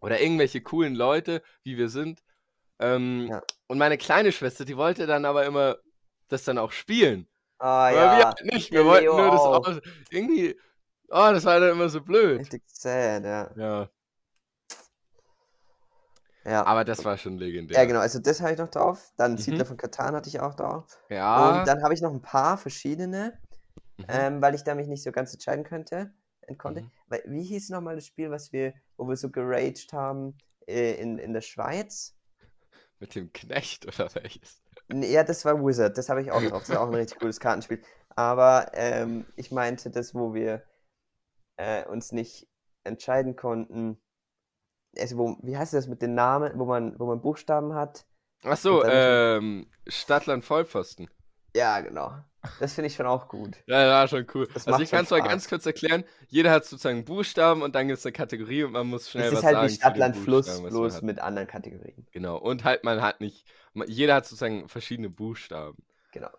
oder 0.00 0.20
irgendwelche 0.20 0.60
coolen 0.62 0.94
Leute, 0.94 1.42
wie 1.62 1.76
wir 1.78 1.88
sind. 1.88 2.22
Ähm, 2.78 3.28
Ja. 3.30 3.42
Und 3.68 3.78
meine 3.78 3.98
kleine 3.98 4.32
Schwester, 4.32 4.64
die 4.64 4.76
wollte 4.76 5.06
dann 5.06 5.24
aber 5.24 5.44
immer 5.46 5.76
das 6.28 6.44
dann 6.44 6.58
auch 6.58 6.72
spielen. 6.72 7.28
Ah 7.58 7.88
Aber 7.88 7.94
wir 7.96 8.00
ja, 8.20 8.24
halt 8.26 8.44
nicht. 8.44 8.72
Wir 8.72 8.84
wollten 8.84 9.04
Leo 9.04 9.16
nur 9.16 9.30
das 9.30 9.40
auch. 9.40 9.66
aus. 9.68 9.80
Irgendwie. 10.10 10.58
Oh, 11.08 11.28
das 11.32 11.44
war 11.44 11.60
dann 11.60 11.70
immer 11.72 11.88
so 11.88 12.00
blöd. 12.00 12.40
richtig 12.40 12.62
sad, 12.66 13.24
ja. 13.24 13.50
Ja. 13.56 13.90
Ja, 16.44 16.64
Aber 16.64 16.84
das 16.84 17.04
war 17.04 17.18
schon 17.18 17.36
legendär. 17.36 17.76
ja 17.78 17.84
genau, 17.84 18.00
also 18.00 18.18
das 18.18 18.40
habe 18.40 18.52
ich 18.52 18.58
noch 18.58 18.70
drauf. 18.70 19.12
Dann 19.16 19.32
Mhm. 19.32 19.36
Siedler 19.38 19.66
von 19.66 19.76
Katan 19.76 20.14
hatte 20.14 20.28
ich 20.30 20.40
auch 20.40 20.54
drauf. 20.54 20.98
Ja. 21.10 21.60
Und 21.60 21.68
dann 21.68 21.82
habe 21.82 21.92
ich 21.92 22.00
noch 22.00 22.12
ein 22.12 22.22
paar 22.22 22.56
verschiedene, 22.56 23.38
Mhm. 24.00 24.06
ähm, 24.08 24.42
weil 24.42 24.54
ich 24.54 24.64
da 24.64 24.74
mich 24.74 24.88
nicht 24.88 25.02
so 25.02 25.12
ganz 25.12 25.32
entscheiden 25.32 25.64
könnte, 25.64 26.12
konnte. 26.58 26.82
Mhm. 26.82 26.90
Weil, 27.08 27.22
wie 27.26 27.42
hieß 27.42 27.70
nochmal 27.70 27.96
das 27.96 28.06
Spiel, 28.06 28.30
was 28.30 28.52
wir, 28.52 28.74
wo 28.96 29.08
wir 29.08 29.16
so 29.16 29.30
geraged 29.30 29.92
haben 29.92 30.36
äh, 30.66 30.94
in, 30.94 31.18
in 31.18 31.32
der 31.32 31.40
Schweiz? 31.40 32.16
Mit 32.98 33.14
dem 33.14 33.32
Knecht 33.32 33.86
oder 33.86 34.14
welches? 34.14 34.62
Ja, 34.92 35.24
das 35.24 35.44
war 35.44 35.64
Wizard, 35.64 35.96
das 35.96 36.08
habe 36.08 36.22
ich 36.22 36.30
auch 36.30 36.42
drauf. 36.42 36.60
Das 36.66 36.70
war 36.70 36.80
auch 36.80 36.88
ein 36.88 36.94
richtig 36.94 37.18
cooles 37.20 37.40
Kartenspiel. 37.40 37.82
Aber 38.10 38.70
ähm, 38.74 39.26
ich 39.36 39.52
meinte 39.52 39.90
das, 39.90 40.14
wo 40.14 40.34
wir 40.34 40.62
äh, 41.56 41.86
uns 41.86 42.12
nicht 42.12 42.48
entscheiden 42.84 43.36
konnten. 43.36 44.00
Also, 44.98 45.16
wo, 45.16 45.38
wie 45.42 45.56
heißt 45.56 45.72
das 45.72 45.86
mit 45.86 46.02
den 46.02 46.14
Namen, 46.14 46.58
wo 46.58 46.64
man, 46.64 46.98
wo 46.98 47.06
man 47.06 47.22
Buchstaben 47.22 47.74
hat? 47.74 48.04
Ach 48.42 48.56
so, 48.56 48.84
ähm, 48.84 49.70
Stadtland 49.86 50.44
Vollpfosten. 50.44 51.08
Ja, 51.54 51.80
genau. 51.80 52.12
Das 52.58 52.74
finde 52.74 52.86
ich 52.88 52.94
schon 52.94 53.06
auch 53.06 53.28
gut. 53.28 53.56
Ja, 53.66 53.84
das 53.84 53.90
war 53.90 54.08
schon 54.08 54.26
cool. 54.34 54.48
Das 54.54 54.66
also 54.66 54.80
ich 54.82 54.90
kann 54.90 55.04
es 55.04 55.10
mal 55.10 55.20
ganz 55.22 55.48
kurz 55.48 55.66
erklären. 55.66 56.04
Jeder 56.28 56.50
hat 56.50 56.64
sozusagen 56.64 57.04
Buchstaben 57.04 57.62
und 57.62 57.74
dann 57.74 57.88
gibt 57.88 57.98
es 57.98 58.06
eine 58.06 58.12
Kategorie 58.12 58.62
und 58.64 58.72
man 58.72 58.86
muss 58.86 59.10
schnell 59.10 59.30
was 59.30 59.40
ist 59.40 59.44
halt 59.44 59.54
sagen 59.56 59.68
wie 59.68 59.74
Stadtland 59.74 60.16
Fluss, 60.16 60.62
bloß 60.62 60.96
hat. 60.96 61.02
mit 61.02 61.18
anderen 61.18 61.46
Kategorien. 61.48 62.06
Genau. 62.12 62.38
Und 62.38 62.64
halt, 62.64 62.84
man 62.84 63.02
hat 63.02 63.20
nicht, 63.20 63.44
jeder 63.86 64.14
hat 64.14 64.24
sozusagen 64.26 64.68
verschiedene 64.68 65.10
Buchstaben. 65.10 65.82
Genau. 66.12 66.30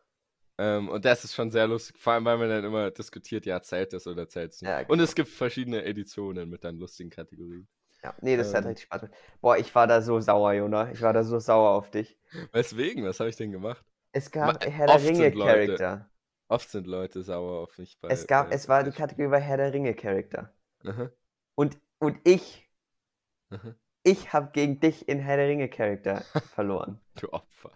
Ähm, 0.58 0.90
und 0.90 1.06
das 1.06 1.24
ist 1.24 1.34
schon 1.36 1.52
sehr 1.52 1.68
lustig, 1.68 1.98
vor 1.98 2.14
allem 2.14 2.26
weil 2.26 2.38
man 2.38 2.50
dann 2.50 2.64
immer 2.64 2.92
diskutiert, 2.92 3.46
ja, 3.46 3.62
zählt 3.62 3.94
das 3.94 4.08
oder 4.08 4.28
zählt 4.28 4.54
es 4.54 4.62
nicht. 4.62 4.70
Ja, 4.70 4.80
Und 4.82 4.88
genau. 4.88 5.04
es 5.04 5.16
gibt 5.16 5.30
verschiedene 5.30 5.84
Editionen 5.86 6.50
mit 6.50 6.64
dann 6.64 6.78
lustigen 6.78 7.10
Kategorien. 7.10 7.68
Ja, 8.04 8.14
nee, 8.22 8.36
das 8.38 8.54
hat 8.54 8.64
Ähm. 8.64 8.70
richtig 8.70 8.86
Spaß 8.86 9.02
gemacht. 9.02 9.18
Boah, 9.42 9.58
ich 9.58 9.74
war 9.76 9.86
da 9.88 10.02
so 10.02 10.20
sauer, 10.20 10.54
Jona. 10.54 10.92
Ich 10.92 11.02
war 11.02 11.14
da 11.14 11.24
so 11.24 11.38
sauer 11.40 11.70
auf 11.72 11.92
dich. 11.92 12.18
Weswegen? 12.52 13.06
Was 13.06 13.20
habe 13.20 13.30
ich 13.30 13.36
denn 13.36 13.52
gemacht? 13.52 13.86
Es 14.14 14.32
gab 14.32 14.62
Ma- 14.62 14.70
Herr 14.70 14.88
der 14.88 15.02
Ringe 15.04 15.32
Charakter. 15.32 16.10
Oft 16.48 16.70
sind 16.70 16.88
Leute 16.88 17.24
sauer 17.24 17.62
auf 17.64 17.78
mich 17.78 17.98
bei. 18.00 18.10
Es 18.10 18.28
gab, 18.28 18.50
bei 18.50 18.56
es 18.56 18.68
war 18.68 18.84
die. 18.84 18.92
Kategorie 18.92 19.32
war 19.32 19.40
Herr 19.40 19.58
der 19.58 19.74
Ringe 19.74 19.94
Charakter. 19.94 20.54
Aha. 20.86 21.10
Und, 21.56 21.78
und 22.00 22.18
ich 22.24 22.68
Mhm. 23.50 23.76
Ich 24.04 24.32
habe 24.34 24.52
gegen 24.52 24.80
dich 24.80 25.08
in 25.10 25.20
Herr 25.20 25.38
der 25.38 25.48
Ringe 25.48 25.70
Charakter 25.70 26.22
verloren. 26.56 27.00
Du 27.16 27.32
Opfer. 27.32 27.72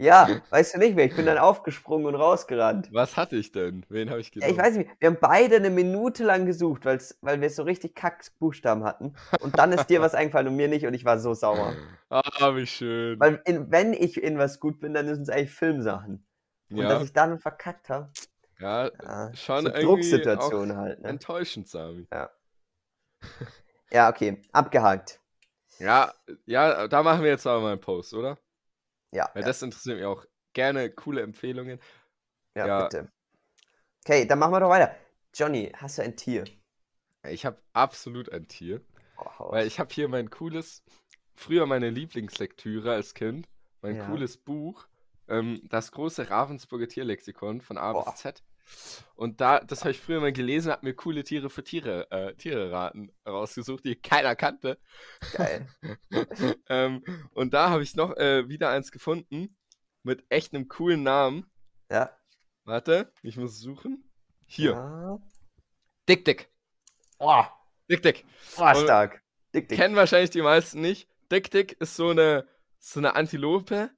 Ja, 0.00 0.40
weißt 0.50 0.74
du 0.74 0.78
nicht 0.78 0.96
mehr. 0.96 1.04
Ich 1.04 1.14
bin 1.14 1.26
dann 1.26 1.38
aufgesprungen 1.38 2.06
und 2.06 2.14
rausgerannt. 2.14 2.90
Was 2.92 3.16
hatte 3.16 3.36
ich 3.36 3.52
denn? 3.52 3.84
Wen 3.88 4.08
habe 4.10 4.20
ich 4.20 4.32
Ja, 4.40 4.48
genommen? 4.48 4.52
ich 4.52 4.58
weiß 4.58 4.76
nicht, 4.76 4.90
wir 4.98 5.08
haben 5.08 5.18
beide 5.20 5.56
eine 5.56 5.70
Minute 5.70 6.24
lang 6.24 6.46
gesucht, 6.46 6.84
weil's, 6.86 7.18
weil 7.20 7.40
wir 7.40 7.50
so 7.50 7.62
richtig 7.62 7.94
Kack-Buchstaben 7.94 8.84
hatten. 8.84 9.14
Und 9.40 9.58
dann 9.58 9.72
ist 9.72 9.88
dir 9.88 10.00
was 10.00 10.14
eingefallen 10.14 10.48
und 10.48 10.56
mir 10.56 10.68
nicht 10.68 10.86
und 10.86 10.94
ich 10.94 11.04
war 11.04 11.18
so 11.18 11.34
sauer. 11.34 11.72
Ah, 12.12 12.56
wie 12.56 12.66
schön. 12.66 13.20
Weil 13.20 13.40
in, 13.44 13.70
wenn 13.70 13.92
ich 13.92 14.20
in 14.20 14.36
was 14.36 14.58
gut 14.58 14.80
bin, 14.80 14.94
dann 14.94 15.06
sind 15.06 15.22
es 15.22 15.28
eigentlich 15.28 15.52
Filmsachen. 15.52 16.26
Und 16.72 16.88
dass 16.88 17.00
ja, 17.00 17.04
ich 17.04 17.12
dann 17.12 17.38
verkackt 17.38 17.88
habe, 17.88 18.10
ja, 18.58 18.90
ja, 19.00 19.32
schon 19.36 19.64
so 19.66 19.70
Drucksituation 19.70 20.76
halt. 20.76 21.00
Ne? 21.00 21.08
enttäuschend, 21.10 21.68
Sami. 21.68 22.08
Ja, 23.92 24.08
okay, 24.08 24.42
abgehakt. 24.52 25.20
Ja, 25.78 26.12
ja, 26.46 26.86
da 26.88 27.02
machen 27.02 27.22
wir 27.22 27.30
jetzt 27.30 27.46
aber 27.46 27.60
mal 27.62 27.72
einen 27.72 27.80
Post, 27.80 28.14
oder? 28.14 28.38
Ja, 29.12 29.30
Weil 29.34 29.42
ja, 29.42 29.48
das 29.48 29.62
interessiert 29.62 29.96
mich 29.98 30.06
auch. 30.06 30.24
Gerne 30.52 30.90
coole 30.90 31.22
Empfehlungen. 31.22 31.80
ja, 32.54 32.66
ja. 32.66 32.84
bitte. 32.84 33.10
Okay, 34.04 34.26
dann 34.26 34.38
machen 34.38 34.52
wir 34.52 34.60
doch 34.60 34.70
weiter. 34.70 34.94
Johnny, 35.34 35.72
hast 35.76 35.98
du 35.98 36.02
ein 36.02 36.16
Tier? 36.16 36.44
Ich 37.28 37.44
habe 37.46 37.60
absolut 37.72 38.30
ein 38.32 38.48
Tier, 38.48 38.80
Oh, 39.18 39.50
weil 39.50 39.66
ich 39.66 39.78
habe 39.78 39.92
hier 39.92 40.08
mein 40.08 40.30
cooles, 40.30 40.82
früher 41.34 41.66
meine 41.66 41.90
Lieblingslektüre 41.90 42.92
als 42.94 43.14
Kind, 43.14 43.48
mein 43.82 43.96
Ja. 43.96 44.06
cooles 44.06 44.36
Buch, 44.38 44.86
ähm, 45.28 45.60
das 45.64 45.92
große 45.92 46.30
Ravensburger 46.30 46.88
Tierlexikon 46.88 47.60
von 47.60 47.78
A 47.78 47.92
Boah. 47.92 48.04
bis 48.04 48.16
Z. 48.16 48.42
Und 49.14 49.40
da, 49.40 49.60
das 49.60 49.80
habe 49.80 49.90
ich 49.90 50.00
früher 50.00 50.20
mal 50.20 50.32
gelesen, 50.32 50.72
habe 50.72 50.86
mir 50.86 50.94
coole 50.94 51.24
Tiere 51.24 51.50
für 51.50 51.62
Tiere, 51.62 52.10
äh, 52.10 52.34
Tiere-Raten 52.36 53.12
rausgesucht, 53.26 53.84
die 53.84 53.96
keiner 53.96 54.34
kannte. 54.34 54.78
Geil. 55.34 55.68
ähm, 56.68 57.04
und 57.32 57.52
da 57.52 57.68
habe 57.68 57.82
ich 57.82 57.94
noch 57.94 58.16
äh, 58.16 58.48
wieder 58.48 58.70
eins 58.70 58.90
gefunden 58.90 59.56
mit 60.02 60.24
echt 60.30 60.54
einem 60.54 60.68
coolen 60.68 61.02
Namen. 61.02 61.50
Ja. 61.90 62.16
Warte, 62.64 63.12
ich 63.22 63.36
muss 63.36 63.58
suchen. 63.58 64.10
Hier, 64.46 64.72
Ja. 64.72 65.18
Dick 66.08 66.24
Dick. 66.24 66.50
Oh, 67.18 67.44
Dick 67.90 68.02
Dick. 68.02 68.24
oh 68.56 68.74
stark. 68.74 69.22
Dick, 69.54 69.68
dick. 69.68 69.78
Kennen 69.78 69.96
wahrscheinlich 69.96 70.30
die 70.30 70.42
meisten 70.42 70.80
nicht. 70.80 71.08
Dick 71.30 71.50
Dick 71.50 71.72
ist 71.80 71.94
so 71.96 72.10
eine, 72.10 72.48
so 72.78 73.00
eine 73.00 73.14
Antilope, 73.14 73.90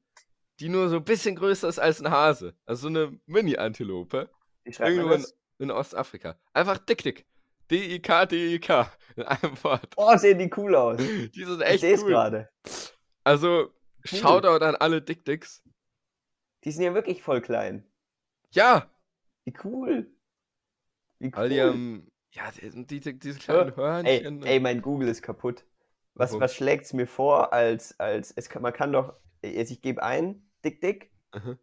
die 0.61 0.69
nur 0.69 0.89
so 0.89 0.97
ein 0.97 1.05
bisschen 1.05 1.37
größer 1.37 1.69
ist 1.69 1.79
als 1.79 2.03
ein 2.03 2.11
Hase. 2.11 2.57
Also 2.67 2.83
so 2.83 2.89
eine 2.89 3.19
Mini-Antilope. 3.27 4.29
Irgendwo 4.65 5.15
in, 5.15 5.25
in 5.59 5.71
Ostafrika. 5.71 6.39
Einfach 6.53 6.79
Dick 6.79 7.03
Dick. 7.03 7.27
D-I-K, 7.71 8.27
D-I-K. 8.27 8.91
In 9.17 9.23
einem 9.25 9.63
Wort. 9.65 9.95
Oh, 9.97 10.17
sehen 10.17 10.39
die 10.39 10.51
cool 10.57 10.75
aus. 10.75 10.99
Die 11.35 11.45
sind 11.45 11.61
Ich 11.63 11.83
echt 11.83 11.85
es 11.85 12.03
cool. 12.03 12.11
gerade. 12.11 12.49
Also, 13.25 13.71
Shoutout 14.05 14.65
an 14.65 14.75
alle 14.77 15.01
Dick 15.03 15.25
Dicks. 15.25 15.63
Die 16.65 16.73
sind 16.73 16.83
ja 16.85 16.95
wirklich 16.95 17.23
voll 17.23 17.41
klein. 17.41 17.87
Ja, 18.53 18.91
Wie 19.45 19.55
cool. 19.65 20.11
Wie 21.19 21.29
cool. 21.29 21.33
weil 21.37 21.49
die 21.51 21.61
haben, 21.61 22.11
ja, 22.33 22.51
die, 22.51 22.87
diese, 22.87 23.15
diese 23.15 23.39
kleinen 23.39 23.69
ey, 24.05 24.23
Hörnchen. 24.23 24.43
ey, 24.45 24.61
mein 24.61 24.83
Google 24.83 25.09
ist 25.09 25.23
kaputt. 25.23 25.65
Was, 26.15 26.31
Warum? 26.31 26.41
was 26.43 26.55
schlägt 26.55 26.85
es 26.87 26.93
mir 26.93 27.07
vor, 27.07 27.53
als, 27.53 27.99
als 28.01 28.33
es 28.33 28.49
kann, 28.49 28.63
man 28.63 28.73
kann 28.73 28.93
doch, 28.93 29.15
ich 29.41 29.81
gebe 29.83 30.03
ein, 30.03 30.51
dick, 30.65 31.12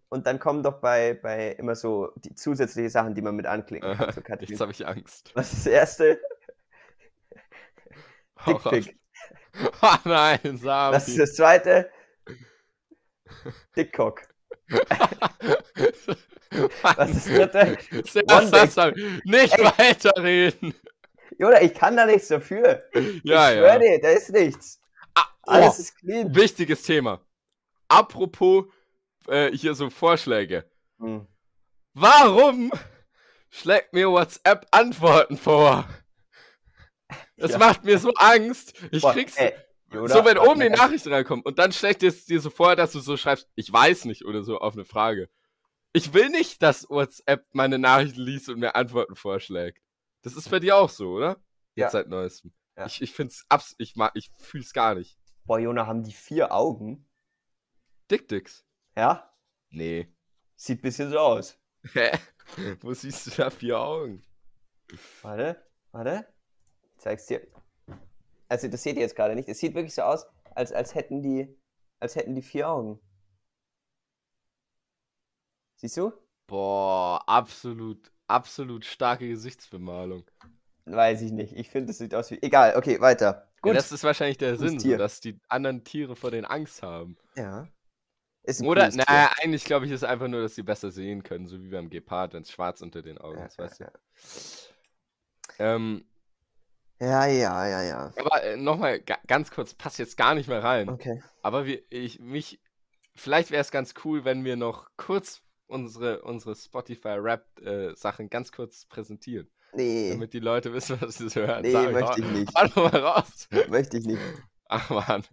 und 0.10 0.26
dann 0.26 0.40
kommen 0.40 0.64
doch 0.64 0.82
bei, 0.82 1.14
bei 1.14 1.52
immer 1.52 1.76
so 1.76 2.12
die 2.16 2.34
zusätzliche 2.34 2.90
Sachen, 2.90 3.14
die 3.14 3.22
man 3.22 3.36
mit 3.36 3.46
anklicken 3.46 3.96
kann. 3.96 4.14
So. 4.14 4.46
Jetzt 4.46 4.62
habe 4.62 4.72
ich 4.72 4.88
Angst. 4.88 5.32
Was 5.36 5.54
ist 5.54 5.66
das 5.66 5.72
erste? 5.72 6.20
Raus. 8.46 8.64
Dickpick. 8.72 8.98
Oh 9.82 9.96
nein, 10.06 10.58
Sami. 10.58 10.96
Was 10.96 11.08
ist 11.08 11.20
das 11.20 11.36
zweite? 11.36 11.90
Dickcock. 13.76 14.22
Was 16.84 17.10
ist 17.10 17.30
das 17.30 17.52
dritte? 17.52 17.78
Das, 18.26 18.74
Sami. 18.76 19.22
Nicht 19.24 19.58
Ey. 19.58 19.66
weiterreden. 19.66 20.76
Joda, 21.38 21.62
ich 21.62 21.74
kann 21.74 21.98
da 21.98 22.06
nichts 22.06 22.28
dafür. 22.28 22.84
Ja, 23.24 23.50
ich 23.50 23.58
schwör 23.58 23.74
ja. 23.74 23.80
dir, 23.80 24.00
da 24.02 24.10
ist 24.10 24.30
nichts. 24.30 24.80
Ah, 25.16 25.26
oh, 25.48 25.52
Alles 25.52 25.80
ist 25.80 25.98
clean. 25.98 26.34
wichtiges 26.34 26.84
Thema. 26.84 27.22
Apropos 27.88 28.66
äh, 29.30 29.56
hier 29.56 29.74
so 29.76 29.90
Vorschläge. 29.90 30.70
Hm. 31.00 31.28
Warum 31.94 32.72
schlägt 33.50 33.94
mir 33.94 34.10
WhatsApp 34.10 34.68
Antworten 34.72 35.38
vor? 35.38 35.88
Das 37.38 37.52
Ja. 37.52 37.58
macht 37.58 37.84
mir 37.84 37.98
so 38.00 38.14
Angst. 38.16 38.74
Ich 38.92 39.02
Boah, 39.02 39.14
krieg's 39.14 39.36
ey, 39.38 39.54
so, 39.92 40.24
wenn 40.26 40.38
oben 40.38 40.60
die 40.60 40.70
Nachricht 40.70 41.08
reinkommt 41.08 41.46
und 41.46 41.58
dann 41.58 41.72
schlägt 41.72 42.04
es 42.04 42.26
dir 42.26 42.40
so 42.42 42.50
vor, 42.50 42.76
dass 42.76 42.92
du 42.92 43.00
so 43.00 43.18
schreibst, 43.18 43.50
ich 43.56 43.72
weiß 43.72 44.06
nicht 44.06 44.26
oder 44.26 44.44
so 44.44 44.60
auf 44.60 44.74
eine 44.74 44.86
Frage. 44.86 45.30
Ich 45.94 46.14
will 46.14 46.30
nicht, 46.30 46.62
dass 46.62 46.88
WhatsApp 46.90 47.48
meine 47.52 47.80
Nachrichten 47.80 48.22
liest 48.22 48.50
und 48.50 48.60
mir 48.60 48.76
Antworten 48.76 49.16
vorschlägt. 49.16 49.82
Das 50.22 50.36
ist 50.36 50.50
bei 50.52 50.60
dir 50.60 50.78
auch 50.78 50.90
so, 50.90 51.14
oder? 51.14 51.38
Jetzt 51.76 51.86
Ja. 51.86 51.90
seit 51.90 52.10
neuestem. 52.10 52.54
Ja. 52.78 52.86
Ich, 52.86 53.02
ich 53.02 53.12
find's 53.14 53.46
abs 53.50 53.74
ich 53.80 53.96
mag 53.96 54.12
ich 54.14 54.30
fühl's 54.40 54.74
gar 54.74 54.94
nicht. 54.96 55.18
Boah, 55.46 55.60
Jona, 55.60 55.88
haben 55.88 56.04
die 56.04 56.14
vier 56.14 56.54
Augen? 56.54 57.10
Dick 58.12 58.28
Dicks. 58.28 58.64
Ja? 59.00 59.34
Nee. 59.70 60.14
Sieht 60.58 60.80
ein 60.80 60.82
bisschen 60.82 61.10
so 61.10 61.20
aus. 61.20 61.58
Hä? 61.94 62.12
Wo 62.82 62.94
siehst 62.94 63.28
du 63.28 63.32
da 63.32 63.50
vier 63.50 63.80
Augen? 63.80 64.22
Warte, 65.22 65.66
warte. 65.94 66.28
Ich 66.84 66.98
zeig's 66.98 67.26
dir. 67.28 67.48
Also, 68.50 68.68
das 68.68 68.84
seht 68.84 68.98
ihr 68.98 69.04
jetzt 69.04 69.16
gerade 69.16 69.36
nicht. 69.36 69.48
Es 69.48 69.60
sieht 69.60 69.74
wirklich 69.74 69.94
so 69.94 70.02
aus, 70.02 70.26
als, 70.54 70.74
als 70.74 70.96
hätten 70.96 71.22
die, 71.22 71.58
als 72.02 72.18
hätten 72.18 72.36
die 72.36 72.42
vier 72.42 72.68
Augen. 72.68 73.00
Siehst 75.78 75.96
du? 75.96 76.12
Boah, 76.46 77.24
absolut, 77.26 78.12
absolut 78.28 78.84
starke 78.84 79.30
Gesichtsbemalung. 79.30 80.30
Weiß 80.84 81.22
ich 81.22 81.32
nicht. 81.32 81.54
Ich 81.54 81.70
finde, 81.70 81.92
es 81.92 82.00
sieht 82.00 82.14
aus 82.14 82.32
wie. 82.32 82.42
Egal, 82.42 82.76
okay, 82.76 83.00
weiter. 83.00 83.26
Ja, 83.26 83.62
Gut. 83.62 83.76
das 83.78 83.94
ist 83.94 84.04
wahrscheinlich 84.04 84.40
der 84.40 84.58
Gutes 84.58 84.72
Sinn, 84.72 84.80
so, 84.80 84.98
dass 84.98 85.22
die 85.22 85.40
anderen 85.48 85.86
Tiere 85.86 86.18
vor 86.18 86.32
denen 86.32 86.46
Angst 86.46 86.84
haben. 86.84 87.18
Ja. 87.38 87.70
Ist 88.50 88.62
Oder, 88.62 88.90
naja, 88.90 89.32
eigentlich 89.42 89.64
glaube 89.64 89.86
ich, 89.86 89.92
ist 89.92 90.04
einfach 90.04 90.28
nur, 90.28 90.42
dass 90.42 90.56
sie 90.56 90.64
besser 90.64 90.90
sehen 90.92 91.22
können, 91.24 91.46
so 91.48 91.62
wie 91.62 91.70
beim 91.70 91.90
Gepard, 91.90 92.34
wenn 92.34 92.42
es 92.42 92.52
schwarz 92.52 92.82
unter 92.82 93.02
den 93.02 93.18
Augen 93.20 93.38
Ja, 93.38 93.46
ist, 93.46 93.58
weißt 93.60 93.80
ja, 93.80 93.88
du? 93.92 95.64
Ähm, 95.64 96.06
ja, 97.00 97.28
ja, 97.28 97.68
ja, 97.68 97.84
ja. 97.84 98.14
aber 98.18 98.44
äh, 98.44 98.58
nochmal 98.58 99.00
ga 99.02 99.18
ganz 99.28 99.52
kurz, 99.52 99.74
passt 99.74 100.00
jetzt 100.00 100.18
gar 100.18 100.34
nicht 100.36 100.48
mehr 100.50 100.64
rein. 100.64 100.90
Okay. 100.90 101.22
Aber 101.44 101.66
wir, 101.66 101.82
ich, 101.92 102.20
mich, 102.20 102.60
vielleicht 103.16 103.52
wäre 103.52 103.62
es 103.62 103.72
ganz 103.72 103.94
cool, 104.04 104.26
wenn 104.26 104.44
wir 104.44 104.56
noch 104.56 104.90
kurz 104.98 105.42
unsere, 105.68 106.24
unsere 106.24 106.56
Spotify-Rap-Sachen 106.56 108.30
ganz 108.30 108.52
kurz 108.52 108.86
präsentieren, 108.88 109.50
Nee, 109.74 110.10
damit 110.10 110.34
die 110.34 110.40
Leute 110.40 110.74
wissen, 110.74 111.00
was 111.02 111.18
sie 111.20 111.30
hören. 111.30 111.62
nee, 111.62 111.72
Sag 111.72 111.92
möchte 111.92 112.08
hau- 112.08 112.18
ich 112.18 112.32
nicht. 112.32 112.58
Doch 112.58 112.76
mal 112.76 113.00
raus. 113.00 113.48
Möchte 113.70 113.98
ich 114.00 114.06
nicht. 114.06 114.22
Ach 114.68 114.90
man. 114.90 115.24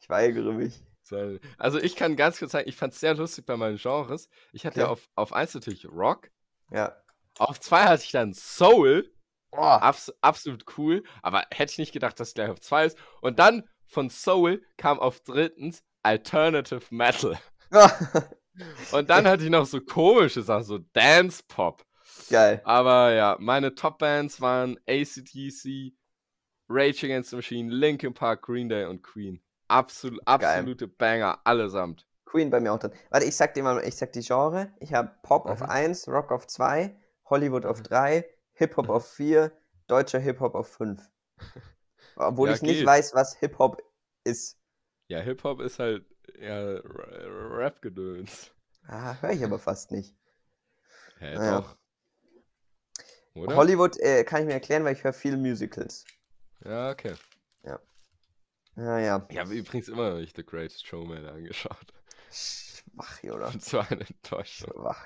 Ich 0.00 0.08
weigere 0.08 0.52
mich. 0.52 0.80
So, 1.08 1.38
Also 1.58 1.78
ich 1.78 1.96
kann 1.96 2.16
ganz 2.16 2.38
kurz 2.38 2.52
sagen, 2.52 2.68
ich 2.68 2.76
fand 2.76 2.92
es 2.92 3.00
sehr 3.00 3.14
lustig 3.14 3.46
bei 3.46 3.56
meinen 3.56 3.76
Genres. 3.78 4.28
Ich 4.52 4.66
hatte 4.66 4.82
Okay. 4.82 4.90
auf, 4.90 5.08
auf 5.14 5.32
1 5.32 5.54
natürlich 5.54 5.86
Rock, 5.86 6.30
Ja. 6.70 6.96
auf 7.38 7.60
2 7.60 7.84
hatte 7.84 8.04
ich 8.04 8.10
dann 8.12 8.32
Soul, 8.34 9.12
Oh, 9.50 9.56
abs 9.62 10.12
absolut 10.20 10.64
cool, 10.76 11.02
aber 11.22 11.46
hätte 11.50 11.72
ich 11.72 11.78
nicht 11.78 11.92
gedacht, 11.92 12.20
dass 12.20 12.28
es 12.28 12.34
gleich 12.34 12.50
auf 12.50 12.60
2 12.60 12.84
ist. 12.86 12.98
Und 13.22 13.38
dann 13.38 13.66
von 13.86 14.10
Soul 14.10 14.62
kam 14.76 14.98
auf 15.00 15.20
drittens 15.20 15.82
Alternative 16.02 16.82
Metal. 16.90 17.38
Und 18.92 19.08
dann 19.10 19.26
hatte 19.26 19.44
ich 19.44 19.50
noch 19.50 19.66
so 19.66 19.80
komische 19.80 20.42
Sachen, 20.42 20.64
so 20.64 20.78
Dance 20.92 21.42
Pop. 21.48 21.84
Geil. 22.30 22.60
Aber 22.64 23.12
ja, 23.14 23.36
meine 23.40 23.74
Top-Bands 23.74 24.40
waren 24.40 24.78
ACDC, 24.88 25.94
Rage 26.68 27.06
Against 27.06 27.30
the 27.30 27.36
Machine, 27.36 27.72
Linkin 27.72 28.14
Park, 28.14 28.42
Green 28.42 28.68
Day 28.68 28.84
und 28.86 29.02
Queen. 29.02 29.40
Absolut, 29.68 30.20
absolute 30.26 30.86
Banger, 30.88 31.40
allesamt. 31.44 32.06
Queen 32.26 32.50
bei 32.50 32.60
mir 32.60 32.72
auch 32.72 32.78
drin. 32.78 32.92
Warte, 33.10 33.26
ich 33.26 33.36
sag 33.36 33.54
dir 33.54 33.62
mal, 33.64 33.82
ich 33.84 33.96
sag 33.96 34.12
die 34.12 34.20
Genre. 34.20 34.72
Ich 34.80 34.94
habe 34.94 35.10
Pop 35.22 35.46
auf 35.46 35.62
Mhm. 35.62 35.68
1, 35.68 36.06
Rock 36.08 36.30
auf 36.30 36.46
2, 36.46 36.96
Hollywood 37.24 37.66
auf 37.66 37.78
Mhm. 37.78 37.82
3, 37.82 38.24
Hip-Hop 38.54 38.88
auf 38.88 39.08
4, 39.10 39.50
deutscher 39.88 40.18
Hip-Hop 40.20 40.54
auf 40.54 40.68
5. 40.68 41.10
Obwohl 42.16 42.48
Ja, 42.48 42.52
ich 42.52 42.62
nicht 42.62 42.80
geht. 42.80 42.86
weiß, 42.86 43.14
was 43.14 43.36
Hip-Hop 43.38 43.82
ist. 44.24 44.58
Ja, 45.08 45.20
Hip-Hop 45.20 45.60
ist 45.60 45.78
halt 45.78 46.06
ja, 46.40 46.76
Ra- 46.78 47.56
Rap-Gedöns. 47.56 48.52
Ah, 48.88 49.14
höre 49.20 49.30
ich 49.30 49.44
aber 49.44 49.60
fast 49.60 49.92
nicht. 49.92 50.16
Hä, 51.20 51.38
Naja. 51.38 51.60
doch. 51.60 51.76
Oder? 53.34 53.56
Hollywood 53.56 53.96
äh, 54.00 54.24
kann 54.24 54.40
ich 54.42 54.46
mir 54.46 54.52
erklären, 54.54 54.84
weil 54.84 54.94
ich 54.94 55.04
höre 55.04 55.12
viele 55.12 55.36
Musicals. 55.36 56.04
ja, 56.64 56.90
okay. 56.90 57.14
Ja, 58.78 58.98
ja. 58.98 59.26
Ich 59.28 59.38
habe 59.38 59.54
übrigens 59.54 59.88
immer 59.88 60.10
noch 60.10 60.18
nicht 60.18 60.36
The 60.36 60.44
Greatest 60.44 60.86
Showman 60.86 61.26
angeschaut. 61.26 61.92
Schwach, 62.30 63.22
oder? 63.24 63.48
Und 63.48 63.62
so 63.64 63.80
eine 63.80 64.06
Enttäuschung. 64.06 64.72
Schwach. 64.72 65.04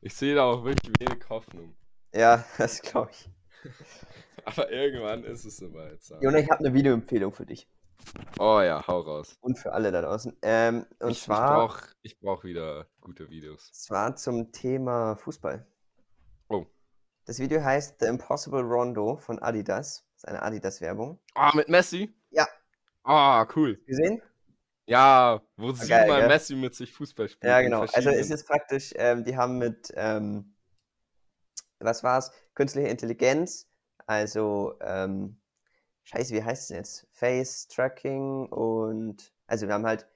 Ich 0.00 0.14
sehe 0.14 0.34
da 0.36 0.44
auch 0.44 0.64
wirklich 0.64 0.92
wenig 1.00 1.28
Hoffnung. 1.28 1.74
Ja, 2.14 2.44
das 2.58 2.80
glaube 2.80 3.10
ich. 3.10 3.28
Aber 4.44 4.70
irgendwann 4.70 5.24
ist 5.24 5.44
es 5.44 5.56
soweit. 5.56 6.02
sagen 6.02 6.22
Jona, 6.22 6.38
ich 6.38 6.48
habe 6.48 6.60
eine 6.64 6.72
Videoempfehlung 6.72 7.32
für 7.32 7.44
dich 7.44 7.68
Oh 8.38 8.60
ja, 8.60 8.86
hau 8.86 9.00
raus. 9.00 9.36
und 9.40 9.58
für 9.58 9.72
alle 9.72 9.90
da 9.90 10.00
draußen. 10.00 10.34
Ähm, 10.42 10.86
und 11.00 11.10
Ich, 11.10 11.18
ich 11.18 11.24
zwar, 11.24 11.66
brauch, 12.22 12.44
wieder 12.44 12.86
gute 13.00 13.28
Videos. 13.28 13.72
zwar 13.72 14.14
zum 14.14 14.52
Thema 14.52 15.16
Fußball. 15.16 15.66
Oh. 16.48 16.64
Das 17.26 17.40
Video 17.40 17.62
heißt 17.62 17.96
The 18.00 18.06
Impossible 18.06 18.60
Rondo 18.62 19.16
von 19.16 19.40
Adidas. 19.40 20.06
Das 20.14 20.22
ist 20.22 20.28
eine 20.28 20.42
Adidas-Werbung. 20.42 21.18
Ah, 21.34 21.52
mit 21.54 21.68
Messi? 21.68 22.14
Ja. 23.08 23.14
Ah, 23.14 23.48
cool. 23.56 23.80
Gesehen? 23.86 24.20
Ja, 24.86 25.42
wo 25.56 25.72
geil, 25.72 26.08
man 26.08 26.20
gell? 26.20 26.28
Messi 26.28 26.54
mit 26.54 26.74
sich 26.74 26.92
Fußball 26.92 27.28
spielen? 27.28 27.50
Ja, 27.50 27.60
genau. 27.62 27.80
Also 27.92 28.10
es 28.10 28.30
ist 28.30 28.46
praktisch, 28.46 28.92
ähm, 28.96 29.24
die 29.24 29.36
haben 29.36 29.58
mit, 29.58 29.92
ähm, 29.96 30.54
was 31.78 32.02
war's? 32.02 32.32
Künstliche 32.54 32.88
Intelligenz, 32.88 33.66
also, 34.06 34.74
ähm, 34.80 35.40
scheiße, 36.04 36.34
wie 36.34 36.42
heißt 36.42 36.70
es 36.70 36.76
jetzt? 36.76 37.06
Face 37.12 37.68
Tracking 37.68 38.46
und, 38.46 39.32
also 39.46 39.66
wir 39.66 39.74
haben 39.74 39.86
halt, 39.86 40.06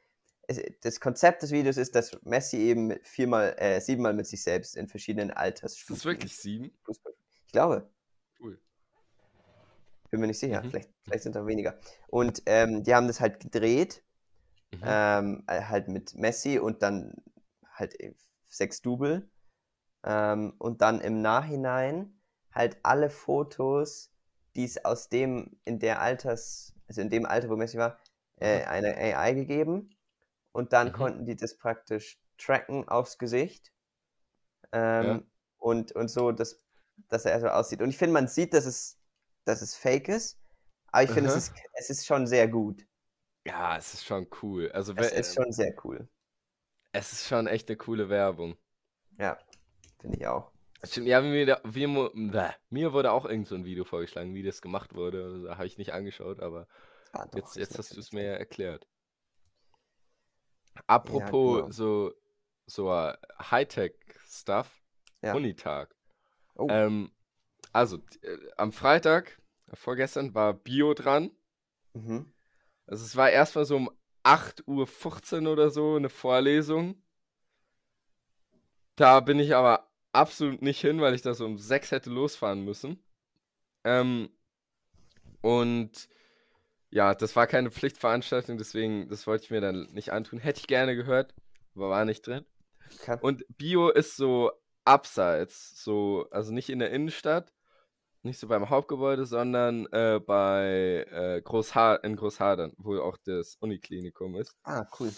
es, 0.49 0.61
das 0.83 1.01
Konzept 1.01 1.43
des 1.43 1.51
Videos 1.51 1.77
ist, 1.79 1.95
dass 1.95 2.19
Messi 2.25 2.59
eben 2.59 2.99
viermal, 3.05 3.55
äh, 3.59 3.81
siebenmal 3.81 4.13
mit 4.13 4.27
sich 4.27 4.43
selbst 4.43 4.77
in 4.77 4.89
verschiedenen 4.89 5.31
Ist 5.31 5.37
Altersstufen 5.37 5.97
das 5.97 6.05
wirklich 6.05 6.37
sieben? 6.37 6.73
Fußball. 6.85 7.15
Ich 7.47 7.53
glaube. 7.53 7.91
Bin 10.13 10.21
mir 10.21 10.29
nicht 10.29 10.41
sicher. 10.41 10.65
Mhm. 10.65 10.71
Vielleicht, 10.71 10.91
vielleicht 11.05 11.25
sind 11.25 11.37
es 11.37 11.43
auch 11.43 11.49
weniger. 11.49 11.79
Und 12.09 12.45
ähm, 12.47 12.85
die 12.85 12.95
haben 12.95 13.09
das 13.09 13.21
halt 13.21 13.41
gedreht 13.41 14.05
Mhm. 14.73 14.97
ähm, 14.97 15.45
äh, 15.49 15.63
halt 15.65 15.89
mit 15.89 16.15
Messi 16.17 16.59
und 16.59 16.83
dann 16.83 17.15
halt 17.75 17.99
äh, 18.01 18.15
sechs 18.49 18.83
Double. 18.83 19.29
Ähm, 20.05 20.55
und 20.59 20.83
dann 20.83 21.01
im 21.01 21.23
Nachhinein 21.23 22.21
halt 22.53 22.79
alle 22.85 23.11
Fotos, 23.11 24.13
die 24.57 24.65
es 24.65 24.85
aus 24.85 25.09
dem, 25.11 25.59
in 25.65 25.79
der 25.81 26.01
Alters, 26.03 26.75
also 26.89 27.03
in 27.03 27.11
dem 27.11 27.27
Alter, 27.27 27.51
wo 27.51 27.57
Messi 27.57 27.79
war, 27.79 27.99
äh, 28.37 28.65
eine 28.65 28.97
AI 28.97 29.35
gegeben. 29.35 29.91
Und 30.53 30.73
dann 30.75 30.93
Mhm. 30.93 30.93
konnten 30.93 31.27
die 31.27 31.37
das 31.37 31.57
praktisch 31.59 32.19
tracken 32.39 32.89
aufs 32.89 33.19
Gesicht. 33.19 33.73
Ähm, 34.73 35.09
Ja. 35.09 35.23
und, 35.59 35.93
und 35.93 36.09
so, 36.09 36.33
dass, 36.33 36.61
dass 37.09 37.25
er 37.25 37.41
so 37.41 37.49
aussieht. 37.49 37.83
Und 37.83 37.91
ich 37.91 37.99
finde, 37.99 38.15
man 38.15 38.29
sieht, 38.29 38.55
dass 38.55 38.67
es, 38.67 38.99
dass 39.45 39.63
es 39.63 39.75
fake 39.77 40.09
ist. 40.09 40.39
Aber 40.89 41.03
ich 41.05 41.11
finde, 41.11 41.31
es 41.31 41.37
ist, 41.37 41.55
es 41.75 41.91
ist 41.91 42.07
schon 42.07 42.27
sehr 42.27 42.49
gut. 42.49 42.87
Ja, 43.47 43.77
es 43.77 43.95
ist 43.95 44.05
schon 44.05 44.29
cool. 44.43 44.71
Also, 44.73 44.95
Es 44.95 45.13
ist 45.13 45.35
schon 45.35 45.53
sehr 45.53 45.75
cool. 45.85 46.09
es 46.93 47.13
ist 47.13 47.27
schon 47.29 47.47
echt 47.47 47.69
eine 47.69 47.77
coole 47.77 48.09
Werbung. 48.09 48.57
Ja, 49.19 49.39
finde 50.01 50.19
ich 50.19 50.27
auch. 50.27 50.53
Stimmt, 50.85 51.07
ja, 51.07 51.21
mir, 51.21 51.61
bäh, 51.65 52.51
mir 52.71 52.93
wurde 52.93 53.13
auch 53.13 53.25
irgend 53.25 53.47
so 53.47 53.55
ein 53.55 53.65
Video 53.65 53.85
vorgeschlagen, 53.85 54.35
wie 54.35 54.43
das 54.43 54.61
gemacht 54.63 54.95
wurde. 54.95 55.25
Also, 55.25 55.51
habe 55.51 55.67
ich 55.67 55.79
nicht 55.79 55.93
angeschaut, 55.93 56.41
aber 56.41 56.67
Ah, 57.13 57.27
doch, 57.27 57.39
jetzt, 57.39 57.57
jetzt 57.57 57.79
hast 57.79 57.95
du 57.97 58.01
es 58.01 58.13
mir 58.13 58.25
ja 58.25 58.33
erklärt. 58.35 58.87
Apropos 60.87 61.57
genau. 61.59 61.71
so, 61.71 62.13
so 62.67 62.93
äh, 62.93 63.17
Hightech-Stuff, 63.39 64.83
Ja. 65.23 65.35
Unitag. 65.35 65.95
Oh, 66.55 66.67
Ähm, 66.71 67.13
also, 67.73 67.99
äh, 68.23 68.39
am 68.57 68.73
Freitag, 68.73 69.41
vorgestern, 69.73 70.35
war 70.35 70.55
Bio 70.55 70.95
dran. 70.95 71.31
mhm. 71.95 72.33
Also 72.87 73.05
es 73.05 73.17
war 73.17 73.31
erstmal 73.31 73.65
so 73.65 73.77
um 73.77 73.91
8.15 74.25 75.47
Uhr 75.47 75.53
oder 75.53 75.71
so 75.71 75.97
eine 75.97 76.09
Vorlesung. 76.09 77.03
Da 78.97 79.21
bin 79.21 79.39
ich 79.39 79.55
aber 79.55 79.89
absolut 80.13 80.63
nicht 80.63 80.81
hin, 80.81 81.01
weil 81.01 81.15
ich 81.15 81.23
da 81.23 81.33
so 81.35 81.47
um 81.47 81.59
6 81.59 81.91
hätte 81.91 82.11
losfahren 82.11 82.65
müssen. 82.65 83.03
Ähm, 83.85 84.31
und 85.41 86.09
ja, 86.91 87.15
das 87.15 87.35
war 87.35 87.47
keine 87.47 87.71
Pflichtveranstaltung, 87.71 88.59
deswegen, 88.59 89.09
das 89.09 89.27
wollte 89.27 89.45
ich 89.45 89.51
mir 89.51 89.63
dann 89.63 89.89
nicht 89.93 90.13
antun. 90.13 90.39
Hätte 90.39 90.61
ich 90.61 90.67
gerne 90.67 90.95
gehört, 90.95 91.35
aber 91.75 91.89
war 91.89 92.05
nicht 92.05 92.27
drin. 92.27 92.45
Und 93.23 93.45
Bio 93.57 93.89
ist 93.89 94.17
so 94.17 94.53
abseits, 94.85 95.83
so, 95.83 96.29
also 96.31 96.53
nicht 96.53 96.69
in 96.69 96.79
der 96.81 96.91
Innenstadt, 96.91 97.53
nicht 98.23 98.39
so 98.39 98.47
beim 98.49 98.71
Hauptgebäude, 98.71 99.27
sondern 99.27 99.87
äh, 99.93 100.21
bei 100.25 101.07
äh, 101.11 101.43
Großha 101.43 101.97
in 101.97 102.17
Großhadern, 102.17 102.73
wo 102.79 102.99
auch 103.01 103.19
das 103.25 103.57
Uniklinikum 103.57 104.37
ist. 104.37 104.55
Ah, 104.65 104.87
cool. 104.99 105.13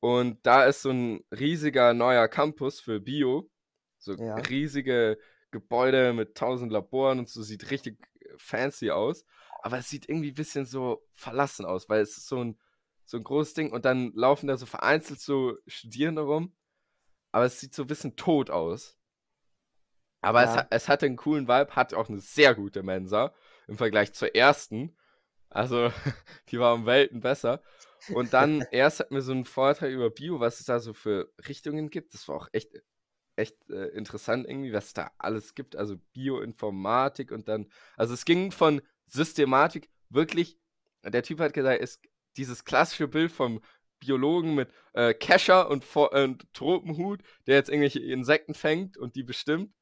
Und 0.00 0.38
da 0.46 0.64
ist 0.64 0.82
so 0.82 0.90
ein 0.90 1.24
riesiger 1.30 1.92
neuer 1.92 2.28
Campus 2.28 2.80
für 2.80 3.00
Bio. 3.00 3.50
So 3.98 4.14
Ja. 4.14 4.36
riesige 4.36 5.18
Gebäude 5.50 6.12
mit 6.12 6.36
tausend 6.36 6.72
Laboren 6.72 7.18
und 7.18 7.28
so, 7.28 7.42
sieht 7.42 7.70
richtig 7.70 7.98
fancy 8.36 8.90
aus. 8.90 9.24
Aber 9.62 9.78
es 9.78 9.88
sieht 9.88 10.08
irgendwie 10.08 10.30
ein 10.30 10.34
bisschen 10.34 10.66
so 10.66 11.04
verlassen 11.14 11.66
aus, 11.66 11.88
weil 11.88 12.00
es 12.00 12.16
ist 12.16 12.28
so 12.28 12.42
ein, 12.44 12.58
so 13.04 13.16
ein 13.16 13.24
großes 13.24 13.54
Ding 13.54 13.72
und 13.72 13.84
dann 13.84 14.12
laufen 14.14 14.46
da 14.46 14.56
so 14.56 14.66
vereinzelt 14.66 15.20
so 15.20 15.56
Studierende 15.66 16.22
rum. 16.22 16.54
Aber 17.32 17.44
es 17.46 17.60
sieht 17.60 17.74
so 17.74 17.82
ein 17.82 17.88
bisschen 17.88 18.16
tot 18.16 18.50
aus. 18.50 18.97
Aber 20.20 20.42
es, 20.42 20.50
Ja. 20.50 20.56
hat, 20.58 20.68
es 20.70 20.88
hatte 20.88 21.06
einen 21.06 21.16
coolen 21.16 21.48
Vibe, 21.48 21.74
hat 21.76 21.94
auch 21.94 22.08
eine 22.08 22.18
sehr 22.18 22.54
gute 22.54 22.82
Mensa 22.82 23.32
im 23.66 23.76
Vergleich 23.76 24.12
zur 24.12 24.34
ersten. 24.34 24.96
Also, 25.50 25.90
die 26.50 26.58
war 26.58 26.74
um 26.74 26.86
Welten 26.86 27.20
besser. 27.20 27.62
Und 28.14 28.32
dann 28.32 28.62
erst 28.72 29.00
hatten 29.00 29.14
wir 29.14 29.22
so 29.22 29.32
einen 29.32 29.44
Vortrag 29.44 29.90
über 29.90 30.10
Bio, 30.10 30.40
was 30.40 30.60
es 30.60 30.66
da 30.66 30.80
so 30.80 30.92
für 30.94 31.32
Richtungen 31.46 31.90
gibt. 31.90 32.14
Das 32.14 32.26
war 32.28 32.36
auch 32.36 32.48
echt, 32.52 32.70
echt 33.36 33.56
äh, 33.70 33.88
interessant 33.88 34.46
irgendwie, 34.48 34.72
was 34.72 34.86
es 34.86 34.92
da 34.94 35.10
alles 35.18 35.54
gibt. 35.54 35.76
Also 35.76 35.96
Bioinformatik 36.12 37.30
und 37.32 37.48
dann, 37.48 37.70
also 37.96 38.14
es 38.14 38.24
ging 38.24 38.50
von 38.50 38.82
Systematik 39.06 39.88
wirklich, 40.10 40.58
der 41.04 41.22
Typ 41.22 41.40
hat 41.40 41.52
gesagt, 41.54 41.80
ist 41.80 42.00
dieses 42.36 42.64
klassische 42.64 43.08
Bild 43.08 43.32
vom 43.32 43.60
Biologen 44.00 44.54
mit 44.54 44.70
äh, 44.92 45.14
Kescher 45.14 45.68
und, 45.70 45.84
äh, 45.94 46.24
und 46.24 46.52
Tropenhut, 46.54 47.20
der 47.46 47.56
jetzt 47.56 47.68
irgendwelche 47.68 48.00
Insekten 48.00 48.54
fängt 48.54 48.96
und 48.96 49.16
die 49.16 49.22
bestimmt, 49.24 49.72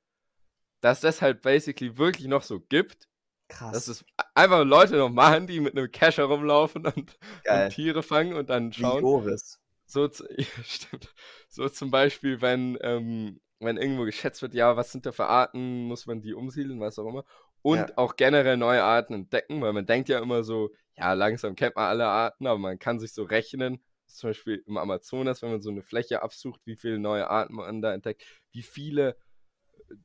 dass 0.87 1.01
das 1.01 1.21
halt 1.21 1.43
basically 1.43 1.99
wirklich 1.99 2.29
noch 2.29 2.43
so 2.43 2.61
gibt. 2.61 3.09
Krass. 3.49 3.73
Dass 3.73 3.89
es 3.89 4.05
einfach 4.35 4.65
Leute 4.65 4.97
noch 4.97 5.11
machen, 5.11 5.49
die 5.49 5.59
mit 5.59 5.77
einem 5.77 5.91
Kescher 5.91 6.25
rumlaufen 6.25 6.87
und, 6.87 7.19
und 7.49 7.69
Tiere 7.71 8.05
fangen 8.05 8.35
und 8.35 8.51
dann 8.51 8.73
Wie 8.73 8.81
schauen. 8.83 9.03
Joris. 9.03 9.59
So, 9.87 10.05
ja, 10.37 10.47
stimmt. 10.65 11.13
So 11.49 11.69
zum 11.69 11.91
Beispiel, 11.91 12.41
wenn, 12.41 12.79
ähm, 12.83 13.41
wenn 13.59 13.79
irgendwo 13.79 14.05
geschätzt 14.05 14.43
wird, 14.43 14.55
ja, 14.55 14.77
was 14.77 14.93
sind 14.93 15.07
da 15.07 15.11
für 15.13 15.27
Arten, 15.27 15.89
muss 15.89 16.07
man 16.07 16.23
die 16.23 16.35
umsiedeln, 16.35 16.79
was 16.79 17.01
auch 17.01 17.09
immer. 17.09 17.25
Und 17.63 17.79
Ja. 17.79 17.99
auch 17.99 18.15
generell 18.15 18.57
neue 18.57 18.85
Arten 18.85 19.15
entdecken, 19.15 19.61
weil 19.63 19.73
man 19.73 19.87
denkt 19.87 20.09
ja 20.09 20.21
immer 20.21 20.45
so, 20.45 20.71
ja, 20.97 21.15
langsam 21.15 21.57
kennt 21.57 21.75
man 21.75 21.87
alle 21.87 22.07
Arten, 22.07 22.47
aber 22.47 22.61
man 22.61 22.79
kann 22.79 23.01
sich 23.01 23.13
so 23.13 23.25
rechnen, 23.25 23.83
zum 24.07 24.31
Beispiel 24.31 24.63
im 24.69 24.77
Amazonas, 24.77 25.43
wenn 25.43 25.51
man 25.51 25.63
so 25.63 25.71
eine 25.71 25.83
Fläche 25.83 26.23
absucht, 26.23 26.61
wie 26.65 26.77
viele 26.77 27.01
neue 27.01 27.29
Arten 27.29 27.55
man 27.57 27.83
da 27.83 27.93
entdeckt, 27.93 28.25
wie 28.53 28.63
viele 28.63 29.17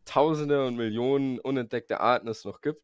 Tausende 0.06 0.66
und 0.66 0.76
Millionen 0.76 1.40
unentdeckte 1.40 2.00
Arten 2.00 2.28
es 2.28 2.46
noch 2.46 2.62
gibt. 2.62 2.82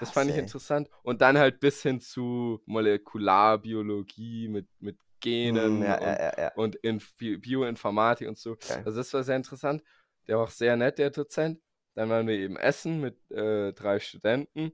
Das 0.00 0.10
Krass, 0.10 0.14
fand 0.14 0.30
ich 0.30 0.36
ey. 0.36 0.42
interessant. 0.42 0.88
Und 1.02 1.20
dann 1.20 1.38
halt 1.38 1.60
bis 1.60 1.82
hin 1.82 2.00
zu 2.00 2.60
Molekularbiologie 2.66 4.48
mit, 4.48 4.68
mit 4.80 4.98
Genen 5.20 5.80
Hm, 5.80 5.82
ja, 5.82 5.98
und, 5.98 6.18
ja, 6.18 6.32
ja, 6.38 6.52
und 6.56 6.76
in 6.76 7.00
Bi- 7.16 7.36
Bioinformatik 7.36 8.28
und 8.28 8.38
so. 8.38 8.52
Okay. 8.52 8.82
Also 8.84 8.98
das 8.98 9.12
war 9.14 9.22
sehr 9.22 9.36
interessant. 9.36 9.82
Der 10.26 10.36
war 10.36 10.44
auch 10.44 10.50
sehr 10.50 10.76
nett, 10.76 10.98
der 10.98 11.10
Dozent. 11.10 11.60
Dann 11.94 12.08
waren 12.08 12.26
wir 12.26 12.34
eben 12.34 12.56
essen 12.56 13.00
mit 13.00 13.30
äh, 13.30 13.72
drei 13.72 14.00
Studenten. 14.00 14.72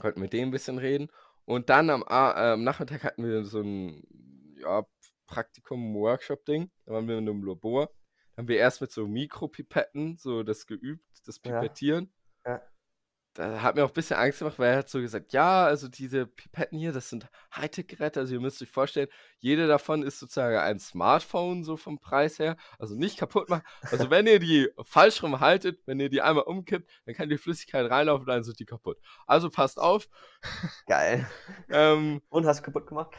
Konnten 0.00 0.20
mit 0.20 0.32
denen 0.32 0.48
ein 0.48 0.52
bisschen 0.52 0.78
reden. 0.78 1.08
Und 1.44 1.68
dann 1.70 1.90
am, 1.90 2.02
äh, 2.02 2.14
am 2.14 2.64
Nachmittag 2.64 3.04
hatten 3.04 3.24
wir 3.24 3.44
so 3.44 3.60
ein 3.60 4.02
ja, 4.58 4.84
Praktikum, 5.26 5.94
Workshop-Ding. 5.94 6.70
Da 6.86 6.92
waren 6.92 7.08
wir 7.08 7.18
in 7.18 7.28
einem 7.28 7.44
Labor. 7.44 7.90
Haben 8.36 8.48
wir 8.48 8.56
erst 8.56 8.80
mit 8.80 8.90
so 8.90 9.06
Mikropipetten 9.06 10.16
so 10.16 10.42
das 10.42 10.66
geübt, 10.66 11.04
das 11.26 11.40
Ja. 11.44 11.60
Pipettieren. 11.60 12.10
Ja. 12.46 12.62
Da 13.34 13.62
hat 13.62 13.76
mir 13.76 13.84
auch 13.84 13.88
ein 13.88 13.94
bisschen 13.94 14.18
Angst 14.18 14.40
gemacht, 14.40 14.58
weil 14.58 14.72
er 14.72 14.78
hat 14.78 14.90
so 14.90 15.00
gesagt, 15.00 15.32
ja, 15.32 15.64
also 15.64 15.88
diese 15.88 16.26
Pipetten 16.26 16.78
hier, 16.78 16.92
das 16.92 17.08
sind 17.08 17.26
Hightech-Geräte, 17.56 18.20
also 18.20 18.34
ihr 18.34 18.40
müsst 18.40 18.60
euch 18.60 18.68
vorstellen, 18.68 19.08
jede 19.38 19.66
davon 19.66 20.02
ist 20.02 20.18
sozusagen 20.18 20.58
ein 20.58 20.78
Smartphone, 20.78 21.64
so 21.64 21.78
vom 21.78 21.98
Preis 21.98 22.38
her, 22.38 22.56
also 22.78 22.94
nicht 22.94 23.18
kaputt 23.18 23.48
machen. 23.48 23.62
Also 23.90 24.10
wenn 24.10 24.26
ihr 24.26 24.38
die 24.38 24.68
falsch 24.84 25.22
rum 25.22 25.40
haltet, 25.40 25.80
wenn 25.86 25.98
ihr 25.98 26.10
die 26.10 26.20
einmal 26.20 26.44
umkippt, 26.44 26.90
dann 27.06 27.14
kann 27.14 27.30
die 27.30 27.38
Flüssigkeit 27.38 27.90
reinlaufen, 27.90 28.26
dann 28.26 28.44
sind 28.44 28.58
die 28.60 28.66
kaputt. 28.66 28.98
Also 29.26 29.48
passt 29.48 29.78
auf. 29.78 30.08
Geil. 30.86 31.26
Ähm, 31.70 32.20
Und 32.28 32.44
hast 32.46 32.60
du 32.60 32.64
kaputt 32.64 32.86
gemacht? 32.86 33.16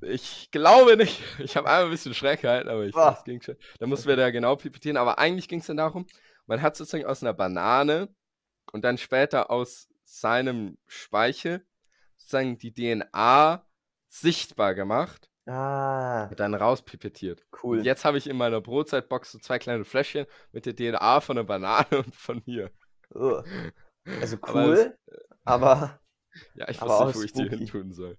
ich 0.00 0.50
glaube 0.50 0.96
nicht. 0.96 1.22
Ich 1.38 1.56
habe 1.56 1.68
einmal 1.68 1.84
ein 1.84 1.90
bisschen 1.90 2.14
schräg 2.14 2.40
gehalten, 2.40 2.68
aber 2.68 2.84
ich 2.84 2.94
das 2.94 3.24
ging 3.24 3.40
schon. 3.40 3.56
Da 3.78 3.86
mussten 3.86 4.08
wir 4.08 4.16
da 4.16 4.30
genau 4.30 4.56
pipettieren. 4.56 4.96
Aber 4.96 5.18
eigentlich 5.18 5.48
ging 5.48 5.60
es 5.60 5.66
dann 5.66 5.76
darum, 5.76 6.06
man 6.46 6.62
hat 6.62 6.76
sozusagen 6.76 7.04
aus 7.06 7.22
einer 7.22 7.34
Banane 7.34 8.08
und 8.72 8.82
dann 8.84 8.98
später 8.98 9.50
aus 9.50 9.88
seinem 10.04 10.78
Speichel 10.86 11.64
sozusagen 12.16 12.58
die 12.58 12.72
DNA 12.74 13.64
sichtbar 14.08 14.74
gemacht 14.74 15.28
Ah, 15.46 16.26
und 16.28 16.38
dann 16.38 16.54
rauspipettiert. 16.54 17.44
cool. 17.62 17.78
Und 17.78 17.84
jetzt 17.84 18.04
habe 18.04 18.18
ich 18.18 18.28
in 18.28 18.36
meiner 18.36 18.60
Brotzeitbox 18.60 19.32
so 19.32 19.38
zwei 19.38 19.58
kleine 19.58 19.84
Fläschchen 19.84 20.26
mit 20.52 20.66
der 20.66 20.76
DNA 20.76 21.20
von 21.20 21.36
der 21.36 21.44
Banane 21.44 21.86
und 22.04 22.14
von 22.14 22.42
mir. 22.46 22.70
Oh. 23.14 23.42
Also 24.20 24.38
Aber 24.42 24.64
cool. 24.66 24.98
aber. 25.44 26.00
Ja, 26.54 26.68
ich 26.68 26.80
aber 26.80 27.06
wusste 27.06 27.06
nicht, 27.22 27.36
wo 27.36 27.42
ich 27.42 27.48
die 27.50 27.56
hin 27.56 27.66
tun 27.66 27.92
soll. 27.92 28.16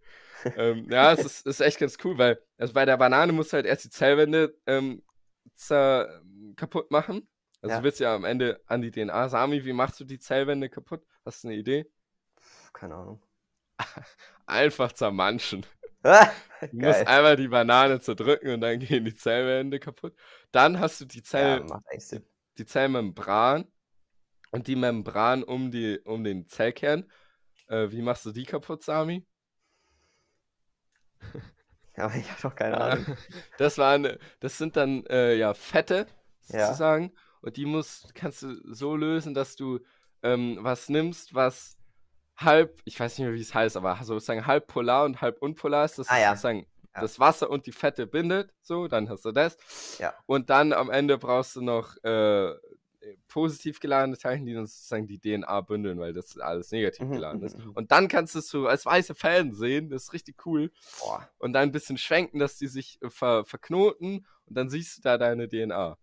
ähm, 0.58 0.86
ja, 0.92 1.14
es 1.14 1.24
ist, 1.24 1.48
ist 1.48 1.62
echt 1.62 1.80
ganz 1.80 1.98
cool, 2.04 2.18
weil 2.18 2.42
also 2.58 2.74
bei 2.74 2.84
der 2.84 2.98
Banane 2.98 3.32
musst 3.32 3.54
du 3.54 3.56
halt 3.56 3.66
erst 3.66 3.86
die 3.86 3.90
Zellwände 3.90 4.54
ähm, 4.68 5.02
kaputt 6.58 6.92
machen. 6.92 7.28
Also 7.62 7.74
ja. 7.74 7.78
du 7.80 7.84
willst 7.84 8.00
ja 8.00 8.16
am 8.16 8.26
Ende 8.26 8.62
an 8.66 8.82
die 8.82 8.92
DNA. 8.92 9.30
Sami, 9.30 9.64
wie 9.64 9.74
machst 9.74 10.00
du 10.00 10.04
die 10.04 10.20
Zellwände 10.20 10.70
kaputt? 10.70 11.06
Hast 11.26 11.44
du 11.44 11.50
eine 11.50 11.58
Idee? 11.58 11.86
Keine 12.74 12.96
Ahnung. 12.96 13.22
Einfach 14.46 14.92
zermanschen. 14.92 15.66
du 16.04 16.68
musst 16.72 17.08
einmal 17.08 17.36
die 17.36 17.48
Banane 17.48 18.00
zerdrücken 18.00 18.56
und 18.56 18.62
dann 18.62 18.80
gehen 18.80 19.06
die 19.06 19.14
Zellwände 19.14 19.80
kaputt. 19.80 20.16
Dann 20.52 20.80
hast 20.80 21.00
du 21.00 21.06
die 21.06 21.22
Zell, 21.22 21.64
ja, 21.70 22.20
die 22.58 22.66
Zellmembran 22.66 23.72
und 24.52 24.68
die 24.68 24.76
Membran 24.76 25.44
um, 25.44 25.70
die, 25.70 26.00
um 26.00 26.24
den 26.24 26.48
Zellkern. 26.48 27.10
Äh, 27.68 27.92
wie 27.92 28.02
machst 28.02 28.26
du 28.26 28.32
die 28.32 28.46
kaputt, 28.46 28.82
Sami? 28.84 29.28
Aber 31.96 32.16
ich 32.16 32.30
habe 32.32 32.42
doch 32.42 32.56
keine 32.56 32.82
Ahnung. 32.82 33.06
Das 33.60 33.78
waren, 33.78 34.18
das 34.40 34.58
sind 34.58 34.76
dann 34.76 35.06
äh, 35.06 35.36
ja 35.36 35.54
Fette 35.54 36.08
sozusagen. 36.42 37.12
Ja. 37.14 37.22
Und 37.42 37.58
die 37.58 37.66
musst, 37.66 38.14
kannst 38.16 38.44
du 38.44 38.56
so 38.74 38.96
lösen, 38.96 39.34
dass 39.34 39.56
du 39.56 39.80
ähm, 40.24 40.60
was 40.62 40.90
nimmst, 40.90 41.34
was 41.34 41.78
halb, 42.38 42.80
ich 42.86 43.00
weiß 43.00 43.18
nicht 43.18 43.28
mehr, 43.28 43.36
wie 43.36 43.42
es 43.42 43.54
heißt, 43.54 43.78
aber 43.78 43.98
sozusagen 44.04 44.46
halb 44.46 44.68
polar 44.68 45.06
und 45.06 45.22
halb 45.22 45.42
unpolar 45.42 45.86
ist. 45.86 46.00
Das 46.00 46.10
ah, 46.10 46.16
ist 46.16 46.22
ja. 46.22 46.30
sozusagen 46.30 46.68
ja. 46.96 47.02
das 47.02 47.20
Wasser 47.20 47.50
und 47.50 47.66
die 47.66 47.72
Fette 47.72 48.08
bindet. 48.08 48.54
So, 48.62 48.88
dann 48.88 49.10
hast 49.10 49.26
du 49.26 49.32
das. 49.32 49.58
Ja. 50.00 50.14
Und 50.26 50.50
dann 50.50 50.74
am 50.74 50.90
Ende 50.90 51.18
brauchst 51.18 51.56
du 51.56 51.62
noch 51.62 51.96
äh, 52.04 52.54
positiv 53.28 53.80
geladene 53.80 54.18
Teilchen, 54.18 54.46
die 54.46 54.54
dann 54.54 54.68
sozusagen 54.68 55.08
die 55.08 55.20
DNA 55.20 55.62
bündeln, 55.62 56.00
weil 56.00 56.14
das 56.14 56.38
alles 56.38 56.72
negativ 56.72 57.08
mhm, 57.08 57.14
geladen 57.14 57.44
ist. 57.44 57.58
Mhm, 57.58 57.66
mhm. 57.66 57.72
Und 57.72 57.92
dann 57.92 58.08
kannst 58.08 58.36
du 58.36 58.40
es 58.40 58.50
so 58.50 58.68
als 58.68 58.86
weiße 58.86 59.16
Fäden 59.16 59.54
sehen, 59.54 59.90
das 59.90 60.04
ist 60.04 60.14
richtig 60.14 60.46
cool. 60.46 60.72
Boah. 61.00 61.28
Und 61.40 61.54
dann 61.54 61.64
ein 61.64 61.72
bisschen 61.72 61.98
schwenken, 61.98 62.40
dass 62.40 62.58
die 62.58 62.68
sich 62.68 63.02
äh, 63.02 63.10
ver 63.10 63.46
verknoten 63.46 64.26
und 64.46 64.58
dann 64.58 64.70
siehst 64.70 64.98
du 64.98 65.02
da 65.02 65.18
deine 65.18 65.48
DNA. 65.48 65.98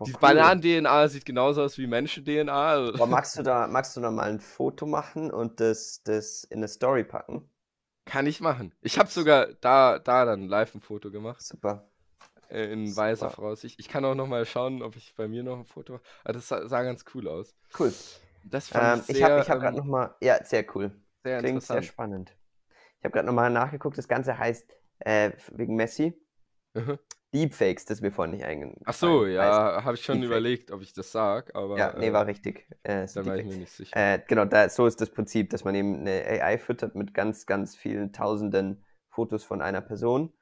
Oh, 0.00 0.04
die 0.04 0.12
cool. 0.12 0.20
Bananen-DNA 0.20 1.08
sieht 1.08 1.26
genauso 1.26 1.62
aus 1.62 1.76
wie 1.76 1.86
Menschen-DNA. 1.86 2.94
Aber 2.94 3.06
magst 3.06 3.38
du, 3.38 3.42
da, 3.42 3.66
magst 3.66 3.96
du 3.96 4.00
da 4.00 4.10
mal 4.10 4.30
ein 4.30 4.40
Foto 4.40 4.86
machen 4.86 5.30
und 5.30 5.60
das, 5.60 6.02
das 6.02 6.44
in 6.44 6.58
eine 6.58 6.68
Story 6.68 7.04
packen? 7.04 7.50
Kann 8.06 8.26
ich 8.26 8.40
machen. 8.40 8.72
Ich 8.80 8.98
habe 8.98 9.10
sogar 9.10 9.48
da, 9.60 9.98
da 9.98 10.24
dann 10.24 10.48
live 10.48 10.74
ein 10.74 10.80
Foto 10.80 11.10
gemacht. 11.10 11.42
Super. 11.42 11.90
Äh, 12.48 12.72
in 12.72 12.86
Super. 12.86 13.02
weißer 13.02 13.30
Voraussicht. 13.30 13.78
Ich 13.78 13.88
kann 13.88 14.04
auch 14.06 14.14
noch 14.14 14.26
mal 14.26 14.46
schauen, 14.46 14.82
ob 14.82 14.96
ich 14.96 15.14
bei 15.14 15.28
mir 15.28 15.42
noch 15.42 15.58
ein 15.58 15.66
Foto 15.66 15.92
mache. 15.94 16.02
Aber 16.24 16.32
das 16.32 16.48
sah, 16.48 16.66
sah 16.66 16.82
ganz 16.82 17.04
cool 17.14 17.28
aus. 17.28 17.54
Cool. 17.78 17.92
Das 18.44 18.68
fand 18.68 19.06
ähm, 19.08 19.16
ich 19.16 19.22
habe 19.22 19.42
ich 19.42 19.50
hab 19.50 19.60
gerade 19.60 19.76
ähm, 19.76 19.84
noch 19.84 19.90
mal, 19.90 20.14
ja, 20.22 20.42
sehr 20.42 20.64
cool. 20.74 20.92
Sehr 21.22 21.40
Klingt 21.40 21.62
sehr 21.62 21.82
spannend. 21.82 22.34
Ich 22.98 23.04
habe 23.04 23.12
gerade 23.12 23.26
noch 23.26 23.34
mal 23.34 23.50
nachgeguckt. 23.50 23.98
Das 23.98 24.08
Ganze 24.08 24.38
heißt 24.38 24.66
äh, 25.00 25.32
wegen 25.52 25.76
Messi. 25.76 26.18
Mhm. 26.72 26.98
Deepfakes, 27.32 27.84
das 27.84 27.98
ist 27.98 28.02
mir 28.02 28.10
vorhin 28.10 28.34
nicht 28.34 28.44
eingefallen. 28.44 28.80
Ach 28.84 28.94
so, 28.94 29.26
ja, 29.26 29.84
habe 29.84 29.94
ich 29.96 30.04
schon 30.04 30.20
Deepfake. 30.20 30.30
überlegt, 30.30 30.70
ob 30.72 30.82
ich 30.82 30.92
das 30.92 31.12
sage, 31.12 31.54
aber. 31.54 31.78
Ja, 31.78 31.94
nee, 31.96 32.12
war 32.12 32.22
äh, 32.22 32.26
richtig. 32.26 32.66
Äh, 32.82 33.06
da 33.14 33.26
war 33.26 33.36
ich 33.36 33.46
mir 33.46 33.56
nicht 33.56 33.72
sicher. 33.72 33.96
Äh, 33.96 34.20
genau, 34.26 34.44
da, 34.44 34.68
so 34.68 34.86
ist 34.86 35.00
das 35.00 35.10
Prinzip, 35.10 35.50
dass 35.50 35.64
man 35.64 35.74
eben 35.74 36.00
eine 36.00 36.24
AI 36.24 36.58
füttert 36.58 36.94
mit 36.94 37.14
ganz, 37.14 37.46
ganz 37.46 37.76
vielen 37.76 38.12
tausenden 38.12 38.84
Fotos 39.08 39.44
von 39.44 39.62
einer 39.62 39.80
Person 39.80 40.32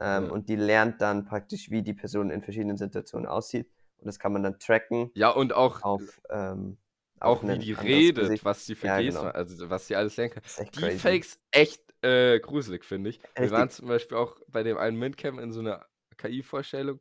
ähm, 0.00 0.24
ja. 0.24 0.30
und 0.30 0.48
die 0.48 0.56
lernt 0.56 1.00
dann 1.00 1.24
praktisch, 1.26 1.70
wie 1.70 1.82
die 1.82 1.94
Person 1.94 2.30
in 2.30 2.42
verschiedenen 2.42 2.76
Situationen 2.76 3.26
aussieht 3.26 3.70
und 3.98 4.06
das 4.06 4.18
kann 4.18 4.32
man 4.32 4.42
dann 4.42 4.58
tracken. 4.58 5.10
Ja, 5.14 5.30
und 5.30 5.52
auch. 5.52 5.82
Auf, 5.82 6.20
ähm, 6.30 6.78
auch 7.20 7.42
wie 7.42 7.58
die 7.58 7.72
redet, 7.72 8.24
Gesicht. 8.24 8.44
was 8.46 8.64
sie 8.64 8.74
für 8.74 8.86
ja, 8.86 8.98
genau. 8.98 9.24
also 9.24 9.68
was 9.68 9.86
sie 9.86 9.94
alles 9.94 10.16
lernen 10.16 10.32
kann. 10.32 10.42
Deepfakes 10.80 11.38
echt 11.50 11.82
äh, 12.02 12.40
gruselig, 12.40 12.84
finde 12.84 13.10
ich. 13.10 13.16
Richtig. 13.18 13.34
Wir 13.36 13.50
waren 13.50 13.68
zum 13.68 13.88
Beispiel 13.88 14.16
auch 14.16 14.36
bei 14.48 14.62
dem 14.62 14.78
einen 14.78 14.98
Mintcamp 14.98 15.38
in 15.38 15.52
so 15.52 15.60
einer 15.60 15.84
KI-Vorstellung, 16.20 17.00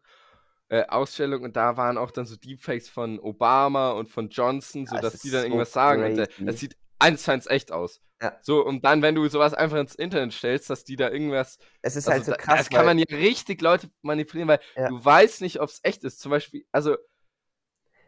äh, 0.70 0.86
Ausstellung 0.88 1.44
und 1.44 1.56
da 1.56 1.78
waren 1.78 1.98
auch 1.98 2.12
dann 2.12 2.26
so 2.26 2.36
Deepfakes 2.36 2.90
von 2.90 3.20
Obama 3.20 3.92
und 3.92 4.08
von 4.08 4.30
Johnson, 4.30 4.86
sodass 4.86 5.20
die 5.20 5.32
dann 5.32 5.42
so 5.42 5.48
irgendwas 5.48 5.72
sagen 5.74 6.02
crazy. 6.02 6.22
und 6.40 6.46
das 6.48 6.60
sieht 6.60 6.78
eins 7.00 7.24
zu 7.24 7.32
eins 7.32 7.48
echt 7.48 7.72
aus. 7.72 8.02
Ja. 8.22 8.38
So, 8.42 8.66
und 8.66 8.84
dann, 8.84 9.02
wenn 9.02 9.16
du 9.16 9.28
sowas 9.30 9.54
einfach 9.54 9.78
ins 9.78 9.96
Internet 9.96 10.34
stellst, 10.34 10.70
dass 10.70 10.84
die 10.84 10.98
da 10.98 11.10
irgendwas. 11.10 11.58
Es 11.82 11.96
ist 11.96 12.08
halt 12.08 12.20
also, 12.20 12.32
halt 12.32 12.42
so 12.42 12.46
krass. 12.46 12.58
Das 12.60 12.70
kann 12.70 12.86
man 12.86 12.98
ja 12.98 13.06
richtig 13.10 13.62
Leute 13.62 13.90
manipulieren, 14.02 14.50
weil 14.50 14.60
ja. 14.76 14.90
du 14.90 15.04
weißt 15.04 15.42
nicht, 15.42 15.62
ob 15.62 15.70
es 15.70 15.80
echt 15.84 16.04
ist. 16.04 16.20
Zum 16.20 16.32
Beispiel, 16.32 16.66
also. 16.72 16.98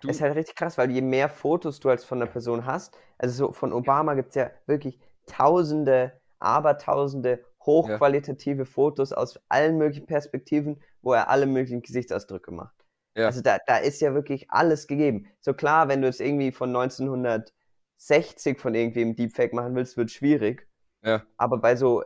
Du 0.01 0.09
es 0.09 0.18
ist 0.18 0.22
halt 0.22 0.36
richtig 0.36 0.55
krass, 0.55 0.78
weil 0.78 0.91
je 0.91 1.01
mehr 1.01 1.30
Fotos 1.30 1.80
du 1.80 1.89
als 1.89 2.03
von 2.03 2.20
der 2.20 2.26
Person 2.26 2.66
hast, 2.66 2.97
also 3.20 3.47
so 3.47 3.53
von 3.53 3.72
Obama 3.72 4.16
gibt 4.16 4.30
es 4.30 4.36
ja 4.36 4.49
wirklich 4.66 4.99
tausende, 5.28 6.20
abertausende 6.39 7.45
hochqualitative 7.66 8.59
ja. 8.59 8.66
Fotos 8.66 9.14
aus 9.14 9.39
allen 9.49 9.78
möglichen 9.78 10.05
Perspektiven, 10.05 10.82
wo 11.01 11.14
er 11.14 11.30
alle 11.30 11.45
möglichen 11.45 11.82
Gesichtsausdrücke 11.82 12.51
macht. 12.51 12.76
Ja. 13.16 13.26
Also 13.28 13.41
da, 13.41 13.57
da 13.68 13.78
ist 13.78 14.01
ja 14.01 14.14
wirklich 14.14 14.49
alles 14.49 14.88
gegeben. 14.88 15.28
So 15.41 15.53
klar, 15.53 15.88
wenn 15.88 16.01
du 16.01 16.07
es 16.07 16.20
irgendwie 16.20 16.51
von 16.51 16.70
1960 16.70 18.59
von 18.59 18.74
irgendwem 18.74 19.16
Deepfake 19.16 19.53
machen 19.53 19.76
willst, 19.76 19.97
wird 19.97 20.09
es 20.09 20.14
schwierig. 20.14 20.68
Ja. 21.03 21.24
Aber 21.38 21.57
bei 21.57 21.76
so 21.76 22.03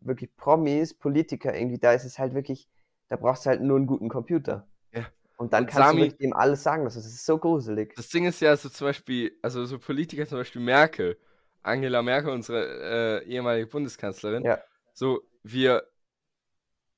wirklich 0.00 0.34
Promis, 0.36 0.94
Politiker 0.94 1.54
irgendwie, 1.54 1.78
da 1.78 1.92
ist 1.92 2.04
es 2.04 2.18
halt 2.18 2.34
wirklich, 2.34 2.68
da 3.08 3.16
brauchst 3.16 3.44
du 3.44 3.50
halt 3.50 3.60
nur 3.60 3.76
einen 3.76 3.86
guten 3.86 4.08
Computer. 4.08 4.66
Ja. 4.92 5.06
Und 5.36 5.52
dann 5.52 5.64
und 5.64 5.70
kannst 5.70 5.88
Sami, 5.88 6.08
du 6.08 6.24
ihm 6.24 6.32
alles 6.32 6.62
sagen. 6.62 6.84
Das 6.84 6.96
ist 6.96 7.24
so 7.24 7.38
gruselig. 7.38 7.94
Das 7.96 8.08
Ding 8.08 8.24
ist 8.24 8.40
ja 8.40 8.56
so 8.56 8.68
zum 8.68 8.86
Beispiel, 8.86 9.36
also 9.42 9.64
so 9.64 9.78
Politiker, 9.78 10.26
zum 10.26 10.38
Beispiel 10.38 10.62
Merkel, 10.62 11.18
Angela 11.62 12.02
Merkel, 12.02 12.32
unsere 12.32 13.22
äh, 13.22 13.28
ehemalige 13.28 13.66
Bundeskanzlerin, 13.66 14.44
ja. 14.44 14.58
So, 14.98 15.22
wir, 15.44 15.88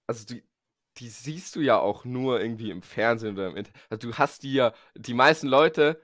also 0.07 0.25
die, 0.25 0.43
die 0.97 1.11
siehst 1.11 1.55
du 1.55 1.61
ja 1.61 1.79
auch 1.79 2.07
nur 2.07 2.41
irgendwie 2.41 2.71
im 2.71 2.81
Fernsehen 2.81 3.35
oder 3.35 3.49
im 3.49 3.57
Internet. 3.57 3.79
Also 3.91 4.09
du 4.09 4.17
hast 4.17 4.43
die 4.43 4.55
ja, 4.55 4.73
die 4.95 5.13
meisten 5.13 5.49
Leute, 5.49 6.01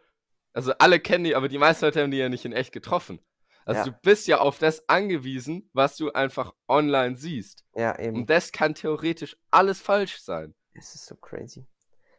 also 0.53 0.75
alle 0.79 1.01
kennen 1.01 1.25
die, 1.25 1.35
aber 1.35 1.49
die 1.49 1.57
meisten 1.57 1.87
Leute 1.87 2.03
haben 2.03 2.11
die 2.11 2.19
ja 2.19 2.29
nicht 2.29 2.45
in 2.45 2.53
echt 2.53 2.73
getroffen. 2.73 3.19
Also 3.65 3.79
ja. 3.79 3.85
du 3.87 3.93
bist 4.03 4.29
ja 4.29 4.41
auf 4.41 4.59
das 4.59 4.87
angewiesen, 4.91 5.71
was 5.73 5.97
du 5.97 6.13
einfach 6.13 6.53
online 6.69 7.17
siehst. 7.17 7.65
Ja, 7.75 7.99
eben. 7.99 8.15
Und 8.15 8.29
das 8.29 8.53
kann 8.53 8.75
theoretisch 8.75 9.35
alles 9.51 9.81
falsch 9.81 10.19
sein. 10.19 10.55
Das 10.75 10.95
ist 10.95 11.07
so 11.07 11.17
crazy. 11.17 11.67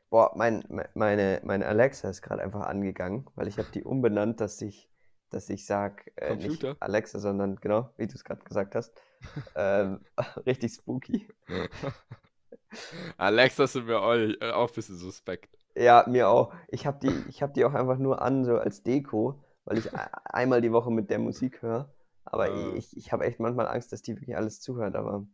Boah, 0.10 0.34
mein, 0.36 0.64
meine, 0.96 1.40
meine 1.44 1.68
Alexa 1.68 2.10
ist 2.10 2.24
gerade 2.24 2.42
einfach 2.42 2.62
angegangen, 2.62 3.30
weil 3.36 3.48
ich 3.48 3.60
habe 3.60 3.70
die 3.72 3.84
umbenannt, 3.84 4.42
dass 4.42 4.60
ich, 4.60 4.90
dass 5.30 5.52
ich 5.52 5.68
sag, 5.68 6.12
äh, 6.16 6.36
nicht 6.36 6.66
Alexa, 6.80 7.20
sondern 7.20 7.58
genau, 7.58 7.94
wie 7.98 8.08
du 8.08 8.16
es 8.16 8.24
gerade 8.24 8.44
gesagt 8.44 8.74
hast, 8.74 8.92
ähm, 9.56 10.02
richtig 10.46 10.74
spooky. 10.74 11.28
Alexa 13.18 13.68
sind 13.68 13.88
mir 13.88 14.00
auch, 14.00 14.14
äh, 14.14 14.52
auch 14.52 14.70
ein 14.70 14.76
bisschen 14.76 14.98
suspekt. 14.98 15.58
Ja, 15.76 16.06
mir 16.08 16.30
auch. 16.30 16.54
Ich 16.70 16.88
habe 16.88 17.00
die, 17.02 17.10
hab 17.42 17.54
die 17.54 17.66
auch 17.66 17.74
einfach 17.74 17.98
nur 17.98 18.22
an, 18.22 18.46
so 18.46 18.58
als 18.58 18.84
Deko, 18.84 19.40
weil 19.66 19.78
ich 19.78 19.90
einmal 20.26 20.62
die 20.62 20.72
Woche 20.72 20.92
mit 20.92 21.10
der 21.10 21.20
Musik 21.20 21.62
höre. 21.62 21.90
Aber 22.26 22.50
äh. 22.50 22.78
ich, 22.78 22.96
ich 22.98 23.12
habe 23.12 23.26
echt 23.26 23.40
manchmal 23.40 23.68
Angst, 23.68 23.92
dass 23.92 24.02
die 24.02 24.16
wirklich 24.16 24.36
alles 24.36 24.60
zuhört, 24.60 24.96
aber. 24.96 25.26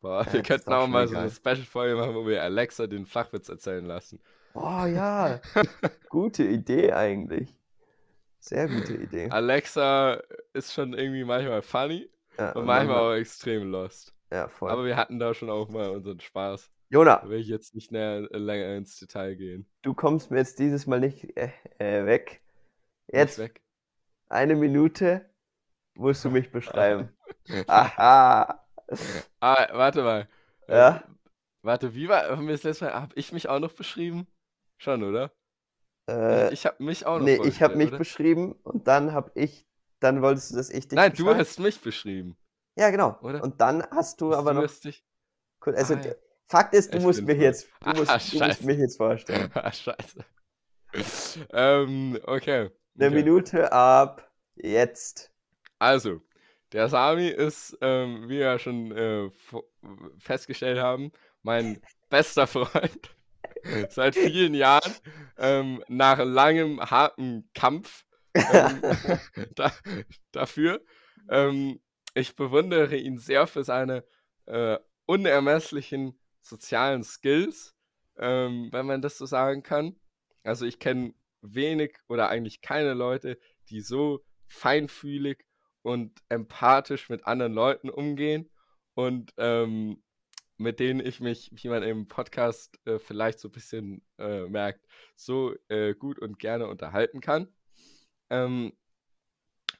Boah, 0.00 0.24
ja, 0.26 0.32
wir 0.32 0.42
könnten 0.42 0.72
auch 0.72 0.86
mal 0.86 1.08
so 1.08 1.16
eine 1.16 1.30
Special-Folge 1.30 1.96
machen, 1.96 2.14
wo 2.14 2.26
wir 2.26 2.42
Alexa 2.42 2.86
den 2.86 3.06
Flachwitz 3.06 3.48
erzählen 3.48 3.84
lassen. 3.84 4.20
Oh 4.54 4.86
ja, 4.86 5.40
gute 6.08 6.44
Idee 6.44 6.92
eigentlich. 6.92 7.54
Sehr 8.38 8.68
gute 8.68 8.94
Idee. 8.94 9.28
Alexa 9.30 10.22
ist 10.52 10.72
schon 10.72 10.94
irgendwie 10.94 11.24
manchmal 11.24 11.62
funny, 11.62 12.08
ja, 12.38 12.52
und, 12.52 12.64
manchmal 12.64 12.98
auch 12.98 13.14
extrem 13.14 13.70
lost. 13.70 14.14
Ja, 14.30 14.48
voll. 14.48 14.70
Aber 14.70 14.84
wir 14.84 14.96
hatten 14.96 15.18
da 15.18 15.34
schon 15.34 15.50
auch 15.50 15.68
mal 15.68 15.90
unseren 15.90 16.20
Spaß. 16.20 16.70
Jona. 16.90 17.16
Da 17.22 17.28
will 17.28 17.40
ich 17.40 17.48
jetzt 17.48 17.74
nicht 17.74 17.90
näher, 17.92 18.28
äh, 18.30 18.38
länger 18.38 18.76
ins 18.76 18.98
Detail 18.98 19.34
gehen. 19.34 19.68
Du 19.82 19.94
kommst 19.94 20.30
mir 20.30 20.38
jetzt 20.38 20.58
dieses 20.58 20.86
Mal 20.86 21.00
nicht 21.00 21.36
äh, 21.36 21.50
äh, 21.78 22.06
weg. 22.06 22.42
Jetzt 23.08 23.38
weg. 23.38 23.62
eine 24.28 24.56
Minute 24.56 25.30
musst 25.94 26.24
du 26.24 26.30
mich 26.30 26.50
beschreiben. 26.50 27.08
Aha. 27.66 28.64
Ah, 29.40 29.68
warte 29.72 30.02
mal. 30.02 30.28
Äh, 30.68 30.76
ja? 30.76 31.04
warte, 31.62 31.94
wie 31.94 32.08
war 32.08 32.28
haben 32.28 32.46
wir 32.46 32.54
das 32.54 32.62
letzte 32.62 32.86
Mal? 32.86 32.94
Hab 32.94 33.16
ich 33.16 33.32
mich 33.32 33.48
auch 33.48 33.58
noch 33.58 33.72
beschrieben? 33.72 34.26
Schon, 34.78 35.02
oder? 35.02 35.32
Äh, 36.08 36.48
ich, 36.48 36.52
ich 36.52 36.66
habe 36.66 36.82
mich 36.82 37.06
auch 37.06 37.18
noch 37.18 37.24
Nee, 37.24 37.40
ich 37.44 37.62
habe 37.62 37.76
mich 37.76 37.88
oder? 37.88 37.98
beschrieben 37.98 38.52
und 38.62 38.86
dann 38.86 39.12
habe 39.12 39.32
ich 39.34 39.65
dann 40.00 40.22
wolltest 40.22 40.52
du, 40.52 40.56
dass 40.56 40.70
ich 40.70 40.88
dich 40.88 40.96
Nein, 40.96 41.12
du 41.14 41.34
hast 41.34 41.58
mich 41.58 41.80
beschrieben. 41.80 42.36
Ja, 42.76 42.90
genau. 42.90 43.18
Oder? 43.22 43.42
Und 43.42 43.60
dann 43.60 43.82
hast 43.90 44.20
du 44.20 44.30
hast 44.30 44.38
aber 44.38 44.54
du 44.54 44.62
noch. 44.62 44.80
Dich... 44.80 45.04
Also, 45.64 45.94
ah, 45.94 46.00
ja. 46.00 46.12
Fakt 46.48 46.74
ist, 46.74 46.94
du 46.94 47.00
musst 47.00 47.22
mir 47.22 47.34
jetzt, 47.34 47.66
du 47.80 47.90
musst, 47.90 48.10
ah, 48.10 48.18
du 48.18 48.46
musst 48.46 48.62
mich 48.62 48.78
jetzt 48.78 48.96
vorstellen. 48.96 49.50
Ah, 49.54 49.72
scheiße. 49.72 50.24
ähm, 51.52 52.18
okay. 52.24 52.70
Eine 52.94 53.06
okay. 53.06 53.10
Minute 53.10 53.72
ab 53.72 54.30
jetzt. 54.54 55.32
Also, 55.78 56.20
der 56.72 56.88
Sami 56.88 57.28
ist, 57.28 57.76
ähm, 57.80 58.28
wie 58.28 58.38
wir 58.38 58.58
schon 58.58 58.92
äh, 58.92 59.30
festgestellt 60.18 60.78
haben, 60.78 61.10
mein 61.42 61.80
bester 62.08 62.46
Freund 62.46 63.16
seit 63.88 64.14
vielen 64.14 64.54
Jahren. 64.54 64.92
Ähm, 65.38 65.82
nach 65.88 66.18
langem, 66.18 66.80
harten 66.80 67.50
Kampf 67.54 68.05
ähm, 68.52 68.82
da, 69.54 69.72
dafür. 70.32 70.84
Ähm, 71.28 71.80
ich 72.14 72.34
bewundere 72.34 72.96
ihn 72.96 73.18
sehr 73.18 73.46
für 73.46 73.64
seine 73.64 74.04
äh, 74.46 74.78
unermesslichen 75.06 76.18
sozialen 76.40 77.02
Skills, 77.02 77.74
ähm, 78.18 78.68
wenn 78.72 78.86
man 78.86 79.02
das 79.02 79.18
so 79.18 79.26
sagen 79.26 79.62
kann. 79.62 79.96
Also 80.42 80.64
ich 80.64 80.78
kenne 80.78 81.14
wenig 81.42 81.98
oder 82.08 82.28
eigentlich 82.28 82.60
keine 82.60 82.94
Leute, 82.94 83.38
die 83.68 83.80
so 83.80 84.24
feinfühlig 84.46 85.44
und 85.82 86.18
empathisch 86.28 87.08
mit 87.08 87.26
anderen 87.26 87.52
Leuten 87.52 87.90
umgehen 87.90 88.50
und 88.94 89.34
ähm, 89.36 90.02
mit 90.58 90.80
denen 90.80 91.04
ich 91.04 91.20
mich, 91.20 91.50
wie 91.52 91.68
man 91.68 91.82
im 91.82 92.08
Podcast 92.08 92.78
äh, 92.86 92.98
vielleicht 92.98 93.38
so 93.38 93.48
ein 93.48 93.52
bisschen 93.52 94.02
äh, 94.18 94.46
merkt, 94.46 94.86
so 95.14 95.54
äh, 95.68 95.94
gut 95.94 96.18
und 96.18 96.38
gerne 96.38 96.66
unterhalten 96.66 97.20
kann. 97.20 97.48
Ähm, 98.30 98.72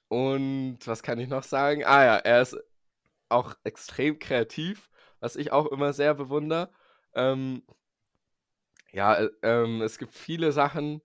und 0.08 0.78
was 0.84 1.02
kann 1.02 1.18
ich 1.18 1.28
noch 1.28 1.42
sagen? 1.42 1.84
Ah 1.84 2.04
ja, 2.04 2.16
er 2.16 2.42
ist 2.42 2.56
auch 3.28 3.54
extrem 3.64 4.18
kreativ, 4.18 4.88
was 5.20 5.36
ich 5.36 5.52
auch 5.52 5.66
immer 5.66 5.92
sehr 5.92 6.14
bewundere. 6.14 6.70
Ähm, 7.14 7.62
ja, 8.92 9.14
äh, 9.14 9.30
ähm, 9.42 9.82
es 9.82 9.98
gibt 9.98 10.12
viele 10.12 10.52
Sachen, 10.52 11.02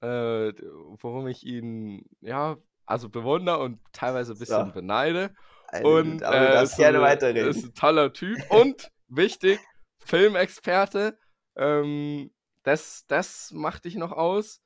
äh, 0.00 0.52
worum 1.00 1.26
ich 1.26 1.44
ihn, 1.44 2.04
ja, 2.20 2.56
also 2.86 3.08
bewundere 3.08 3.58
und 3.58 3.80
teilweise 3.92 4.32
ein 4.32 4.38
bisschen 4.38 4.66
so. 4.66 4.72
beneide. 4.72 5.34
Also, 5.68 5.88
und 5.88 6.22
aber 6.22 6.60
äh, 6.60 6.62
ist, 6.62 6.76
gerne 6.76 7.00
weiterreden. 7.00 7.50
ist 7.50 7.64
ein 7.64 7.74
toller 7.74 8.12
Typ 8.12 8.38
und 8.50 8.90
wichtig, 9.08 9.60
Filmexperte. 9.98 11.18
Ähm, 11.56 12.30
das, 12.62 13.06
das 13.06 13.52
macht 13.52 13.84
dich 13.84 13.96
noch 13.96 14.12
aus. 14.12 14.60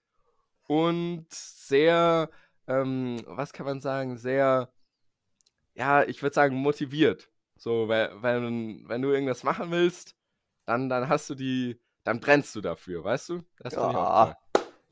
Und 0.66 1.26
sehr, 1.30 2.30
ähm, 2.66 3.22
was 3.26 3.52
kann 3.52 3.66
man 3.66 3.80
sagen, 3.80 4.16
sehr, 4.16 4.72
ja, 5.74 6.02
ich 6.04 6.22
würde 6.22 6.34
sagen, 6.34 6.56
motiviert. 6.56 7.30
So, 7.56 7.88
wenn, 7.88 8.88
wenn 8.88 9.02
du 9.02 9.10
irgendwas 9.12 9.44
machen 9.44 9.70
willst, 9.70 10.16
dann, 10.66 10.88
dann 10.88 11.08
hast 11.08 11.30
du 11.30 11.34
die, 11.34 11.80
dann 12.04 12.20
brennst 12.20 12.54
du 12.56 12.60
dafür, 12.60 13.04
weißt 13.04 13.28
du? 13.30 13.42
Das 13.58 13.74
ja, 13.74 14.36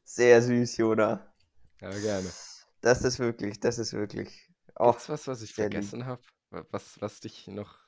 sehr 0.04 0.42
süß, 0.42 0.76
Jona. 0.76 1.32
Ja, 1.80 1.90
gerne. 1.90 2.30
Das 2.80 3.02
ist 3.04 3.18
wirklich, 3.18 3.60
das 3.60 3.78
ist 3.78 3.92
wirklich. 3.92 4.48
Auch 4.74 4.98
was, 5.08 5.26
was 5.26 5.42
ich 5.42 5.54
vergessen 5.54 6.06
habe? 6.06 6.22
Was, 6.50 7.00
was 7.00 7.20
dich 7.20 7.46
noch 7.48 7.78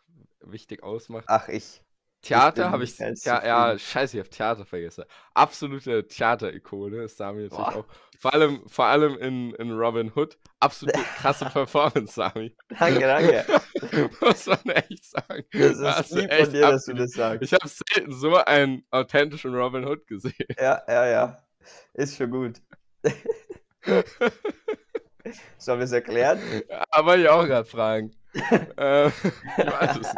wichtig 0.41 0.83
ausmacht? 0.83 1.25
Ach, 1.29 1.49
ich. 1.49 1.83
Theater 2.23 2.71
habe 2.71 2.85
ich. 2.85 2.97
Ja, 2.99 3.45
ja, 3.45 3.79
scheiße, 3.79 4.17
ich 4.17 4.21
habe 4.21 4.31
Theater 4.31 4.65
vergessen. 4.65 5.05
Absolute 5.35 6.07
Theater-Ikone 6.07 7.03
ist 7.03 7.17
Sami 7.17 7.43
natürlich 7.43 7.59
Boah. 7.59 7.77
auch. 7.77 7.85
Vor 8.19 8.33
allem, 8.33 8.63
vor 8.69 8.85
allem 8.85 9.19
in, 9.19 9.53
in 9.55 9.73
Robin 9.73 10.13
Hood. 10.15 10.39
Absolute 10.61 11.01
krasse 11.17 11.47
Performance, 11.47 12.15
Sami. 12.15 12.55
Danke, 12.79 13.01
danke. 13.01 13.45
Muss 14.21 14.47
man 14.47 14.61
echt 14.77 15.05
sagen. 15.05 15.45
Das 15.53 16.11
ist 16.11 16.13
lieb 16.13 16.33
von 16.33 16.53
dir, 16.53 16.61
dass 16.61 16.85
du 16.85 16.95
das 16.95 17.11
sagst. 17.11 17.43
Ich 17.43 17.53
habe 17.53 17.67
selten 17.67 18.13
so 18.13 18.37
einen 18.37 18.85
authentischen 18.93 19.55
Robin 19.57 19.85
Hood 19.85 20.07
gesehen. 20.07 20.35
Ja, 20.57 20.81
ja, 20.87 21.07
ja. 21.07 21.37
Ist 21.95 22.17
schon 22.17 22.31
gut. 22.31 22.63
Sollen 25.59 25.81
wir 25.81 25.85
es 25.85 25.93
erklären? 25.93 26.41
Aber 26.91 27.17
ich 27.17 27.29
auch 27.29 27.45
gerade 27.45 27.69
fragen. 27.69 28.15
Äh, 28.35 29.09
ich 29.09 29.19
weiß. 29.59 30.15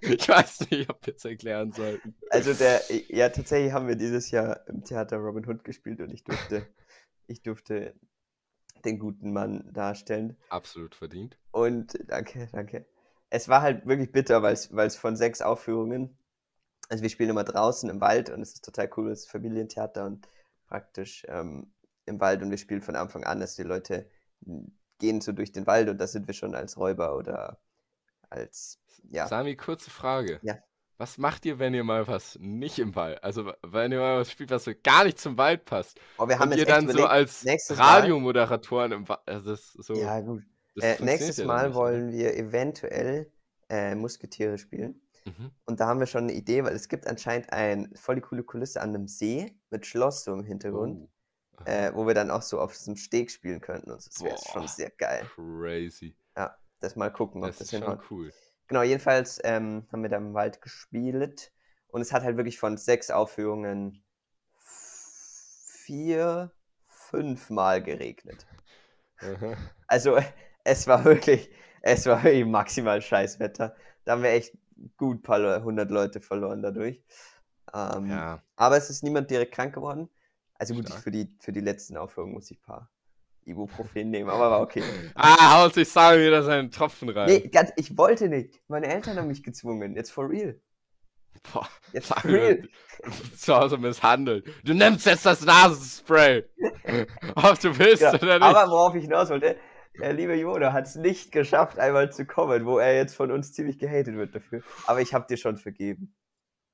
Ich 0.00 0.28
weiß 0.28 0.70
nicht, 0.70 0.90
ob 0.90 1.06
wir 1.06 1.14
es 1.14 1.24
erklären 1.24 1.72
sollten. 1.72 2.14
Also 2.30 2.54
der, 2.54 2.82
ja, 3.08 3.28
tatsächlich 3.28 3.72
haben 3.72 3.88
wir 3.88 3.96
dieses 3.96 4.30
Jahr 4.30 4.66
im 4.68 4.84
Theater 4.84 5.18
Robin 5.18 5.46
Hood 5.46 5.64
gespielt 5.64 6.00
und 6.00 6.12
ich 6.12 6.24
durfte, 6.24 6.66
ich 7.26 7.42
durfte 7.42 7.94
den 8.84 8.98
guten 8.98 9.32
Mann 9.32 9.72
darstellen. 9.72 10.36
Absolut 10.48 10.94
verdient. 10.94 11.38
Und 11.52 11.98
danke, 12.08 12.48
danke. 12.52 12.86
Es 13.30 13.48
war 13.48 13.62
halt 13.62 13.86
wirklich 13.86 14.12
bitter, 14.12 14.42
weil 14.42 14.54
es 14.54 14.96
von 14.96 15.16
sechs 15.16 15.40
Aufführungen, 15.40 16.18
also 16.88 17.02
wir 17.02 17.10
spielen 17.10 17.30
immer 17.30 17.44
draußen 17.44 17.88
im 17.88 18.00
Wald 18.00 18.28
und 18.28 18.42
es 18.42 18.54
ist 18.54 18.64
total 18.64 18.90
cool, 18.96 19.10
es 19.10 19.20
ist 19.20 19.30
Familientheater 19.30 20.04
und 20.04 20.28
praktisch 20.66 21.24
ähm, 21.28 21.72
im 22.04 22.20
Wald 22.20 22.42
und 22.42 22.50
wir 22.50 22.58
spielen 22.58 22.82
von 22.82 22.96
Anfang 22.96 23.24
an, 23.24 23.40
dass 23.40 23.54
die 23.54 23.62
Leute 23.62 24.10
gehen 25.02 25.20
so 25.20 25.32
durch 25.32 25.50
den 25.50 25.66
Wald 25.66 25.88
und 25.88 25.98
da 25.98 26.06
sind 26.06 26.28
wir 26.28 26.34
schon 26.34 26.54
als 26.54 26.78
Räuber 26.78 27.16
oder 27.16 27.58
als, 28.30 28.78
ja. 29.10 29.26
Sami, 29.26 29.56
kurze 29.56 29.90
Frage. 29.90 30.38
Ja. 30.42 30.58
Was 30.96 31.18
macht 31.18 31.44
ihr, 31.44 31.58
wenn 31.58 31.74
ihr 31.74 31.82
mal 31.82 32.06
was 32.06 32.38
nicht 32.40 32.78
im 32.78 32.94
Wald, 32.94 33.22
also 33.24 33.52
wenn 33.62 33.90
ihr 33.90 33.98
mal 33.98 34.20
was 34.20 34.30
spielt, 34.30 34.50
was 34.50 34.64
so 34.64 34.72
gar 34.84 35.04
nicht 35.04 35.18
zum 35.18 35.36
Wald 35.36 35.64
passt? 35.64 35.98
Oh, 36.18 36.28
wir 36.28 36.38
haben 36.38 36.52
und 36.52 36.58
ihr 36.58 36.64
dann 36.64 36.88
so 36.88 37.04
als 37.04 37.44
Radiomoderatoren 37.68 38.92
im 38.92 39.08
Wald, 39.08 39.20
also 39.26 39.56
so, 39.56 39.94
Ja, 39.94 40.20
gut. 40.20 40.44
Äh, 40.80 41.02
nächstes 41.02 41.38
ja 41.38 41.44
Mal 41.44 41.68
nicht, 41.68 41.76
wollen 41.76 42.06
ne? 42.06 42.12
wir 42.12 42.36
eventuell 42.36 43.30
äh, 43.68 43.96
Musketiere 43.96 44.56
spielen. 44.56 45.02
Mhm. 45.24 45.50
Und 45.66 45.80
da 45.80 45.88
haben 45.88 45.98
wir 45.98 46.06
schon 46.06 46.24
eine 46.24 46.32
Idee, 46.32 46.62
weil 46.62 46.74
es 46.74 46.88
gibt 46.88 47.08
anscheinend 47.08 47.52
eine 47.52 47.90
voll 47.96 48.20
coole 48.20 48.44
Kulisse 48.44 48.80
an 48.80 48.90
einem 48.90 49.08
See 49.08 49.52
mit 49.70 49.84
Schloss 49.84 50.24
so 50.24 50.32
im 50.32 50.44
Hintergrund. 50.44 51.00
Oh 51.02 51.08
äh, 51.64 51.92
wo 51.94 52.06
wir 52.06 52.14
dann 52.14 52.30
auch 52.30 52.42
so 52.42 52.60
auf 52.60 52.72
diesem 52.72 52.96
Steg 52.96 53.30
spielen 53.30 53.60
könnten. 53.60 53.90
Und 53.90 54.06
das 54.06 54.22
wäre 54.22 54.36
schon 54.52 54.68
sehr 54.68 54.90
geil. 54.90 55.26
Crazy. 55.34 56.14
Ja, 56.36 56.56
das 56.80 56.96
mal 56.96 57.10
gucken, 57.10 57.42
ob 57.42 57.48
das, 57.48 57.58
das 57.58 57.72
ist 57.72 57.84
schon 57.84 58.00
cool. 58.10 58.32
Genau, 58.68 58.82
jedenfalls 58.82 59.38
ähm, 59.44 59.86
haben 59.92 60.02
wir 60.02 60.08
da 60.10 60.16
im 60.16 60.34
Wald 60.34 60.62
gespielt 60.62 61.52
und 61.88 62.00
es 62.00 62.12
hat 62.12 62.22
halt 62.22 62.36
wirklich 62.36 62.58
von 62.58 62.76
sechs 62.76 63.10
Aufführungen 63.10 64.02
vier, 65.84 66.50
fünf 66.86 67.50
Mal 67.50 67.82
geregnet. 67.82 68.46
Also 69.86 70.18
es 70.64 70.86
war 70.86 71.04
wirklich, 71.04 71.50
es 71.82 72.06
war 72.06 72.24
wirklich 72.24 72.46
maximal 72.46 73.02
Scheißwetter. 73.02 73.76
Da 74.04 74.12
haben 74.12 74.22
wir 74.22 74.30
echt 74.30 74.56
gut 74.96 75.18
ein 75.18 75.22
paar 75.22 75.62
hundert 75.62 75.90
Leute 75.90 76.20
verloren 76.20 76.62
dadurch. 76.62 77.02
Ähm, 77.74 78.10
ja. 78.10 78.42
Aber 78.56 78.76
es 78.76 78.90
ist 78.90 79.02
niemand 79.02 79.30
direkt 79.30 79.54
krank 79.54 79.74
geworden. 79.74 80.08
Also 80.62 80.74
gut, 80.74 80.88
für 80.88 81.10
die, 81.10 81.28
für 81.40 81.50
die 81.50 81.58
letzten 81.58 81.96
Aufführungen 81.96 82.34
muss 82.34 82.48
ich 82.52 82.56
ein 82.56 82.62
paar 82.62 82.88
Ibuprofen 83.44 84.10
nehmen, 84.10 84.30
aber 84.30 84.48
war 84.48 84.60
okay. 84.60 84.80
ah, 85.16 85.60
haut 85.60 85.74
sich 85.74 85.88
Sami 85.88 86.24
wieder 86.24 86.44
seinen 86.44 86.70
Tropfen 86.70 87.08
rein. 87.08 87.28
Nee, 87.28 87.48
ganz, 87.48 87.72
ich 87.74 87.98
wollte 87.98 88.28
nicht. 88.28 88.62
Meine 88.68 88.86
Eltern 88.86 89.16
haben 89.16 89.26
mich 89.26 89.42
gezwungen. 89.42 89.96
Jetzt 89.96 90.12
for 90.12 90.30
real. 90.30 90.54
Boah, 91.52 91.68
jetzt 91.92 92.06
for 92.06 92.24
real. 92.24 92.62
Zu 93.36 93.56
Hause 93.56 93.76
misshandelt. 93.76 94.46
Du 94.62 94.72
nimmst 94.72 95.04
jetzt 95.04 95.26
das 95.26 95.44
Nasenspray. 95.44 96.44
Ob 97.34 97.58
du 97.58 97.76
willst 97.76 98.02
ja, 98.02 98.14
oder 98.14 98.38
nicht. 98.38 98.42
Aber 98.42 98.70
worauf 98.70 98.94
ich 98.94 99.02
hinaus 99.02 99.30
wollte, 99.30 99.56
der 99.98 100.12
liebe 100.12 100.36
Yoda 100.36 100.72
hat 100.72 100.86
es 100.86 100.94
nicht 100.94 101.32
geschafft, 101.32 101.80
einmal 101.80 102.12
zu 102.12 102.24
kommen, 102.24 102.66
wo 102.66 102.78
er 102.78 102.94
jetzt 102.94 103.16
von 103.16 103.32
uns 103.32 103.52
ziemlich 103.52 103.80
gehatet 103.80 104.14
wird 104.14 104.32
dafür. 104.32 104.62
Aber 104.86 105.00
ich 105.00 105.12
habe 105.12 105.26
dir 105.26 105.38
schon 105.38 105.56
vergeben. 105.56 106.14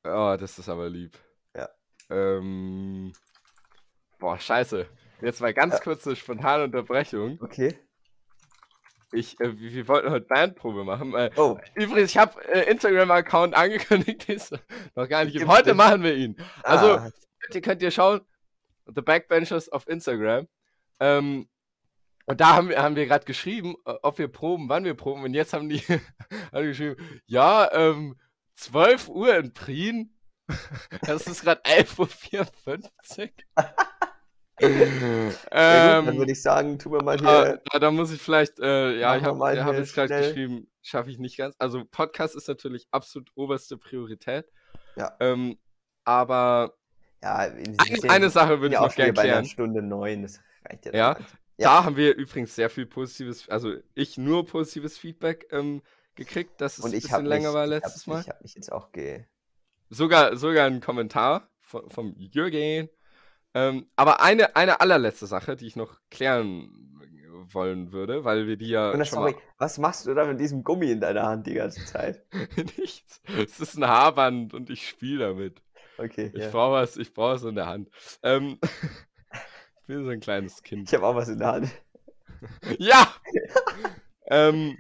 Oh, 0.04 0.36
das 0.38 0.58
ist 0.58 0.68
aber 0.68 0.90
lieb. 0.90 1.18
Ja. 1.56 1.70
Ähm, 2.10 3.14
Boah, 4.18 4.38
scheiße. 4.38 4.86
Jetzt 5.20 5.40
mal 5.40 5.54
ganz 5.54 5.80
kurze 5.80 6.16
spontane 6.16 6.64
Unterbrechung. 6.64 7.38
Okay. 7.40 7.78
Ich, 9.12 9.40
äh, 9.40 9.58
wir, 9.58 9.72
wir, 9.72 9.88
wollten 9.88 10.10
heute 10.10 10.26
Bandprobe 10.26 10.84
machen. 10.84 11.14
Äh, 11.14 11.30
oh. 11.36 11.58
Übrigens, 11.74 12.10
ich 12.10 12.18
habe 12.18 12.44
äh, 12.52 12.70
Instagram-Account 12.70 13.54
angekündigt, 13.56 14.28
ist 14.28 14.54
noch 14.94 15.08
gar 15.08 15.24
nicht. 15.24 15.34
Gibt 15.34 15.48
heute 15.48 15.70
nicht. 15.70 15.76
machen 15.76 16.02
wir 16.02 16.14
ihn. 16.14 16.36
Also, 16.62 16.98
ah. 16.98 17.10
ihr 17.52 17.60
könnt 17.62 17.80
ihr 17.82 17.90
schauen, 17.90 18.20
The 18.86 19.00
Backbenchers 19.00 19.68
auf 19.70 19.88
Instagram. 19.88 20.46
Ähm, 21.00 21.48
und 22.26 22.40
da 22.40 22.56
haben, 22.56 22.74
haben 22.74 22.96
wir 22.96 23.06
gerade 23.06 23.24
geschrieben, 23.24 23.76
ob 23.84 24.18
wir 24.18 24.28
proben, 24.28 24.68
wann 24.68 24.84
wir 24.84 24.94
proben. 24.94 25.22
Und 25.22 25.32
jetzt 25.32 25.54
haben 25.54 25.68
die, 25.68 25.78
haben 26.52 26.62
die 26.62 26.68
geschrieben, 26.68 27.22
ja, 27.26 27.72
ähm, 27.72 28.20
12 28.54 29.08
Uhr 29.08 29.36
in 29.36 29.52
Prien. 29.54 30.14
Das 31.02 31.26
ist 31.26 31.42
gerade 31.42 31.60
11.54 31.62 33.30
Uhr. 33.56 33.74
Ähm, 34.60 35.32
ja, 35.52 36.02
dann 36.02 36.18
würde 36.18 36.32
ich 36.32 36.43
sagen, 36.43 36.78
tun 36.78 36.93
wir 36.93 37.02
mal 37.02 37.18
hier. 37.18 37.60
Da, 37.70 37.78
da 37.78 37.90
muss 37.90 38.12
ich 38.12 38.20
vielleicht, 38.20 38.59
äh, 38.60 38.98
ja, 38.98 39.16
ich 39.16 39.24
habe 39.24 39.64
hab 39.64 39.74
jetzt 39.74 39.94
gerade 39.94 40.09
geschrieben, 40.09 40.68
schaffe 40.82 41.10
ich 41.10 41.18
nicht 41.18 41.36
ganz. 41.36 41.55
Also 41.59 41.85
Podcast 41.85 42.35
ist 42.35 42.48
natürlich 42.48 42.86
absolut 42.90 43.30
oberste 43.35 43.76
Priorität. 43.76 44.47
Ja. 44.97 45.16
Ähm, 45.20 45.59
aber 46.05 46.74
ja, 47.22 47.36
eine, 47.36 48.10
eine, 48.10 48.30
Sache 48.30 48.60
würde 48.60 48.74
ich 48.74 48.80
noch 48.80 48.94
gerne 48.94 49.12
klären. 49.12 49.44
Stunde 49.44 49.82
neun, 49.82 50.22
das 50.22 50.40
reicht 50.64 50.86
ja. 50.86 50.93
Ja, 50.93 51.16
da 51.56 51.85
haben 51.85 51.97
wir 51.97 52.14
übrigens 52.16 52.55
sehr 52.55 52.70
viel 52.70 52.86
positives, 52.86 53.48
also 53.48 53.74
ich 53.94 54.16
nur 54.16 54.47
positives 54.47 54.97
Feedback 54.97 55.48
ähm, 55.51 55.82
gekriegt, 56.14 56.60
dass 56.60 56.78
es 56.78 56.85
Und 56.85 56.94
ein 56.94 57.01
bisschen 57.01 57.26
länger 57.26 57.48
mich, 57.48 57.55
war 57.55 57.66
letztes 57.66 58.02
ich 58.02 58.06
Mal. 58.06 58.20
Ich 58.20 58.28
habe 58.28 58.43
mich 58.43 58.55
jetzt 58.55 58.70
auch 58.70 58.93
ge... 58.93 59.24
Sogar, 59.90 60.36
sogar 60.36 60.66
ein 60.66 60.80
Kommentar 60.80 61.48
vom, 61.60 61.90
vom 61.90 62.14
Jürgen 62.16 62.89
ähm, 63.54 63.86
aber 63.96 64.20
eine, 64.22 64.56
eine 64.56 64.80
allerletzte 64.80 65.26
Sache, 65.26 65.56
die 65.56 65.66
ich 65.66 65.76
noch 65.76 65.98
klären 66.10 66.88
wollen 67.54 67.92
würde, 67.92 68.24
weil 68.24 68.46
wir 68.46 68.56
die 68.56 68.68
ja. 68.68 68.92
schon 68.92 69.04
sorry, 69.04 69.32
mal... 69.32 69.42
was 69.58 69.78
machst 69.78 70.06
du 70.06 70.14
da 70.14 70.24
mit 70.24 70.40
diesem 70.40 70.64
Gummi 70.64 70.90
in 70.90 71.00
deiner 71.00 71.22
Hand 71.22 71.46
die 71.46 71.54
ganze 71.54 71.84
Zeit? 71.84 72.22
Nichts. 72.78 73.20
Es 73.26 73.60
ist 73.60 73.76
ein 73.76 73.86
Haarband 73.86 74.54
und 74.54 74.70
ich 74.70 74.88
spiele 74.88 75.28
damit. 75.28 75.62
Okay. 75.98 76.30
Ich 76.34 76.44
ja. 76.44 76.50
brauche 76.50 76.74
was, 76.74 76.96
ich 76.96 77.12
brauche 77.12 77.36
es 77.36 77.42
in 77.42 77.54
der 77.54 77.66
Hand. 77.66 77.90
Ähm, 78.22 78.58
Wie 79.86 79.94
so 79.94 80.08
ein 80.08 80.20
kleines 80.20 80.62
Kind. 80.62 80.88
Ich 80.88 80.94
habe 80.94 81.06
auch 81.06 81.14
was 81.14 81.28
in 81.28 81.38
der 81.38 81.48
Hand. 81.48 81.68
Ja! 82.78 83.12
ähm, 84.26 84.78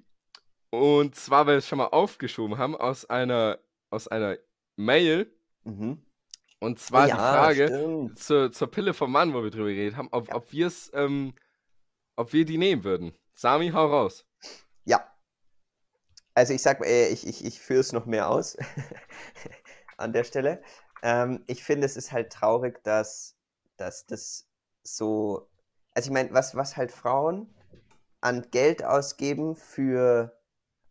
und 0.70 1.16
zwar, 1.16 1.44
weil 1.46 1.54
wir 1.54 1.58
es 1.58 1.66
schon 1.66 1.78
mal 1.78 1.86
aufgeschoben 1.86 2.56
haben, 2.56 2.76
aus 2.76 3.04
einer, 3.04 3.58
aus 3.90 4.06
einer 4.06 4.36
Mail. 4.76 5.34
Mhm. 5.64 6.00
Und 6.60 6.80
zwar 6.80 7.04
die 7.04 7.10
Ja, 7.10 7.16
Frage 7.16 7.68
stimmt. 7.68 8.18
zur, 8.18 8.50
zur 8.52 8.70
Pille 8.70 8.92
vom 8.94 9.12
Mann, 9.12 9.32
wo 9.32 9.42
wir 9.42 9.50
drüber 9.50 9.68
geredet 9.68 9.96
haben, 9.96 10.08
ob, 10.10 10.28
Ja. 10.28 10.34
ob 10.34 10.52
wir 10.52 10.66
es, 10.66 10.90
ähm, 10.94 11.34
ob 12.16 12.32
wir 12.32 12.44
die 12.44 12.58
nehmen 12.58 12.84
würden. 12.84 13.12
Sami, 13.34 13.70
hau 13.70 13.86
raus. 13.86 14.24
Ja. 14.84 15.04
Also 16.34 16.52
ich 16.54 16.62
sag, 16.62 16.84
äh, 16.84 17.08
ich, 17.08 17.26
ich, 17.26 17.44
ich 17.44 17.60
führe 17.60 17.80
es 17.80 17.92
noch 17.92 18.06
mehr 18.06 18.28
aus 18.28 18.56
an 19.96 20.12
der 20.12 20.24
Stelle. 20.24 20.62
Ähm, 21.02 21.44
ich 21.46 21.62
finde, 21.62 21.86
es 21.86 21.96
ist 21.96 22.10
halt 22.12 22.32
traurig, 22.32 22.82
dass, 22.84 23.36
dass 23.76 24.06
das 24.06 24.48
so. 24.82 25.48
Also 25.94 26.08
ich 26.08 26.12
meine, 26.14 26.32
was, 26.32 26.54
was 26.56 26.76
halt 26.76 26.92
Frauen 26.92 27.52
an 28.20 28.46
Geld 28.50 28.84
ausgeben 28.84 29.54
für 29.56 30.36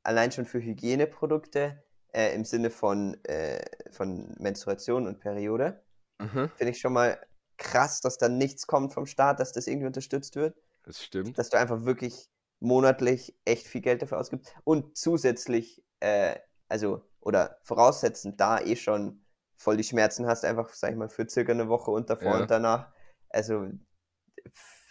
allein 0.04 0.32
schon 0.32 0.46
für 0.46 0.62
Hygieneprodukte 0.62 1.84
äh, 2.14 2.34
im 2.34 2.46
Sinne 2.46 2.70
von, 2.70 3.22
äh, 3.26 3.60
von 3.92 4.34
Menstruation 4.40 5.08
und 5.08 5.20
Periode, 5.20 5.84
Mhm, 6.20 6.50
finde 6.56 6.72
ich 6.72 6.80
schon 6.80 6.94
mal 6.94 7.20
krass, 7.58 8.02
dass 8.02 8.18
da 8.18 8.30
nichts 8.30 8.68
kommt 8.68 8.94
vom 8.94 9.06
Staat, 9.06 9.40
dass 9.40 9.52
das 9.54 9.68
irgendwie 9.68 9.88
unterstützt 9.88 10.36
wird 10.36 10.56
das 10.84 11.04
stimmt. 11.04 11.38
dass 11.38 11.50
du 11.50 11.58
einfach 11.58 11.86
wirklich 11.86 12.30
monatlich 12.60 13.36
echt 13.46 13.68
viel 13.68 13.82
Geld 13.82 14.02
dafür 14.02 14.20
ausgibst 14.20 14.54
und 14.64 14.98
zusätzlich, 14.98 15.84
äh, 16.00 16.38
also, 16.70 17.04
oder 17.22 17.58
voraussetzend 17.64 18.40
da 18.40 18.60
eh 18.60 18.76
schon 18.76 19.22
voll 19.58 19.78
die 19.78 19.84
Schmerzen 19.84 20.28
hast, 20.28 20.46
einfach, 20.46 20.74
sag 20.74 20.92
ich 20.92 20.98
mal, 20.98 21.10
für 21.10 21.28
circa 21.30 21.52
eine 21.52 21.68
Woche 21.70 21.92
und 21.92 22.10
davor 22.10 22.36
Ja. 22.36 22.42
und 22.42 22.52
danach. 22.52 22.92
Also, 23.30 23.68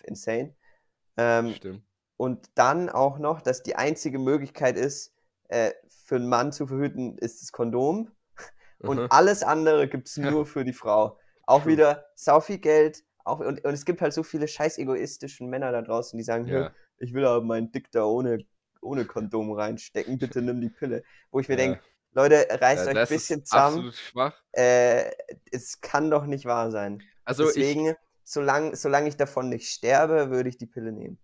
insane. 0.04 0.54
Ähm, 1.16 1.54
Stimmt. 1.54 1.84
und 2.16 2.50
dann 2.54 2.88
auch 2.88 3.18
noch, 3.18 3.40
dass 3.42 3.62
die 3.62 3.76
einzige 3.76 4.18
Möglichkeit 4.18 4.76
ist, 4.76 5.12
äh, 5.48 5.72
für 5.88 6.16
einen 6.16 6.28
Mann 6.28 6.52
zu 6.52 6.66
verhüten, 6.66 7.18
ist 7.18 7.42
das 7.42 7.52
Kondom. 7.52 8.10
Und 8.80 8.98
Mhm. 8.98 9.06
alles 9.10 9.42
andere 9.42 9.88
gibt 9.88 10.08
es 10.08 10.16
nur 10.16 10.46
für 10.46 10.64
die 10.64 10.72
Frau. 10.72 11.18
Auch 11.46 11.62
True. 11.62 11.72
wieder 11.72 12.06
sau 12.14 12.40
viel 12.40 12.58
Geld. 12.58 13.02
Auch, 13.24 13.40
und, 13.40 13.64
und 13.64 13.74
es 13.74 13.84
gibt 13.84 14.00
halt 14.02 14.12
so 14.12 14.22
viele 14.22 14.46
scheiß 14.48 14.78
egoistischen 14.78 15.48
Männer 15.48 15.72
da 15.72 15.82
draußen, 15.82 16.16
die 16.16 16.24
sagen, 16.24 16.46
Ja. 16.46 16.68
"Hä, 16.68 16.74
ich 16.98 17.12
will 17.14 17.24
aber 17.24 17.44
meinen 17.44 17.72
Dick 17.72 17.90
da 17.90 18.04
ohne, 18.04 18.38
ohne 18.80 19.04
Kondom 19.04 19.52
reinstecken, 19.52 20.18
bitte 20.38 20.42
nimm 20.42 20.60
die 20.60 20.70
Pille. 20.70 21.02
Wo 21.30 21.40
ich 21.40 21.48
mir 21.48 21.54
Ja. 21.56 21.64
denke, 21.64 21.80
Leute, 22.12 22.46
reißt 22.50 22.86
Ja, 22.86 22.92
euch 22.92 22.98
ein 22.98 23.08
bisschen 23.08 23.44
zusammen. 23.44 23.92
Äh, 24.52 25.10
es 25.52 25.80
kann 25.80 26.10
doch 26.10 26.24
nicht 26.26 26.44
wahr 26.46 26.70
sein. 26.70 27.02
Also 27.24 27.50
ich, 27.50 27.56
Deswegen, 27.56 27.94
solange 28.24 28.74
solang 28.76 29.06
ich 29.06 29.16
davon 29.16 29.48
nicht 29.50 29.68
sterbe, 29.70 30.30
würde 30.30 30.48
ich 30.48 30.56
die 30.56 30.66
Pille 30.66 30.92
nehmen. 30.92 31.18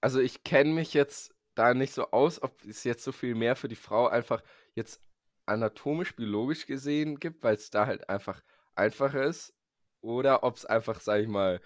also 0.00 0.20
ich 0.20 0.44
kenne 0.44 0.72
mich 0.72 0.94
jetzt 0.94 1.34
da 1.54 1.72
nicht 1.74 1.94
so 1.94 2.10
aus, 2.10 2.42
ob 2.42 2.64
es 2.64 2.84
jetzt 2.84 3.04
so 3.04 3.12
viel 3.12 3.34
mehr 3.34 3.56
für 3.56 3.68
die 3.68 3.76
Frau 3.76 4.08
einfach 4.08 4.42
jetzt 4.74 5.00
anatomisch, 5.46 6.16
biologisch 6.16 6.66
gesehen 6.66 7.18
gibt, 7.18 7.42
weil 7.42 7.54
es 7.56 7.70
da 7.70 7.86
halt 7.86 8.08
einfach 8.08 8.42
einfacher 8.74 9.24
ist. 9.24 9.54
Oder 10.00 10.42
ob 10.44 10.56
es 10.56 10.66
einfach, 10.66 11.00
sag 11.00 11.20
ich 11.20 11.28
mal, 11.28 11.60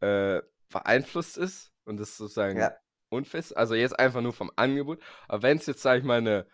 äh, 0.00 0.40
beeinflusst 0.70 1.36
ist 1.36 1.72
und 1.84 2.00
es 2.00 2.16
sozusagen 2.16 2.58
Ja. 2.58 2.74
unfest. 3.10 3.56
Also 3.56 3.74
jetzt 3.74 3.98
einfach 3.98 4.22
nur 4.22 4.32
vom 4.32 4.50
Angebot. 4.56 5.02
Aber 5.28 5.42
wenn 5.42 5.58
es 5.58 5.66
jetzt, 5.66 5.82
sag 5.82 5.98
ich 5.98 6.04
mal, 6.04 6.18
eine, 6.18 6.46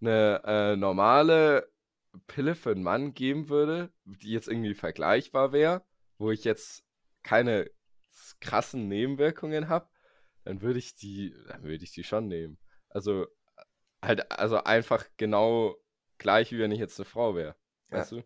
eine 0.00 0.42
äh, 0.44 0.76
normale 0.76 1.70
Pille 2.26 2.54
für 2.54 2.70
einen 2.70 2.82
Mann 2.82 3.14
geben 3.14 3.48
würde, 3.48 3.92
die 4.04 4.30
jetzt 4.32 4.48
irgendwie 4.48 4.74
vergleichbar 4.74 5.52
wäre, 5.52 5.84
wo 6.18 6.30
ich 6.30 6.44
jetzt 6.44 6.84
keine 7.22 7.70
krassen 8.40 8.88
Nebenwirkungen 8.88 9.68
habe, 9.68 9.88
dann 10.44 10.62
würde 10.62 10.78
ich 10.78 10.94
die, 10.94 11.34
dann 11.48 11.62
würde 11.62 11.84
ich 11.84 11.92
die 11.92 12.04
schon 12.04 12.28
nehmen. 12.28 12.58
Also 12.88 13.26
halt, 14.02 14.30
also 14.30 14.62
einfach 14.64 15.04
genau 15.16 15.76
gleich, 16.18 16.52
wie 16.52 16.58
wenn 16.58 16.72
ich 16.72 16.78
jetzt 16.80 16.98
eine 16.98 17.04
Frau 17.06 17.34
wäre. 17.34 17.56
Ja. 17.90 17.98
Weißt 17.98 18.12
du? 18.12 18.22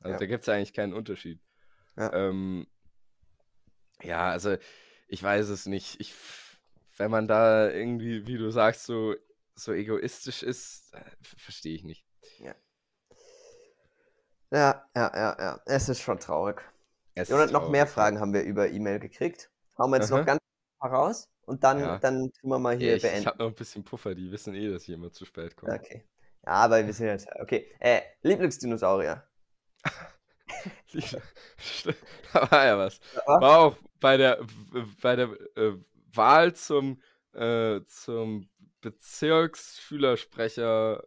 Also 0.00 0.12
Ja. 0.12 0.18
da 0.18 0.26
gibt 0.26 0.40
es 0.42 0.46
ja 0.46 0.54
eigentlich 0.54 0.72
keinen 0.72 0.94
Unterschied. 0.94 1.40
Ja. 1.96 2.12
Ähm, 2.12 2.66
ja, 4.02 4.30
also 4.30 4.56
ich 5.08 5.22
weiß 5.22 5.48
es 5.48 5.66
nicht. 5.66 6.00
Ich, 6.00 6.14
wenn 6.96 7.10
man 7.10 7.28
da 7.28 7.70
irgendwie, 7.70 8.26
wie 8.26 8.38
du 8.38 8.50
sagst, 8.50 8.84
so, 8.84 9.14
so 9.54 9.72
egoistisch 9.72 10.42
ist, 10.42 10.94
äh, 10.94 11.02
verstehe 11.22 11.74
ich 11.74 11.84
nicht. 11.84 12.04
Ja, 14.52 14.84
ja, 14.96 15.12
ja, 15.14 15.36
ja. 15.38 15.60
Es 15.66 15.88
ist 15.88 16.00
schon 16.00 16.18
traurig. 16.18 16.60
Es 17.14 17.28
Jonathan, 17.28 17.52
noch 17.52 17.68
mehr 17.70 17.84
ja. 17.84 17.86
Fragen 17.86 18.18
haben 18.20 18.32
wir 18.32 18.42
über 18.42 18.68
E-Mail 18.68 18.98
gekriegt. 18.98 19.50
Hauen 19.78 19.90
wir 19.90 19.98
jetzt 19.98 20.10
Aha. 20.10 20.18
noch 20.20 20.26
ganz 20.26 20.40
paar 20.78 20.90
raus 20.92 21.28
und 21.42 21.62
dann, 21.62 21.78
Ja. 21.78 21.98
dann 21.98 22.32
tun 22.32 22.50
wir 22.50 22.58
mal 22.58 22.72
Ja, 22.74 22.78
hier 22.78 22.96
ich 22.96 23.04
ich 23.04 23.10
beenden. 23.10 23.26
habe 23.26 23.38
noch 23.38 23.48
ein 23.48 23.54
bisschen 23.54 23.84
Puffer, 23.84 24.14
die 24.14 24.30
wissen 24.32 24.54
eh, 24.54 24.70
dass 24.70 24.84
ich 24.84 24.90
immer 24.90 25.12
zu 25.12 25.24
spät 25.24 25.56
komme. 25.56 25.74
Okay. 25.74 26.04
Ja, 26.46 26.52
aber 26.52 26.86
wir 26.86 26.92
sind 26.92 27.06
jetzt. 27.06 27.28
Okay. 27.40 27.66
Äh, 27.78 28.00
Lieblingsdinosaurier. 28.22 29.24
da 32.32 32.50
war 32.50 32.66
ja 32.66 32.76
was. 32.78 32.98
War 33.26 33.58
auch 33.58 33.76
bei 34.00 34.16
der, 34.16 34.40
bei 35.00 35.14
der 35.16 35.28
äh, 35.56 35.74
Wahl 36.12 36.54
zum, 36.54 37.00
äh, 37.34 37.80
zum 37.86 38.48
Bezirksschülersprecher 38.80 41.04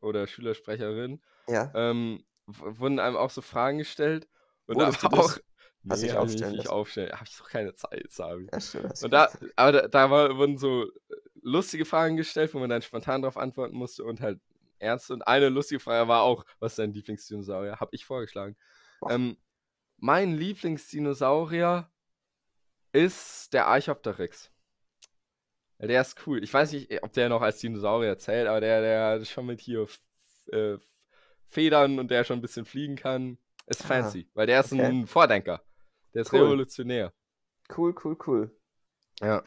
oder 0.00 0.26
Schülersprecherin 0.26 1.22
Ja. 1.46 1.70
ähm, 1.74 2.24
wurden 2.46 2.98
einem 2.98 3.16
auch 3.16 3.30
so 3.30 3.42
Fragen 3.42 3.78
gestellt. 3.78 4.26
Und 4.66 4.76
Wurdest 4.76 5.04
da 5.04 5.12
war 5.12 5.20
auch. 5.20 5.38
Hab 5.88 5.98
ich 5.98 6.12
aufstellen 6.12 6.56
lassen? 6.56 6.68
aufstellen. 6.68 7.10
Habe 7.12 7.24
ich 7.26 7.38
doch 7.38 7.48
keine 7.48 7.72
Zeit, 7.72 8.10
Sabi. 8.10 8.48
ja 8.52 8.58
hast 8.58 9.02
Und 9.02 9.12
da, 9.12 9.30
aber 9.56 9.72
da, 9.72 9.88
da 9.88 10.10
war, 10.10 10.36
wurden 10.36 10.58
so 10.58 10.84
äh, 10.84 10.88
lustige 11.40 11.86
Fragen 11.86 12.18
gestellt, 12.18 12.52
wo 12.52 12.58
man 12.58 12.68
dann 12.68 12.82
spontan 12.82 13.22
darauf 13.22 13.38
antworten 13.38 13.76
musste 13.76 14.04
und 14.04 14.20
halt 14.20 14.40
ernst. 14.80 15.10
Und 15.10 15.22
eine 15.22 15.48
lustige 15.48 15.80
Frage 15.80 16.08
war 16.08 16.22
auch, 16.22 16.44
was 16.58 16.72
ist 16.72 16.78
dein 16.78 16.92
Lieblingsdinosaurier? 16.92 17.78
Habe 17.80 17.90
ich 17.94 18.04
vorgeschlagen. 18.04 18.56
Ähm, 19.08 19.36
mein 19.98 20.34
Lieblingsdinosaurier 20.36 21.90
ist 22.92 23.52
der 23.52 23.66
Archaeopteryx. 23.66 24.50
Ja, 25.78 25.86
Der 25.86 26.00
ist 26.00 26.26
cool. 26.26 26.42
Ich 26.42 26.52
weiß 26.52 26.72
nicht, 26.72 27.02
ob 27.02 27.12
der 27.12 27.28
noch 27.28 27.42
als 27.42 27.58
Dinosaurier 27.58 28.18
zählt, 28.18 28.48
aber 28.48 28.60
der, 28.60 28.80
der 29.18 29.24
schon 29.24 29.46
mit 29.46 29.60
hier 29.60 29.86
äh, 30.52 30.76
Federn 31.46 31.98
und 31.98 32.10
der 32.10 32.24
schon 32.24 32.38
ein 32.38 32.42
bisschen 32.42 32.64
fliegen 32.66 32.96
kann. 32.96 33.38
Ist 33.66 33.84
Ah, 33.84 33.88
fancy, 33.88 34.28
weil 34.34 34.46
der 34.46 34.60
ist 34.60 34.72
okay. 34.72 34.84
ein 34.84 35.06
Vordenker. 35.06 35.62
Der 36.12 36.22
ist 36.22 36.32
Cool. 36.32 36.40
revolutionär. 36.42 37.12
Cool, 37.76 37.94
cool, 38.04 38.16
cool. 38.26 38.56
Ja. 39.20 39.44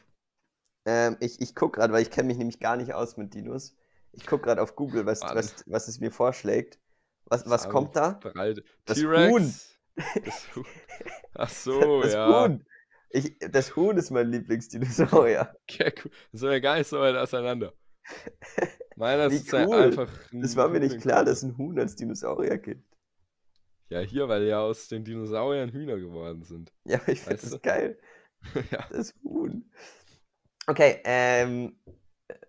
Ähm, 0.86 1.18
ich 1.20 1.42
ich 1.42 1.56
gucke 1.56 1.80
gerade, 1.80 1.92
weil 1.94 2.02
ich 2.04 2.12
kenne 2.12 2.28
mich 2.28 2.38
nämlich 2.38 2.60
gar 2.60 2.78
nicht 2.78 2.94
aus 2.94 3.18
mit 3.18 3.34
Dinos. 3.34 3.76
Ich 4.14 4.26
gucke 4.26 4.46
gerade 4.46 4.62
auf 4.62 4.76
Google, 4.76 5.06
was, 5.06 5.22
Mann. 5.22 5.36
was, 5.36 5.64
was 5.68 5.88
es 5.88 6.00
mir 6.00 6.12
vorschlägt. 6.12 6.80
Was, 7.26 7.50
was 7.50 7.70
kommt 7.70 7.96
da? 7.96 8.12
Bereit. 8.12 8.64
Das. 8.86 9.04
Huhn. 9.04 9.54
Das 10.24 10.56
Huhn. 10.56 10.66
Ach 11.34 11.50
so, 11.50 12.02
das 12.02 12.14
ja. 12.14 12.44
Huhn. 12.44 12.66
Ich, 13.10 13.38
das 13.40 13.76
Huhn 13.76 13.96
ist 13.98 14.12
mein 14.12 14.30
Lieblingsdinosaurier. 14.30 15.56
Okay, 15.70 15.94
cool. 16.04 16.12
Das 16.32 16.42
sind 16.42 16.50
wir 16.50 16.62
gar 16.62 16.78
nicht 16.78 16.88
so 16.88 17.00
weit 17.00 17.16
auseinander. 17.16 17.74
Meiner 18.96 19.32
Wie 19.32 19.36
ist 19.36 19.52
halt 19.54 19.70
cool. 19.70 19.76
einfach. 19.76 20.10
Das 20.32 20.52
ein 20.52 20.58
war 20.58 20.70
mir 20.70 20.80
nicht 20.80 21.00
klar, 21.00 21.24
dass 21.24 21.38
es 21.38 21.44
ein 21.44 21.58
Huhn 21.58 21.78
als 21.80 21.96
Dinosaurier 21.96 22.58
gibt. 22.58 22.86
Ja, 23.90 24.00
hier, 24.00 24.28
weil 24.28 24.44
ja 24.44 24.60
aus 24.60 24.88
den 24.88 25.04
Dinosauriern 25.04 25.72
Hühner 25.72 25.98
geworden 25.98 26.44
sind. 26.44 26.74
Ja, 26.86 27.00
aber 27.00 27.10
ich 27.10 27.22
finde 27.22 27.42
das 27.42 27.52
du? 27.52 27.60
geil. 27.60 28.00
ja. 28.72 28.88
Das 28.92 29.14
Huhn. 29.24 29.72
Okay, 30.68 31.02
ähm, 31.04 31.78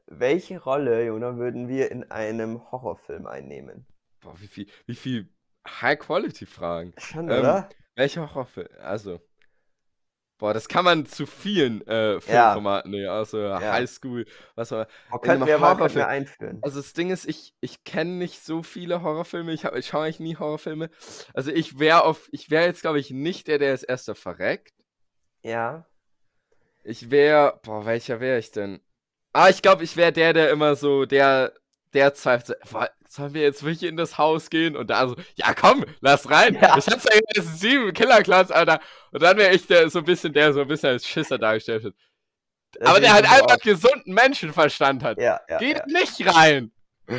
welche 0.07 0.61
Rolle, 0.63 1.05
Jona, 1.07 1.37
würden 1.37 1.69
wir 1.69 1.91
in 1.91 2.11
einem 2.11 2.71
Horrorfilm 2.71 3.27
einnehmen? 3.27 3.87
Boah, 4.21 4.35
wie 4.41 4.47
viel, 4.49 4.67
wie 4.87 4.95
viel 4.95 5.29
High-Quality-Fragen. 5.67 6.95
Schon, 6.99 7.31
Ähm, 7.31 7.41
oder? 7.41 7.69
Welche 7.95 8.21
Horrorfilm? 8.21 8.69
Also. 8.81 9.21
Boah, 10.39 10.53
das 10.53 10.67
kann 10.69 10.85
man 10.85 11.07
zu 11.07 11.27
vielen 11.27 11.87
äh, 11.87 12.15
Ja. 12.15 12.21
Filmformaten 12.21 12.91
nehmen. 12.91 13.09
Also 13.09 13.39
Ja. 13.39 13.61
Highschool, 13.61 14.27
was 14.57 14.73
auch 14.73 14.81
immer. 14.81 14.89
Einem 15.23 15.47
wir 15.47 15.59
mal 15.59 15.77
könnten 15.77 15.83
Horrorfilm- 15.85 15.95
wir 15.95 16.09
einführen. 16.09 16.59
Also 16.63 16.81
das 16.81 16.93
Ding 16.93 17.11
ist, 17.11 17.25
ich, 17.27 17.55
ich 17.61 17.85
kenne 17.85 18.11
nicht 18.11 18.45
so 18.45 18.63
viele 18.65 19.01
Horrorfilme. 19.03 19.53
Ich, 19.53 19.65
hab- 19.65 19.77
ich 19.77 19.87
schaue 19.87 20.05
eigentlich 20.05 20.21
nie 20.21 20.37
Horrorfilme. 20.37 20.91
Also 21.35 21.53
ich 21.53 21.79
wäre 21.79 22.05
auf, 22.05 22.29
ich 22.33 22.51
wäre 22.51 22.67
jetzt, 22.67 22.83
glaube 22.83 22.99
ich, 22.99 23.11
nicht 23.11 23.47
der, 23.47 23.59
der 23.59 23.71
als 23.71 23.85
erster 23.85 24.15
verreckt. 24.17 24.75
Ja. 25.43 25.87
Ich 26.83 27.11
wäre, 27.11 27.61
boah, 27.63 27.87
welcher 27.87 28.19
wäre 28.21 28.39
ich 28.39 28.51
denn? 28.51 28.81
Ah, 29.35 29.49
ich 29.51 29.61
glaube, 29.63 29.85
ich 29.85 29.97
wäre 29.97 30.13
der, 30.13 30.33
der 30.33 30.51
immer 30.51 30.77
so, 30.77 31.05
der, 31.07 31.53
der 31.93 32.15
zweifelt, 32.15 32.59
so, 32.65 32.73
"Wa- 32.75 32.89
sollen 33.09 33.35
wir 33.35 33.43
jetzt 33.43 33.63
wirklich 33.65 33.83
in 33.89 33.97
das 33.97 34.17
Haus 34.17 34.49
gehen? 34.49 34.77
Und 34.77 34.89
da 34.91 35.07
so, 35.09 35.17
ja 35.35 35.53
komm, 35.55 35.85
lass 36.01 36.31
rein. 36.31 36.55
Ja. 36.61 36.77
Ich 36.79 36.87
hab's 36.87 37.05
ja 37.05 37.21
jetzt 37.35 37.61
sieben 37.61 37.93
Killerclans, 37.93 38.51
Alter. 38.51 38.81
Und 39.13 39.23
dann 39.23 39.37
wäre 39.37 39.53
ich 39.55 39.67
der, 39.67 39.91
so 39.91 39.99
ein 40.01 40.05
bisschen 40.05 40.33
der, 40.33 40.53
so 40.53 40.61
ein 40.63 40.69
bisschen 40.69 40.89
als 40.91 41.07
Schisser 41.07 41.37
dargestellt 41.39 41.85
wird. 41.85 41.95
Aber 42.81 42.99
der 43.01 43.13
halt 43.13 43.25
einfach 43.31 43.59
gesunden 43.59 44.15
Menschenverstand 44.15 45.03
hat. 45.05 45.19
Ja, 45.21 45.41
ja, 45.49 45.59
Geht 45.59 45.87
nicht 45.87 46.35
rein. 46.35 46.73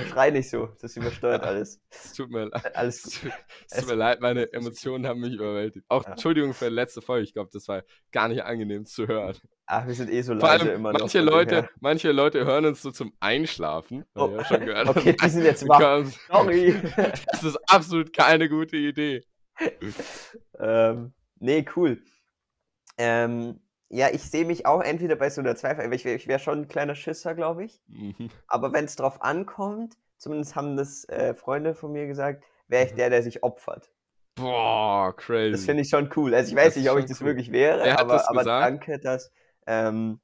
Schrei 0.09 0.31
nicht 0.31 0.49
so, 0.49 0.69
das 0.81 0.95
übersteuert 0.97 1.43
alles. 1.43 1.79
Es 1.89 2.13
tut 2.13 2.29
mir 2.31 2.45
leid. 2.45 2.75
Alles 2.75 3.05
Es 3.05 3.21
tut, 3.21 3.31
es 3.69 3.77
tut 3.79 3.87
mir 3.89 3.95
leid, 3.95 4.19
meine 4.19 4.51
Emotionen 4.51 5.05
haben 5.05 5.19
mich 5.19 5.33
überwältigt. 5.33 5.85
Auch 5.89 6.03
Ja. 6.05 6.11
Entschuldigung 6.11 6.53
für 6.53 6.69
die 6.69 6.75
letzte 6.75 7.01
Folge. 7.01 7.23
Ich 7.23 7.33
glaube, 7.33 7.49
das 7.53 7.67
war 7.67 7.83
gar 8.11 8.27
nicht 8.27 8.43
angenehm 8.43 8.85
zu 8.85 9.07
hören. 9.07 9.35
Ach, 9.67 9.85
wir 9.87 9.93
sind 9.95 10.11
eh 10.11 10.21
so 10.21 10.33
leise 10.33 10.69
immer 10.69 10.91
noch. 10.93 10.99
manche 11.01 11.21
Leute, 11.21 11.69
manche 11.79 12.11
Leute 12.11 12.45
hören 12.45 12.65
uns 12.65 12.81
so 12.81 12.91
zum 12.91 13.13
Einschlafen. 13.19 14.05
Oh, 14.15 14.29
ja 14.35 14.43
schon 14.45 14.65
gehört. 14.65 14.87
okay, 14.89 15.15
die 15.21 15.29
sind 15.29 15.43
jetzt 15.43 15.63
wach. 15.67 16.05
Sorry. 16.29 16.75
Das 17.31 17.43
ist 17.43 17.57
absolut 17.67 18.11
keine 18.13 18.47
gute 18.49 18.77
Idee. 18.77 19.23
ähm, 20.59 21.13
nee, 21.39 21.65
cool. 21.75 22.01
Ähm, 22.97 23.59
ja, 23.95 24.09
ich 24.11 24.23
sehe 24.29 24.45
mich 24.45 24.65
auch 24.65 24.81
entweder 24.81 25.15
bei 25.15 25.29
so 25.29 25.41
einer 25.41 25.55
Zweifel, 25.55 25.91
ich 25.93 26.05
wäre 26.05 26.25
wär 26.27 26.39
schon 26.39 26.61
ein 26.63 26.67
kleiner 26.67 26.95
Schisser, 26.95 27.35
glaube 27.35 27.65
ich. 27.65 27.81
Mhm. 27.87 28.29
Aber 28.47 28.73
wenn 28.73 28.85
es 28.85 28.95
drauf 28.95 29.21
ankommt, 29.23 29.97
zumindest 30.17 30.55
haben 30.55 30.77
das 30.77 31.05
äh, 31.09 31.35
Freunde 31.35 31.75
von 31.75 31.91
mir 31.93 32.07
gesagt, 32.07 32.43
wäre 32.67 32.85
ich 32.85 32.93
Mhm. 32.93 32.95
der, 32.95 33.09
der 33.09 33.23
sich 33.23 33.43
opfert. 33.43 33.91
Boah, 34.35 35.13
crazy. 35.15 35.51
Das 35.51 35.65
finde 35.65 35.83
ich 35.83 35.89
schon 35.89 36.09
cool. 36.15 36.33
Also 36.35 36.49
ich 36.49 36.55
Das 36.55 36.65
weiß 36.65 36.75
ist 36.75 36.77
nicht, 36.77 36.89
ob 36.89 36.97
ich 36.99 37.05
das 37.05 37.21
cool. 37.21 37.25
wirklich 37.25 37.51
wäre, 37.51 37.81
Wer 37.83 37.99
aber, 37.99 38.13
das 38.13 38.27
aber 38.27 38.43
danke, 38.43 38.99
dass. 38.99 39.31
Ähm, 39.67 40.19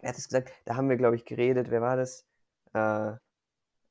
wer 0.00 0.10
hat 0.10 0.16
das 0.18 0.28
gesagt? 0.28 0.52
Da 0.66 0.76
haben 0.76 0.88
wir, 0.90 0.96
glaube 0.96 1.16
ich, 1.16 1.24
geredet. 1.24 1.70
Wer 1.70 1.82
war 1.82 1.96
das? 1.96 2.26
Äh, 2.74 3.12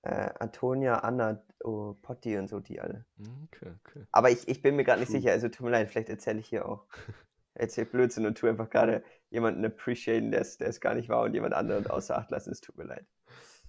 äh, 0.03 0.31
Antonia, 0.39 0.99
Anna, 0.99 1.43
oh, 1.63 1.95
Potti 2.01 2.37
und 2.37 2.49
so, 2.49 2.59
die 2.59 2.81
alle. 2.81 3.05
Okay, 3.45 3.71
okay. 3.85 4.05
Aber 4.11 4.29
ich, 4.31 4.47
ich 4.47 4.61
bin 4.61 4.75
mir 4.75 4.83
gerade 4.83 4.99
nicht 5.01 5.11
sicher, 5.11 5.31
also 5.31 5.49
tut 5.49 5.61
mir 5.65 5.71
leid, 5.71 5.89
vielleicht 5.89 6.09
erzähle 6.09 6.39
ich 6.39 6.47
hier 6.47 6.67
auch. 6.67 6.85
Erzähl 7.59 7.85
Blödsinn 7.85 8.25
und 8.25 8.37
tu 8.37 8.47
einfach 8.47 8.69
gerade 8.69 9.03
jemanden 9.29 9.65
appreciaten, 9.65 10.31
der 10.31 10.41
es 10.41 10.57
der 10.57 10.69
es 10.69 10.79
gar 10.79 10.95
nicht 10.95 11.09
war 11.09 11.23
und 11.23 11.33
jemand 11.33 11.53
anderen 11.53 11.87
außer 11.87 12.17
Acht 12.17 12.31
lassen. 12.31 12.51
Es 12.51 12.61
tut 12.61 12.77
mir 12.77 12.85
leid. 12.85 13.05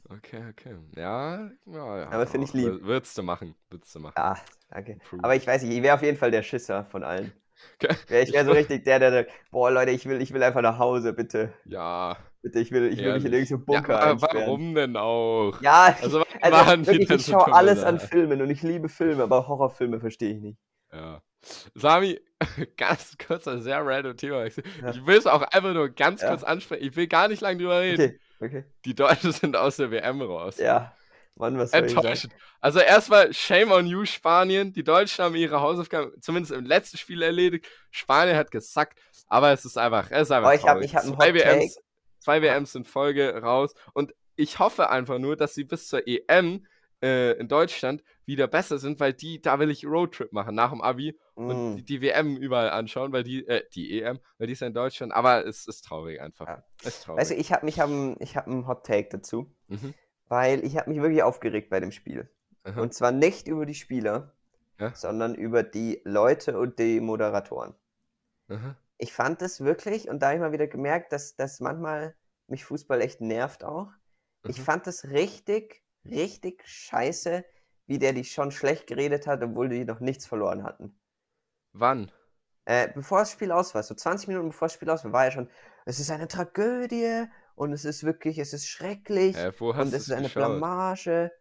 Okay, 0.09 0.43
okay. 0.51 0.77
Ja, 0.97 1.51
ja, 1.67 1.99
ja. 1.99 2.11
Aber 2.11 2.27
finde 2.27 2.47
ich 2.47 2.53
lieb. 2.53 2.83
Würdest 2.83 3.17
du 3.17 3.23
machen. 3.23 3.55
Würdest 3.69 3.95
du 3.95 4.01
machen. 4.01 4.15
Ah, 4.17 4.37
danke. 4.71 4.99
True. 5.09 5.21
Aber 5.23 5.37
ich 5.37 5.47
weiß 5.47 5.62
nicht, 5.62 5.77
ich 5.77 5.83
wäre 5.83 5.95
auf 5.95 6.03
jeden 6.03 6.17
Fall 6.17 6.31
der 6.31 6.43
Schisser 6.43 6.85
von 6.87 7.05
allen. 7.05 7.33
Okay. 7.75 7.95
Wär, 8.09 8.23
ich 8.23 8.33
wäre 8.33 8.47
so 8.47 8.53
richtig 8.53 8.85
der, 8.85 8.99
der 8.99 9.12
sagt, 9.12 9.31
boah 9.51 9.71
Leute, 9.71 9.91
ich 9.91 10.07
will, 10.07 10.23
ich 10.23 10.33
will 10.33 10.43
einfach 10.43 10.62
nach 10.62 10.79
Hause, 10.79 11.12
bitte. 11.12 11.53
Ja. 11.67 12.17
Bitte, 12.41 12.59
ich 12.59 12.73
will, 12.73 12.91
ich 12.91 13.03
will 13.05 13.12
mich 13.12 13.25
in 13.27 13.33
ehrlich. 13.33 13.51
irgendeinen 13.51 13.67
Bunker 13.67 13.93
ja, 13.93 14.01
aber 14.01 14.29
warum 14.33 14.75
denn 14.75 14.97
auch? 14.97 15.61
Ja, 15.61 15.95
Also, 16.01 16.23
also 16.41 16.87
wirklich, 16.87 17.11
ich 17.11 17.27
schaue 17.27 17.53
alles 17.53 17.83
an? 17.83 18.01
Filmen 18.01 18.41
und 18.41 18.49
ich 18.49 18.62
liebe 18.62 18.89
Filme, 18.89 19.25
aber 19.25 19.47
Horrorfilme 19.47 20.01
verstehe 20.01 20.37
ich 20.37 20.41
nicht. 20.41 20.59
Ja. 20.91 21.21
Sami, 21.75 22.21
ganz 22.77 23.17
kurz 23.25 23.47
ein 23.49 23.62
sehr 23.62 23.85
random 23.85 24.17
Thema. 24.17 24.45
Ich 24.47 24.57
Ja. 24.57 25.07
will 25.07 25.17
es 25.17 25.27
auch 25.27 25.43
einfach 25.43 25.73
nur 25.73 25.89
ganz 25.89 26.23
Ja. 26.23 26.29
kurz 26.31 26.43
ansprechen. 26.43 26.85
Ich 26.85 26.97
will 26.97 27.07
gar 27.07 27.29
nicht 27.29 27.41
lange 27.41 27.59
drüber 27.59 27.81
reden. 27.81 28.19
Okay, 28.41 28.47
okay. 28.59 28.65
Die 28.85 28.95
Deutschen 28.95 29.33
sind 29.33 29.57
aus 29.57 29.77
der 29.77 29.91
WM 29.91 30.21
raus. 30.23 30.59
Ja, 30.59 30.95
Mann, 31.37 31.59
was? 31.59 31.73
Enttäuschend. 31.73 32.33
Also 32.61 32.81
erstmal 32.81 33.33
Shame 33.33 33.73
on 33.73 33.87
you, 33.87 34.05
Spanien. 34.05 34.73
Die 34.73 34.85
Deutschen 34.85 35.25
haben 35.25 35.35
ihre 35.35 35.61
Hausaufgaben 35.61 36.12
zumindest 36.21 36.53
im 36.53 36.67
letzten 36.67 36.99
Spiel 36.99 37.23
erledigt. 37.23 37.67
Spanien 37.91 38.37
hat 38.37 38.51
gesackt, 38.51 38.99
aber 39.29 39.53
es 39.53 39.65
ist 39.65 39.79
einfach, 39.79 40.11
es 40.11 40.23
ist 40.23 40.31
einfach 40.33 40.51
Oh, 40.51 40.55
ich 40.55 40.65
hab- 40.65 40.83
ich 40.83 40.95
hab 40.95 41.05
zwei, 41.05 41.33
WMs, 41.35 41.79
zwei 42.19 42.43
WMs 42.43 42.75
in 42.75 42.85
Folge 42.85 43.41
raus 43.41 43.75
und 43.95 44.12
ich 44.37 44.59
hoffe 44.59 44.91
einfach 44.91 45.19
nur, 45.19 45.37
dass 45.37 45.55
sie 45.55 45.65
bis 45.65 45.89
zur 45.89 46.07
EM 46.07 46.67
äh, 47.03 47.33
in 47.39 47.49
Deutschland 47.49 48.03
wieder 48.31 48.48
besser 48.48 48.78
sind, 48.78 49.01
weil 49.01 49.12
die, 49.12 49.40
da 49.43 49.59
will 49.59 49.70
ich 49.70 49.85
Roadtrip 49.86 50.32
machen 50.32 50.55
nach 50.55 50.70
dem 50.70 50.81
Abi 50.82 51.19
und 51.35 51.74
Mm. 51.74 51.77
die, 51.77 51.85
die 51.85 52.01
WM 52.02 52.36
überall 52.36 52.70
anschauen, 52.70 53.12
weil 53.12 53.23
die, 53.24 53.47
äh, 53.47 53.62
die 53.74 54.01
EM, 54.01 54.19
weil 54.39 54.47
die 54.47 54.52
ist 54.55 54.61
ja 54.61 54.66
in 54.66 54.74
Deutschland, 54.74 55.12
aber 55.12 55.47
es 55.47 55.66
ist 55.66 55.82
traurig 55.82 56.20
einfach. 56.20 56.47
Ja. 56.47 56.65
Es 56.81 56.86
ist 56.98 57.02
traurig. 57.05 57.28
Du, 57.28 57.35
ich 57.35 57.52
habe 57.52 57.69
ich 57.69 57.81
hab, 57.81 57.89
einen- 57.89 58.16
ich 58.20 58.36
hab 58.36 58.47
einen 58.47 58.66
Hot 58.66 58.85
Take 58.86 59.09
dazu, 59.11 59.55
mhm. 59.69 59.94
weil 60.28 60.65
ich 60.65 60.77
habe 60.77 60.90
mich 60.90 61.01
wirklich 61.01 61.23
aufgeregt 61.23 61.70
bei 61.70 61.81
dem 61.81 61.93
Spiel. 61.93 62.31
Aha. 62.65 62.81
Und 62.81 62.93
zwar 62.94 63.11
nicht 63.12 63.48
über 63.48 63.65
die 63.66 63.74
Spieler, 63.74 64.35
Ja. 64.78 64.94
sondern 64.94 65.35
über 65.35 65.62
die 65.62 66.01
Leute 66.05 66.59
und 66.59 66.78
die 66.78 67.01
Moderatoren. 67.01 67.74
Aha. 68.48 68.77
Ich 68.98 69.12
fand 69.12 69.40
das 69.40 69.61
wirklich, 69.65 70.09
und 70.09 70.20
da 70.20 70.27
habe 70.27 70.35
ich 70.36 70.40
mal 70.40 70.52
wieder 70.52 70.66
gemerkt, 70.66 71.12
dass, 71.12 71.35
dass 71.36 71.61
manchmal 71.61 72.15
mich 72.48 72.65
Fußball 72.65 73.01
echt 73.01 73.20
nervt 73.20 73.65
auch. 73.65 73.89
Ich 74.47 74.59
Mhm. 74.59 74.62
fand 74.62 74.86
das 74.86 75.05
richtig, 75.05 75.82
richtig 76.05 76.62
scheiße, 76.66 77.44
wie 77.91 77.99
der 77.99 78.12
die 78.12 78.25
schon 78.25 78.53
schlecht 78.53 78.87
geredet 78.87 79.27
hat, 79.27 79.43
obwohl 79.43 79.69
die 79.69 79.85
noch 79.85 79.99
nichts 79.99 80.25
verloren 80.25 80.62
hatten. 80.62 80.97
Wann? 81.73 82.11
Äh, 82.67 82.89
bevor 82.95 83.19
das 83.19 83.33
Spiel 83.33 83.51
aus 83.51 83.75
war, 83.75 83.83
so 83.83 83.95
20 83.95 84.29
Minuten 84.29 84.51
bevor 84.51 84.67
das 84.69 84.75
Spiel 84.75 84.91
aus 84.91 85.05
war, 85.05 85.12
war 85.12 85.25
er 85.25 85.33
schon, 85.33 85.51
es 85.87 85.99
ist 85.99 86.11
eine 86.11 86.29
Tragödie 86.29 87.25
und 87.57 87.73
es 87.73 87.85
ist 87.85 88.05
wirklich, 88.05 88.39
es 88.39 88.53
ist 88.53 88.69
schrecklich 88.69 89.37
Äh, 89.37 89.53
und 89.59 89.93
es 89.93 89.95
ist 89.95 90.12
eine 90.12 90.29
geschaut? 90.29 90.35
Blamage. 90.35 91.33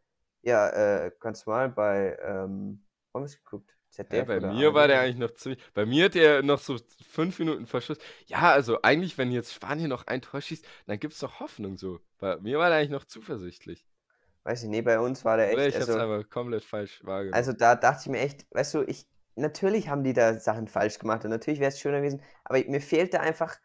Ja, 0.41 0.69
äh, 0.69 1.11
ganz 1.19 1.45
mal 1.45 1.69
bei, 1.69 2.17
ähm, 2.23 2.83
haben 3.13 3.21
wir 3.21 3.25
es 3.25 3.37
geguckt? 3.43 3.75
ZDF 3.91 4.17
Ja, 4.17 4.23
bei 4.23 4.39
mir 4.39 4.73
war 4.73 4.87
der 4.87 5.01
eigentlich 5.01 5.17
noch 5.17 5.33
ziemlich. 5.35 5.61
Bei 5.73 5.85
mir 5.85 6.05
hat 6.05 6.15
der 6.15 6.41
noch 6.41 6.59
so 6.59 6.77
fünf 7.07 7.37
Minuten 7.39 7.65
Verschluss. 7.67 7.97
Ja, 8.27 8.51
also 8.51 8.81
eigentlich, 8.81 9.17
wenn 9.17 9.31
jetzt 9.31 9.53
Spanien 9.53 9.89
noch 9.89 10.07
ein 10.07 10.21
Tor 10.21 10.41
schießt, 10.41 10.65
dann 10.87 10.99
gibt 10.99 11.13
es 11.13 11.19
doch 11.19 11.39
Hoffnung 11.39 11.77
so. 11.77 11.99
Bei 12.17 12.37
mir 12.37 12.57
war 12.59 12.69
der 12.69 12.79
eigentlich 12.79 12.89
noch 12.91 13.05
zuversichtlich. 13.05 13.85
Weiß 14.43 14.63
ich, 14.63 14.69
nee, 14.69 14.81
bei 14.81 14.99
uns 14.99 15.25
war 15.25 15.37
der 15.37 15.51
Oder 15.51 15.65
echt, 15.65 15.75
ich 15.75 15.75
hab's 15.75 15.89
also, 15.89 15.99
aber 15.99 16.23
komplett 16.23 16.63
falsch 16.63 17.03
wahrgenommen. 17.03 17.33
also 17.33 17.53
da 17.53 17.75
dachte 17.75 18.01
ich 18.03 18.09
mir 18.09 18.19
echt, 18.19 18.47
weißt 18.51 18.73
du, 18.75 18.83
ich, 18.83 19.07
natürlich 19.35 19.89
haben 19.89 20.03
die 20.03 20.13
da 20.13 20.39
Sachen 20.39 20.67
falsch 20.67 20.99
gemacht 20.99 21.23
und 21.23 21.31
natürlich 21.31 21.59
wäre 21.59 21.69
es 21.69 21.79
schöner 21.79 21.99
gewesen, 21.99 22.21
aber 22.43 22.59
mir 22.67 22.81
fehlte 22.81 23.19
einfach, 23.19 23.57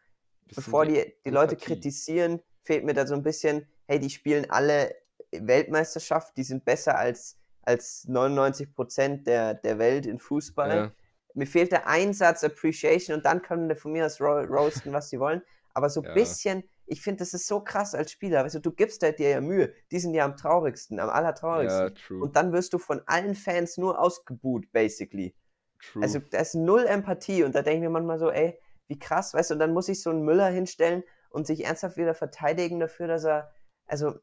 Bisschen 0.47 0.61
bevor 0.63 0.85
die, 0.85 1.13
die 1.25 1.29
Leute 1.31 1.55
kritisieren, 1.55 2.41
fehlt 2.63 2.85
mir 2.85 2.93
da 2.93 3.07
so 3.07 3.15
ein 3.15 3.23
bisschen, 3.23 3.67
hey, 3.87 3.99
die 3.99 4.09
spielen 4.09 4.49
alle 4.49 4.95
Weltmeisterschaft, 5.31 6.37
die 6.37 6.43
sind 6.43 6.65
besser 6.65 6.97
als, 6.97 7.37
als 7.63 8.05
99% 8.07 9.25
der, 9.25 9.53
der 9.55 9.79
Welt 9.79 10.05
in 10.05 10.19
Fußball. 10.19 10.69
Ja. 10.69 10.91
Mir 11.33 11.47
fehlt 11.47 11.71
der 11.71 11.87
Einsatz, 11.87 12.43
Appreciation 12.43 13.17
und 13.17 13.25
dann 13.25 13.41
können 13.41 13.67
die 13.67 13.75
von 13.75 13.91
mir 13.91 14.05
aus 14.05 14.21
ro 14.21 14.39
roasten, 14.41 14.93
was 14.93 15.09
sie 15.09 15.19
wollen. 15.19 15.41
Aber 15.73 15.89
so 15.89 16.01
ein 16.01 16.03
Ja. 16.05 16.13
bisschen, 16.13 16.63
ich 16.87 17.01
finde, 17.01 17.19
das 17.19 17.33
ist 17.33 17.47
so 17.47 17.61
krass 17.61 17.95
als 17.95 18.11
Spieler. 18.11 18.43
Weißt 18.43 18.55
du, 18.55 18.59
du 18.59 18.71
gibst 18.71 19.01
halt 19.03 19.19
dir 19.19 19.29
ja 19.29 19.41
Mühe. 19.41 19.73
Die 19.91 19.99
sind 19.99 20.13
ja 20.13 20.25
am 20.25 20.37
traurigsten, 20.37 20.99
am 20.99 21.07
ja, 21.09 21.15
allertraurigsten. 21.15 21.95
true. 21.95 22.19
Und 22.21 22.35
dann 22.35 22.51
wirst 22.53 22.73
du 22.73 22.77
von 22.77 23.01
allen 23.07 23.35
Fans 23.35 23.77
nur 23.77 23.99
ausgebuht, 23.99 24.71
basically. 24.71 25.35
true. 25.79 26.03
Also 26.03 26.19
da 26.19 26.39
ist 26.39 26.55
null 26.55 26.85
Empathie 26.85 27.43
und 27.43 27.55
da 27.55 27.61
denke 27.61 27.77
ich 27.77 27.81
mir 27.83 27.89
manchmal 27.89 28.19
so, 28.19 28.29
ey, 28.31 28.59
wie 28.87 28.99
krass, 28.99 29.33
weißt 29.33 29.49
du, 29.49 29.53
und 29.55 29.59
dann 29.59 29.73
muss 29.73 29.89
ich 29.89 30.01
so 30.01 30.09
einen 30.11 30.23
Müller 30.23 30.47
hinstellen 30.47 31.03
und 31.29 31.47
sich 31.47 31.65
ernsthaft 31.65 31.97
wieder 31.97 32.13
verteidigen 32.13 32.79
dafür, 32.79 33.07
dass 33.07 33.23
er, 33.23 33.51
also, 33.87 34.15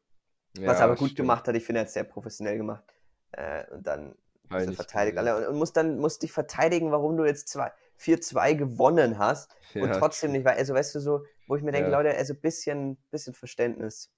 was 0.64 0.78
er 0.78 0.78
Ja, 0.78 0.84
aber 0.84 0.97
gut 0.97 1.09
stimmt. 1.10 1.26
gemacht 1.26 1.48
hat, 1.48 1.56
ich 1.56 1.64
finde, 1.64 1.80
er 1.80 1.82
hat 1.82 1.89
es 1.89 1.94
sehr 1.94 2.05
professionell 2.05 2.56
gemacht. 2.59 2.84
Äh, 3.32 3.64
und 3.72 3.86
dann 3.86 4.14
muss 4.48 4.66
er 4.66 4.72
verteidigt 4.74 5.18
alle 5.18 5.36
und, 5.36 5.47
und 5.47 5.56
muss 5.59 5.72
dann, 5.72 5.98
muss 5.98 6.18
dich 6.18 6.32
verteidigen, 6.32 6.93
warum 6.93 7.16
du 7.16 7.24
jetzt 7.24 7.48
zwei- 7.48 7.72
4-2 7.97 8.55
gewonnen 8.55 9.18
hast 9.18 9.51
und 9.74 9.89
Ja, 9.89 9.98
trotzdem 9.98 10.30
true. 10.30 10.39
nicht, 10.39 10.44
weil, 10.44 10.56
also 10.59 10.74
weißt 10.74 10.94
du 10.94 11.01
so, 11.01 11.24
wo 11.47 11.56
ich 11.56 11.62
mir 11.62 11.73
denke, 11.73 11.90
Ja. 11.90 11.93
Leute, 11.93 12.16
also 12.16 12.35
bisschen, 12.35 12.98
bisschen 13.10 13.35
Verständnis. 13.35 14.10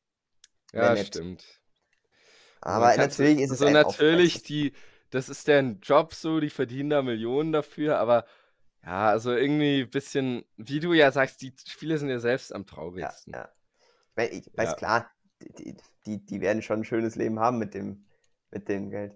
Ja, 0.72 0.94
stimmt. 0.96 1.42
Aber 2.60 2.96
natürlich 2.96 3.38
ist 3.40 3.52
es 3.52 3.60
so 3.60 3.66
ein 3.66 3.72
natürlich 3.72 3.82
Aufreißen. 3.82 4.42
die, 4.42 4.72
das 5.10 5.28
ist 5.28 5.48
deren 5.48 5.80
Job 5.80 6.14
so, 6.14 6.40
die 6.40 6.50
verdienen 6.50 6.90
da 6.90 7.02
Millionen 7.02 7.52
dafür, 7.52 7.98
aber 7.98 8.24
ja, 8.84 9.08
also 9.08 9.32
irgendwie 9.32 9.82
ein 9.82 9.90
bisschen, 9.90 10.44
wie 10.56 10.80
du 10.80 10.92
ja 10.92 11.10
sagst, 11.12 11.42
die 11.42 11.54
Spiele 11.66 11.98
sind 11.98 12.10
ja 12.10 12.18
selbst 12.20 12.54
am 12.54 12.66
Ja, 12.96 13.14
traurigsten. 13.16 13.32
ja. 13.32 13.48
Ich, 14.08 14.16
mein, 14.16 14.32
ich 14.32 14.52
weiß 14.56 14.76
Ja. 14.76 14.76
klar, 14.76 15.10
die, 15.42 15.76
die, 16.06 16.24
die 16.24 16.40
werden 16.40 16.62
schon 16.62 16.80
ein 16.80 16.84
schönes 16.84 17.16
Leben 17.16 17.40
haben 17.40 17.58
mit 17.58 17.74
dem, 17.74 18.06
mit 18.50 18.68
dem 18.68 18.90
Geld. 18.90 19.14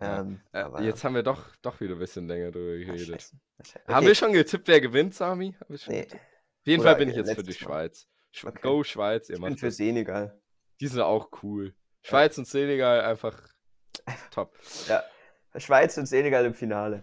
Ja. 0.00 0.20
Ähm, 0.20 0.42
Äh, 0.52 0.66
aber 0.66 0.82
jetzt 0.82 1.04
haben 1.04 1.14
wir 1.14 1.22
doch, 1.22 1.54
doch 1.62 1.80
wieder 1.80 1.94
ein 1.94 1.98
bisschen 1.98 2.28
länger 2.28 2.50
drüber 2.52 2.76
ja, 2.86 2.96
geredet. 2.96 2.96
scheiße. 2.96 3.36
Scheiße. 3.62 3.88
Haben 3.88 4.06
Okay, 4.06 4.06
wir 4.06 4.14
schon 4.14 4.32
getippt, 4.32 4.68
wer 4.68 4.80
gewinnt, 4.80 5.14
Sami? 5.14 5.54
Haben 5.60 5.74
Nee. 5.86 6.06
getippt? 6.08 6.16
Auf 6.66 6.68
jeden 6.68 6.80
Oder 6.80 6.90
Fall 6.90 6.98
bin 6.98 7.08
ich 7.10 7.16
jetzt 7.16 7.32
für 7.32 7.42
die. 7.44 7.52
Schweiz. 7.52 8.08
Sch 8.32 8.44
Okay. 8.44 8.58
Go 8.60 8.82
Schweiz, 8.82 9.28
ihr 9.28 9.36
Ich 9.36 9.40
bin 9.40 9.56
für 9.56 9.66
das. 9.66 9.76
Senegal. 9.76 10.36
Die 10.80 10.88
sind 10.88 11.00
auch 11.00 11.30
cool. 11.44 11.74
Schweiz 12.02 12.36
und 12.38 12.46
Senegal 12.48 13.02
einfach 13.02 13.40
top. 14.32 14.52
Ja. 14.88 15.04
Schweiz 15.56 15.96
und 15.96 16.06
Senegal 16.06 16.44
im 16.44 16.54
Finale. 16.54 17.02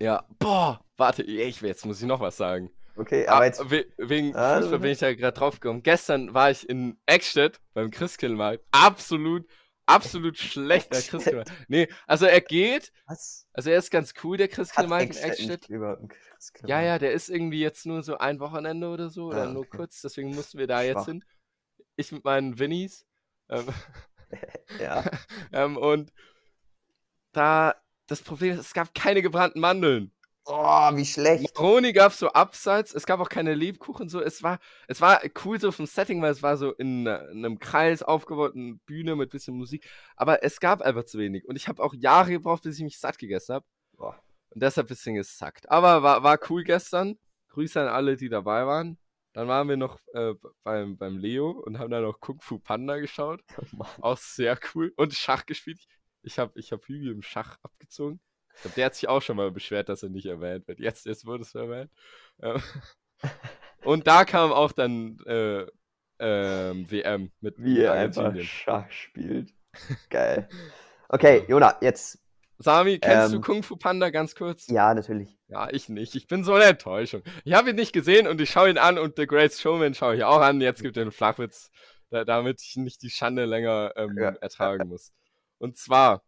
Ja, 0.00 0.24
boah, 0.38 0.84
warte, 0.96 1.22
ich, 1.22 1.60
jetzt 1.62 1.86
muss 1.86 2.00
ich 2.02 2.06
noch 2.06 2.20
was 2.20 2.36
sagen. 2.36 2.70
Okay, 2.96 3.26
Ah, 3.28 3.36
aber 3.36 3.44
jetzt. 3.46 3.70
we 3.70 3.86
wegen 3.98 4.34
Ah, 4.34 4.60
Fußball 4.60 4.78
bin 4.80 4.90
ich 4.90 4.98
da 4.98 5.14
gerade 5.14 5.38
drauf 5.38 5.60
gekommen. 5.60 5.82
Gestern 5.82 6.34
war 6.34 6.50
ich 6.50 6.68
in 6.68 6.98
Eckstedt 7.06 7.60
beim 7.72 7.90
Christkindlmarkt. 7.90 8.64
Absolut, 8.72 9.46
absolut 9.86 10.36
schlechter 10.36 10.96
Eckstedt? 10.98 11.10
Christkindlmarkt. 11.10 11.52
Nee, 11.68 11.88
also 12.06 12.26
er 12.26 12.40
geht, 12.40 12.92
Was? 13.06 13.46
also 13.52 13.70
er 13.70 13.78
ist 13.78 13.90
ganz 13.90 14.12
cool, 14.22 14.36
der 14.36 14.48
in 14.48 14.52
Eckstedt 14.92 15.48
nicht 15.62 15.70
überhaupt 15.70 16.00
einen 16.00 16.10
Ja, 16.66 16.80
ja, 16.82 16.98
der 16.98 17.12
ist 17.12 17.28
irgendwie 17.28 17.60
jetzt 17.60 17.86
nur 17.86 18.02
so 18.02 18.18
ein 18.18 18.40
Wochenende 18.40 18.88
oder 18.88 19.08
so, 19.10 19.26
oder 19.26 19.44
Ah, 19.44 19.52
nur 19.52 19.62
okay. 19.62 19.76
kurz, 19.78 20.00
deswegen 20.02 20.34
mussten 20.34 20.58
wir 20.58 20.66
da 20.66 20.82
jetzt 20.82 20.96
Schwach. 20.96 21.06
hin. 21.06 21.24
Ich 21.96 22.12
mit 22.12 22.24
meinen 22.24 22.58
Winnies. 22.58 23.06
Ähm, 23.48 23.66
Ja. 24.80 25.04
ähm, 25.52 25.76
und 25.76 26.12
da, 27.32 27.74
das 28.06 28.22
Problem 28.22 28.54
ist, 28.54 28.60
es 28.60 28.74
gab 28.74 28.94
keine 28.94 29.22
gebrannten 29.22 29.60
Mandeln. 29.60 30.12
Oh, 30.48 30.94
wie 30.94 31.04
schlecht. 31.04 31.42
Macaroni 31.42 31.92
gab 31.92 32.12
es 32.12 32.20
so 32.20 32.28
abseits, 32.28 32.94
es 32.94 33.04
gab 33.04 33.18
auch 33.18 33.28
keine 33.28 33.54
Lebkuchen 33.54 34.08
so. 34.08 34.20
Es 34.20 34.44
war, 34.44 34.60
es 34.86 35.00
war 35.00 35.20
cool 35.44 35.58
so 35.58 35.72
vom 35.72 35.86
Setting, 35.86 36.22
weil 36.22 36.30
es 36.30 36.42
war 36.42 36.56
so 36.56 36.72
in, 36.72 37.06
äh, 37.06 37.18
in 37.32 37.44
einem 37.44 37.58
Kreis 37.58 38.02
aufgebaut, 38.02 38.54
eine 38.54 38.74
Bühne 38.86 39.16
mit 39.16 39.30
bisschen 39.30 39.56
Musik. 39.56 39.88
Aber 40.14 40.44
es 40.44 40.60
gab 40.60 40.82
einfach 40.82 41.04
zu 41.04 41.18
wenig. 41.18 41.48
Und 41.48 41.56
ich 41.56 41.66
habe 41.66 41.82
auch 41.82 41.94
Jahre 41.94 42.30
gebraucht, 42.30 42.62
bis 42.62 42.76
ich 42.76 42.84
mich 42.84 42.98
satt 43.00 43.18
gegessen 43.18 43.56
habe. 43.56 43.66
Und 43.96 44.62
deshalb 44.62 44.86
ein 44.86 44.88
bisschen 44.88 45.16
gesackt. 45.16 45.68
Aber 45.68 46.02
war, 46.04 46.22
war 46.22 46.38
cool 46.48 46.62
gestern. 46.62 47.18
Grüße 47.48 47.80
an 47.80 47.88
alle, 47.88 48.16
die 48.16 48.28
dabei 48.28 48.66
waren. 48.66 48.98
Dann 49.32 49.48
waren 49.48 49.68
wir 49.68 49.76
noch 49.76 49.98
äh, 50.14 50.34
beim, 50.62 50.96
beim 50.96 51.18
Leo 51.18 51.50
und 51.50 51.78
haben 51.78 51.90
dann 51.90 52.02
noch 52.04 52.20
Kung 52.20 52.40
Fu 52.40 52.58
Panda 52.58 52.98
geschaut. 52.98 53.42
Oh. 53.78 53.84
Auch 54.00 54.16
sehr 54.16 54.58
cool. 54.74 54.92
Und 54.96 55.12
Schach 55.12 55.44
gespielt. 55.44 55.80
Ich 56.22 56.38
habe 56.38 56.58
ich 56.58 56.72
hab 56.72 56.86
Hügel 56.86 57.12
im 57.12 57.22
Schach 57.22 57.58
abgezogen. 57.62 58.20
Ich 58.56 58.62
glaub, 58.62 58.74
der 58.74 58.86
hat 58.86 58.94
sich 58.94 59.08
auch 59.08 59.22
schon 59.22 59.36
mal 59.36 59.50
beschwert, 59.50 59.88
dass 59.88 60.02
er 60.02 60.08
nicht 60.08 60.26
erwähnt 60.26 60.66
wird. 60.66 60.80
Jetzt, 60.80 61.06
jetzt 61.06 61.26
wurde 61.26 61.42
es 61.42 61.54
erwähnt. 61.54 61.90
Ähm, 62.42 62.62
Und 63.84 64.06
da 64.06 64.24
kam 64.24 64.52
auch 64.52 64.72
dann 64.72 65.18
äh, 65.26 65.64
ähm, 66.18 66.90
WM 66.90 67.30
mit 67.40 67.62
Wie 67.62 67.80
er 67.80 67.92
einfach. 67.92 68.34
Schach 68.40 68.90
spielt. 68.90 69.52
Geil. 70.10 70.48
Okay, 71.08 71.44
Jona, 71.48 71.76
jetzt. 71.80 72.18
Sami, 72.58 72.98
kennst 72.98 73.32
du 73.32 73.36
Ähm, 73.36 73.42
Kung 73.42 73.62
Fu 73.62 73.76
Panda 73.76 74.08
ganz 74.08 74.34
kurz? 74.34 74.66
Ja, 74.68 74.94
natürlich. 74.94 75.38
Ja, 75.48 75.68
ich 75.70 75.88
nicht. 75.90 76.14
Ich 76.14 76.26
bin 76.26 76.42
so 76.42 76.54
eine 76.54 76.64
Enttäuschung. 76.64 77.22
Ich 77.44 77.52
habe 77.52 77.70
ihn 77.70 77.76
nicht 77.76 77.92
gesehen 77.92 78.26
und 78.26 78.40
ich 78.40 78.50
schaue 78.50 78.70
ihn 78.70 78.78
an 78.78 78.98
und 78.98 79.16
The 79.16 79.26
Great 79.26 79.52
Showman 79.52 79.94
schaue 79.94 80.16
ich 80.16 80.24
auch 80.24 80.40
an. 80.40 80.60
Jetzt 80.62 80.82
gibt 80.82 80.96
er 80.96 81.04
den 81.04 81.12
Flachwitz, 81.12 81.70
da, 82.10 82.24
damit 82.24 82.62
ich 82.62 82.76
nicht 82.76 83.02
die 83.02 83.10
Schande 83.10 83.44
länger 83.44 83.92
ähm, 83.96 84.16
ertragen 84.18 84.88
muss. 84.88 85.12
Und 85.58 85.76
zwar, 85.76 86.22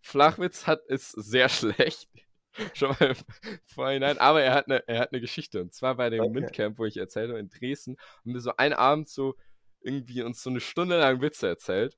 Flachwitz 0.00 0.66
hat 0.66 0.84
ist 0.86 1.10
sehr 1.12 1.48
schlecht. 1.48 2.08
Schon 2.74 2.88
mal 2.90 3.10
im 3.10 3.16
Vorhinein, 3.66 4.18
aber 4.18 4.42
er 4.42 4.52
hat, 4.54 4.66
eine, 4.66 4.86
er 4.88 5.00
hat 5.00 5.12
eine 5.12 5.20
Geschichte. 5.20 5.60
Und 5.60 5.72
zwar 5.74 5.94
bei 5.96 6.10
dem 6.10 6.20
Okay. 6.22 6.30
MINT-Camp, 6.40 6.78
wo 6.78 6.84
ich 6.86 6.96
erzählt 6.96 7.28
habe, 7.30 7.38
in 7.38 7.48
Dresden, 7.50 7.96
haben 8.24 8.34
wir 8.34 8.40
so 8.40 8.56
einen 8.56 8.74
Abend 8.74 9.08
so 9.08 9.36
irgendwie 9.80 10.22
uns 10.22 10.42
so 10.42 10.50
eine 10.50 10.60
Stunde 10.60 10.98
lang 10.98 11.20
Witze 11.20 11.46
erzählt. 11.46 11.96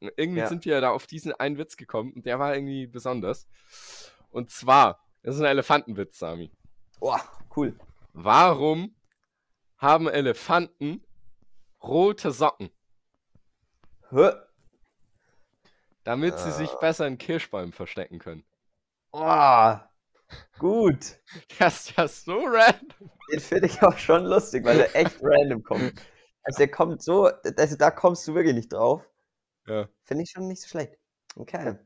Und 0.00 0.12
irgendwie 0.16 0.40
Ja. 0.40 0.48
sind 0.48 0.64
wir 0.64 0.80
da 0.80 0.90
auf 0.90 1.06
diesen 1.06 1.32
einen 1.34 1.58
Witz 1.58 1.76
gekommen 1.76 2.12
und 2.14 2.24
der 2.24 2.38
war 2.38 2.54
irgendwie 2.54 2.86
besonders. 2.86 3.46
Und 4.30 4.50
zwar, 4.50 5.04
das 5.22 5.34
ist 5.34 5.40
ein 5.42 5.46
Elefantenwitz, 5.46 6.18
Sami. 6.18 6.52
Boah, 7.00 7.20
cool. 7.56 7.78
Warum 8.14 8.94
haben 9.76 10.08
Elefanten 10.08 11.04
rote 11.82 12.30
Socken? 12.32 12.70
Hä? 14.10 14.30
Damit 16.08 16.38
sie 16.38 16.52
sich 16.52 16.72
Äh. 16.72 16.76
besser 16.80 17.06
in 17.06 17.18
Kirschbäumen 17.18 17.72
verstecken 17.72 18.18
können. 18.18 18.42
Oh, 19.12 19.74
gut. 20.58 21.18
Das 21.58 21.88
ist 21.90 21.96
ja 21.96 22.08
so 22.08 22.38
random. 22.46 23.10
Den 23.32 23.40
finde 23.40 23.66
ich 23.66 23.82
auch 23.82 23.96
schon 23.98 24.24
lustig, 24.24 24.64
weil 24.64 24.78
der 24.78 24.96
echt 24.96 25.18
random 25.22 25.62
kommt. 25.62 25.92
Also 26.42 26.58
der 26.58 26.70
kommt 26.70 27.02
so, 27.02 27.26
also 27.56 27.76
da 27.76 27.90
kommst 27.90 28.26
du 28.26 28.34
wirklich 28.34 28.54
nicht 28.54 28.72
drauf. 28.72 29.04
Ja, 29.66 29.88
Finde 30.04 30.24
ich 30.24 30.30
schon 30.30 30.48
nicht 30.48 30.62
so 30.62 30.68
schlecht. 30.68 30.94
Okay. 31.36 31.76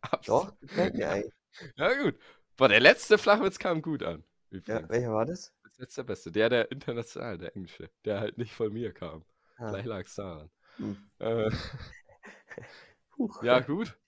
absolut. 0.00 0.48
Doch, 0.48 0.60
gefällt 0.60 0.94
mir 0.94 1.10
eigentlich. 1.10 1.34
Ja, 1.76 1.92
gut. 2.02 2.18
Boah, 2.56 2.68
der 2.68 2.80
letzte 2.80 3.18
Flachwitz 3.18 3.58
kam 3.58 3.82
gut 3.82 4.02
an. 4.02 4.24
Ja, 4.66 4.88
welcher 4.88 5.12
war 5.12 5.26
das? 5.26 5.52
Das 5.78 5.94
der 5.94 6.04
beste. 6.04 6.32
Der, 6.32 6.48
der 6.48 6.70
international, 6.72 7.38
der 7.38 7.54
englische. 7.54 7.90
Der 8.04 8.20
halt 8.20 8.38
nicht 8.38 8.54
von 8.54 8.72
mir 8.72 8.92
kam. 8.92 9.24
Ah, 9.58 9.68
Vielleicht 9.70 9.86
lag 9.86 10.06
es 10.06 10.14
daran. 10.14 10.50
hm. 10.76 10.96
Äh, 11.18 11.50
Huch. 13.18 13.42
ja, 13.42 13.60
gut. 13.60 13.98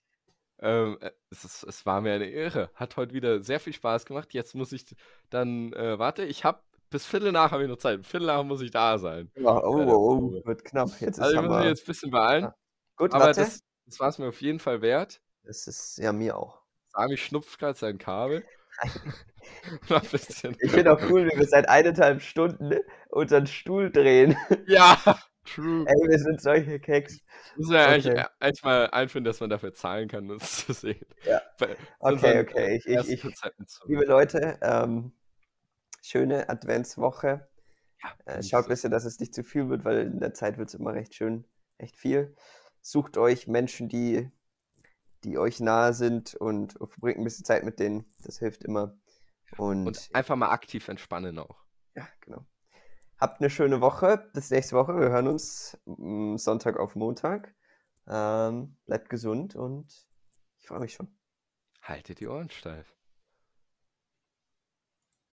Ähm, 0.59 0.97
äh, 1.01 1.11
es, 1.29 1.43
ist, 1.43 1.63
es 1.63 1.85
war 1.85 2.01
mir 2.01 2.13
eine 2.13 2.29
Ehre. 2.29 2.69
Hat 2.75 2.95
heute 2.97 3.13
wieder 3.13 3.41
sehr 3.41 3.59
viel 3.59 3.73
Spaß 3.73 4.05
gemacht. 4.05 4.33
Jetzt 4.33 4.55
muss 4.55 4.71
ich 4.71 4.85
dann, 5.29 5.73
äh, 5.73 5.97
warte, 5.99 6.23
ich 6.23 6.45
habe 6.45 6.61
bis 6.89 7.05
Viertel 7.05 7.31
nach 7.31 7.51
habe 7.51 7.63
ich 7.63 7.69
noch 7.69 7.77
Zeit. 7.77 8.05
Viertel 8.05 8.27
nach 8.27 8.43
muss 8.43 8.61
ich 8.61 8.71
da 8.71 8.97
sein. 8.97 9.31
Oh, 9.37 9.47
oh, 9.47 9.61
oh, 9.63 9.85
Probe. 9.85 9.95
oh, 9.95 10.45
wird 10.45 10.63
knapp. 10.65 10.89
Jetzt 10.99 11.17
ist 11.17 11.19
Also 11.19 11.35
ich 11.35 11.41
muss 11.41 11.57
mich 11.57 11.65
jetzt 11.65 11.83
ein 11.83 11.85
bisschen 11.87 12.11
beeilen. 12.11 12.43
Ja. 12.43 12.55
Gut, 12.97 13.13
Aber 13.13 13.25
warte. 13.25 13.41
das, 13.41 13.61
das 13.85 13.99
war 13.99 14.09
es 14.09 14.19
mir 14.19 14.27
auf 14.27 14.41
jeden 14.41 14.59
Fall 14.59 14.81
wert. 14.81 15.21
Das 15.43 15.67
ist 15.67 15.97
ja 15.97 16.11
mir 16.13 16.37
auch. 16.37 16.61
Sami 16.89 17.17
schnupft 17.17 17.57
gerade 17.57 17.77
sein 17.77 17.97
Kabel. 17.97 18.43
Ich 19.89 20.71
finde 20.71 20.93
auch 20.93 21.01
cool, 21.09 21.25
wie 21.25 21.37
wir 21.37 21.47
seit 21.47 21.67
eineinhalb 21.67 22.21
Stunden 22.21 22.79
unseren 23.09 23.47
Stuhl 23.47 23.91
drehen. 23.91 24.37
Ja, 24.67 24.97
true. 25.45 25.85
Ey, 25.87 26.09
wir 26.09 26.19
sind 26.19 26.41
solche 26.41 26.79
Keks. 26.79 27.19
Muss 27.55 27.69
ja 27.71 27.87
eigentlich, 27.87 28.15
Okay. 28.15 28.25
eigentlich 28.39 28.63
mal 28.63 28.89
einfinden, 28.91 29.25
dass 29.25 29.39
man 29.39 29.49
dafür 29.49 29.73
zahlen 29.73 30.07
kann, 30.07 30.29
es 30.31 30.65
zu 30.65 30.73
sehen. 30.73 31.05
Ja. 31.23 31.41
Okay, 31.99 32.39
okay. 32.41 32.65
äh, 32.67 32.75
Ich, 32.77 32.85
ich, 32.87 33.09
ich, 33.09 33.23
liebe 33.85 34.05
Leute, 34.05 34.57
ähm, 34.61 35.13
schöne 36.01 36.49
Adventswoche. 36.49 37.47
Ja, 38.03 38.15
Äh, 38.25 38.43
schaut 38.43 38.65
ein 38.65 38.69
bisschen, 38.69 38.91
dass 38.91 39.05
es 39.05 39.19
nicht 39.19 39.33
zu 39.35 39.43
viel 39.43 39.69
wird, 39.69 39.85
weil 39.85 39.99
in 40.07 40.19
der 40.19 40.33
Zeit 40.33 40.57
wird 40.57 40.69
es 40.69 40.75
immer 40.75 40.93
recht 40.93 41.13
schön, 41.15 41.45
recht 41.79 41.97
viel. 41.97 42.35
Sucht 42.81 43.17
euch 43.17 43.47
Menschen, 43.47 43.89
die, 43.89 44.29
die 45.23 45.37
euch 45.37 45.59
nahe 45.59 45.93
sind 45.93 46.35
und 46.35 46.73
verbringt 46.73 47.19
ein 47.19 47.23
bisschen 47.23 47.45
Zeit 47.45 47.63
mit 47.63 47.79
denen. 47.79 48.05
Das 48.23 48.39
hilft 48.39 48.63
immer. 48.63 48.97
Und, 49.57 49.87
Und 49.87 50.09
einfach 50.13 50.35
mal 50.35 50.49
aktiv 50.51 50.87
entspannen 50.87 51.37
auch. 51.39 51.63
ja, 51.95 52.07
genau. 52.21 52.45
Habt 53.21 53.39
eine 53.39 53.51
schöne 53.51 53.81
Woche. 53.81 54.31
Bis 54.33 54.49
nächste 54.49 54.75
Woche. 54.75 54.99
Wir 54.99 55.09
hören 55.09 55.27
uns 55.27 55.77
mm, 55.85 56.37
Sonntag 56.37 56.79
auf 56.79 56.95
Montag. 56.95 57.53
Ähm, 58.07 58.77
bleibt 58.87 59.11
gesund 59.11 59.55
und 59.55 59.93
ich 60.57 60.65
freue 60.65 60.79
mich 60.79 60.93
schon. 60.93 61.07
Haltet 61.83 62.19
die 62.19 62.27
Ohren 62.27 62.49
steif. 62.49 62.95